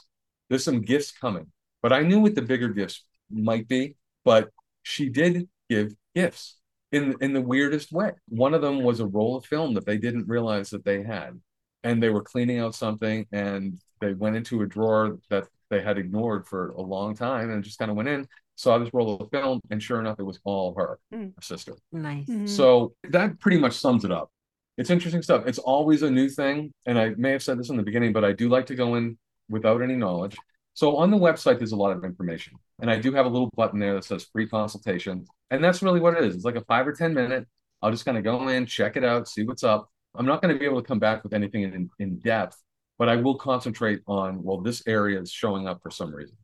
There's 0.49 0.65
some 0.65 0.83
gifts 0.83 1.13
coming. 1.13 1.47
But 1.83 1.93
I 1.93 2.03
knew 2.03 2.21
what 2.21 2.35
the 2.35 2.43
bigger 2.43 2.69
gifts 2.69 3.05
might 3.31 3.69
be, 3.69 3.97
but 4.25 4.51
she 4.83 5.09
did 5.09 5.49
give 5.69 5.95
gifts 6.15 6.59
in 6.91 7.17
in 7.21 7.33
the 7.33 7.41
weirdest 7.41 7.93
way. 7.93 8.13
One 8.29 8.55
of 8.55 8.63
them 8.63 8.83
was 8.83 9.01
a 9.01 9.07
roll 9.07 9.37
of 9.37 9.47
film 9.47 9.75
that 9.75 9.87
they 9.87 9.99
didn't 9.99 10.29
realize 10.29 10.71
that 10.71 10.85
they 10.85 11.03
had. 11.03 11.41
And 11.85 12.03
they 12.03 12.11
were 12.11 12.23
cleaning 12.23 12.59
out 12.59 12.75
something 12.75 13.27
and 13.33 13.79
they 14.01 14.15
went 14.15 14.37
into 14.37 14.63
a 14.63 14.67
drawer 14.67 15.19
that 15.31 15.49
they 15.71 15.83
had 15.83 15.99
ignored 15.99 16.47
for 16.47 16.69
a 16.71 16.81
long 16.81 17.15
time 17.15 17.51
and 17.51 17.65
just 17.65 17.79
kind 17.79 17.91
of 17.91 17.97
went 17.97 18.09
in, 18.09 18.29
saw 18.57 18.79
this 18.79 18.93
roll 18.93 19.17
of 19.17 19.31
film, 19.31 19.61
and 19.71 19.83
sure 19.83 20.01
enough, 20.01 20.21
it 20.21 20.25
was 20.25 20.39
all 20.45 20.75
her, 20.77 20.99
mm. 21.13 21.35
her 21.35 21.43
sister. 21.43 21.75
Nice. 21.93 22.27
Mm-hmm. 22.27 22.47
So 22.47 22.95
that 23.11 23.41
pretty 23.41 23.59
much 23.59 23.75
sums 23.75 24.05
it 24.05 24.13
up. 24.13 24.31
It's 24.79 24.91
interesting 24.91 25.23
stuff. 25.23 25.45
It's 25.47 25.59
always 25.59 26.03
a 26.03 26.11
new 26.11 26.29
thing. 26.29 26.73
And 26.87 26.99
I 26.99 27.11
may 27.17 27.31
have 27.33 27.43
said 27.43 27.59
this 27.59 27.71
in 27.71 27.77
the 27.77 27.83
beginning, 27.83 28.13
but 28.13 28.25
I 28.25 28.33
do 28.33 28.49
like 28.49 28.67
to 28.67 28.75
go 28.75 28.95
in 28.97 29.19
without 29.49 29.83
any 29.83 29.97
knowledge. 29.97 30.37
So 30.75 30.97
on 30.97 31.11
the 31.11 31.19
website, 31.19 31.59
there's 31.59 31.73
a 31.73 31.77
lot 31.77 31.95
of 31.95 32.05
information. 32.05 32.55
And 32.81 32.91
I 32.91 32.99
do 32.99 33.13
have 33.13 33.27
a 33.27 33.29
little 33.29 33.51
button 33.55 33.79
there 33.79 33.95
that 33.95 34.05
says 34.05 34.27
free 34.33 34.49
consultation. 34.49 35.27
And 35.51 35.63
that's 35.63 35.83
really 35.83 36.01
what 36.01 36.15
it 36.15 36.25
is. 36.25 36.35
It's 36.35 36.45
like 36.45 36.57
a 36.57 36.65
five 36.65 36.87
or 36.87 36.93
10 36.93 37.13
minute. 37.13 37.47
I'll 37.83 37.91
just 37.91 38.05
kind 38.05 38.17
of 38.17 38.25
go 38.25 38.49
in, 38.49 38.65
check 38.65 38.97
it 38.97 39.05
out, 39.05 39.29
see 39.29 39.45
what's 39.45 39.65
up. 39.65 39.91
I'm 40.15 40.27
not 40.27 40.43
going 40.43 40.55
to 40.55 40.59
be 40.59 40.67
able 40.67 40.81
to 40.81 40.87
come 40.87 40.99
back 40.99 41.23
with 41.23 41.33
anything 41.33 41.63
in, 41.63 41.91
in 41.99 42.19
depth 42.19 42.57
but 43.03 43.09
I 43.09 43.17
will 43.17 43.35
concentrate 43.35 44.01
on, 44.07 44.45
well, 44.45 44.61
this 44.61 44.83
area 44.87 45.21
is 45.21 45.29
showing 45.29 45.67
up 45.67 45.83
for 45.83 45.91
some 45.91 46.15
reason. 46.15 46.37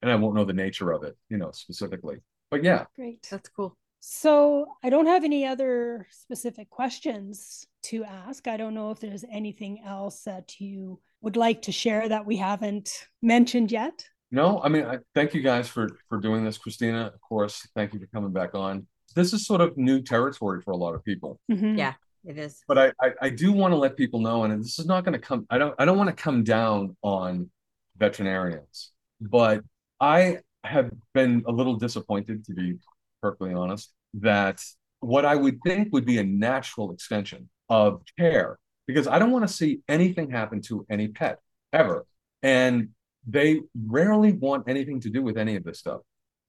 And 0.00 0.10
I 0.10 0.14
won't 0.14 0.34
know 0.34 0.46
the 0.46 0.54
nature 0.54 0.92
of 0.92 1.02
it, 1.02 1.14
you 1.28 1.36
know, 1.36 1.50
specifically. 1.52 2.16
But 2.50 2.64
yeah. 2.64 2.86
Great. 2.96 3.28
That's 3.30 3.50
cool. 3.50 3.76
So 4.00 4.66
I 4.82 4.88
don't 4.88 5.08
have 5.08 5.24
any 5.24 5.44
other 5.44 6.06
specific 6.10 6.70
questions 6.70 7.66
to 7.82 8.04
ask. 8.04 8.48
I 8.48 8.56
don't 8.56 8.72
know 8.72 8.92
if 8.92 9.00
there's 9.00 9.26
anything 9.30 9.82
else 9.84 10.22
that 10.22 10.58
you 10.58 11.00
would 11.20 11.36
like 11.36 11.60
to 11.62 11.72
share 11.72 12.08
that 12.08 12.24
we 12.24 12.36
haven't 12.38 12.90
mentioned 13.20 13.70
yet. 13.70 14.06
No, 14.30 14.62
I 14.62 14.70
mean, 14.70 14.86
I 14.86 15.00
thank 15.14 15.34
you 15.34 15.42
guys 15.42 15.68
for 15.68 15.90
for 16.08 16.18
doing 16.18 16.44
this, 16.44 16.56
Christina. 16.56 17.10
Of 17.12 17.20
course, 17.20 17.68
thank 17.74 17.92
you 17.92 18.00
for 18.00 18.06
coming 18.06 18.32
back 18.32 18.54
on. 18.54 18.86
This 19.14 19.34
is 19.34 19.44
sort 19.44 19.60
of 19.60 19.76
new 19.76 20.00
territory 20.00 20.62
for 20.62 20.70
a 20.70 20.76
lot 20.76 20.94
of 20.94 21.04
people. 21.04 21.40
Mm-hmm. 21.50 21.76
Yeah 21.76 21.94
it 22.26 22.38
is. 22.38 22.62
But 22.68 22.78
I, 22.78 22.92
I, 23.00 23.12
I 23.22 23.30
do 23.30 23.52
want 23.52 23.72
to 23.72 23.76
let 23.76 23.96
people 23.96 24.20
know 24.20 24.44
and 24.44 24.62
this 24.62 24.78
is 24.78 24.86
not 24.86 25.04
going 25.04 25.12
to 25.12 25.18
come 25.18 25.46
i 25.50 25.58
don't 25.58 25.74
i 25.78 25.84
don't 25.84 25.98
want 25.98 26.14
to 26.14 26.22
come 26.22 26.44
down 26.44 26.96
on 27.02 27.50
veterinarians 27.96 28.92
but 29.20 29.62
i 30.00 30.38
have 30.64 30.90
been 31.14 31.42
a 31.46 31.52
little 31.52 31.76
disappointed 31.76 32.44
to 32.44 32.54
be 32.54 32.74
perfectly 33.22 33.54
honest 33.54 33.92
that 34.14 34.62
what 35.00 35.24
i 35.24 35.34
would 35.34 35.58
think 35.64 35.92
would 35.92 36.04
be 36.04 36.18
a 36.18 36.24
natural 36.24 36.92
extension 36.92 37.48
of 37.68 38.02
care 38.18 38.58
because 38.86 39.06
i 39.06 39.18
don't 39.18 39.30
want 39.30 39.46
to 39.46 39.52
see 39.52 39.80
anything 39.88 40.30
happen 40.30 40.60
to 40.60 40.86
any 40.90 41.08
pet 41.08 41.38
ever. 41.72 42.06
And 42.42 42.90
they 43.26 43.60
rarely 43.86 44.32
want 44.32 44.68
anything 44.68 45.00
to 45.00 45.10
do 45.10 45.22
with 45.22 45.36
any 45.36 45.56
of 45.56 45.64
this 45.64 45.78
stuff. 45.78 46.00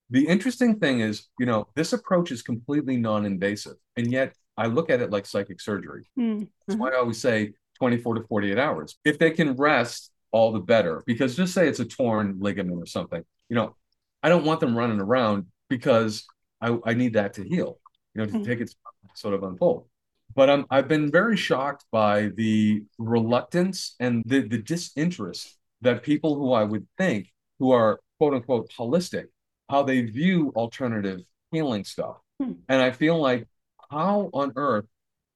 The 0.10 0.28
interesting 0.28 0.80
thing 0.80 1.00
is 1.02 1.28
you 1.40 1.46
know 1.46 1.68
this 1.76 1.94
approach 1.94 2.32
is 2.32 2.42
completely 2.42 2.98
non-invasive 2.98 3.76
and 3.96 4.12
yet 4.12 4.34
I 4.58 4.68
look 4.68 4.90
at 4.90 5.02
it 5.02 5.12
like 5.12 5.26
psychic 5.26 5.62
surgery. 5.62 6.10
Mm-hmm. 6.18 6.46
That's 6.68 6.80
why 6.80 6.90
I 6.92 6.98
always 6.98 7.20
say 7.20 7.54
24 7.80 8.16
to 8.16 8.24
48 8.28 8.58
hours. 8.58 8.98
If 9.06 9.18
they 9.18 9.32
can 9.32 9.56
rest, 9.56 10.12
all 10.32 10.52
the 10.52 10.60
better. 10.60 11.04
Because 11.06 11.36
just 11.36 11.54
say 11.54 11.68
it's 11.68 11.80
a 11.80 11.86
torn 11.86 12.38
ligament 12.40 12.82
or 12.82 12.86
something, 12.86 13.24
you 13.50 13.56
know, 13.56 13.76
I 14.24 14.30
don't 14.30 14.46
want 14.46 14.60
them 14.60 14.78
running 14.78 15.02
around 15.02 15.48
because 15.70 16.26
I, 16.62 16.78
I 16.86 16.94
need 16.94 17.14
that 17.14 17.34
to 17.34 17.44
heal, 17.44 17.80
you 18.14 18.22
know, 18.22 18.26
to 18.26 18.32
mm-hmm. 18.32 18.44
take 18.44 18.62
it 18.62 18.74
sort 19.16 19.34
of 19.34 19.44
unfold. 19.44 19.88
But 20.34 20.50
um, 20.50 20.66
I've 20.70 20.88
been 20.88 21.12
very 21.12 21.36
shocked 21.36 21.86
by 21.92 22.30
the 22.36 22.84
reluctance 22.98 23.96
and 24.00 24.24
the, 24.26 24.48
the 24.48 24.60
disinterest 24.60 25.58
that 25.82 26.04
people 26.04 26.36
who 26.36 26.54
I 26.54 26.64
would 26.64 26.88
think 26.98 27.32
who 27.60 27.72
are 27.72 28.00
quote 28.18 28.34
unquote 28.34 28.72
holistic, 28.78 29.26
how 29.70 29.84
they 29.84 30.02
view 30.02 30.54
alternative 30.56 31.22
healing 31.52 31.84
stuff. 31.84 32.18
Hmm. 32.42 32.54
And 32.70 32.82
I 32.82 32.92
feel 32.92 33.20
like 33.20 33.48
how 33.92 34.30
on 34.34 34.54
earth, 34.56 34.86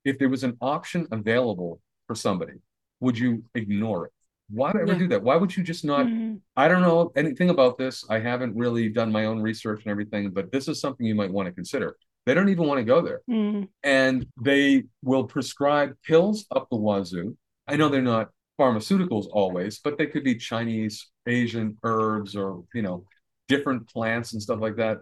if 0.03 0.17
there 0.17 0.29
was 0.29 0.43
an 0.43 0.57
option 0.61 1.07
available 1.11 1.81
for 2.07 2.15
somebody, 2.15 2.53
would 2.99 3.17
you 3.17 3.43
ignore 3.53 4.05
it? 4.05 4.11
Why 4.49 4.71
would 4.71 4.81
ever 4.81 4.93
yeah. 4.93 4.99
do 4.99 5.07
that? 5.09 5.23
Why 5.23 5.35
would 5.35 5.55
you 5.55 5.63
just 5.63 5.83
not? 5.83 6.05
Mm-hmm. 6.05 6.35
I 6.55 6.67
don't 6.67 6.81
know 6.81 7.11
anything 7.15 7.49
about 7.49 7.77
this. 7.77 8.05
I 8.09 8.19
haven't 8.19 8.55
really 8.55 8.89
done 8.89 9.11
my 9.11 9.25
own 9.25 9.41
research 9.41 9.83
and 9.83 9.91
everything, 9.91 10.29
but 10.29 10.51
this 10.51 10.67
is 10.67 10.79
something 10.79 11.05
you 11.05 11.15
might 11.15 11.31
want 11.31 11.47
to 11.47 11.51
consider. 11.51 11.97
They 12.25 12.33
don't 12.33 12.49
even 12.49 12.67
want 12.67 12.79
to 12.79 12.83
go 12.83 13.01
there. 13.01 13.21
Mm-hmm. 13.29 13.63
And 13.83 14.25
they 14.41 14.83
will 15.03 15.25
prescribe 15.25 15.95
pills 16.03 16.45
up 16.55 16.67
the 16.69 16.77
wazoo. 16.77 17.35
I 17.67 17.75
know 17.75 17.89
they're 17.89 18.01
not 18.01 18.29
pharmaceuticals 18.59 19.27
always, 19.31 19.79
but 19.79 19.97
they 19.97 20.05
could 20.05 20.23
be 20.23 20.35
Chinese, 20.35 21.07
Asian 21.27 21.77
herbs, 21.83 22.35
or, 22.35 22.63
you 22.73 22.83
know, 22.83 23.05
different 23.47 23.89
plants 23.89 24.33
and 24.33 24.41
stuff 24.41 24.59
like 24.59 24.75
that. 24.77 24.99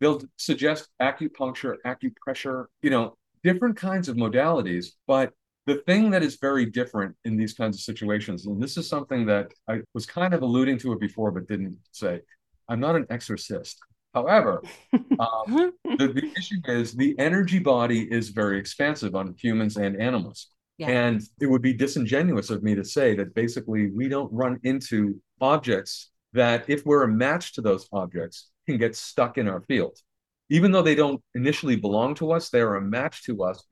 They'll 0.00 0.22
suggest 0.36 0.88
acupuncture, 1.00 1.76
acupressure, 1.86 2.66
you 2.82 2.90
know, 2.90 3.16
different 3.42 3.76
kinds 3.76 4.08
of 4.08 4.16
modalities. 4.16 4.88
But 5.06 5.32
the 5.66 5.76
thing 5.86 6.10
that 6.10 6.22
is 6.22 6.36
very 6.36 6.66
different 6.66 7.14
in 7.24 7.36
these 7.36 7.54
kinds 7.54 7.76
of 7.76 7.80
situations, 7.82 8.46
and 8.46 8.62
this 8.62 8.76
is 8.76 8.88
something 8.88 9.26
that 9.26 9.52
I 9.68 9.80
was 9.94 10.06
kind 10.06 10.34
of 10.34 10.42
alluding 10.42 10.78
to 10.78 10.92
it 10.92 11.00
before, 11.00 11.30
but 11.30 11.48
didn't 11.48 11.78
say, 11.92 12.20
I'm 12.68 12.80
not 12.80 12.96
an 12.96 13.06
exorcist. 13.10 13.78
However, 14.12 14.62
um, 14.94 15.72
the, 15.84 16.08
the, 16.08 16.32
issue 16.36 16.60
is 16.66 16.92
the 16.92 17.18
energy 17.18 17.58
body 17.58 18.02
is 18.02 18.28
very 18.28 18.58
expansive 18.58 19.14
on 19.14 19.34
humans 19.38 19.76
and 19.76 20.00
animals. 20.00 20.48
Yeah. 20.78 20.88
And 20.88 21.22
it 21.40 21.46
would 21.46 21.62
be 21.62 21.72
disingenuous 21.72 22.50
of 22.50 22.62
me 22.62 22.74
to 22.74 22.84
say 22.84 23.14
that 23.16 23.34
basically 23.34 23.90
we 23.90 24.08
don't 24.08 24.32
run 24.32 24.58
into 24.64 25.20
objects 25.40 26.10
that, 26.32 26.64
if 26.68 26.84
we're 26.84 27.04
a 27.04 27.08
match 27.08 27.54
to 27.54 27.60
those 27.60 27.88
objects, 27.92 28.50
can 28.66 28.78
get 28.78 28.96
stuck 28.96 29.38
in 29.38 29.48
our 29.48 29.60
field. 29.62 29.98
Even 30.50 30.72
though 30.72 30.82
they 30.82 30.94
don't 30.94 31.22
initially 31.34 31.76
belong 31.76 32.14
to 32.16 32.32
us, 32.32 32.50
they 32.50 32.60
are 32.60 32.76
a 32.76 32.82
match 32.82 33.24
to 33.24 33.42
us. 33.42 33.64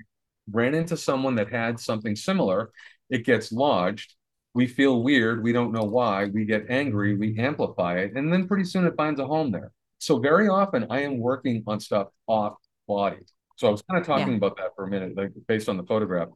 Ran 0.51 0.75
into 0.75 0.97
someone 0.97 1.35
that 1.37 1.51
had 1.51 1.79
something 1.79 2.17
similar, 2.17 2.73
it 3.11 3.25
gets 3.25 3.53
lodged. 3.53 4.15
We 4.55 4.67
feel 4.67 5.03
weird. 5.03 5.43
We 5.43 5.53
don't 5.53 5.73
know 5.73 5.85
why. 5.85 6.27
We 6.27 6.45
get 6.45 6.67
angry. 6.69 7.17
We 7.17 7.39
amplify 7.39 7.99
it. 7.99 8.13
And 8.17 8.31
then 8.33 8.49
pretty 8.49 8.65
soon 8.65 8.87
it 8.87 8.95
finds 8.97 9.19
a 9.19 9.27
home 9.27 9.51
there. 9.51 9.73
So 9.99 10.19
very 10.19 10.49
often 10.49 10.87
I 10.91 11.03
am 11.03 11.19
working 11.19 11.63
on 11.67 11.81
stuff 11.81 12.09
off 12.27 12.55
body. 12.87 13.19
So 13.57 13.69
I 13.69 13.71
was 13.71 13.83
kind 13.83 14.01
of 14.01 14.07
talking 14.07 14.31
yeah. 14.31 14.37
about 14.37 14.57
that 14.57 14.75
for 14.75 14.85
a 14.85 14.89
minute, 14.89 15.17
like 15.17 15.31
based 15.47 15.69
on 15.69 15.77
the 15.77 15.85
photograph. 15.85 16.29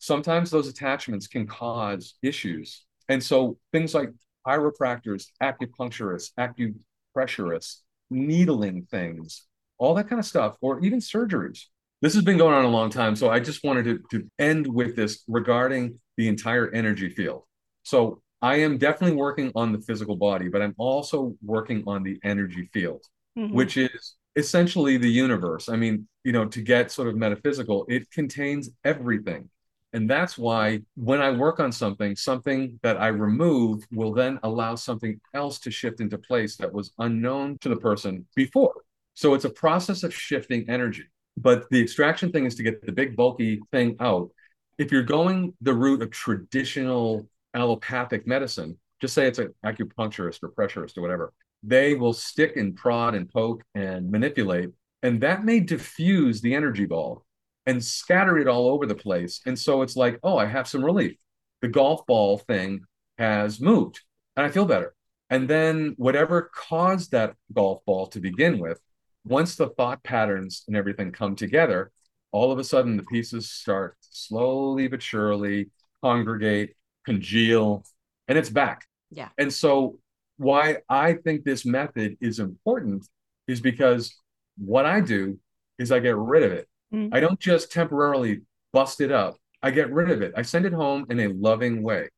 Sometimes 0.00 0.50
those 0.50 0.68
attachments 0.68 1.28
can 1.28 1.46
cause 1.46 2.14
issues. 2.22 2.84
And 3.08 3.22
so 3.22 3.58
things 3.72 3.94
like 3.94 4.10
chiropractors, 4.46 5.26
acupuncturists, 5.42 6.30
acupressurists, 7.16 7.76
needling 8.12 8.86
things, 8.90 9.46
all 9.78 9.94
that 9.94 10.08
kind 10.08 10.18
of 10.18 10.26
stuff, 10.26 10.56
or 10.60 10.80
even 10.80 11.00
surgeries. 11.00 11.64
This 12.00 12.14
has 12.14 12.24
been 12.24 12.38
going 12.38 12.54
on 12.54 12.64
a 12.64 12.68
long 12.68 12.90
time. 12.90 13.14
So 13.14 13.30
I 13.30 13.40
just 13.40 13.62
wanted 13.64 13.84
to, 13.84 14.00
to 14.10 14.28
end 14.38 14.66
with 14.66 14.96
this 14.96 15.22
regarding 15.28 16.00
the 16.16 16.28
entire 16.28 16.70
energy 16.72 17.08
field. 17.08 17.44
So 17.84 18.20
I 18.40 18.56
am 18.56 18.76
definitely 18.76 19.16
working 19.16 19.52
on 19.54 19.72
the 19.72 19.80
physical 19.80 20.16
body, 20.16 20.48
but 20.48 20.62
I'm 20.62 20.74
also 20.78 21.36
working 21.44 21.84
on 21.86 22.02
the 22.02 22.18
energy 22.24 22.68
field, 22.72 23.04
mm-hmm. 23.38 23.54
which 23.54 23.76
is 23.76 24.16
essentially 24.34 24.96
the 24.96 25.10
universe. 25.10 25.68
I 25.68 25.76
mean, 25.76 26.08
you 26.24 26.32
know, 26.32 26.46
to 26.46 26.60
get 26.60 26.90
sort 26.90 27.08
of 27.08 27.16
metaphysical, 27.16 27.86
it 27.88 28.10
contains 28.10 28.70
everything. 28.84 29.48
And 29.92 30.08
that's 30.08 30.38
why 30.38 30.80
when 30.94 31.20
I 31.20 31.30
work 31.30 31.60
on 31.60 31.70
something, 31.70 32.16
something 32.16 32.80
that 32.82 32.98
I 33.00 33.08
remove 33.08 33.84
will 33.92 34.14
then 34.14 34.38
allow 34.42 34.74
something 34.74 35.20
else 35.34 35.58
to 35.60 35.70
shift 35.70 36.00
into 36.00 36.16
place 36.16 36.56
that 36.56 36.72
was 36.72 36.92
unknown 36.98 37.58
to 37.60 37.68
the 37.68 37.76
person 37.76 38.26
before. 38.34 38.74
So 39.14 39.34
it's 39.34 39.44
a 39.44 39.50
process 39.50 40.02
of 40.02 40.14
shifting 40.14 40.64
energy. 40.68 41.04
But 41.36 41.68
the 41.70 41.80
extraction 41.80 42.32
thing 42.32 42.46
is 42.46 42.54
to 42.56 42.62
get 42.62 42.84
the 42.84 42.92
big, 42.92 43.16
bulky 43.16 43.60
thing 43.70 43.96
out. 44.00 44.30
If 44.78 44.90
you're 44.90 45.02
going 45.02 45.54
the 45.60 45.74
route 45.74 46.02
of 46.02 46.10
traditional 46.10 47.28
allopathic 47.54 48.26
medicine, 48.26 48.78
just 49.00 49.14
say 49.14 49.26
it's 49.26 49.38
an 49.38 49.54
acupuncturist 49.64 50.42
or 50.42 50.50
pressurist 50.50 50.96
or 50.96 51.02
whatever, 51.02 51.32
they 51.62 51.94
will 51.94 52.14
stick 52.14 52.56
and 52.56 52.74
prod 52.74 53.14
and 53.14 53.28
poke 53.30 53.62
and 53.74 54.10
manipulate. 54.10 54.70
And 55.02 55.20
that 55.20 55.44
may 55.44 55.60
diffuse 55.60 56.40
the 56.40 56.54
energy 56.54 56.86
ball 56.86 57.24
and 57.66 57.82
scatter 57.82 58.38
it 58.38 58.48
all 58.48 58.68
over 58.68 58.86
the 58.86 58.94
place. 58.94 59.40
And 59.46 59.58
so 59.58 59.82
it's 59.82 59.96
like, 59.96 60.18
oh, 60.22 60.36
I 60.36 60.46
have 60.46 60.68
some 60.68 60.84
relief. 60.84 61.16
The 61.60 61.68
golf 61.68 62.04
ball 62.06 62.38
thing 62.38 62.80
has 63.18 63.60
moved 63.60 64.00
and 64.36 64.44
I 64.44 64.50
feel 64.50 64.64
better. 64.64 64.94
And 65.30 65.48
then 65.48 65.94
whatever 65.96 66.50
caused 66.54 67.12
that 67.12 67.34
golf 67.52 67.84
ball 67.86 68.06
to 68.08 68.20
begin 68.20 68.58
with, 68.58 68.80
once 69.24 69.54
the 69.54 69.68
thought 69.68 70.02
patterns 70.02 70.64
and 70.66 70.76
everything 70.76 71.12
come 71.12 71.36
together, 71.36 71.92
all 72.32 72.50
of 72.50 72.58
a 72.58 72.64
sudden 72.64 72.96
the 72.96 73.04
pieces 73.04 73.50
start 73.50 73.96
slowly 74.00 74.88
but 74.88 75.02
surely 75.02 75.70
congregate 76.02 76.74
congeal, 77.04 77.84
and 78.28 78.38
it's 78.38 78.50
back. 78.50 78.86
Yeah. 79.10 79.28
And 79.38 79.52
so, 79.52 79.98
why 80.36 80.78
I 80.88 81.14
think 81.14 81.44
this 81.44 81.64
method 81.64 82.16
is 82.20 82.38
important 82.38 83.06
is 83.46 83.60
because 83.60 84.14
what 84.58 84.86
I 84.86 85.00
do 85.00 85.38
is 85.78 85.92
I 85.92 86.00
get 86.00 86.16
rid 86.16 86.42
of 86.42 86.52
it. 86.52 86.68
Mm. 86.92 87.10
I 87.12 87.20
don't 87.20 87.40
just 87.40 87.72
temporarily 87.72 88.42
bust 88.72 89.00
it 89.00 89.12
up, 89.12 89.36
I 89.62 89.70
get 89.70 89.92
rid 89.92 90.10
of 90.10 90.22
it. 90.22 90.32
I 90.36 90.42
send 90.42 90.66
it 90.66 90.72
home 90.72 91.06
in 91.10 91.20
a 91.20 91.28
loving 91.28 91.82
way. 91.82 92.08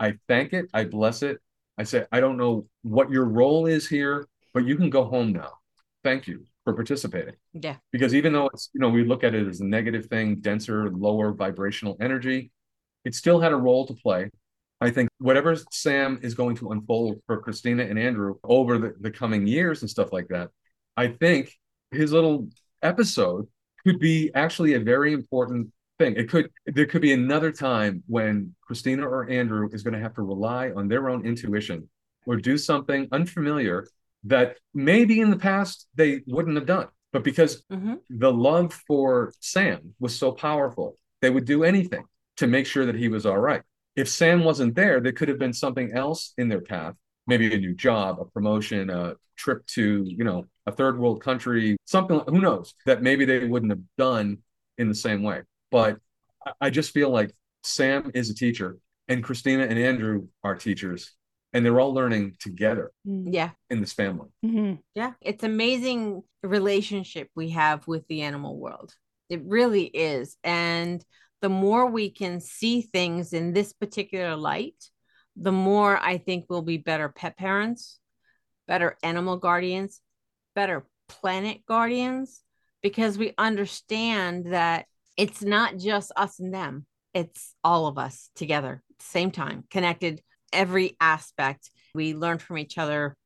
I 0.00 0.14
thank 0.28 0.52
it, 0.52 0.66
I 0.72 0.84
bless 0.84 1.22
it. 1.22 1.38
I 1.76 1.84
say, 1.84 2.04
I 2.12 2.20
don't 2.20 2.36
know 2.36 2.66
what 2.82 3.10
your 3.10 3.24
role 3.24 3.66
is 3.66 3.88
here, 3.88 4.26
but 4.52 4.64
you 4.64 4.76
can 4.76 4.90
go 4.90 5.04
home 5.04 5.32
now. 5.32 5.52
Thank 6.02 6.26
you 6.26 6.44
for 6.64 6.72
participating. 6.72 7.34
Yeah. 7.52 7.76
Because 7.92 8.14
even 8.14 8.32
though 8.32 8.46
it's, 8.46 8.70
you 8.72 8.80
know, 8.80 8.88
we 8.88 9.04
look 9.04 9.24
at 9.24 9.34
it 9.34 9.46
as 9.46 9.60
a 9.60 9.64
negative 9.64 10.06
thing, 10.06 10.36
denser, 10.36 10.90
lower 10.90 11.32
vibrational 11.32 11.96
energy, 12.00 12.52
it 13.04 13.14
still 13.14 13.40
had 13.40 13.52
a 13.52 13.56
role 13.56 13.86
to 13.86 13.94
play. 13.94 14.30
I 14.80 14.90
think 14.90 15.08
whatever 15.18 15.56
Sam 15.70 16.18
is 16.22 16.34
going 16.34 16.56
to 16.56 16.70
unfold 16.70 17.20
for 17.26 17.40
Christina 17.40 17.84
and 17.84 17.98
Andrew 17.98 18.36
over 18.44 18.78
the, 18.78 18.94
the 19.00 19.10
coming 19.10 19.46
years 19.46 19.82
and 19.82 19.90
stuff 19.90 20.12
like 20.12 20.28
that, 20.28 20.50
I 20.96 21.08
think 21.08 21.52
his 21.90 22.12
little 22.12 22.48
episode 22.82 23.48
could 23.84 23.98
be 23.98 24.30
actually 24.34 24.74
a 24.74 24.80
very 24.80 25.12
important 25.12 25.70
thing. 25.98 26.16
It 26.16 26.28
could 26.28 26.50
there 26.66 26.86
could 26.86 27.02
be 27.02 27.12
another 27.12 27.52
time 27.52 28.02
when 28.06 28.54
Christina 28.60 29.06
or 29.06 29.28
Andrew 29.30 29.68
is 29.72 29.82
going 29.82 29.94
to 29.94 30.00
have 30.00 30.14
to 30.14 30.22
rely 30.22 30.70
on 30.74 30.88
their 30.88 31.08
own 31.08 31.24
intuition 31.24 31.88
or 32.26 32.36
do 32.36 32.58
something 32.58 33.08
unfamiliar 33.12 33.86
that 34.24 34.56
maybe 34.72 35.20
in 35.20 35.30
the 35.30 35.36
past 35.36 35.86
they 35.94 36.22
wouldn't 36.26 36.56
have 36.56 36.66
done. 36.66 36.88
But 37.12 37.22
because 37.22 37.62
mm-hmm. 37.70 37.94
the 38.10 38.32
love 38.32 38.72
for 38.86 39.32
Sam 39.40 39.94
was 40.00 40.18
so 40.18 40.32
powerful, 40.32 40.98
they 41.20 41.30
would 41.30 41.44
do 41.44 41.62
anything 41.62 42.04
to 42.38 42.46
make 42.46 42.66
sure 42.66 42.86
that 42.86 42.96
he 42.96 43.08
was 43.08 43.24
all 43.24 43.38
right. 43.38 43.62
If 43.94 44.08
Sam 44.08 44.42
wasn't 44.42 44.74
there, 44.74 45.00
there 45.00 45.12
could 45.12 45.28
have 45.28 45.38
been 45.38 45.52
something 45.52 45.92
else 45.92 46.32
in 46.36 46.48
their 46.48 46.60
path, 46.60 46.94
maybe 47.26 47.52
a 47.52 47.58
new 47.58 47.74
job, 47.74 48.20
a 48.20 48.24
promotion, 48.24 48.90
a 48.90 49.14
trip 49.36 49.66
to, 49.66 50.04
you 50.06 50.24
know, 50.24 50.44
a 50.66 50.72
third 50.72 50.98
world 50.98 51.22
country, 51.22 51.76
something, 51.84 52.20
who 52.26 52.40
knows, 52.40 52.74
that 52.86 53.02
maybe 53.02 53.24
they 53.24 53.44
wouldn't 53.44 53.72
have 53.72 53.82
done 53.98 54.38
in 54.78 54.88
the 54.88 54.94
same 54.94 55.22
way. 55.22 55.42
But 55.70 55.98
I 56.60 56.70
just 56.70 56.92
feel 56.92 57.10
like 57.10 57.32
Sam 57.62 58.10
is 58.14 58.30
a 58.30 58.34
teacher 58.34 58.78
and 59.08 59.22
Christina 59.22 59.64
and 59.64 59.78
Andrew 59.78 60.28
are 60.42 60.54
teachers 60.54 61.12
and 61.52 61.64
they're 61.64 61.80
all 61.80 61.94
learning 61.94 62.34
together 62.40 62.90
mm. 63.06 63.32
yeah 63.32 63.50
in 63.70 63.80
this 63.80 63.92
family 63.92 64.28
mm-hmm. 64.44 64.74
yeah 64.96 65.12
it's 65.20 65.44
amazing 65.44 66.20
relationship 66.42 67.28
we 67.36 67.50
have 67.50 67.86
with 67.86 68.04
the 68.08 68.22
animal 68.22 68.58
world 68.58 68.92
it 69.30 69.40
really 69.44 69.84
is 69.84 70.36
and 70.42 71.04
the 71.44 71.48
more 71.50 71.84
we 71.90 72.08
can 72.08 72.40
see 72.40 72.80
things 72.80 73.34
in 73.34 73.52
this 73.52 73.74
particular 73.74 74.34
light, 74.34 74.82
the 75.36 75.52
more 75.52 75.98
I 75.98 76.18
think 76.18 76.46
we'll 76.48 76.62
be 76.62 76.78
better 76.78 77.08
pet 77.08 77.36
parents, 77.36 77.98
better 78.66 78.96
animal 79.02 79.36
guardians, 79.36 80.00
better 80.54 80.86
planet 81.08 81.66
guardians, 81.66 82.42
because 82.82 83.18
we 83.18 83.34
understand 83.38 84.52
that 84.52 84.86
it's 85.16 85.42
not 85.42 85.76
just 85.76 86.12
us 86.16 86.38
and 86.38 86.52
them, 86.52 86.86
it's 87.12 87.54
all 87.62 87.86
of 87.86 87.98
us 87.98 88.30
together 88.34 88.82
at 88.90 88.98
the 88.98 89.04
same 89.04 89.30
time, 89.30 89.64
connected 89.70 90.22
every 90.52 90.96
aspect. 91.00 91.70
We 91.94 92.14
learn 92.14 92.38
from 92.38 92.58
each 92.58 92.78
other. 92.78 93.16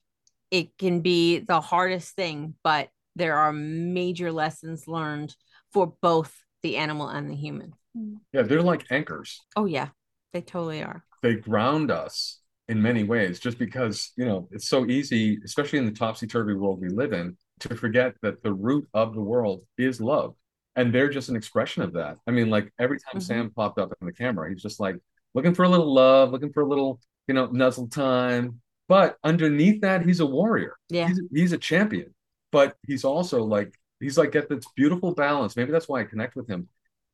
It 0.50 0.76
can 0.78 1.00
be 1.00 1.38
the 1.40 1.60
hardest 1.60 2.14
thing, 2.14 2.54
but 2.62 2.88
there 3.16 3.36
are 3.36 3.52
major 3.52 4.32
lessons 4.32 4.86
learned 4.86 5.34
for 5.72 5.94
both 6.00 6.34
the 6.62 6.76
animal 6.76 7.08
and 7.08 7.30
the 7.30 7.34
human. 7.34 7.74
Mm. 7.96 8.18
Yeah, 8.32 8.42
they're 8.42 8.62
like 8.62 8.86
anchors. 8.90 9.40
Oh 9.56 9.64
yeah, 9.64 9.88
they 10.32 10.40
totally 10.40 10.82
are. 10.82 11.04
They 11.22 11.34
ground 11.34 11.90
us 11.90 12.40
in 12.68 12.82
many 12.82 13.02
ways 13.02 13.40
just 13.40 13.58
because, 13.58 14.12
you 14.16 14.26
know, 14.26 14.48
it's 14.52 14.68
so 14.68 14.86
easy, 14.86 15.38
especially 15.44 15.78
in 15.78 15.86
the 15.86 15.92
topsy-turvy 15.92 16.54
world 16.54 16.80
we 16.80 16.88
live 16.88 17.12
in, 17.12 17.36
to 17.60 17.74
forget 17.74 18.14
that 18.22 18.42
the 18.42 18.52
root 18.52 18.86
of 18.94 19.14
the 19.14 19.20
world 19.20 19.62
is 19.78 20.00
love. 20.00 20.34
And 20.76 20.94
they're 20.94 21.08
just 21.08 21.28
an 21.28 21.34
expression 21.34 21.82
of 21.82 21.94
that. 21.94 22.18
I 22.26 22.30
mean, 22.30 22.50
like 22.50 22.72
every 22.78 22.98
time 23.00 23.20
mm-hmm. 23.20 23.20
Sam 23.20 23.50
popped 23.50 23.78
up 23.80 23.92
in 24.00 24.06
the 24.06 24.12
camera, 24.12 24.48
he's 24.48 24.62
just 24.62 24.78
like 24.78 24.96
looking 25.34 25.54
for 25.54 25.64
a 25.64 25.68
little 25.68 25.92
love, 25.92 26.30
looking 26.30 26.52
for 26.52 26.62
a 26.62 26.68
little, 26.68 27.00
you 27.26 27.34
know, 27.34 27.46
nuzzle 27.46 27.88
time. 27.88 28.60
But 28.86 29.16
underneath 29.24 29.80
that, 29.80 30.06
he's 30.06 30.20
a 30.20 30.26
warrior. 30.26 30.76
Yeah. 30.88 31.08
He's, 31.08 31.20
he's 31.32 31.52
a 31.52 31.58
champion. 31.58 32.14
But 32.52 32.76
he's 32.86 33.04
also 33.04 33.42
like, 33.42 33.74
he's 33.98 34.16
like 34.16 34.32
got 34.32 34.48
this 34.48 34.64
beautiful 34.76 35.14
balance. 35.14 35.56
Maybe 35.56 35.72
that's 35.72 35.88
why 35.88 36.00
I 36.00 36.04
connect 36.04 36.36
with 36.36 36.48
him 36.48 36.68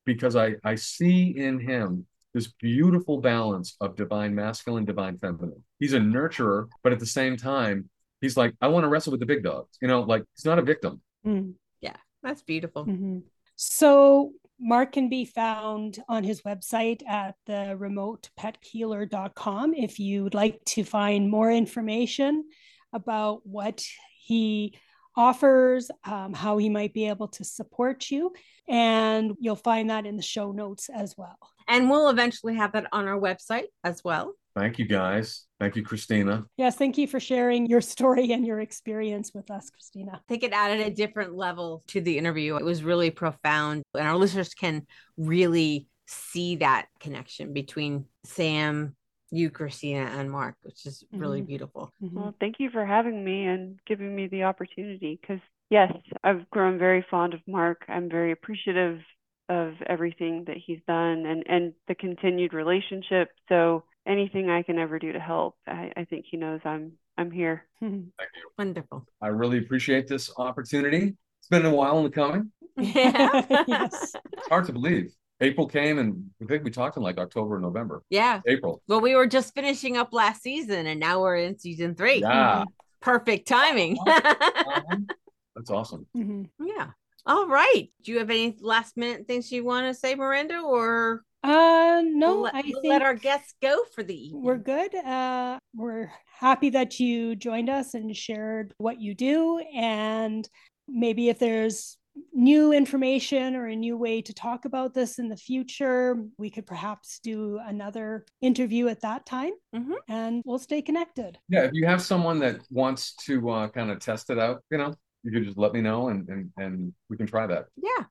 because 0.05 0.35
I, 0.35 0.57
I 0.63 0.75
see 0.75 1.35
in 1.35 1.59
him 1.59 2.05
this 2.35 2.47
beautiful 2.59 3.21
balance 3.21 3.77
of 3.79 3.95
divine 3.95 4.35
masculine, 4.35 4.83
divine 4.83 5.17
feminine. 5.17 5.63
He's 5.79 5.93
a 5.93 5.99
nurturer, 5.99 6.67
but 6.83 6.91
at 6.91 6.99
the 6.99 7.05
same 7.05 7.37
time, 7.37 7.89
he's 8.19 8.35
like, 8.35 8.53
I 8.59 8.67
want 8.67 8.83
to 8.83 8.89
wrestle 8.89 9.11
with 9.11 9.21
the 9.21 9.25
big 9.25 9.41
dogs. 9.41 9.77
You 9.81 9.87
know, 9.87 10.01
like 10.01 10.23
he's 10.35 10.43
not 10.43 10.59
a 10.59 10.61
victim. 10.61 11.01
Mm. 11.25 11.53
Yeah, 11.79 11.95
that's 12.21 12.43
beautiful. 12.43 12.85
Mm-hmm. 12.85 13.19
So 13.55 14.33
Mark 14.59 14.91
can 14.91 15.07
be 15.07 15.23
found 15.23 16.03
on 16.09 16.25
his 16.25 16.41
website 16.41 17.07
at 17.07 17.35
the 17.45 17.77
remotepethealer.com 17.79 19.73
if 19.73 19.97
you'd 19.97 20.33
like 20.33 20.59
to 20.65 20.83
find 20.83 21.29
more 21.29 21.49
information 21.49 22.43
about 22.91 23.45
what 23.45 23.81
he 24.17 24.77
offers, 25.15 25.89
um, 26.03 26.33
how 26.33 26.57
he 26.57 26.67
might 26.67 26.93
be 26.93 27.07
able 27.07 27.29
to 27.29 27.45
support 27.45 28.11
you. 28.11 28.33
And 28.67 29.37
you'll 29.39 29.55
find 29.55 29.89
that 29.89 30.05
in 30.05 30.17
the 30.17 30.21
show 30.21 30.51
notes 30.51 30.89
as 30.89 31.15
well. 31.17 31.37
And 31.67 31.89
we'll 31.89 32.09
eventually 32.09 32.55
have 32.55 32.73
that 32.73 32.87
on 32.91 33.07
our 33.07 33.19
website 33.19 33.65
as 33.83 34.03
well. 34.03 34.33
Thank 34.55 34.79
you, 34.79 34.85
guys. 34.85 35.45
Thank 35.59 35.75
you, 35.75 35.83
Christina. 35.83 36.45
Yes, 36.55 36.77
thank 36.77 36.97
you 36.97 37.07
for 37.07 37.19
sharing 37.19 37.65
your 37.65 37.81
story 37.81 38.31
and 38.31 38.45
your 38.45 38.61
experience 38.61 39.31
with 39.33 39.51
us, 39.51 39.69
Christina. 39.69 40.13
I 40.15 40.19
think 40.29 40.43
it 40.43 40.53
added 40.53 40.79
a 40.79 40.89
different 40.89 41.35
level 41.35 41.83
to 41.87 41.99
the 41.99 42.17
interview. 42.17 42.55
It 42.55 42.63
was 42.63 42.83
really 42.83 43.11
profound, 43.11 43.83
and 43.93 44.07
our 44.07 44.15
listeners 44.15 44.53
can 44.53 44.85
really 45.17 45.87
see 46.07 46.57
that 46.57 46.87
connection 47.01 47.51
between 47.51 48.05
Sam, 48.23 48.95
you, 49.31 49.49
Christina, 49.49 50.05
and 50.17 50.31
Mark, 50.31 50.55
which 50.61 50.85
is 50.85 51.03
really 51.11 51.41
Mhm. 51.41 51.47
beautiful. 51.47 51.91
Mhm. 52.01 52.13
Well, 52.13 52.35
thank 52.39 52.59
you 52.59 52.69
for 52.69 52.85
having 52.85 53.25
me 53.25 53.45
and 53.45 53.79
giving 53.85 54.15
me 54.15 54.27
the 54.27 54.43
opportunity 54.43 55.17
because, 55.19 55.41
yes, 55.69 55.91
I've 56.23 56.49
grown 56.49 56.77
very 56.77 57.01
fond 57.01 57.33
of 57.33 57.41
Mark. 57.45 57.83
I'm 57.89 58.07
very 58.07 58.31
appreciative 58.31 59.01
of 59.49 59.73
everything 59.87 60.45
that 60.47 60.57
he's 60.57 60.79
done 60.87 61.25
and, 61.25 61.43
and 61.47 61.73
the 61.87 61.95
continued 61.95 62.53
relationship. 62.53 63.29
So 63.49 63.83
anything 64.07 64.49
I 64.49 64.63
can 64.63 64.79
ever 64.79 64.99
do 64.99 65.11
to 65.11 65.19
help, 65.19 65.55
I, 65.67 65.91
I 65.95 66.05
think 66.05 66.25
he 66.29 66.37
knows 66.37 66.61
I'm 66.65 66.93
I'm 67.17 67.31
here. 67.31 67.65
Wonderful. 68.57 69.05
I 69.21 69.27
really 69.27 69.57
appreciate 69.59 70.07
this 70.07 70.29
opportunity. 70.37 71.15
It's 71.39 71.47
been 71.49 71.65
a 71.65 71.73
while 71.73 71.97
in 71.99 72.03
the 72.03 72.09
coming. 72.09 72.51
Yeah. 72.77 73.45
yes. 73.69 74.15
It's 74.33 74.49
hard 74.49 74.65
to 74.65 74.73
believe. 74.73 75.13
April 75.39 75.65
came 75.65 75.97
and 75.97 76.25
I 76.41 76.45
think 76.45 76.65
we 76.65 76.71
talked 76.71 76.97
in 76.97 77.03
like 77.03 77.17
October, 77.17 77.55
or 77.55 77.59
November. 77.61 78.01
Yeah. 78.09 78.41
April. 78.47 78.81
Well, 78.89 78.99
we 78.99 79.15
were 79.15 79.27
just 79.27 79.53
finishing 79.53 79.95
up 79.95 80.09
last 80.11 80.41
season 80.43 80.85
and 80.87 80.99
now 80.99 81.21
we're 81.21 81.37
in 81.37 81.57
season 81.57 81.95
three. 81.95 82.19
Yeah. 82.19 82.65
Perfect 83.01 83.47
timing. 83.47 83.97
That's 84.05 85.69
awesome. 85.69 86.05
Mhm. 86.17 86.49
yeah. 86.59 86.87
All 87.25 87.47
right. 87.47 87.89
Do 88.03 88.11
you 88.11 88.19
have 88.19 88.29
any 88.29 88.55
last 88.61 88.97
minute 88.97 89.25
things 89.27 89.51
you 89.51 89.63
want 89.63 89.87
to 89.87 89.93
say, 89.99 90.13
Miranda, 90.15 90.59
or 90.59 91.23
Uh, 91.43 92.01
no, 92.05 92.33
we'll 92.33 92.41
let, 92.43 92.55
I 92.55 92.61
we'll 92.67 92.81
think 92.81 92.91
let 92.91 93.01
our 93.01 93.15
guests 93.15 93.53
go 93.61 93.83
for 93.93 94.03
the 94.03 94.15
evening? 94.15 94.43
we're 94.43 94.57
good. 94.57 94.93
Uh, 94.95 95.57
we're 95.75 96.11
happy 96.39 96.69
that 96.71 96.99
you 96.99 97.35
joined 97.35 97.69
us 97.69 97.93
and 97.93 98.15
shared 98.15 98.73
what 98.77 99.01
you 99.01 99.15
do. 99.15 99.59
And 99.73 100.47
maybe 100.87 101.29
if 101.29 101.39
there's 101.39 101.97
new 102.31 102.71
information 102.71 103.55
or 103.55 103.65
a 103.67 103.75
new 103.75 103.97
way 103.97 104.21
to 104.21 104.33
talk 104.33 104.65
about 104.65 104.93
this 104.93 105.17
in 105.19 105.27
the 105.27 105.35
future, 105.35 106.15
we 106.37 106.49
could 106.49 106.65
perhaps 106.65 107.19
do 107.23 107.59
another 107.65 108.25
interview 108.41 108.87
at 108.87 109.01
that 109.01 109.25
time 109.25 109.51
Mhm. 109.75 109.95
and 110.07 110.41
we'll 110.45 110.59
stay 110.59 110.81
connected. 110.81 111.37
Yeah, 111.49 111.63
if 111.63 111.71
you 111.73 111.85
have 111.87 112.01
someone 112.01 112.39
that 112.39 112.61
wants 112.69 113.15
to 113.25 113.49
uh, 113.49 113.67
kind 113.69 113.91
of 113.91 113.99
test 113.99 114.29
it 114.29 114.39
out, 114.39 114.63
you 114.71 114.77
know, 114.77 114.93
you 115.25 115.31
could 115.31 115.43
just 115.43 115.57
let 115.57 115.73
me 115.73 115.81
know 115.81 116.07
and 116.09 116.27
and 116.29 116.51
and 116.57 116.93
we 117.09 117.17
can 117.17 117.27
try 117.27 117.47
that. 117.47 117.65
Yeah. 117.75 118.05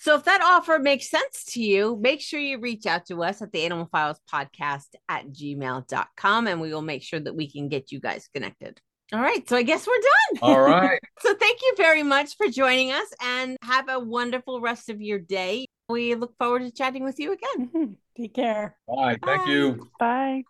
So 0.00 0.16
if 0.16 0.24
that 0.24 0.42
offer 0.42 0.78
makes 0.78 1.08
sense 1.08 1.44
to 1.52 1.62
you, 1.62 1.98
make 2.00 2.20
sure 2.20 2.40
you 2.40 2.58
reach 2.58 2.84
out 2.86 3.06
to 3.06 3.22
us 3.22 3.40
at 3.42 3.52
the 3.52 3.64
Animal 3.64 3.88
Files 3.90 4.20
Podcast 4.32 4.88
at 5.08 5.28
gmail.com 5.30 6.46
and 6.46 6.60
we 6.60 6.72
will 6.72 6.82
make 6.82 7.02
sure 7.02 7.20
that 7.20 7.34
we 7.34 7.50
can 7.50 7.68
get 7.68 7.92
you 7.92 8.00
guys 8.00 8.28
connected. 8.34 8.80
All 9.12 9.20
right. 9.20 9.48
So 9.48 9.56
I 9.56 9.62
guess 9.62 9.86
we're 9.86 9.94
done. 9.94 10.40
All 10.42 10.60
right. 10.68 11.00
So 11.20 11.32
thank 11.34 11.60
you 11.62 11.74
very 11.76 12.02
much 12.02 12.36
for 12.36 12.48
joining 12.48 12.92
us 12.92 13.06
and 13.22 13.56
have 13.62 13.88
a 13.88 14.00
wonderful 14.00 14.60
rest 14.60 14.90
of 14.90 15.00
your 15.00 15.18
day. 15.18 15.66
We 15.88 16.14
look 16.16 16.36
forward 16.38 16.62
to 16.62 16.70
chatting 16.70 17.04
with 17.04 17.18
you 17.18 17.32
again. 17.32 17.70
Mhm. 17.74 17.94
Take 18.16 18.34
care. 18.34 18.76
Bye. 18.86 19.16
Thank 19.24 19.48
you. 19.48 19.88
Bye. 19.98 20.42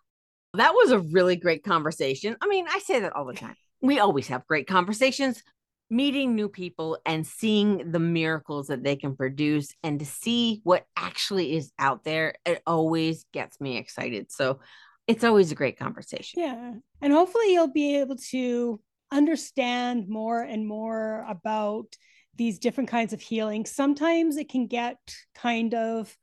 That 0.55 0.73
was 0.73 0.91
a 0.91 0.99
really 0.99 1.35
great 1.35 1.63
conversation. 1.63 2.35
I 2.41 2.47
mean, 2.47 2.65
I 2.67 2.79
say 2.79 2.99
that 3.01 3.15
all 3.15 3.25
the 3.25 3.33
time. 3.35 3.55
We 3.81 3.99
always 3.99 4.27
have 4.27 4.45
great 4.47 4.67
conversations, 4.67 5.41
meeting 5.89 6.35
new 6.35 6.49
people 6.49 6.97
and 7.05 7.25
seeing 7.25 7.91
the 7.91 7.99
miracles 7.99 8.67
that 8.67 8.83
they 8.83 8.95
can 8.95 9.15
produce 9.15 9.73
and 9.83 9.99
to 9.99 10.05
see 10.05 10.61
what 10.63 10.85
actually 10.95 11.55
is 11.55 11.71
out 11.79 12.03
there. 12.03 12.35
It 12.45 12.61
always 12.67 13.25
gets 13.33 13.59
me 13.59 13.77
excited. 13.77 14.31
So 14.31 14.59
it's 15.07 15.23
always 15.23 15.51
a 15.51 15.55
great 15.55 15.79
conversation. 15.79 16.41
Yeah. 16.41 16.73
And 17.01 17.13
hopefully 17.13 17.53
you'll 17.53 17.71
be 17.71 17.97
able 17.97 18.17
to 18.29 18.79
understand 19.11 20.07
more 20.07 20.41
and 20.41 20.67
more 20.67 21.25
about 21.27 21.95
these 22.35 22.59
different 22.59 22.89
kinds 22.89 23.11
of 23.11 23.19
healing. 23.19 23.65
Sometimes 23.65 24.37
it 24.37 24.49
can 24.49 24.67
get 24.67 24.97
kind 25.33 25.73
of, 25.73 26.15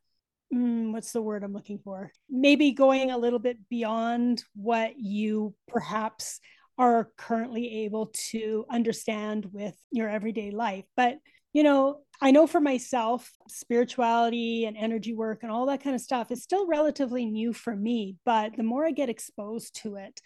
mm, 0.54 0.92
what's 0.92 1.10
the 1.10 1.20
word 1.20 1.42
I'm 1.42 1.52
looking 1.52 1.80
for? 1.82 2.12
Maybe 2.30 2.70
going 2.70 3.10
a 3.10 3.18
little 3.18 3.40
bit 3.40 3.58
beyond 3.68 4.44
what 4.54 4.94
you 4.96 5.54
perhaps 5.66 6.40
are 6.78 7.10
currently 7.16 7.84
able 7.84 8.12
to 8.30 8.64
understand 8.70 9.48
with 9.52 9.74
your 9.90 10.08
everyday 10.08 10.50
life. 10.50 10.84
But, 10.96 11.18
you 11.52 11.62
know, 11.62 12.00
I 12.20 12.30
know 12.30 12.46
for 12.46 12.60
myself, 12.60 13.30
spirituality 13.48 14.64
and 14.64 14.76
energy 14.76 15.14
work 15.14 15.42
and 15.42 15.50
all 15.50 15.66
that 15.66 15.82
kind 15.82 15.94
of 15.94 16.02
stuff 16.02 16.30
is 16.30 16.42
still 16.42 16.66
relatively 16.66 17.26
new 17.26 17.52
for 17.52 17.74
me. 17.74 18.16
But 18.24 18.56
the 18.56 18.62
more 18.62 18.86
I 18.86 18.90
get 18.90 19.08
exposed 19.08 19.80
to 19.82 19.96
it, 19.96 20.20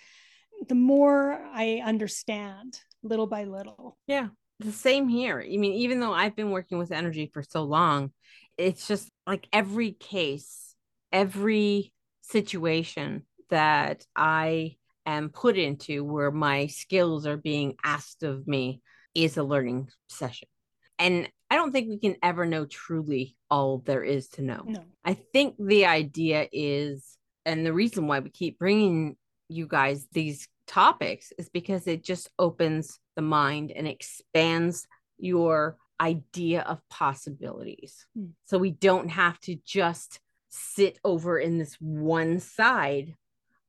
the 0.68 0.74
more 0.74 1.40
I 1.52 1.82
understand 1.84 2.80
little 3.02 3.26
by 3.26 3.44
little. 3.44 3.96
Yeah. 4.06 4.28
The 4.58 4.72
same 4.72 5.08
here. 5.08 5.40
I 5.40 5.56
mean, 5.56 5.72
even 5.72 6.00
though 6.00 6.12
I've 6.12 6.36
been 6.36 6.50
working 6.50 6.78
with 6.78 6.92
energy 6.92 7.30
for 7.32 7.42
so 7.42 7.62
long, 7.62 8.12
it's 8.58 8.86
just 8.86 9.08
like 9.26 9.48
every 9.54 9.92
case, 9.92 10.74
every 11.12 11.94
situation 12.20 13.24
that 13.48 14.04
I 14.14 14.76
am 15.12 15.30
put 15.30 15.56
into 15.56 16.04
where 16.04 16.30
my 16.30 16.66
skills 16.66 17.26
are 17.26 17.36
being 17.36 17.76
asked 17.82 18.22
of 18.22 18.46
me 18.46 18.82
is 19.14 19.36
a 19.36 19.42
learning 19.42 19.88
session. 20.08 20.48
And 20.98 21.28
I 21.50 21.56
don't 21.56 21.72
think 21.72 21.88
we 21.88 21.98
can 21.98 22.16
ever 22.22 22.46
know 22.46 22.66
truly 22.66 23.36
all 23.50 23.78
there 23.78 24.04
is 24.04 24.28
to 24.30 24.42
know. 24.42 24.62
No. 24.64 24.84
I 25.04 25.14
think 25.14 25.56
the 25.58 25.86
idea 25.86 26.46
is, 26.52 27.16
and 27.44 27.64
the 27.64 27.72
reason 27.72 28.06
why 28.06 28.20
we 28.20 28.30
keep 28.30 28.58
bringing 28.58 29.16
you 29.48 29.66
guys 29.66 30.06
these 30.12 30.46
topics 30.66 31.32
is 31.38 31.48
because 31.48 31.86
it 31.86 32.04
just 32.04 32.30
opens 32.38 33.00
the 33.16 33.22
mind 33.22 33.72
and 33.72 33.88
expands 33.88 34.86
your 35.18 35.76
idea 36.00 36.62
of 36.62 36.80
possibilities. 36.88 38.06
Hmm. 38.16 38.26
So 38.44 38.58
we 38.58 38.70
don't 38.70 39.08
have 39.08 39.40
to 39.40 39.56
just 39.66 40.20
sit 40.50 40.98
over 41.04 41.38
in 41.38 41.58
this 41.58 41.76
one 41.80 42.40
side 42.40 43.14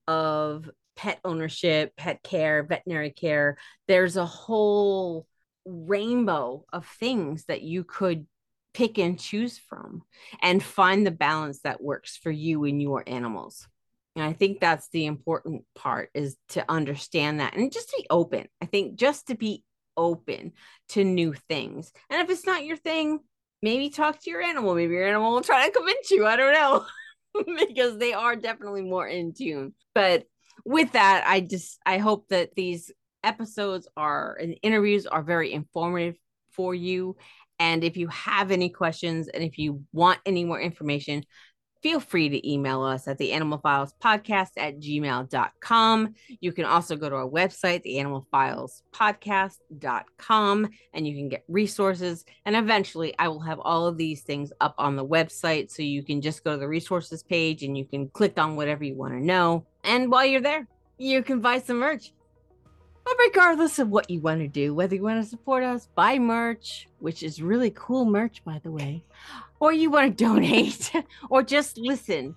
of 0.08 0.70
pet 0.96 1.20
ownership, 1.24 1.96
pet 1.96 2.22
care, 2.24 2.64
veterinary 2.64 3.12
care. 3.12 3.58
There's 3.88 4.18
a 4.18 4.26
whole 4.26 5.28
rainbow 5.66 6.66
of 6.72 6.86
things 6.86 7.46
that 7.46 7.62
you 7.62 7.84
could 7.84 8.26
pick 8.74 8.98
and 8.98 9.20
choose 9.20 9.58
from 9.58 10.04
and 10.42 10.64
find 10.64 11.06
the 11.06 11.12
balance 11.12 11.62
that 11.62 11.84
works 11.84 12.18
for 12.18 12.32
you 12.32 12.64
and 12.64 12.82
your 12.82 13.04
animals. 13.08 13.68
And 14.16 14.26
I 14.26 14.34
think 14.34 14.60
that's 14.60 14.90
the 14.90 15.06
important 15.06 15.64
part 15.76 16.10
is 16.14 16.36
to 16.50 16.66
understand 16.70 17.40
that 17.40 17.56
and 17.56 17.72
just 17.72 17.94
be 17.96 18.06
open. 18.10 18.48
I 18.62 18.66
think 18.66 18.98
just 18.98 19.28
to 19.28 19.36
be 19.36 19.64
open 19.96 20.54
to 20.90 21.04
new 21.04 21.34
things. 21.34 21.92
And 22.10 22.22
if 22.22 22.30
it's 22.30 22.46
not 22.46 22.66
your 22.66 22.78
thing, 22.78 23.20
maybe 23.62 23.90
talk 23.90 24.22
to 24.22 24.30
your 24.30 24.42
animal. 24.42 24.76
Maybe 24.76 24.94
your 24.96 25.08
animal 25.08 25.34
will 25.34 25.42
try 25.42 25.66
to 25.66 25.72
convince 25.72 26.12
you. 26.12 26.26
I 26.26 26.36
don't 26.36 26.54
know. 26.54 26.86
because 27.68 27.98
they 27.98 28.14
are 28.14 28.36
definitely 28.36 28.84
more 28.84 29.08
in 29.08 29.34
tune. 29.34 29.74
But 29.94 30.26
with 30.66 30.92
that, 30.94 31.24
I 31.28 31.42
just 31.42 31.80
I 31.86 31.98
hope 31.98 32.28
that 32.30 32.56
these 32.56 32.92
episodes 33.24 33.88
are 33.96 34.38
and 34.42 34.58
interviews 34.64 35.06
are 35.06 35.24
very 35.24 35.54
informative 35.54 36.16
for 36.52 36.74
you. 36.76 37.16
And 37.60 37.84
if 37.84 37.96
you 37.96 38.08
have 38.08 38.52
any 38.52 38.70
questions 38.70 39.28
and 39.28 39.44
if 39.44 39.58
you 39.58 39.84
want 39.94 40.20
any 40.26 40.44
more 40.44 40.60
information, 40.60 41.24
feel 41.82 42.00
free 42.00 42.30
to 42.30 42.52
email 42.52 42.82
us 42.82 43.08
at 43.08 43.18
the 43.18 43.32
animal 43.34 43.58
files 43.60 43.94
podcast 44.04 44.50
at 44.58 44.80
gmail.com. 44.80 46.14
You 46.40 46.52
can 46.52 46.66
also 46.66 46.96
go 46.96 47.10
to 47.10 47.16
our 47.16 47.28
website, 47.28 47.82
the 47.84 48.00
animal 48.00 48.28
files 48.32 48.84
podcast.com, 48.94 50.70
and 50.94 51.08
you 51.08 51.16
can 51.16 51.30
get 51.30 51.44
resources. 51.48 52.26
And 52.46 52.56
eventually, 52.56 53.14
I 53.18 53.28
will 53.28 53.42
have 53.42 53.60
all 53.60 53.88
of 53.88 53.98
these 53.98 54.22
things 54.22 54.52
up 54.62 54.76
on 54.78 54.96
the 54.96 55.06
website. 55.06 55.72
So 55.72 55.82
you 55.84 56.04
can 56.04 56.22
just 56.22 56.44
go 56.44 56.52
to 56.52 56.58
the 56.58 56.68
resources 56.68 57.24
page 57.24 57.64
and 57.64 57.78
you 57.78 57.86
can 57.86 58.10
click 58.10 58.40
on 58.40 58.56
whatever 58.56 58.84
you 58.84 58.96
want 58.96 59.14
to 59.14 59.20
know. 59.20 59.66
And 59.84 60.12
while 60.12 60.26
you're 60.26 60.42
there, 60.42 60.68
you 60.98 61.24
can 61.24 61.42
buy 61.42 61.60
some 61.60 61.80
merch. 61.80 62.14
But 63.04 63.16
regardless 63.18 63.80
of 63.80 63.90
what 63.90 64.10
you 64.10 64.22
want 64.22 64.42
to 64.42 64.48
do, 64.48 64.74
whether 64.76 64.96
you 64.96 65.02
want 65.02 65.24
to 65.24 65.30
support 65.30 65.64
us, 65.64 65.90
buy 65.96 66.20
merch, 66.20 66.88
which 67.00 67.24
is 67.24 67.42
really 67.42 67.72
cool 67.72 68.06
merch, 68.06 68.44
by 68.44 68.60
the 68.64 68.72
way, 68.72 69.04
or 69.60 69.74
you 69.74 69.90
want 69.90 70.18
to 70.18 70.24
donate, 70.26 70.92
or 71.30 71.42
just 71.44 71.78
listen. 71.78 72.36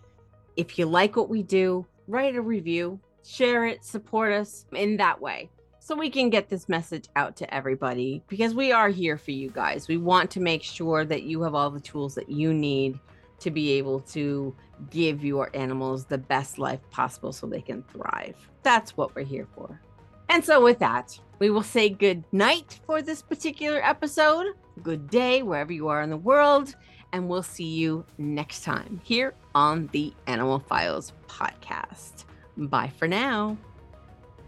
If 0.57 0.79
you 0.79 0.87
like 0.87 1.17
what 1.17 1.29
we 1.29 1.43
do, 1.43 1.85
write 2.09 2.37
a 2.37 2.41
review, 2.41 2.99
share 3.25 3.67
it, 3.67 3.85
support 3.85 4.33
us 4.33 4.67
in 4.73 4.97
that 4.99 5.21
way 5.21 5.51
so 5.85 5.95
we 5.95 6.09
can 6.09 6.31
get 6.31 6.49
this 6.49 6.67
message 6.67 7.09
out 7.15 7.37
to 7.37 7.55
everybody 7.55 8.23
because 8.29 8.55
we 8.55 8.73
are 8.73 8.89
here 8.89 9.19
for 9.19 9.33
you 9.33 9.51
guys. 9.51 9.87
We 9.87 9.99
want 9.99 10.31
to 10.31 10.41
make 10.41 10.63
sure 10.63 11.05
that 11.05 11.25
you 11.25 11.43
have 11.43 11.55
all 11.55 11.69
the 11.69 11.79
tools 11.79 12.15
that 12.15 12.31
you 12.31 12.55
need 12.55 12.99
to 13.41 13.51
be 13.51 13.73
able 13.73 14.01
to 14.01 14.55
give 14.91 15.25
your 15.25 15.51
animals 15.55 16.05
the 16.07 16.19
best 16.19 16.59
life 16.59 16.81
possible 16.91 17.33
so 17.33 17.47
they 17.47 17.61
can 17.61 17.83
thrive. 17.93 18.37
That's 18.63 18.97
what 18.97 19.15
we're 19.15 19.25
here 19.25 19.47
for. 19.55 19.81
And 20.29 20.45
so, 20.45 20.63
with 20.63 20.79
that, 20.79 21.19
We 21.41 21.51
will 21.51 21.63
say 21.63 21.89
good 21.89 22.25
night 22.33 22.81
for 22.87 23.03
this 23.03 23.21
particular 23.21 23.85
episode. 23.85 24.55
Good 24.83 25.11
day, 25.11 25.43
wherever 25.43 25.73
you 25.73 25.89
are 25.89 26.01
in 26.03 26.11
the 26.11 26.17
world. 26.17 26.75
And 27.13 27.29
we'll 27.29 27.43
see 27.43 27.65
you 27.65 28.05
next 28.19 28.65
time 28.65 29.01
here 29.05 29.35
on 29.55 29.89
the 29.93 30.13
Animal 30.27 30.59
Files 30.61 31.13
podcast. 31.29 32.25
Bye 32.57 32.93
for 32.97 33.09
now. 33.09 33.57